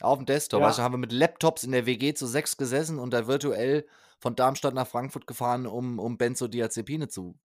Auf 0.00 0.16
dem 0.16 0.24
Desktop. 0.24 0.60
Ja. 0.60 0.68
Weißt 0.68 0.78
du, 0.78 0.82
haben 0.82 0.94
wir 0.94 0.98
mit 0.98 1.12
Laptops 1.12 1.62
in 1.64 1.72
der 1.72 1.84
WG 1.84 2.14
zu 2.14 2.26
sechs 2.26 2.56
gesessen 2.56 2.98
und 2.98 3.12
da 3.12 3.26
virtuell 3.26 3.86
von 4.18 4.34
Darmstadt 4.34 4.72
nach 4.72 4.86
Frankfurt 4.86 5.26
gefahren, 5.26 5.66
um, 5.66 5.98
um 5.98 6.16
Benzodiazepine 6.16 7.08
zu 7.08 7.38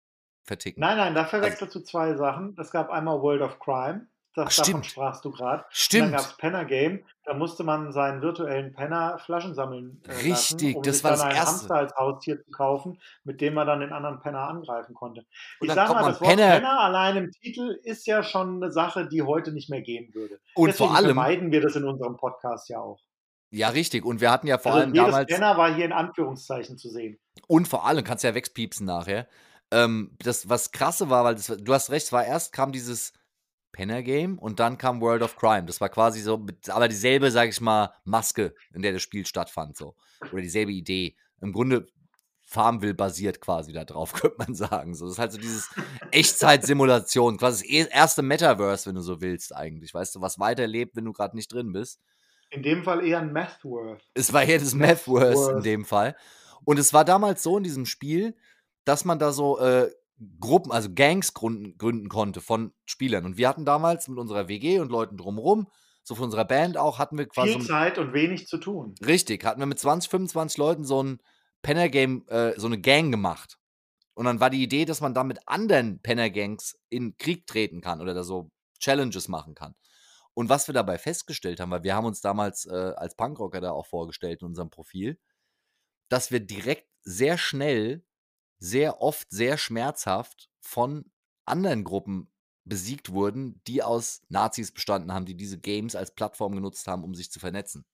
verticken. 0.44 0.82
Nein, 0.82 0.98
nein, 0.98 1.16
da 1.16 1.26
verwechselst 1.26 1.64
also, 1.64 1.80
du 1.80 1.86
zwei 1.86 2.16
Sachen. 2.16 2.56
Es 2.60 2.70
gab 2.70 2.92
einmal 2.92 3.22
World 3.22 3.42
of 3.42 3.60
Crime 3.60 4.08
das, 4.36 4.60
Ach, 4.60 4.66
davon 4.66 4.84
sprachst 4.84 5.26
du 5.26 5.32
gerade. 5.32 5.66
Stimmt. 5.70 6.06
Und 6.06 6.12
dann 6.12 6.22
gab 6.22 6.30
es 6.32 6.38
Penner 6.38 6.66
Game. 6.66 7.04
Da 7.26 7.34
musste 7.34 7.64
man 7.64 7.92
seinen 7.92 8.22
virtuellen 8.22 8.74
Penner 8.74 9.18
Flaschen 9.20 9.54
sammeln. 9.56 10.02
Äh, 10.08 10.12
Richtig, 10.14 10.34
lassen, 10.34 10.76
um 10.78 10.84
das 10.84 10.96
sich 10.96 11.04
war 11.04 11.12
dann 11.12 11.20
das 11.20 11.28
einen 11.28 11.36
erste. 11.36 11.52
Hamster 11.52 11.76
als 11.76 11.96
Haustier 11.96 12.42
zu 12.44 12.52
kaufen, 12.52 13.02
mit 13.24 13.42
dem 13.42 13.54
man 13.56 13.68
dann 13.68 13.80
den 13.82 13.92
anderen 13.92 14.20
Penner 14.22 14.48
angreifen 14.48 14.94
konnte. 14.94 15.22
Und 15.22 15.28
ich 15.62 15.68
dann 15.68 15.76
sag 15.76 15.88
kommt 15.88 16.02
mal, 16.02 16.10
das 16.12 16.22
Wort 16.22 16.30
Penner- 16.32 16.56
Penner 16.56 16.80
allein 16.80 17.18
im 17.18 17.32
Titel 17.32 17.80
ist 17.84 18.06
ja 18.08 18.24
schon 18.24 18.64
eine 18.64 18.72
Sache, 18.72 19.08
die 19.08 19.22
heute 19.24 19.52
nicht 19.52 19.70
mehr 19.70 19.82
gehen 19.82 20.14
würde. 20.14 20.40
Und 20.56 20.68
Deswegen 20.70 20.88
vor 20.90 20.96
allem, 20.96 21.06
vermeiden 21.08 21.52
wir 21.52 21.62
das 21.62 21.76
in 21.76 21.86
unserem 21.86 22.16
Podcast 22.18 22.70
ja 22.70 22.80
auch. 22.80 23.00
ja, 23.52 23.70
richtig. 23.70 24.06
Und 24.06 24.22
wir 24.22 24.32
hatten 24.32 24.48
ja 24.48 24.58
vor 24.58 24.72
also 24.74 24.84
allem 24.86 24.94
jedes 24.94 25.08
damals. 25.10 25.28
Penner 25.34 25.58
war 25.58 25.74
hier 25.74 25.86
in 25.86 25.94
Anführungszeichen 25.94 26.78
zu 26.78 26.90
sehen. 26.90 27.20
Und 27.48 27.68
vor 27.68 27.86
allem, 27.86 28.04
kannst 28.04 28.24
ja 28.24 28.36
wegpiepsen 28.36 28.86
nachher. 28.86 29.28
Ähm, 29.72 30.16
das, 30.24 30.50
was 30.50 30.72
krasse 30.72 31.10
war, 31.10 31.26
weil 31.26 31.36
das, 31.36 31.48
du 31.48 31.74
hast 31.74 31.92
recht, 31.92 32.12
war 32.12 32.26
erst 32.26 32.54
kam 32.54 32.72
dieses 32.72 33.14
Penner 33.72 34.02
Game 34.04 34.38
und 34.40 34.60
dann 34.60 34.78
kam 34.78 35.02
World 35.02 35.22
of 35.22 35.36
Crime. 35.36 35.66
Das 35.66 35.80
war 35.82 35.90
quasi 35.90 36.22
so, 36.22 36.46
aber 36.70 36.88
dieselbe, 36.88 37.32
sag 37.32 37.50
ich 37.50 37.62
mal, 37.62 37.94
Maske, 38.04 38.54
in 38.74 38.82
der 38.82 38.94
das 38.94 39.02
Spiel 39.02 39.26
stattfand, 39.26 39.78
so. 39.78 39.96
Oder 40.32 40.42
dieselbe 40.42 40.72
Idee. 40.72 41.16
Im 41.42 41.54
Grunde 41.54 41.88
Farmville 42.42 42.96
basiert 42.96 43.42
quasi 43.42 43.72
da 43.74 43.86
drauf, 43.86 44.14
könnte 44.14 44.38
man 44.40 44.56
sagen. 44.56 44.96
So, 44.96 45.06
das 45.06 45.14
ist 45.14 45.20
halt 45.20 45.32
so 45.32 45.38
dieses 45.38 45.70
Echtzeit-Simulation, 46.12 47.38
quasi 47.38 47.64
das 47.64 47.72
e- 47.72 47.92
erste 47.92 48.22
Metaverse, 48.24 48.88
wenn 48.88 48.96
du 48.96 49.02
so 49.02 49.22
willst, 49.22 49.56
eigentlich. 49.56 49.94
Weißt 49.94 50.16
du, 50.16 50.22
was 50.22 50.40
weiterlebt, 50.40 50.96
wenn 50.96 51.06
du 51.06 51.14
gerade 51.14 51.36
nicht 51.36 51.54
drin 51.54 51.72
bist. 51.72 52.00
In 52.50 52.64
dem 52.64 52.84
Fall 52.84 53.06
eher 53.06 53.20
ein 53.20 53.32
Mathworth. 53.32 54.04
Es 54.16 54.34
war 54.34 54.44
eher 54.44 54.58
das 54.58 54.74
Mathverse 54.74 55.52
in 55.52 55.62
dem 55.62 55.86
Fall. 55.86 56.16
Und 56.66 56.80
es 56.80 56.94
war 56.94 57.06
damals 57.06 57.44
so 57.44 57.58
in 57.58 57.64
diesem 57.64 57.86
Spiel, 57.86 58.36
dass 58.84 59.06
man 59.06 59.20
da 59.20 59.32
so 59.32 59.60
äh, 59.60 59.92
Gruppen, 60.40 60.72
also 60.72 60.90
Gangs 60.94 61.34
gründen, 61.34 61.78
gründen 61.78 62.10
konnte 62.10 62.42
von 62.42 62.74
Spielern. 62.86 63.26
Und 63.26 63.38
wir 63.38 63.48
hatten 63.48 63.66
damals 63.66 64.08
mit 64.08 64.18
unserer 64.18 64.48
WG 64.48 64.80
und 64.80 64.92
Leuten 64.92 65.18
drumherum, 65.18 65.68
so 66.04 66.16
von 66.16 66.26
unserer 66.26 66.46
Band 66.46 66.78
auch, 66.78 67.00
hatten 67.00 67.18
wir 67.18 67.28
quasi. 67.28 67.54
Viel 67.54 67.66
Zeit 67.66 67.98
und 67.98 68.14
wenig 68.14 68.48
zu 68.48 68.58
tun. 68.58 68.96
Richtig, 69.06 69.46
hatten 69.46 69.60
wir 69.60 69.66
mit 69.66 69.80
20, 69.80 70.10
25 70.10 70.58
Leuten 70.58 70.84
so 70.84 71.04
ein 71.04 71.20
Penner-Game, 71.62 72.28
äh, 72.28 72.60
so 72.60 72.68
eine 72.68 72.80
Gang 72.80 73.12
gemacht. 73.12 73.58
Und 74.14 74.26
dann 74.26 74.40
war 74.40 74.50
die 74.50 74.64
Idee, 74.64 74.86
dass 74.86 75.02
man 75.02 75.14
da 75.14 75.24
mit 75.24 75.40
anderen 75.48 76.02
Penner-Gangs 76.02 76.78
in 76.90 77.16
Krieg 77.18 77.48
treten 77.48 77.80
kann 77.80 78.02
oder 78.02 78.14
da 78.14 78.24
so 78.24 78.52
Challenges 78.80 79.28
machen 79.28 79.56
kann. 79.56 79.76
Und 80.34 80.50
was 80.50 80.68
wir 80.68 80.74
dabei 80.74 80.98
festgestellt 80.98 81.60
haben, 81.60 81.72
weil 81.72 81.84
wir 81.84 81.96
haben 81.96 82.06
uns 82.06 82.22
damals 82.22 82.66
äh, 82.66 82.94
als 82.96 83.16
Punkrocker 83.16 83.62
da 83.62 83.72
auch 83.72 83.86
vorgestellt 83.86 84.42
in 84.42 84.48
unserem 84.48 84.70
Profil, 84.70 85.20
dass 86.10 86.32
wir 86.32 86.40
direkt 86.40 86.88
sehr 87.04 87.38
schnell 87.38 88.04
sehr 88.60 89.02
oft 89.02 89.32
sehr 89.32 89.58
schmerzhaft 89.58 90.50
von 90.60 91.12
anderen 91.46 91.84
Gruppen 91.84 92.32
besiegt 92.66 93.12
wurden, 93.12 93.62
die 93.66 93.82
aus 93.82 94.22
Nazis 94.30 94.72
bestanden 94.72 95.12
haben, 95.12 95.26
die 95.26 95.36
diese 95.36 95.60
Games 95.60 95.96
als 95.96 96.14
Plattform 96.14 96.54
genutzt 96.54 96.88
haben, 96.88 97.04
um 97.04 97.16
sich 97.16 97.32
zu 97.32 97.40
vernetzen. 97.40 97.86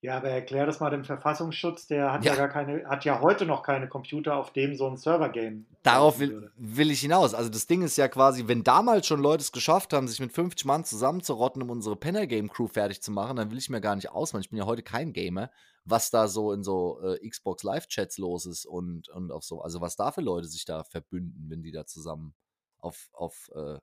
Ja, 0.00 0.16
aber 0.16 0.28
erklär 0.28 0.64
das 0.64 0.78
mal 0.78 0.90
dem 0.90 1.04
Verfassungsschutz, 1.04 1.88
der 1.88 2.12
hat 2.12 2.24
ja. 2.24 2.32
ja, 2.32 2.38
gar 2.38 2.48
keine, 2.48 2.88
hat 2.88 3.04
ja 3.04 3.20
heute 3.20 3.46
noch 3.46 3.64
keine 3.64 3.88
Computer, 3.88 4.36
auf 4.36 4.52
dem 4.52 4.76
so 4.76 4.86
ein 4.86 4.96
Server-Game. 4.96 5.66
Darauf 5.82 6.20
will, 6.20 6.52
will, 6.56 6.92
ich 6.92 7.00
hinaus. 7.00 7.34
Also 7.34 7.50
das 7.50 7.66
Ding 7.66 7.82
ist 7.82 7.96
ja 7.96 8.06
quasi, 8.06 8.46
wenn 8.46 8.62
damals 8.62 9.08
schon 9.08 9.20
Leute 9.20 9.42
es 9.42 9.50
geschafft 9.50 9.92
haben, 9.92 10.06
sich 10.06 10.20
mit 10.20 10.32
50 10.32 10.66
Mann 10.66 10.84
zusammenzurotten, 10.84 11.62
um 11.62 11.70
unsere 11.70 11.96
Penner-Game-Crew 11.96 12.68
fertig 12.68 13.02
zu 13.02 13.10
machen, 13.10 13.38
dann 13.38 13.50
will 13.50 13.58
ich 13.58 13.70
mir 13.70 13.80
gar 13.80 13.96
nicht 13.96 14.10
ausmalen. 14.10 14.42
Ich 14.42 14.50
bin 14.50 14.58
ja 14.58 14.66
heute 14.66 14.84
kein 14.84 15.12
Gamer, 15.12 15.50
was 15.90 16.10
da 16.10 16.28
so 16.28 16.52
in 16.52 16.62
so 16.62 17.00
äh, 17.02 17.28
Xbox 17.28 17.62
Live-Chats 17.62 18.18
los 18.18 18.46
ist 18.46 18.66
und, 18.66 19.08
und 19.08 19.30
auf 19.30 19.44
so, 19.44 19.62
also 19.62 19.80
was 19.80 19.96
da 19.96 20.12
für 20.12 20.20
Leute 20.20 20.46
sich 20.46 20.64
da 20.64 20.84
verbünden, 20.84 21.46
wenn 21.48 21.62
die 21.62 21.72
da 21.72 21.86
zusammen 21.86 22.34
auf, 22.78 23.08
auf 23.12 23.50
äh, 23.54 23.78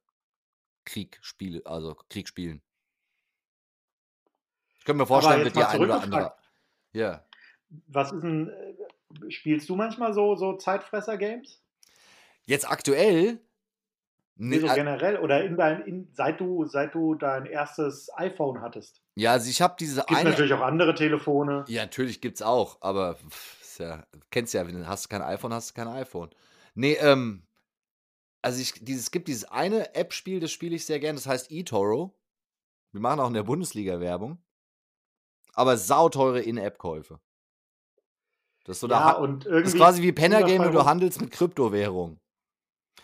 Krieg 0.85 1.17
spiele, 1.21 1.61
also 1.65 1.95
Krieg 2.09 2.27
spielen. 2.27 2.61
Ich 4.77 4.85
könnte 4.85 5.01
mir 5.01 5.07
vorstellen, 5.07 5.43
wird 5.43 5.55
die 5.55 5.63
ein 5.63 5.81
oder 5.81 6.01
andere. 6.01 6.33
Ja. 6.93 7.25
Was 7.87 8.11
ist 8.11 8.21
denn, 8.21 8.49
äh, 8.49 9.31
spielst 9.31 9.67
du 9.69 9.75
manchmal 9.75 10.13
so, 10.13 10.35
so 10.35 10.57
Zeitfresser-Games? 10.57 11.61
Jetzt 12.45 12.69
aktuell? 12.69 13.41
Nee, 14.35 14.59
so 14.59 14.67
generell 14.67 15.17
oder 15.17 15.43
in 15.43 15.57
dein, 15.57 15.81
in, 15.81 16.09
seit, 16.13 16.39
du, 16.39 16.65
seit 16.65 16.93
du 16.93 17.15
dein 17.15 17.45
erstes 17.45 18.09
iPhone 18.15 18.61
hattest? 18.61 19.01
Ja, 19.15 19.31
also 19.31 19.49
ich 19.49 19.61
habe 19.61 19.75
diese 19.79 20.01
Gibt 20.01 20.19
eine. 20.19 20.29
natürlich 20.29 20.53
auch 20.53 20.61
andere 20.61 20.93
Telefone. 20.93 21.65
Ja, 21.67 21.83
natürlich 21.83 22.21
gibt 22.21 22.35
es 22.35 22.41
auch, 22.41 22.77
aber 22.81 23.15
pff, 23.15 23.79
ja, 23.79 24.05
kennst 24.29 24.53
ja, 24.53 24.67
wenn 24.67 24.77
du 24.77 24.87
hast 24.87 25.09
kein 25.09 25.21
iPhone, 25.21 25.53
hast 25.53 25.71
du 25.71 25.73
kein 25.73 25.87
iPhone. 25.87 26.29
Nee, 26.73 26.93
ähm, 26.99 27.47
also 28.41 28.61
ich, 28.61 28.73
dieses, 28.83 29.03
es 29.03 29.11
gibt 29.11 29.27
dieses 29.27 29.45
eine 29.45 29.95
App-Spiel, 29.95 30.39
das 30.39 30.51
spiele 30.51 30.75
ich 30.75 30.85
sehr 30.85 30.99
gerne, 30.99 31.17
das 31.17 31.27
heißt 31.27 31.51
eToro. 31.51 32.13
Wir 32.91 33.01
machen 33.01 33.19
auch 33.19 33.27
in 33.27 33.33
der 33.33 33.43
Bundesliga 33.43 33.99
Werbung 33.99 34.45
aber 35.55 35.77
sauteure 35.77 36.41
In-App-Käufe. 36.41 37.19
Das 38.65 38.77
ist 38.77 38.81
so 38.81 38.87
ja, 38.87 39.13
der 39.13 39.19
und 39.19 39.45
irgendwie. 39.45 39.63
Das 39.63 39.73
ist 39.73 39.79
quasi 39.79 40.01
wie 40.01 40.11
Penner 40.11 40.43
Game 40.43 40.61
du 40.61 40.85
handelst 40.85 41.21
mit 41.21 41.31
Kryptowährung. 41.31 42.19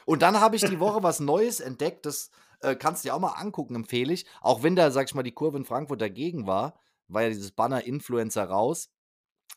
Und 0.05 0.21
dann 0.21 0.39
habe 0.39 0.55
ich 0.55 0.63
die 0.63 0.79
Woche 0.79 1.03
was 1.03 1.19
Neues 1.19 1.59
entdeckt, 1.59 2.05
das 2.05 2.31
äh, 2.61 2.75
kannst 2.75 3.03
du 3.03 3.09
dir 3.09 3.15
auch 3.15 3.19
mal 3.19 3.33
angucken, 3.33 3.75
empfehle 3.75 4.13
ich. 4.13 4.25
Auch 4.41 4.63
wenn 4.63 4.75
da, 4.75 4.91
sag 4.91 5.07
ich 5.07 5.15
mal, 5.15 5.23
die 5.23 5.33
Kurve 5.33 5.57
in 5.57 5.65
Frankfurt 5.65 6.01
dagegen 6.01 6.47
war, 6.47 6.79
war 7.07 7.23
ja 7.23 7.29
dieses 7.29 7.51
Banner 7.51 7.83
Influencer 7.85 8.45
raus, 8.45 8.89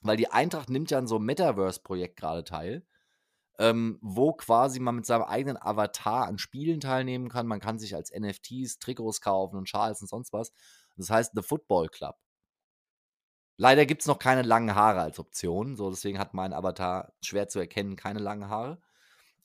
weil 0.02 0.16
die 0.16 0.30
Eintracht 0.30 0.70
nimmt 0.70 0.90
ja 0.90 0.98
an 0.98 1.06
so 1.08 1.16
einem 1.16 1.26
Metaverse-Projekt 1.26 2.16
gerade 2.16 2.44
teil. 2.44 2.86
ähm, 3.58 3.98
wo 4.02 4.32
quasi 4.34 4.80
man 4.80 4.96
mit 4.96 5.06
seinem 5.06 5.22
eigenen 5.24 5.56
Avatar 5.60 6.26
an 6.26 6.38
Spielen 6.38 6.80
teilnehmen 6.80 7.28
kann. 7.28 7.46
Man 7.46 7.60
kann 7.60 7.78
sich 7.78 7.94
als 7.94 8.10
NFTs 8.12 8.78
Trikots 8.78 9.20
kaufen 9.20 9.56
und 9.56 9.68
Schals 9.68 10.00
und 10.02 10.08
sonst 10.08 10.32
was. 10.32 10.52
Das 10.96 11.10
heißt 11.10 11.32
The 11.36 11.42
Football 11.42 11.88
Club. 11.88 12.16
Leider 13.56 13.84
gibt 13.86 14.02
es 14.02 14.06
noch 14.08 14.18
keine 14.20 14.42
langen 14.42 14.74
Haare 14.76 15.00
als 15.00 15.18
Option. 15.18 15.76
So, 15.76 15.90
deswegen 15.90 16.18
hat 16.18 16.34
mein 16.34 16.52
Avatar 16.52 17.12
schwer 17.20 17.48
zu 17.48 17.58
erkennen, 17.60 17.96
keine 17.96 18.18
langen 18.20 18.48
Haare. 18.48 18.80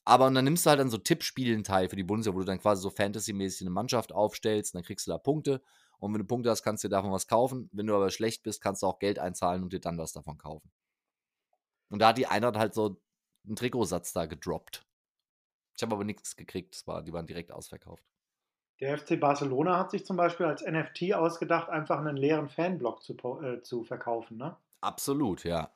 Aber 0.10 0.26
und 0.26 0.34
dann 0.34 0.44
nimmst 0.44 0.66
du 0.66 0.72
halt 0.72 0.80
an 0.80 0.90
so 0.90 0.98
Tippspielen 0.98 1.64
teil 1.64 1.88
für 1.88 1.96
die 1.96 2.04
Bundeswehr, 2.04 2.34
wo 2.34 2.40
du 2.40 2.46
dann 2.46 2.60
quasi 2.60 2.82
so 2.82 2.90
Fantasy-mäßig 2.90 3.62
eine 3.62 3.70
Mannschaft 3.70 4.12
aufstellst, 4.12 4.74
und 4.74 4.80
dann 4.80 4.86
kriegst 4.86 5.06
du 5.06 5.12
da 5.12 5.20
Punkte. 5.20 5.62
Und 6.00 6.12
wenn 6.12 6.20
du 6.20 6.26
Punkte 6.26 6.50
hast, 6.50 6.64
kannst 6.64 6.84
du 6.84 6.88
dir 6.88 6.96
davon 6.96 7.12
was 7.12 7.28
kaufen. 7.28 7.70
Wenn 7.74 7.86
du 7.86 7.96
aber 7.96 8.10
schlecht 8.10 8.42
bist, 8.42 8.60
kannst 8.60 8.82
du 8.82 8.88
auch 8.88 8.98
Geld 8.98 9.20
einzahlen 9.20 9.62
und 9.62 9.72
dir 9.72 9.80
dann 9.80 10.00
was 10.00 10.12
davon 10.12 10.40
kaufen. 10.40 10.72
Und 11.90 12.00
da 12.00 12.08
hat 12.08 12.18
die 12.18 12.26
Einheit 12.26 12.58
halt 12.58 12.74
so 12.74 13.00
einen 13.46 13.56
Trikotsatz 13.56 14.12
da 14.12 14.26
gedroppt. 14.26 14.84
Ich 15.76 15.84
habe 15.84 15.94
aber 15.94 16.04
nichts 16.04 16.36
gekriegt, 16.36 16.74
das 16.74 16.88
war, 16.88 17.04
die 17.04 17.14
waren 17.14 17.28
direkt 17.28 17.52
ausverkauft. 17.52 18.04
Der 18.80 18.98
FC 18.98 19.20
Barcelona 19.20 19.78
hat 19.78 19.92
sich 19.92 20.08
zum 20.08 20.18
Beispiel 20.18 20.48
als 20.48 20.64
NFT 20.64 21.14
ausgedacht, 21.14 21.70
einfach 21.70 22.00
einen 22.00 22.18
leeren 22.18 22.50
Fanblock 22.50 23.04
zu, 23.04 23.14
äh, 23.44 23.62
zu 23.62 23.84
verkaufen, 23.84 24.38
ne? 24.38 24.58
Absolut, 24.82 25.44
ja. 25.44 25.72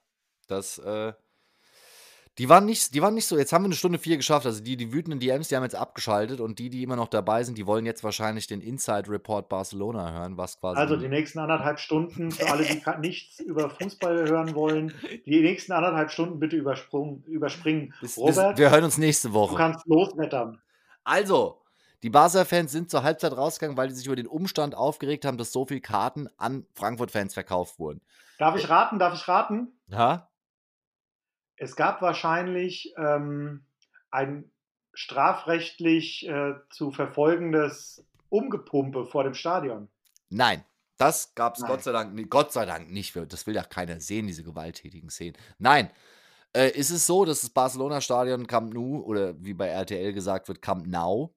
Das, 0.47 0.79
äh, 0.79 1.13
die 2.39 2.49
waren, 2.49 2.65
nicht, 2.65 2.95
die 2.95 3.01
waren 3.01 3.13
nicht 3.13 3.27
so, 3.27 3.37
jetzt 3.37 3.53
haben 3.53 3.63
wir 3.63 3.67
eine 3.67 3.75
Stunde 3.75 3.99
vier 3.99 4.17
geschafft. 4.17 4.47
Also 4.47 4.63
die, 4.63 4.75
die 4.75 4.91
wütenden 4.91 5.19
DMs, 5.19 5.49
die 5.49 5.55
haben 5.55 5.63
jetzt 5.63 5.75
abgeschaltet 5.75 6.39
und 6.39 6.57
die, 6.57 6.71
die 6.71 6.81
immer 6.81 6.95
noch 6.95 7.07
dabei 7.07 7.43
sind, 7.43 7.59
die 7.59 7.67
wollen 7.67 7.85
jetzt 7.85 8.03
wahrscheinlich 8.03 8.47
den 8.47 8.59
Inside 8.59 9.07
Report 9.09 9.49
Barcelona 9.49 10.11
hören, 10.11 10.35
was 10.35 10.59
quasi. 10.59 10.79
Also 10.79 10.95
die 10.95 11.09
nächsten 11.09 11.37
anderthalb 11.37 11.79
Stunden, 11.79 12.31
für 12.31 12.49
alle, 12.49 12.63
die 12.63 12.81
nichts 13.01 13.39
über 13.39 13.69
Fußball 13.69 14.27
hören 14.27 14.55
wollen, 14.55 14.93
die 15.25 15.41
nächsten 15.41 15.73
anderthalb 15.73 16.09
Stunden 16.09 16.39
bitte 16.39 16.55
überspringen. 16.55 17.93
Bis, 18.01 18.17
Robert, 18.17 18.55
bis, 18.55 18.59
wir 18.59 18.71
hören 18.71 18.83
uns 18.83 18.97
nächste 18.97 19.31
Woche. 19.33 19.51
Du 19.51 19.57
kannst 19.57 19.85
loswettern. 19.85 20.59
Also, 21.03 21.61
die 22.01 22.09
Barca-Fans 22.09 22.71
sind 22.71 22.89
zur 22.89 23.03
Halbzeit 23.03 23.37
rausgegangen, 23.37 23.77
weil 23.77 23.89
die 23.89 23.93
sich 23.93 24.07
über 24.07 24.15
den 24.15 24.27
Umstand 24.27 24.73
aufgeregt 24.73 25.23
haben, 25.23 25.37
dass 25.37 25.51
so 25.51 25.65
viele 25.65 25.81
Karten 25.81 26.27
an 26.37 26.65
Frankfurt-Fans 26.73 27.35
verkauft 27.35 27.77
wurden. 27.77 28.01
Darf 28.39 28.57
ich 28.57 28.67
raten? 28.69 28.97
Darf 28.97 29.13
ich 29.13 29.27
raten? 29.27 29.67
Ja. 29.87 30.29
Es 31.63 31.77
gab 31.77 32.01
wahrscheinlich 32.01 32.93
ähm, 32.97 33.63
ein 34.11 34.51
strafrechtlich 34.93 36.27
äh, 36.27 36.55
zu 36.69 36.91
verfolgendes 36.91 38.05
Umgepumpe 38.27 39.05
vor 39.05 39.23
dem 39.23 39.33
Stadion. 39.33 39.87
Nein, 40.29 40.65
das 40.97 41.33
gab 41.35 41.55
es 41.55 41.63
Gott 41.63 41.81
sei 41.81 41.93
Dank 41.93 42.29
Gott 42.29 42.51
sei 42.51 42.65
Dank 42.65 42.91
nicht. 42.91 43.15
Das 43.29 43.47
will 43.47 43.55
ja 43.55 43.63
keiner 43.63 44.01
sehen, 44.01 44.27
diese 44.27 44.43
gewalttätigen 44.43 45.09
Szenen. 45.09 45.37
Nein, 45.57 45.89
äh, 46.53 46.69
ist 46.71 46.89
es 46.89 47.07
so, 47.07 47.23
dass 47.23 47.39
das 47.39 47.49
Barcelona-Stadion 47.49 48.45
Camp 48.45 48.73
Nou 48.73 49.01
oder 49.01 49.33
wie 49.41 49.53
bei 49.53 49.67
RTL 49.67 50.11
gesagt 50.11 50.49
wird, 50.49 50.61
Camp 50.61 50.85
Nou, 50.85 51.33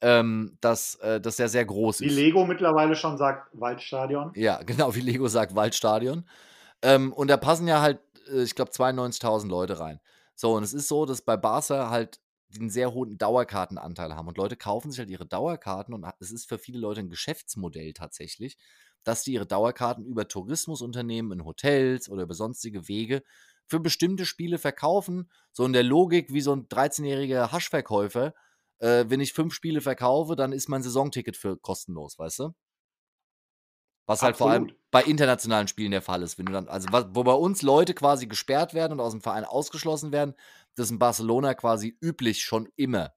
ähm, 0.00 0.56
dass 0.60 0.94
äh, 0.96 1.20
das 1.20 1.38
ja 1.38 1.48
sehr 1.48 1.64
groß 1.64 2.02
ist. 2.02 2.08
Wie 2.08 2.14
Lego 2.14 2.46
mittlerweile 2.46 2.94
schon 2.94 3.18
sagt, 3.18 3.48
Waldstadion. 3.52 4.30
Ja, 4.36 4.62
genau, 4.66 4.94
wie 4.94 5.00
Lego 5.00 5.26
sagt, 5.26 5.56
Waldstadion. 5.56 6.24
Ähm, 6.82 7.12
und 7.12 7.28
da 7.28 7.36
passen 7.36 7.66
ja 7.66 7.80
halt 7.80 7.98
ich 8.28 8.54
glaube, 8.54 8.70
92.000 8.72 9.48
Leute 9.48 9.80
rein. 9.80 10.00
So, 10.34 10.54
und 10.54 10.62
es 10.62 10.74
ist 10.74 10.88
so, 10.88 11.06
dass 11.06 11.22
bei 11.22 11.36
Barca 11.36 11.90
halt 11.90 12.20
einen 12.58 12.70
sehr 12.70 12.92
hohen 12.92 13.18
Dauerkartenanteil 13.18 14.14
haben. 14.14 14.28
Und 14.28 14.38
Leute 14.38 14.56
kaufen 14.56 14.90
sich 14.90 14.98
halt 14.98 15.10
ihre 15.10 15.26
Dauerkarten 15.26 15.94
und 15.94 16.06
es 16.20 16.30
ist 16.30 16.48
für 16.48 16.58
viele 16.58 16.78
Leute 16.78 17.00
ein 17.00 17.10
Geschäftsmodell 17.10 17.92
tatsächlich, 17.92 18.56
dass 19.02 19.22
die 19.22 19.32
ihre 19.32 19.46
Dauerkarten 19.46 20.04
über 20.04 20.28
Tourismusunternehmen 20.28 21.32
in 21.40 21.44
Hotels 21.44 22.08
oder 22.08 22.22
über 22.22 22.34
sonstige 22.34 22.88
Wege 22.88 23.22
für 23.66 23.80
bestimmte 23.80 24.26
Spiele 24.26 24.58
verkaufen. 24.58 25.30
So 25.52 25.64
in 25.64 25.72
der 25.72 25.82
Logik 25.82 26.32
wie 26.32 26.40
so 26.40 26.54
ein 26.54 26.68
13-jähriger 26.68 27.52
Haschverkäufer. 27.52 28.34
Äh, 28.78 29.06
wenn 29.08 29.20
ich 29.20 29.32
fünf 29.32 29.54
Spiele 29.54 29.80
verkaufe, 29.80 30.36
dann 30.36 30.52
ist 30.52 30.68
mein 30.68 30.82
Saisonticket 30.82 31.36
für 31.36 31.56
kostenlos, 31.56 32.18
weißt 32.18 32.40
du? 32.40 32.54
Was 34.06 34.22
halt 34.22 34.36
vor 34.36 34.50
allem 34.50 34.72
bei 34.90 35.02
internationalen 35.02 35.66
Spielen 35.66 35.90
der 35.90 36.02
Fall 36.02 36.22
ist. 36.22 36.38
Wenn 36.38 36.46
du 36.46 36.52
dann, 36.52 36.68
also 36.68 36.88
wo 36.90 37.24
bei 37.24 37.32
uns 37.32 37.62
Leute 37.62 37.94
quasi 37.94 38.26
gesperrt 38.26 38.74
werden 38.74 38.92
und 38.92 39.00
aus 39.00 39.12
dem 39.12 39.22
Verein 39.22 39.44
ausgeschlossen 39.44 40.12
werden, 40.12 40.34
das 40.74 40.86
ist 40.86 40.92
in 40.92 40.98
Barcelona 40.98 41.54
quasi 41.54 41.96
üblich 42.00 42.42
schon 42.42 42.68
immer. 42.76 43.14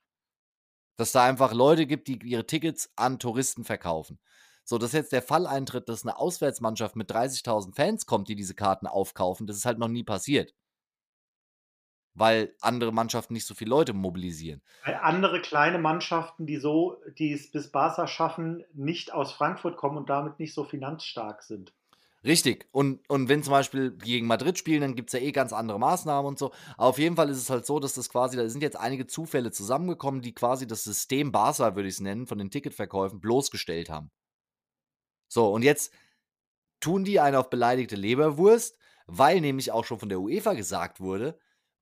Dass 0.96 1.12
da 1.12 1.26
einfach 1.26 1.54
Leute 1.54 1.86
gibt, 1.86 2.08
die 2.08 2.20
ihre 2.24 2.48
Tickets 2.48 2.90
an 2.96 3.20
Touristen 3.20 3.64
verkaufen. 3.64 4.20
So, 4.64 4.78
dass 4.78 4.94
jetzt 4.94 5.12
der 5.12 5.22
Fall 5.22 5.46
eintritt, 5.46 5.88
dass 5.90 6.04
eine 6.04 6.18
Auswärtsmannschaft 6.18 6.96
mit 6.96 7.12
30.000 7.12 7.76
Fans 7.76 8.06
kommt, 8.06 8.28
die 8.28 8.36
diese 8.36 8.56
Karten 8.56 8.88
aufkaufen, 8.88 9.48
das 9.48 9.58
ist 9.58 9.66
halt 9.66 9.80
noch 9.80 9.88
nie 9.88 10.04
passiert 10.04 10.54
weil 12.18 12.56
andere 12.62 12.92
Mannschaften 12.92 13.34
nicht 13.34 13.46
so 13.46 13.54
viele 13.54 13.70
Leute 13.70 13.94
mobilisieren. 13.94 14.62
Weil 14.84 14.96
andere 14.96 15.40
kleine 15.42 15.78
Mannschaften, 15.78 16.48
die 16.48 16.58
so, 16.58 16.98
die 17.20 17.32
es 17.32 17.52
bis 17.52 17.72
Barca 17.72 18.08
schaffen, 18.08 18.64
nicht 18.74 19.14
aus 19.14 19.32
Frankfurt 19.32 19.78
kommen 19.78 19.98
und 19.98 20.10
damit 20.10 20.40
nicht 20.40 20.54
so 20.54 20.64
finanzstark 20.64 21.44
sind. 21.44 21.74
Richtig. 22.26 22.68
Und, 22.72 23.08
und 23.10 23.30
wenn 23.30 23.44
zum 23.44 23.52
Beispiel 23.52 23.92
gegen 23.92 24.26
Madrid 24.26 24.58
spielen, 24.58 24.82
dann 24.82 24.96
gibt 24.96 25.10
es 25.10 25.14
ja 25.14 25.20
eh 25.20 25.32
ganz 25.32 25.54
andere 25.54 25.80
Maßnahmen 25.80 26.28
und 26.28 26.40
so. 26.40 26.52
Aber 26.76 26.88
auf 26.88 26.98
jeden 26.98 27.16
Fall 27.16 27.30
ist 27.30 27.38
es 27.38 27.50
halt 27.52 27.66
so, 27.66 27.80
dass 27.80 27.94
das 27.94 28.10
quasi, 28.10 28.36
da 28.36 28.50
sind 28.50 28.62
jetzt 28.62 28.78
einige 28.78 29.06
Zufälle 29.06 29.52
zusammengekommen, 29.52 30.22
die 30.22 30.34
quasi 30.34 30.66
das 30.66 30.84
System 30.84 31.32
Barca, 31.32 31.76
würde 31.76 31.88
ich 31.88 31.96
es 31.96 32.02
nennen, 32.02 32.26
von 32.26 32.40
den 32.40 32.50
Ticketverkäufen 32.50 33.22
bloßgestellt 33.22 33.90
haben. 33.90 34.10
So, 35.28 35.54
und 35.54 35.62
jetzt 35.62 35.94
tun 36.80 37.04
die 37.04 37.20
einen 37.20 37.36
auf 37.36 37.50
beleidigte 37.50 37.96
Leberwurst, 37.96 38.78
weil 39.06 39.40
nämlich 39.40 39.72
auch 39.72 39.86
schon 39.86 40.00
von 40.00 40.10
der 40.10 40.20
UEFA 40.20 40.54
gesagt 40.54 41.00
wurde, 41.00 41.38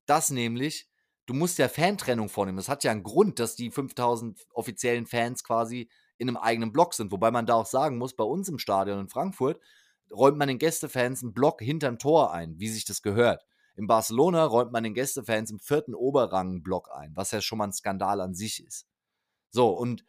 dass 0.06 0.30
nämlich, 0.30 0.88
du 1.26 1.34
musst 1.34 1.58
ja 1.58 1.68
Fantrennung 1.68 2.28
vornehmen. 2.28 2.56
Das 2.56 2.68
hat 2.68 2.84
ja 2.84 2.90
einen 2.90 3.02
Grund, 3.02 3.38
dass 3.38 3.56
die 3.56 3.70
5000 3.70 4.46
offiziellen 4.52 5.06
Fans 5.06 5.44
quasi 5.44 5.90
in 6.18 6.28
einem 6.28 6.36
eigenen 6.36 6.72
Block 6.72 6.94
sind. 6.94 7.12
Wobei 7.12 7.30
man 7.30 7.46
da 7.46 7.54
auch 7.54 7.66
sagen 7.66 7.98
muss, 7.98 8.14
bei 8.16 8.24
uns 8.24 8.48
im 8.48 8.58
Stadion 8.58 9.00
in 9.00 9.08
Frankfurt 9.08 9.60
räumt 10.10 10.38
man 10.38 10.48
den 10.48 10.58
Gästefans 10.58 11.22
einen 11.22 11.34
Block 11.34 11.60
hinterm 11.60 11.98
Tor 11.98 12.32
ein, 12.32 12.58
wie 12.58 12.68
sich 12.68 12.84
das 12.84 13.02
gehört. 13.02 13.44
In 13.76 13.86
Barcelona 13.86 14.44
räumt 14.44 14.72
man 14.72 14.84
den 14.84 14.94
Gästefans 14.94 15.50
im 15.50 15.58
vierten 15.58 15.94
Oberrang 15.94 16.62
Block 16.62 16.88
ein, 16.94 17.12
was 17.14 17.32
ja 17.32 17.40
schon 17.40 17.58
mal 17.58 17.64
ein 17.64 17.72
Skandal 17.72 18.20
an 18.20 18.34
sich 18.34 18.64
ist. 18.64 18.86
So, 19.50 19.70
und 19.70 20.04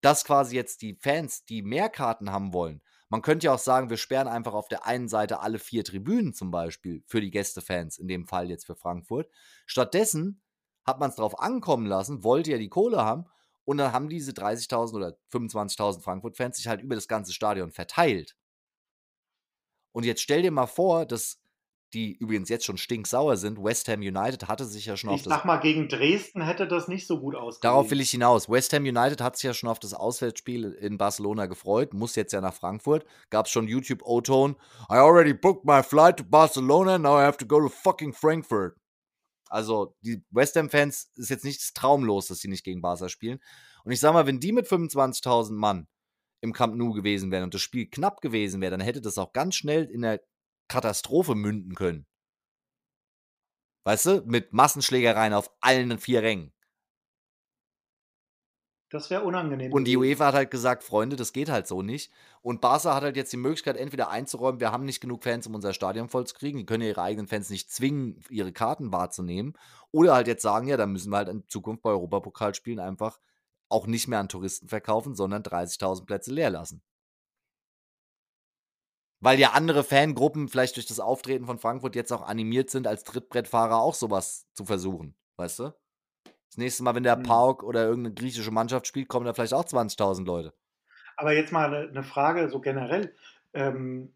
dass 0.00 0.24
quasi 0.24 0.56
jetzt 0.56 0.82
die 0.82 0.94
Fans, 0.94 1.44
die 1.44 1.62
mehr 1.62 1.88
Karten 1.88 2.32
haben 2.32 2.52
wollen, 2.52 2.82
man 3.12 3.20
könnte 3.20 3.44
ja 3.44 3.52
auch 3.52 3.58
sagen, 3.58 3.90
wir 3.90 3.98
sperren 3.98 4.26
einfach 4.26 4.54
auf 4.54 4.68
der 4.68 4.86
einen 4.86 5.06
Seite 5.06 5.40
alle 5.40 5.58
vier 5.58 5.84
Tribünen 5.84 6.32
zum 6.32 6.50
Beispiel 6.50 7.02
für 7.06 7.20
die 7.20 7.30
Gästefans, 7.30 7.98
in 7.98 8.08
dem 8.08 8.26
Fall 8.26 8.48
jetzt 8.48 8.64
für 8.64 8.74
Frankfurt. 8.74 9.28
Stattdessen 9.66 10.40
hat 10.86 10.98
man 10.98 11.10
es 11.10 11.16
darauf 11.16 11.38
ankommen 11.38 11.84
lassen, 11.84 12.24
wollte 12.24 12.52
ja 12.52 12.56
die 12.56 12.70
Kohle 12.70 13.04
haben 13.04 13.26
und 13.66 13.76
dann 13.76 13.92
haben 13.92 14.08
diese 14.08 14.32
30.000 14.32 14.94
oder 14.94 15.18
25.000 15.30 16.00
Frankfurt-Fans 16.00 16.56
sich 16.56 16.68
halt 16.68 16.80
über 16.80 16.94
das 16.94 17.06
ganze 17.06 17.34
Stadion 17.34 17.70
verteilt. 17.70 18.34
Und 19.92 20.06
jetzt 20.06 20.22
stell 20.22 20.40
dir 20.40 20.50
mal 20.50 20.66
vor, 20.66 21.04
dass 21.04 21.41
die 21.94 22.16
übrigens 22.16 22.48
jetzt 22.48 22.64
schon 22.64 22.78
stinksauer 22.78 23.36
sind. 23.36 23.62
West 23.62 23.88
Ham 23.88 24.00
United 24.00 24.48
hatte 24.48 24.64
sich 24.64 24.86
ja 24.86 24.96
schon 24.96 25.10
ich 25.10 25.14
auf 25.14 25.22
das. 25.22 25.32
Ich 25.32 25.36
sag 25.38 25.44
mal, 25.44 25.58
gegen 25.58 25.88
Dresden 25.88 26.42
hätte 26.42 26.66
das 26.66 26.88
nicht 26.88 27.06
so 27.06 27.20
gut 27.20 27.34
ausgesehen. 27.34 27.60
Darauf 27.62 27.90
will 27.90 28.00
ich 28.00 28.10
hinaus. 28.10 28.48
West 28.48 28.72
Ham 28.72 28.84
United 28.84 29.20
hat 29.20 29.36
sich 29.36 29.44
ja 29.44 29.54
schon 29.54 29.68
auf 29.68 29.78
das 29.78 29.94
Auswärtsspiel 29.94 30.72
in 30.72 30.98
Barcelona 30.98 31.46
gefreut, 31.46 31.94
muss 31.94 32.16
jetzt 32.16 32.32
ja 32.32 32.40
nach 32.40 32.54
Frankfurt. 32.54 33.04
Gab 33.30 33.46
es 33.46 33.52
schon 33.52 33.68
YouTube 33.68 34.02
O-Ton. 34.04 34.56
I 34.90 34.94
already 34.94 35.34
booked 35.34 35.64
my 35.64 35.82
flight 35.82 36.16
to 36.16 36.24
Barcelona, 36.24 36.98
now 36.98 37.18
I 37.18 37.22
have 37.22 37.38
to 37.38 37.46
go 37.46 37.60
to 37.60 37.68
fucking 37.68 38.12
Frankfurt. 38.12 38.76
Also, 39.48 39.94
die 40.00 40.24
West 40.30 40.56
Ham-Fans 40.56 41.10
ist 41.14 41.28
jetzt 41.28 41.44
nicht 41.44 41.60
das 41.60 41.74
traumlos, 41.74 42.28
dass 42.28 42.38
sie 42.38 42.48
nicht 42.48 42.64
gegen 42.64 42.80
Barca 42.80 43.10
spielen. 43.10 43.38
Und 43.84 43.92
ich 43.92 44.00
sag 44.00 44.14
mal, 44.14 44.26
wenn 44.26 44.40
die 44.40 44.52
mit 44.52 44.66
25.000 44.66 45.52
Mann 45.52 45.88
im 46.40 46.52
Camp 46.52 46.74
Nou 46.74 46.92
gewesen 46.92 47.30
wären 47.30 47.44
und 47.44 47.54
das 47.54 47.60
Spiel 47.60 47.86
knapp 47.86 48.22
gewesen 48.22 48.60
wäre, 48.60 48.70
dann 48.70 48.80
hätte 48.80 49.02
das 49.02 49.18
auch 49.18 49.32
ganz 49.32 49.54
schnell 49.54 49.84
in 49.84 50.02
der 50.02 50.20
Katastrophe 50.72 51.34
münden 51.34 51.74
können. 51.74 52.06
Weißt 53.84 54.06
du? 54.06 54.22
Mit 54.24 54.52
Massenschlägereien 54.52 55.34
auf 55.34 55.50
allen 55.60 55.98
vier 55.98 56.22
Rängen. 56.22 56.52
Das 58.88 59.08
wäre 59.08 59.22
unangenehm. 59.22 59.72
Und 59.72 59.84
die 59.84 59.96
UEFA 59.96 60.26
hat 60.26 60.34
halt 60.34 60.50
gesagt, 60.50 60.84
Freunde, 60.84 61.16
das 61.16 61.32
geht 61.32 61.50
halt 61.50 61.66
so 61.66 61.80
nicht. 61.80 62.12
Und 62.42 62.60
Barca 62.60 62.94
hat 62.94 63.02
halt 63.02 63.16
jetzt 63.16 63.32
die 63.32 63.38
Möglichkeit, 63.38 63.78
entweder 63.78 64.10
einzuräumen, 64.10 64.60
wir 64.60 64.70
haben 64.70 64.84
nicht 64.84 65.00
genug 65.00 65.24
Fans, 65.24 65.46
um 65.46 65.54
unser 65.54 65.72
Stadion 65.72 66.10
voll 66.10 66.26
zu 66.26 66.34
kriegen, 66.34 66.58
die 66.58 66.66
können 66.66 66.82
ja 66.82 66.90
ihre 66.90 67.02
eigenen 67.02 67.26
Fans 67.26 67.48
nicht 67.48 67.70
zwingen, 67.70 68.22
ihre 68.28 68.52
Karten 68.52 68.92
wahrzunehmen. 68.92 69.54
Oder 69.92 70.14
halt 70.14 70.26
jetzt 70.26 70.42
sagen, 70.42 70.68
ja, 70.68 70.76
dann 70.76 70.92
müssen 70.92 71.10
wir 71.10 71.16
halt 71.16 71.28
in 71.28 71.48
Zukunft 71.48 71.82
bei 71.82 71.90
Europapokalspielen 71.90 72.80
einfach 72.80 73.18
auch 73.70 73.86
nicht 73.86 74.08
mehr 74.08 74.18
an 74.18 74.28
Touristen 74.28 74.68
verkaufen, 74.68 75.14
sondern 75.14 75.42
30.000 75.42 76.04
Plätze 76.04 76.30
leer 76.30 76.50
lassen. 76.50 76.82
Weil 79.22 79.38
ja 79.38 79.52
andere 79.52 79.84
Fangruppen 79.84 80.48
vielleicht 80.48 80.74
durch 80.74 80.86
das 80.86 80.98
Auftreten 80.98 81.46
von 81.46 81.60
Frankfurt 81.60 81.94
jetzt 81.94 82.12
auch 82.12 82.22
animiert 82.22 82.70
sind, 82.70 82.88
als 82.88 83.04
Trittbrettfahrer 83.04 83.76
auch 83.80 83.94
sowas 83.94 84.48
zu 84.52 84.64
versuchen. 84.64 85.14
Weißt 85.36 85.60
du? 85.60 85.72
Das 86.48 86.58
nächste 86.58 86.82
Mal, 86.82 86.96
wenn 86.96 87.04
der 87.04 87.16
mhm. 87.16 87.22
Pauk 87.22 87.62
oder 87.62 87.84
irgendeine 87.84 88.14
griechische 88.16 88.50
Mannschaft 88.50 88.88
spielt, 88.88 89.08
kommen 89.08 89.24
da 89.24 89.32
vielleicht 89.32 89.54
auch 89.54 89.64
20.000 89.64 90.26
Leute. 90.26 90.52
Aber 91.16 91.32
jetzt 91.32 91.52
mal 91.52 91.72
eine, 91.72 92.02
Frage 92.02 92.50
so 92.50 92.60
generell. 92.60 93.14
Ähm, 93.54 94.12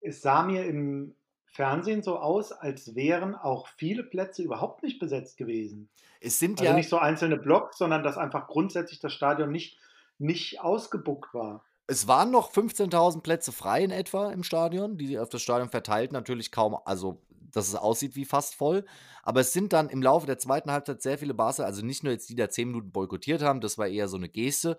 es 0.00 0.22
sah 0.22 0.44
mir 0.44 0.64
im 0.64 1.16
Fernsehen 1.46 2.04
so 2.04 2.16
aus, 2.16 2.52
als 2.52 2.94
wären 2.94 3.34
auch 3.34 3.66
viele 3.66 4.04
Plätze 4.04 4.44
überhaupt 4.44 4.84
nicht 4.84 5.00
besetzt 5.00 5.38
gewesen. 5.38 5.88
Es 6.20 6.38
sind 6.38 6.60
also 6.60 6.70
ja 6.70 6.76
nicht 6.76 6.88
so 6.88 6.98
einzelne 6.98 7.36
Blocks, 7.36 7.78
sondern 7.78 8.04
dass 8.04 8.16
einfach 8.16 8.46
grundsätzlich 8.46 9.00
das 9.00 9.12
Stadion 9.12 9.50
nicht, 9.50 9.76
nicht 10.18 10.60
ausgebuckt 10.60 11.34
war. 11.34 11.64
Es 11.90 12.06
waren 12.06 12.30
noch 12.30 12.52
15.000 12.52 13.20
Plätze 13.20 13.50
frei 13.50 13.82
in 13.82 13.90
etwa 13.90 14.30
im 14.30 14.44
Stadion, 14.44 14.96
die 14.96 15.18
auf 15.18 15.28
das 15.28 15.42
Stadion 15.42 15.70
verteilt. 15.70 16.12
Natürlich 16.12 16.52
kaum, 16.52 16.78
also 16.84 17.20
dass 17.50 17.66
es 17.66 17.74
aussieht 17.74 18.14
wie 18.14 18.24
fast 18.24 18.54
voll. 18.54 18.84
Aber 19.24 19.40
es 19.40 19.52
sind 19.52 19.72
dann 19.72 19.88
im 19.88 20.00
Laufe 20.00 20.24
der 20.24 20.38
zweiten 20.38 20.70
Halbzeit 20.70 21.02
sehr 21.02 21.18
viele 21.18 21.34
Barca, 21.34 21.64
also 21.64 21.84
nicht 21.84 22.04
nur 22.04 22.12
jetzt 22.12 22.28
die, 22.28 22.36
die 22.36 22.42
da 22.42 22.48
10 22.48 22.68
Minuten 22.68 22.92
boykottiert 22.92 23.42
haben, 23.42 23.60
das 23.60 23.76
war 23.76 23.88
eher 23.88 24.06
so 24.06 24.16
eine 24.16 24.28
Geste, 24.28 24.78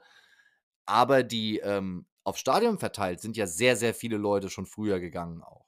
aber 0.85 1.23
die 1.23 1.59
ähm, 1.59 2.05
auf 2.23 2.37
Stadion 2.37 2.79
verteilt 2.79 3.19
sind 3.19 3.35
ja 3.35 3.45
sehr, 3.45 3.75
sehr 3.75 3.93
viele 3.93 4.15
Leute 4.15 4.49
schon 4.49 4.65
früher 4.65 5.01
gegangen 5.01 5.43
auch. 5.43 5.65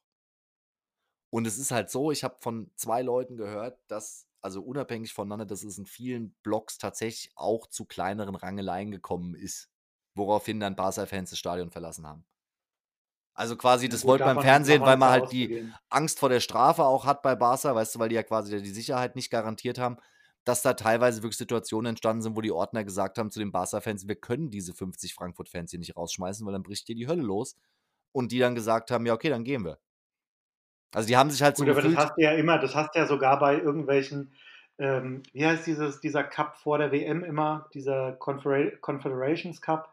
Und 1.29 1.45
es 1.45 1.57
ist 1.57 1.71
halt 1.71 1.89
so, 1.89 2.11
ich 2.11 2.23
habe 2.23 2.37
von 2.39 2.71
zwei 2.77 3.01
Leuten 3.01 3.35
gehört, 3.35 3.77
dass, 3.89 4.27
also 4.41 4.61
unabhängig 4.61 5.13
voneinander, 5.13 5.45
dass 5.45 5.63
es 5.63 5.77
in 5.77 5.87
vielen 5.87 6.35
Blogs 6.41 6.77
tatsächlich 6.77 7.33
auch 7.35 7.67
zu 7.67 7.83
kleineren 7.83 8.35
Rangeleien 8.35 8.91
gekommen 8.91 9.35
ist, 9.35 9.72
woraufhin 10.15 10.59
dann 10.59 10.75
Barca-Fans 10.75 11.29
das 11.31 11.39
Stadion 11.39 11.71
verlassen 11.71 12.07
haben. 12.07 12.25
Also 13.35 13.55
quasi, 13.57 13.89
das 13.89 14.03
ja, 14.03 14.09
wollte 14.09 14.25
beim 14.25 14.41
Fernsehen, 14.41 14.81
weil 14.81 14.97
man 14.97 15.09
halt 15.09 15.31
die 15.31 15.67
Angst 15.89 16.19
vor 16.19 16.29
der 16.29 16.39
Strafe 16.39 16.83
auch 16.83 17.05
hat 17.05 17.23
bei 17.23 17.35
Barca, 17.35 17.73
weißt 17.73 17.95
du, 17.95 17.99
weil 17.99 18.09
die 18.09 18.15
ja 18.15 18.23
quasi 18.23 18.61
die 18.61 18.69
Sicherheit 18.69 19.15
nicht 19.15 19.31
garantiert 19.31 19.79
haben, 19.79 19.97
dass 20.43 20.61
da 20.61 20.73
teilweise 20.73 21.23
wirklich 21.23 21.37
Situationen 21.37 21.91
entstanden 21.91 22.21
sind, 22.21 22.35
wo 22.35 22.41
die 22.41 22.51
Ordner 22.51 22.83
gesagt 22.83 23.17
haben 23.17 23.31
zu 23.31 23.39
den 23.39 23.51
Barca-Fans, 23.51 24.07
wir 24.07 24.15
können 24.15 24.51
diese 24.51 24.73
50 24.73 25.15
Frankfurt-Fans 25.15 25.71
hier 25.71 25.79
nicht 25.79 25.95
rausschmeißen, 25.95 26.45
weil 26.45 26.53
dann 26.53 26.63
bricht 26.63 26.85
hier 26.85 26.95
die 26.95 27.07
Hölle 27.07 27.23
los. 27.23 27.55
Und 28.11 28.31
die 28.31 28.37
dann 28.37 28.53
gesagt 28.53 28.91
haben, 28.91 29.07
ja, 29.07 29.13
okay, 29.13 29.29
dann 29.29 29.43
gehen 29.43 29.65
wir. 29.65 29.79
Also 30.93 31.07
die 31.07 31.17
haben 31.17 31.31
sich 31.31 31.41
halt 31.41 31.57
so 31.57 31.65
Gut, 31.65 31.71
aber 31.71 31.81
das 31.81 31.95
hast 31.95 32.13
du 32.17 32.21
ja 32.21 32.33
immer, 32.33 32.59
das 32.59 32.75
hast 32.75 32.93
du 32.93 32.99
ja 32.99 33.07
sogar 33.07 33.39
bei 33.39 33.59
irgendwelchen, 33.59 34.33
ähm, 34.77 35.23
wie 35.33 35.45
heißt 35.45 35.65
dieses, 35.65 35.99
dieser 36.01 36.23
Cup 36.23 36.57
vor 36.57 36.77
der 36.77 36.91
WM 36.91 37.23
immer, 37.23 37.67
dieser 37.73 38.13
Confeder 38.13 38.77
Confederations 38.77 39.59
Cup, 39.61 39.92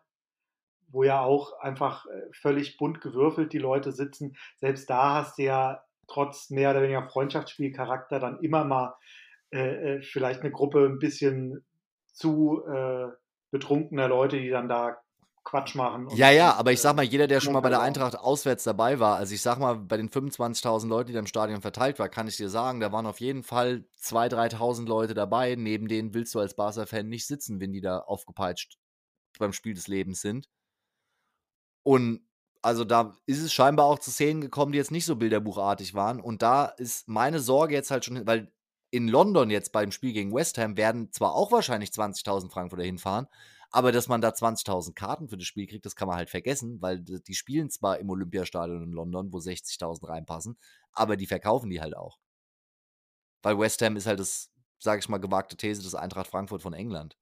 wo 0.91 1.05
ja 1.05 1.21
auch 1.21 1.59
einfach 1.61 2.07
äh, 2.07 2.29
völlig 2.33 2.77
bunt 2.77 3.01
gewürfelt 3.01 3.53
die 3.53 3.59
Leute 3.59 3.93
sitzen. 3.93 4.37
Selbst 4.57 4.91
da 4.91 5.15
hast 5.15 5.39
du 5.39 5.43
ja 5.43 5.83
trotz 6.07 6.51
mehr 6.51 6.71
oder 6.71 6.83
weniger 6.83 7.09
Freundschaftsspielcharakter 7.09 8.19
dann 8.19 8.41
immer 8.41 8.65
mal 8.65 8.95
äh, 9.53 9.97
äh, 9.97 10.03
vielleicht 10.03 10.41
eine 10.41 10.51
Gruppe 10.51 10.85
ein 10.87 10.99
bisschen 10.99 11.65
zu 12.13 12.63
äh, 12.67 13.07
betrunkener 13.51 14.09
Leute, 14.09 14.39
die 14.39 14.51
dann 14.51 14.69
da 14.69 14.99
Quatsch 15.43 15.75
machen. 15.75 16.09
Ja, 16.11 16.31
ja, 16.31 16.55
aber 16.55 16.71
ich 16.73 16.81
sag 16.81 16.95
mal, 16.95 17.03
jeder, 17.03 17.27
der 17.27 17.41
schon 17.41 17.55
mal 17.55 17.61
bei 17.61 17.71
der 17.71 17.81
Eintracht 17.81 18.17
auswärts 18.17 18.63
dabei 18.63 19.01
war, 19.01 19.17
also 19.17 19.35
ich 19.35 19.41
sag 19.41 19.59
mal, 19.59 19.77
bei 19.77 19.97
den 19.97 20.11
25.000 20.11 20.87
Leuten, 20.87 21.09
die 21.09 21.13
da 21.15 21.19
im 21.19 21.27
Stadion 21.27 21.63
verteilt 21.63 21.99
war, 21.99 22.09
kann 22.09 22.29
ich 22.29 22.37
dir 22.37 22.51
sagen, 22.51 22.81
da 22.81 22.93
waren 22.93 23.07
auf 23.07 23.21
jeden 23.21 23.43
Fall 23.43 23.85
2.000, 24.03 24.55
3.000 24.55 24.87
Leute 24.87 25.15
dabei, 25.15 25.55
neben 25.57 25.89
denen 25.89 26.13
willst 26.13 26.35
du 26.35 26.41
als 26.41 26.55
Barca-Fan 26.55 27.09
nicht 27.09 27.27
sitzen, 27.27 27.59
wenn 27.59 27.73
die 27.73 27.81
da 27.81 27.99
aufgepeitscht 28.01 28.77
beim 29.39 29.53
Spiel 29.53 29.75
des 29.75 29.89
Lebens 29.89 30.21
sind. 30.21 30.47
Und 31.83 32.21
also 32.63 32.85
da 32.85 33.17
ist 33.27 33.41
es 33.41 33.53
scheinbar 33.53 33.87
auch 33.87 33.99
zu 33.99 34.11
Szenen 34.11 34.41
gekommen, 34.41 34.73
die 34.73 34.79
jetzt 34.79 34.91
nicht 34.91 35.07
so 35.07 35.17
bilderbuchartig 35.17 35.95
waren. 35.95 36.21
Und 36.21 36.43
da 36.43 36.67
ist 36.67 37.09
meine 37.09 37.41
Sorge 37.41 37.75
jetzt 37.75 37.91
halt 37.91 38.05
schon, 38.05 38.27
weil 38.27 38.53
in 38.91 39.09
London 39.09 39.51
jetzt 39.51 39.73
beim 39.73 39.93
Spiel 39.93 40.13
gegen 40.13 40.35
West 40.35 40.59
Ham 40.59 40.77
werden 40.77 41.13
zwar 41.13 41.35
auch 41.35 41.53
wahrscheinlich 41.53 41.91
20.000 41.91 42.51
Frankfurter 42.51 42.85
hinfahren, 42.85 43.29
aber 43.71 43.93
dass 43.93 44.09
man 44.09 44.21
da 44.21 44.31
20.000 44.31 44.95
Karten 44.95 45.29
für 45.29 45.37
das 45.37 45.47
Spiel 45.47 45.67
kriegt, 45.67 45.87
das 45.87 45.95
kann 45.95 46.09
man 46.09 46.17
halt 46.17 46.29
vergessen, 46.29 46.83
weil 46.83 47.01
die 47.01 47.35
spielen 47.35 47.71
zwar 47.71 47.99
im 47.99 48.11
Olympiastadion 48.11 48.83
in 48.83 48.93
London, 48.93 49.33
wo 49.33 49.39
60.000 49.39 50.09
reinpassen, 50.09 50.59
aber 50.93 51.17
die 51.17 51.27
verkaufen 51.27 51.71
die 51.71 51.81
halt 51.81 51.97
auch. 51.97 52.19
Weil 53.43 53.59
West 53.59 53.81
Ham 53.83 53.97
ist 53.97 54.07
halt 54.07 54.21
das, 54.21 54.51
sage 54.79 54.99
ich 54.99 55.09
mal, 55.09 55.19
gewagte 55.19 55.57
These 55.57 55.83
des 55.83 55.95
Eintracht 55.95 56.27
Frankfurt 56.29 56.63
von 56.63 56.75
England. 56.75 57.17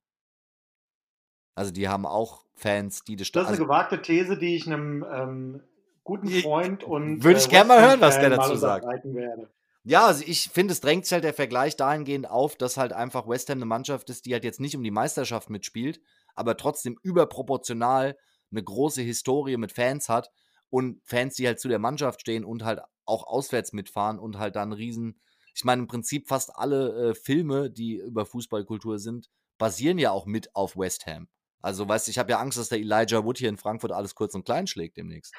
Also 1.58 1.72
die 1.72 1.88
haben 1.88 2.06
auch 2.06 2.44
Fans, 2.54 3.02
die 3.02 3.16
das 3.16 3.32
Das 3.32 3.42
ist 3.42 3.48
eine 3.48 3.54
also 3.54 3.64
gewagte 3.64 4.00
These, 4.00 4.38
die 4.38 4.54
ich 4.54 4.66
einem 4.66 5.04
ähm, 5.12 5.62
guten 6.04 6.28
Freund 6.28 6.84
und. 6.84 7.24
Würde 7.24 7.40
ich 7.40 7.46
äh, 7.46 7.50
gerne 7.50 7.68
mal 7.68 7.82
hören, 7.82 8.00
was 8.00 8.20
der 8.20 8.30
dazu 8.30 8.54
sagt. 8.54 8.86
Werde. 9.04 9.50
Ja, 9.82 10.06
also 10.06 10.22
ich 10.24 10.50
finde, 10.50 10.72
es 10.72 10.80
drängt 10.80 11.04
sich 11.04 11.14
halt 11.14 11.24
der 11.24 11.34
Vergleich 11.34 11.74
dahingehend 11.74 12.30
auf, 12.30 12.54
dass 12.54 12.76
halt 12.76 12.92
einfach 12.92 13.26
West 13.26 13.50
Ham 13.50 13.58
eine 13.58 13.64
Mannschaft 13.64 14.08
ist, 14.08 14.26
die 14.26 14.34
halt 14.34 14.44
jetzt 14.44 14.60
nicht 14.60 14.76
um 14.76 14.84
die 14.84 14.92
Meisterschaft 14.92 15.50
mitspielt, 15.50 16.00
aber 16.36 16.56
trotzdem 16.56 16.96
überproportional 17.02 18.16
eine 18.52 18.62
große 18.62 19.02
Historie 19.02 19.56
mit 19.56 19.72
Fans 19.72 20.08
hat 20.08 20.30
und 20.70 21.00
Fans, 21.04 21.34
die 21.34 21.46
halt 21.46 21.58
zu 21.58 21.68
der 21.68 21.80
Mannschaft 21.80 22.20
stehen 22.20 22.44
und 22.44 22.64
halt 22.64 22.80
auch 23.04 23.26
auswärts 23.26 23.72
mitfahren 23.72 24.20
und 24.20 24.38
halt 24.38 24.54
dann 24.54 24.72
riesen. 24.72 25.18
Ich 25.56 25.64
meine, 25.64 25.82
im 25.82 25.88
Prinzip 25.88 26.28
fast 26.28 26.54
alle 26.54 27.10
äh, 27.10 27.14
Filme, 27.14 27.68
die 27.68 27.96
über 27.96 28.26
Fußballkultur 28.26 29.00
sind, 29.00 29.28
basieren 29.58 29.98
ja 29.98 30.12
auch 30.12 30.26
mit 30.26 30.54
auf 30.54 30.76
West 30.76 31.06
Ham. 31.06 31.26
Also, 31.60 31.88
weißt 31.88 32.06
du, 32.06 32.10
ich 32.10 32.18
habe 32.18 32.30
ja 32.30 32.38
Angst, 32.38 32.58
dass 32.58 32.68
der 32.68 32.78
Elijah 32.78 33.24
Wood 33.24 33.38
hier 33.38 33.48
in 33.48 33.56
Frankfurt 33.56 33.92
alles 33.92 34.14
kurz 34.14 34.34
und 34.34 34.44
klein 34.44 34.66
schlägt 34.66 34.96
demnächst. 34.96 35.34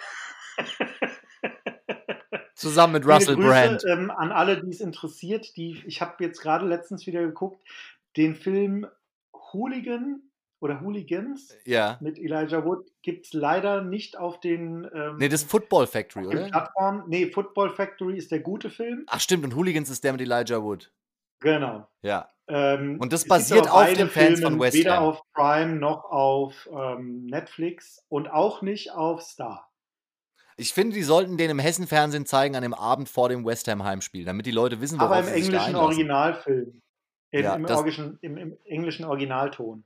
Zusammen 2.56 2.94
mit 2.94 3.06
Russell 3.06 3.36
Grüße, 3.36 3.48
Brand. 3.48 3.86
Ähm, 3.88 4.12
an 4.12 4.32
alle, 4.34 4.62
die 4.62 4.70
es 4.70 4.82
interessiert, 4.82 5.56
die, 5.56 5.82
ich 5.86 6.02
habe 6.02 6.22
jetzt 6.24 6.42
gerade 6.42 6.68
letztens 6.68 7.08
wieder 7.08 7.22
geguckt, 7.22 7.64
den 8.18 8.36
Film 8.36 8.86
Hooligan 9.54 10.24
oder 10.60 10.82
Hooligans 10.82 11.56
ja. 11.66 11.98
mit 12.02 12.20
Elijah 12.20 12.66
Wood 12.66 12.86
gibt 13.02 13.28
es 13.28 13.34
leider 13.34 13.82
nicht 13.82 14.18
auf 14.18 14.42
den. 14.42 14.90
Ähm, 14.94 15.16
nee, 15.18 15.30
das 15.30 15.44
Football 15.44 15.88
Factory, 15.88 16.28
oder? 16.28 16.48
Plattform. 16.48 17.04
Nee, 17.08 17.32
Football 17.32 17.70
Factory 17.70 18.18
ist 18.18 18.32
der 18.32 18.42
gute 18.42 18.70
Film. 18.70 19.06
Ach, 19.08 19.22
stimmt, 19.22 19.46
und 19.46 19.56
Hooligans 19.56 19.90
ist 19.90 20.04
der 20.04 20.12
mit 20.12 20.22
Elijah 20.22 20.62
Wood. 20.62 20.92
Genau. 21.40 21.88
Ja. 22.02 22.30
Ähm, 22.48 23.00
und 23.00 23.14
das 23.14 23.26
basiert 23.26 23.70
auf 23.70 23.94
den 23.94 24.10
Fans 24.10 24.40
Filmen, 24.40 24.42
von 24.42 24.60
West 24.60 24.76
Ham. 24.76 24.80
Weder 24.80 25.02
auf 25.02 25.22
Prime 25.34 25.76
noch 25.76 26.06
auf 26.06 26.68
ähm, 26.72 27.26
Netflix 27.28 28.04
und 28.10 28.30
auch 28.30 28.62
nicht 28.62 28.92
auf 28.92 29.22
Star. 29.22 29.70
Ich 30.58 30.74
finde, 30.74 30.96
die 30.96 31.04
sollten 31.04 31.38
den 31.38 31.52
im 31.52 31.60
Hessen-Fernsehen 31.60 32.26
zeigen 32.26 32.56
an 32.56 32.64
dem 32.64 32.74
Abend 32.74 33.08
vor 33.08 33.30
dem 33.30 33.46
West 33.46 33.68
Ham-Heimspiel, 33.68 34.26
damit 34.26 34.46
die 34.46 34.52
Leute 34.52 34.82
wissen, 34.82 35.00
worauf 35.00 35.18
Aber 35.18 35.28
im 35.28 35.34
englischen 35.34 35.76
Originalfilm. 35.76 36.82
Im, 37.32 37.44
ja, 37.44 37.56
im, 37.56 37.66
Orgischen, 37.66 38.18
im, 38.22 38.38
im, 38.38 38.58
englischen 38.66 39.06
Originalton. 39.06 39.84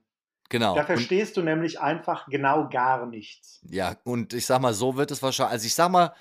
Genau. 0.49 0.75
Da 0.75 0.85
verstehst 0.85 1.37
und, 1.37 1.45
du 1.45 1.51
nämlich 1.51 1.79
einfach 1.79 2.27
genau 2.27 2.69
gar 2.69 3.05
nichts. 3.05 3.61
Ja, 3.69 3.97
und 4.03 4.33
ich 4.33 4.45
sag 4.45 4.61
mal, 4.61 4.73
so 4.73 4.95
wird 4.95 5.11
es 5.11 5.21
wahrscheinlich. 5.21 5.51
Also 5.51 5.65
ich 5.67 5.75
sag 5.75 5.91
mal, 5.91 6.13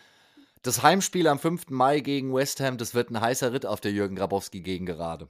das 0.62 0.82
Heimspiel 0.82 1.26
am 1.26 1.38
5. 1.38 1.70
Mai 1.70 2.00
gegen 2.00 2.32
West 2.32 2.60
Ham, 2.60 2.78
das 2.78 2.94
wird 2.94 3.10
ein 3.10 3.20
heißer 3.20 3.52
Ritt 3.52 3.66
auf 3.66 3.80
der 3.80 3.92
Jürgen 3.92 4.16
Grabowski 4.16 4.60
gegen 4.60 4.86
gerade. 4.86 5.28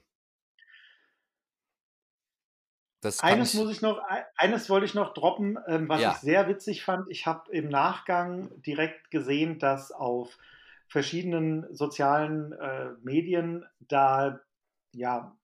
eines 3.20 3.54
ich 3.54 3.60
muss 3.60 3.72
ich 3.72 3.82
noch, 3.82 4.00
eines 4.36 4.70
wollte 4.70 4.86
ich 4.86 4.94
noch 4.94 5.12
droppen, 5.14 5.58
ähm, 5.66 5.88
was 5.88 6.00
ja. 6.00 6.12
ich 6.12 6.18
sehr 6.18 6.48
witzig 6.48 6.84
fand. 6.84 7.10
Ich 7.10 7.26
habe 7.26 7.50
im 7.50 7.68
Nachgang 7.68 8.50
direkt 8.62 9.10
gesehen, 9.10 9.58
dass 9.58 9.90
auf 9.90 10.38
verschiedenen 10.86 11.66
sozialen 11.74 12.52
äh, 12.52 12.90
Medien 13.02 13.64
da 13.80 14.40
ja 14.92 15.34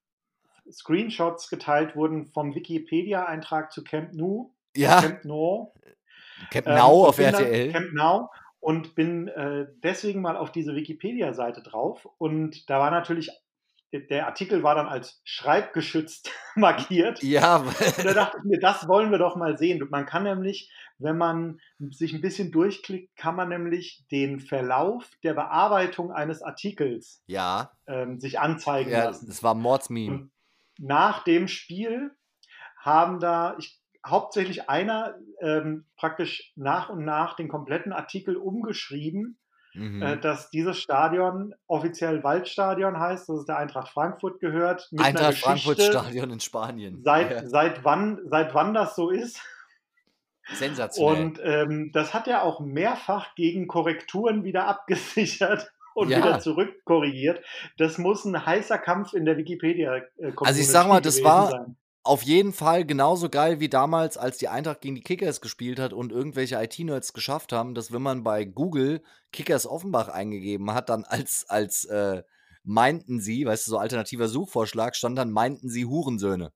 Screenshots 0.70 1.48
geteilt 1.48 1.96
wurden 1.96 2.26
vom 2.26 2.54
Wikipedia-Eintrag 2.54 3.72
zu 3.72 3.82
Camp 3.82 4.12
Nou. 4.12 4.54
Ja. 4.76 5.00
Camp 5.00 5.24
Nou. 5.24 5.72
Camp 6.50 6.66
Nou 6.66 7.02
ähm, 7.02 7.08
auf 7.08 7.18
RTL. 7.18 7.72
Camp 7.72 7.92
Nou 7.94 8.28
und 8.60 8.94
bin 8.94 9.28
äh, 9.28 9.66
deswegen 9.82 10.20
mal 10.20 10.36
auf 10.36 10.52
diese 10.52 10.74
Wikipedia-Seite 10.74 11.62
drauf 11.62 12.08
und 12.18 12.68
da 12.68 12.80
war 12.80 12.90
natürlich 12.90 13.30
der 13.92 14.26
Artikel 14.26 14.62
war 14.62 14.74
dann 14.74 14.86
als 14.86 15.20
schreibgeschützt 15.24 16.30
markiert. 16.56 17.22
Ja. 17.22 17.56
Und 17.56 18.04
da 18.04 18.12
dachte 18.12 18.38
ich 18.38 18.44
mir, 18.44 18.60
das 18.60 18.86
wollen 18.86 19.10
wir 19.10 19.18
doch 19.18 19.36
mal 19.36 19.56
sehen. 19.56 19.86
Man 19.90 20.04
kann 20.04 20.24
nämlich, 20.24 20.70
wenn 20.98 21.16
man 21.16 21.58
sich 21.90 22.12
ein 22.12 22.20
bisschen 22.20 22.52
durchklickt, 22.52 23.16
kann 23.16 23.34
man 23.34 23.48
nämlich 23.48 24.04
den 24.10 24.40
Verlauf 24.40 25.10
der 25.22 25.34
Bearbeitung 25.34 26.12
eines 26.12 26.42
Artikels 26.42 27.22
ja. 27.26 27.72
ähm, 27.86 28.20
sich 28.20 28.38
anzeigen 28.38 28.90
ja, 28.90 29.04
lassen. 29.04 29.26
Das 29.26 29.42
war 29.42 29.54
Mordsmeme. 29.54 30.28
nach 30.78 31.24
dem 31.24 31.48
Spiel 31.48 32.10
haben 32.78 33.20
da, 33.20 33.56
ich 33.58 33.77
hauptsächlich 34.10 34.68
einer 34.68 35.14
ähm, 35.40 35.86
praktisch 35.96 36.52
nach 36.56 36.88
und 36.88 37.04
nach 37.04 37.36
den 37.36 37.48
kompletten 37.48 37.92
Artikel 37.92 38.36
umgeschrieben, 38.36 39.38
mhm. 39.74 40.02
äh, 40.02 40.18
dass 40.18 40.50
dieses 40.50 40.78
Stadion 40.78 41.54
offiziell 41.66 42.22
Waldstadion 42.22 42.98
heißt, 42.98 43.28
dass 43.28 43.38
es 43.40 43.44
der 43.44 43.58
Eintracht 43.58 43.88
Frankfurt 43.88 44.40
gehört. 44.40 44.88
Eintracht 44.96 45.38
Frankfurt 45.38 45.80
Stadion 45.80 46.30
in 46.30 46.40
Spanien. 46.40 47.02
Seit, 47.02 47.30
ja. 47.30 47.46
seit, 47.46 47.84
wann, 47.84 48.20
seit 48.24 48.54
wann 48.54 48.74
das 48.74 48.94
so 48.96 49.10
ist. 49.10 49.40
Sensationell. 50.54 51.24
Und 51.24 51.40
ähm, 51.42 51.90
das 51.92 52.14
hat 52.14 52.26
er 52.26 52.42
auch 52.42 52.60
mehrfach 52.60 53.34
gegen 53.34 53.66
Korrekturen 53.66 54.44
wieder 54.44 54.66
abgesichert 54.66 55.70
und 55.94 56.08
ja. 56.08 56.18
wieder 56.18 56.40
zurückkorrigiert. 56.40 57.44
Das 57.76 57.98
muss 57.98 58.24
ein 58.24 58.46
heißer 58.46 58.78
Kampf 58.78 59.12
in 59.12 59.26
der 59.26 59.36
Wikipedia-Community 59.36 60.44
Also 60.44 60.60
ich 60.60 60.68
sag 60.68 60.88
mal, 60.88 61.02
das 61.02 61.22
war, 61.22 61.50
sein 61.50 61.76
auf 62.08 62.22
jeden 62.22 62.54
Fall 62.54 62.86
genauso 62.86 63.28
geil 63.28 63.60
wie 63.60 63.68
damals, 63.68 64.16
als 64.16 64.38
die 64.38 64.48
Eintracht 64.48 64.80
gegen 64.80 64.94
die 64.94 65.02
Kickers 65.02 65.42
gespielt 65.42 65.78
hat 65.78 65.92
und 65.92 66.10
irgendwelche 66.10 66.56
IT-Nerds 66.56 67.12
geschafft 67.12 67.52
haben, 67.52 67.74
dass 67.74 67.92
wenn 67.92 68.00
man 68.00 68.22
bei 68.22 68.46
Google 68.46 69.02
Kickers 69.30 69.66
Offenbach 69.66 70.08
eingegeben 70.08 70.72
hat, 70.72 70.88
dann 70.88 71.04
als, 71.04 71.44
als 71.50 71.84
äh, 71.84 72.22
meinten 72.64 73.20
sie, 73.20 73.44
weißt 73.44 73.66
du, 73.66 73.72
so 73.72 73.78
alternativer 73.78 74.26
Suchvorschlag, 74.26 74.96
stand 74.96 75.18
dann, 75.18 75.30
meinten 75.30 75.68
sie 75.68 75.84
Hurensöhne. 75.84 76.50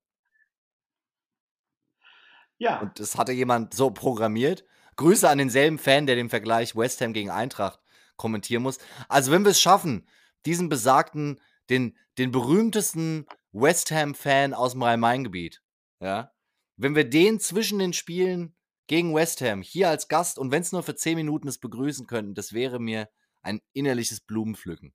Ja. 2.57 2.79
Und 2.79 2.99
das 2.99 3.15
hatte 3.15 3.31
jemand 3.31 3.75
so 3.75 3.91
programmiert. 3.91 4.65
Grüße 4.95 5.29
an 5.29 5.37
denselben 5.37 5.77
Fan, 5.77 6.07
der 6.07 6.15
den 6.15 6.29
Vergleich 6.29 6.75
West 6.75 6.99
Ham 7.01 7.13
gegen 7.13 7.29
Eintracht 7.29 7.79
kommentieren 8.15 8.63
muss. 8.63 8.79
Also, 9.07 9.31
wenn 9.31 9.43
wir 9.43 9.51
es 9.51 9.61
schaffen, 9.61 10.07
diesen 10.47 10.69
besagten, 10.69 11.39
den, 11.69 11.95
den 12.17 12.31
berühmtesten 12.31 13.27
West 13.53 13.91
Ham-Fan 13.91 14.53
aus 14.53 14.73
dem 14.73 14.83
Rhein-Main-Gebiet, 14.83 15.61
ja, 15.99 16.31
wenn 16.75 16.95
wir 16.95 17.09
den 17.09 17.39
zwischen 17.39 17.79
den 17.79 17.93
Spielen 17.93 18.55
gegen 18.87 19.13
West 19.13 19.41
Ham 19.41 19.61
hier 19.61 19.89
als 19.89 20.07
Gast 20.07 20.37
und 20.37 20.51
wenn 20.51 20.61
es 20.61 20.71
nur 20.71 20.83
für 20.83 20.95
10 20.95 21.15
Minuten 21.15 21.47
ist, 21.47 21.59
begrüßen 21.59 22.07
könnten, 22.07 22.33
das 22.33 22.53
wäre 22.53 22.79
mir 22.79 23.09
ein 23.41 23.61
innerliches 23.73 24.21
Blumenpflücken. 24.21 24.93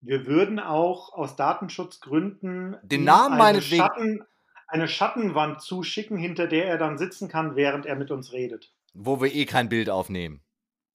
Wir 0.00 0.26
würden 0.26 0.58
auch 0.58 1.12
aus 1.14 1.36
Datenschutzgründen 1.36 2.76
den 2.82 3.04
Namen 3.04 3.38
meinetwegen 3.38 3.82
Schatten, 3.82 4.24
eine 4.66 4.88
Schattenwand 4.88 5.62
zuschicken, 5.62 6.18
hinter 6.18 6.46
der 6.46 6.66
er 6.66 6.78
dann 6.78 6.98
sitzen 6.98 7.28
kann, 7.28 7.56
während 7.56 7.86
er 7.86 7.96
mit 7.96 8.10
uns 8.10 8.32
redet. 8.32 8.74
Wo 8.92 9.20
wir 9.20 9.32
eh 9.34 9.46
kein 9.46 9.68
Bild 9.68 9.88
aufnehmen. 9.88 10.42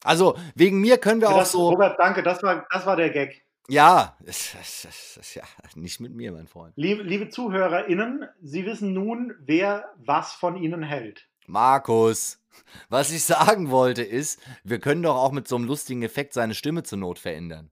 Also, 0.03 0.37
wegen 0.55 0.79
mir 0.79 0.97
können 0.97 1.21
wir 1.21 1.29
ja, 1.29 1.35
auch 1.35 1.39
das, 1.39 1.51
so. 1.51 1.69
Robert, 1.69 1.99
danke, 1.99 2.23
das 2.23 2.41
war, 2.43 2.67
das 2.71 2.85
war 2.85 2.95
der 2.95 3.09
Gag. 3.09 3.43
Ja, 3.67 4.17
das, 4.21 4.53
das, 4.53 5.13
das, 5.15 5.35
ja, 5.35 5.43
nicht 5.75 5.99
mit 5.99 6.13
mir, 6.13 6.31
mein 6.31 6.47
Freund. 6.47 6.73
Liebe, 6.75 7.03
liebe 7.03 7.29
ZuhörerInnen, 7.29 8.27
Sie 8.41 8.65
wissen 8.65 8.93
nun, 8.93 9.35
wer 9.41 9.93
was 9.97 10.33
von 10.33 10.55
Ihnen 10.55 10.81
hält. 10.81 11.29
Markus, 11.45 12.41
was 12.89 13.11
ich 13.11 13.23
sagen 13.23 13.69
wollte 13.69 14.03
ist, 14.03 14.39
wir 14.63 14.79
können 14.79 15.03
doch 15.03 15.15
auch 15.15 15.31
mit 15.31 15.47
so 15.47 15.55
einem 15.55 15.65
lustigen 15.65 16.01
Effekt 16.03 16.33
seine 16.33 16.55
Stimme 16.55 16.83
zur 16.83 16.97
Not 16.97 17.19
verändern. 17.19 17.71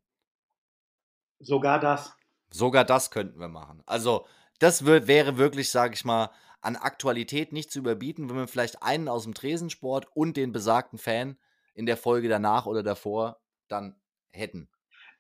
Sogar 1.39 1.79
das. 1.79 2.15
Sogar 2.49 2.83
das 2.83 3.11
könnten 3.11 3.39
wir 3.39 3.47
machen. 3.47 3.83
Also, 3.85 4.25
das 4.59 4.85
wäre 4.85 5.37
wirklich, 5.37 5.69
sage 5.69 5.93
ich 5.93 6.05
mal, 6.05 6.31
an 6.61 6.75
Aktualität 6.75 7.53
nicht 7.53 7.71
zu 7.71 7.79
überbieten, 7.79 8.29
wenn 8.29 8.37
wir 8.37 8.47
vielleicht 8.47 8.81
einen 8.81 9.07
aus 9.07 9.23
dem 9.23 9.33
Tresensport 9.33 10.07
und 10.15 10.37
den 10.37 10.51
besagten 10.51 10.97
Fan 10.97 11.37
in 11.75 11.85
der 11.85 11.97
Folge 11.97 12.29
danach 12.29 12.65
oder 12.65 12.81
davor 12.81 13.39
dann 13.67 13.95
hätten. 14.31 14.69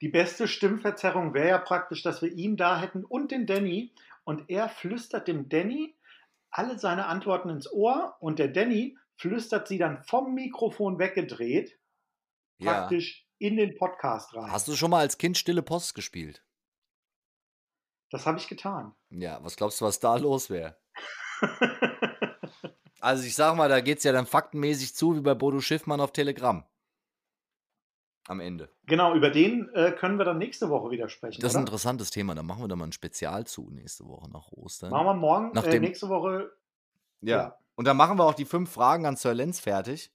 Die 0.01 0.09
beste 0.09 0.47
Stimmverzerrung 0.47 1.33
wäre 1.33 1.49
ja 1.49 1.57
praktisch, 1.57 2.03
dass 2.03 2.21
wir 2.21 2.31
ihn 2.31 2.55
da 2.55 2.79
hätten 2.79 3.03
und 3.03 3.31
den 3.31 3.47
Danny 3.47 3.93
und 4.23 4.49
er 4.49 4.69
flüstert 4.69 5.27
dem 5.27 5.49
Danny 5.49 5.95
alle 6.51 6.77
seine 6.77 7.07
Antworten 7.07 7.49
ins 7.49 7.71
Ohr 7.71 8.15
und 8.19 8.39
der 8.39 8.47
Danny 8.47 8.97
flüstert 9.15 9.67
sie 9.67 9.77
dann 9.77 10.03
vom 10.03 10.35
Mikrofon 10.35 10.99
weggedreht 10.99 11.79
ja. 12.59 12.73
praktisch 12.73 13.27
in 13.39 13.57
den 13.57 13.75
Podcast 13.75 14.35
rein. 14.35 14.51
Hast 14.51 14.67
du 14.67 14.75
schon 14.75 14.91
mal 14.91 14.99
als 14.99 15.17
Kind 15.17 15.37
Stille 15.37 15.63
Post 15.63 15.95
gespielt? 15.95 16.43
Das 18.09 18.25
habe 18.25 18.37
ich 18.37 18.47
getan. 18.47 18.93
Ja, 19.09 19.43
was 19.43 19.55
glaubst 19.55 19.81
du, 19.81 19.85
was 19.85 19.99
da 19.99 20.15
los 20.15 20.49
wäre? 20.49 20.77
also 22.99 23.25
ich 23.25 23.35
sag 23.35 23.55
mal, 23.55 23.67
da 23.67 23.81
geht 23.81 23.97
es 23.97 24.03
ja 24.03 24.11
dann 24.11 24.25
faktenmäßig 24.25 24.95
zu 24.95 25.15
wie 25.15 25.21
bei 25.21 25.33
Bodo 25.33 25.59
Schiffmann 25.59 25.99
auf 25.99 26.13
Telegram. 26.13 26.63
Am 28.27 28.41
Ende. 28.41 28.69
Genau, 28.85 29.15
über 29.15 29.29
den 29.29 29.69
äh, 29.73 29.93
können 29.93 30.17
wir 30.17 30.25
dann 30.25 30.37
nächste 30.37 30.69
Woche 30.69 30.91
wieder 30.91 31.07
sprechen. 31.07 31.39
Das 31.39 31.51
ist 31.51 31.55
oder? 31.55 31.61
ein 31.61 31.67
interessantes 31.67 32.09
Thema. 32.09 32.35
Da 32.35 32.43
machen 32.43 32.61
wir 32.61 32.67
dann 32.67 32.77
mal 32.77 32.87
ein 32.87 32.91
Spezial 32.91 33.47
zu 33.47 33.69
nächste 33.71 34.05
Woche 34.05 34.29
nach 34.29 34.51
Ostern. 34.51 34.89
Machen 34.89 35.05
wir 35.05 35.13
morgen, 35.13 35.51
Nachdem, 35.53 35.83
äh, 35.83 35.87
nächste 35.87 36.09
Woche. 36.09 36.51
Ja. 37.21 37.37
ja. 37.37 37.57
Und 37.75 37.85
dann 37.85 37.95
machen 37.95 38.17
wir 38.17 38.25
auch 38.25 38.33
die 38.33 38.45
fünf 38.45 38.71
Fragen 38.71 39.05
an 39.05 39.15
Sir 39.15 39.33
Lenz 39.33 39.61
fertig. 39.61 40.11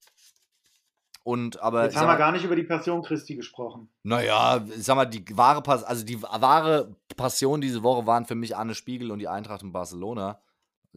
Und 1.25 1.63
aber 1.63 1.85
jetzt 1.85 1.97
haben 1.97 2.09
wir 2.09 2.17
gar 2.17 2.33
nicht 2.33 2.45
über 2.45 2.57
die 2.57 2.65
Passion 2.65 3.03
Christi 3.03 3.37
gesprochen. 3.37 3.89
Naja, 4.03 4.65
sag 4.77 4.97
mal, 4.97 5.05
die 5.07 5.25
wahre 5.37 5.63
Pas 5.63 5.85
also 5.85 6.05
die 6.05 6.21
wahre 6.21 6.97
Passion 7.17 7.61
diese 7.61 7.83
Woche 7.83 8.07
waren 8.07 8.27
für 8.27 8.35
mich 8.35 8.57
Anne 8.57 8.75
Spiegel 8.75 9.13
und 9.13 9.21
die 9.21 9.29
Eintracht 9.29 9.63
in 9.63 9.73
Barcelona. 9.73 10.41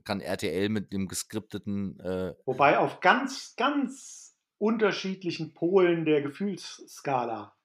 Kann 0.03 0.19
RTL 0.19 0.69
mit 0.69 0.91
dem 0.91 1.07
geskripteten. 1.07 1.99
Äh 1.99 2.33
Wobei 2.45 2.79
auf 2.79 2.99
ganz, 2.99 3.55
ganz 3.55 4.24
unterschiedlichen 4.57 5.53
Polen 5.53 6.05
der 6.05 6.21
Gefühlsskala. 6.21 7.55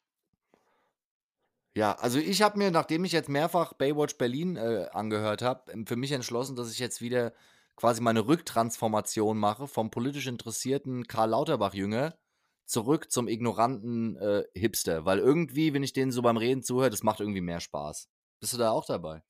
Ja, 1.77 1.93
also 1.93 2.19
ich 2.19 2.43
habe 2.43 2.59
mir, 2.59 2.71
nachdem 2.71 3.05
ich 3.05 3.13
jetzt 3.13 3.29
mehrfach 3.29 3.75
Baywatch 3.75 4.19
Berlin 4.19 4.57
äh, 4.57 4.89
angehört 4.93 5.43
habe, 5.43 5.73
für 5.87 5.97
mich 5.97 6.11
entschlossen, 6.13 6.57
dass 6.57 6.73
ich 6.73 6.81
jetzt 6.81 7.01
wieder 7.01 7.33
quasi 7.77 8.03
meine 8.03 8.27
Rücktransformation 8.27 9.39
mache 9.39 9.69
vom 9.69 9.91
politisch 9.91 10.27
interessierten 10.27 11.07
Karl 11.07 11.31
Lauterbach-Jünger 11.31 12.19
zurück 12.67 13.11
zum 13.11 13.29
ignoranten 13.29 14.17
äh, 14.17 14.45
Hipster, 14.55 15.05
weil 15.05 15.19
irgendwie, 15.19 15.73
wenn 15.73 15.83
ich 15.83 15.93
denen 15.93 16.13
so 16.13 16.23
beim 16.23 16.37
Reden 16.37 16.63
zuhöre, 16.63 16.91
das 16.91 17.03
macht 17.03 17.21
irgendwie 17.21 17.41
mehr 17.41 17.61
Spaß. 17.61 18.09
Bist 18.41 18.53
du 18.53 18.59
da 18.59 18.71
auch 18.71 18.85
dabei? 18.85 19.23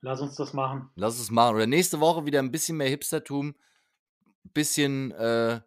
Lass 0.00 0.20
uns 0.20 0.36
das 0.36 0.52
machen. 0.52 0.90
Lass 0.96 1.18
es 1.18 1.30
machen. 1.30 1.56
Oder 1.56 1.66
nächste 1.66 2.00
Woche 2.00 2.26
wieder 2.26 2.38
ein 2.38 2.50
bisschen 2.50 2.76
mehr 2.76 2.88
Hipstertum, 2.88 3.54
bisschen 4.52 5.12
äh, 5.12 5.60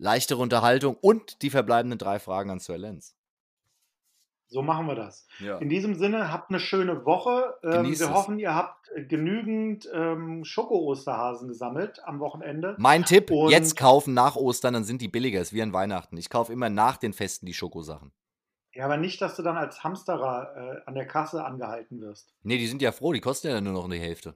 leichtere 0.00 0.40
Unterhaltung 0.40 0.96
und 1.00 1.42
die 1.42 1.50
verbleibenden 1.50 1.98
drei 1.98 2.18
Fragen 2.18 2.50
an 2.50 2.58
Sir 2.58 2.78
Lenz. 2.78 3.14
So 4.48 4.62
machen 4.62 4.88
wir 4.88 4.96
das. 4.96 5.28
Ja. 5.38 5.58
In 5.58 5.68
diesem 5.68 5.94
Sinne, 5.94 6.32
habt 6.32 6.50
eine 6.50 6.58
schöne 6.58 7.04
Woche. 7.04 7.54
Ähm, 7.62 7.84
wir 7.84 7.92
es. 7.92 8.10
hoffen, 8.10 8.40
ihr 8.40 8.52
habt 8.52 8.90
genügend 9.08 9.88
ähm, 9.94 10.44
Schoko-Osterhasen 10.44 11.46
gesammelt 11.46 12.02
am 12.02 12.18
Wochenende. 12.18 12.74
Mein 12.78 13.04
Tipp, 13.04 13.30
Und 13.30 13.50
jetzt 13.50 13.76
kaufen 13.76 14.12
nach 14.12 14.34
Ostern, 14.34 14.74
dann 14.74 14.82
sind 14.82 15.02
die 15.02 15.08
billiger. 15.08 15.40
Ist 15.40 15.52
wie 15.52 15.62
an 15.62 15.72
Weihnachten. 15.72 16.16
Ich 16.16 16.30
kaufe 16.30 16.52
immer 16.52 16.68
nach 16.68 16.96
den 16.96 17.12
Festen 17.12 17.46
die 17.46 17.54
Schokosachen. 17.54 18.10
Ja, 18.72 18.86
aber 18.86 18.96
nicht, 18.96 19.20
dass 19.20 19.36
du 19.36 19.42
dann 19.42 19.56
als 19.56 19.84
Hamsterer 19.84 20.56
äh, 20.56 20.80
an 20.84 20.94
der 20.94 21.06
Kasse 21.06 21.44
angehalten 21.44 22.00
wirst. 22.00 22.34
Nee, 22.42 22.58
die 22.58 22.66
sind 22.66 22.82
ja 22.82 22.90
froh, 22.90 23.12
die 23.12 23.20
kosten 23.20 23.48
ja 23.48 23.60
nur 23.60 23.74
noch 23.74 23.88
die 23.88 24.00
Hälfte. 24.00 24.34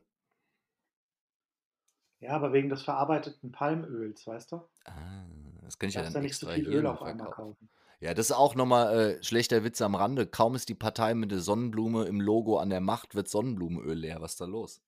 Ja, 2.21 2.31
aber 2.31 2.53
wegen 2.53 2.69
des 2.69 2.83
verarbeiteten 2.83 3.51
Palmöls, 3.51 4.27
weißt 4.27 4.53
du? 4.53 4.63
Ah, 4.85 5.25
das 5.65 5.79
kann 5.79 5.89
ich 5.89 5.95
ja 5.95 6.03
dann 6.03 6.13
ja 6.13 6.21
nicht 6.21 6.37
so 6.37 6.49
viel 6.49 6.67
Öl 6.69 6.87
auf 6.87 7.03
einmal 7.03 7.31
kaufen. 7.31 7.69
Ja, 8.01 8.13
das 8.13 8.27
ist 8.27 8.37
auch 8.37 8.55
nochmal 8.55 8.99
äh, 8.99 9.23
schlechter 9.23 9.65
Witz 9.65 9.81
am 9.81 9.95
Rande. 9.95 10.27
Kaum 10.27 10.55
ist 10.55 10.69
die 10.69 10.75
Partei 10.75 11.15
mit 11.15 11.31
der 11.31 11.41
Sonnenblume 11.41 12.05
im 12.05 12.21
Logo 12.21 12.59
an 12.59 12.71
der 12.71 12.81
Macht, 12.81 13.15
wird 13.15 13.29
Sonnenblumenöl 13.29 13.97
leer. 13.97 14.21
Was 14.21 14.33
ist 14.33 14.41
da 14.41 14.45
los? 14.45 14.83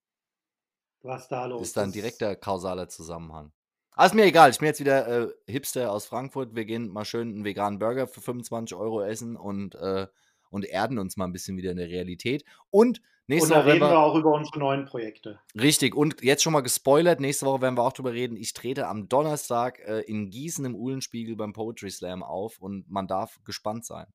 Was 1.02 1.28
da 1.28 1.46
los? 1.46 1.62
Ist 1.62 1.76
da 1.76 1.82
ein 1.82 1.92
direkter 1.92 2.36
kausaler 2.36 2.88
Zusammenhang. 2.88 3.52
Aber 3.92 4.06
ist 4.06 4.14
mir 4.14 4.24
egal, 4.24 4.50
ich 4.50 4.58
bin 4.58 4.66
jetzt 4.66 4.80
wieder 4.80 5.08
äh, 5.08 5.28
Hipster 5.46 5.90
aus 5.90 6.04
Frankfurt. 6.04 6.54
Wir 6.54 6.66
gehen 6.66 6.88
mal 6.88 7.06
schön 7.06 7.28
einen 7.28 7.44
veganen 7.44 7.78
Burger 7.78 8.06
für 8.06 8.20
25 8.20 8.76
Euro 8.76 9.02
essen 9.02 9.36
und, 9.36 9.74
äh, 9.76 10.06
und 10.50 10.66
erden 10.66 10.98
uns 10.98 11.16
mal 11.16 11.24
ein 11.24 11.32
bisschen 11.32 11.56
wieder 11.56 11.70
in 11.70 11.78
der 11.78 11.88
Realität. 11.88 12.44
Und 12.68 13.00
Nächste 13.28 13.54
und 13.54 13.58
da 13.58 13.64
Woche 13.64 13.74
reden 13.74 13.80
wir 13.80 13.98
auch 13.98 14.14
über 14.14 14.32
unsere 14.32 14.60
neuen 14.60 14.84
Projekte. 14.84 15.40
Richtig, 15.60 15.96
und 15.96 16.22
jetzt 16.22 16.44
schon 16.44 16.52
mal 16.52 16.60
gespoilert, 16.60 17.18
nächste 17.18 17.44
Woche 17.44 17.60
werden 17.60 17.76
wir 17.76 17.82
auch 17.82 17.92
drüber 17.92 18.12
reden. 18.12 18.36
Ich 18.36 18.52
trete 18.52 18.86
am 18.86 19.08
Donnerstag 19.08 19.80
äh, 19.80 20.00
in 20.02 20.30
Gießen 20.30 20.64
im 20.64 20.76
Uhlenspiegel 20.76 21.34
beim 21.34 21.52
Poetry 21.52 21.90
Slam 21.90 22.22
auf 22.22 22.58
und 22.60 22.88
man 22.88 23.08
darf 23.08 23.40
gespannt 23.44 23.84
sein. 23.84 24.06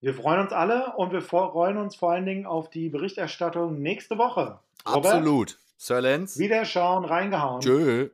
Wir 0.00 0.14
freuen 0.14 0.40
uns 0.40 0.52
alle 0.52 0.92
und 0.96 1.12
wir 1.12 1.22
freuen 1.22 1.78
uns 1.78 1.96
vor 1.96 2.12
allen 2.12 2.26
Dingen 2.26 2.46
auf 2.46 2.70
die 2.70 2.88
Berichterstattung 2.88 3.80
nächste 3.80 4.18
Woche. 4.18 4.60
Robert, 4.86 5.14
Absolut. 5.14 5.58
Sir 5.76 6.02
Lenz. 6.02 6.38
Wiederschauen, 6.38 7.04
reingehauen. 7.04 7.62
Tschö. 7.62 8.10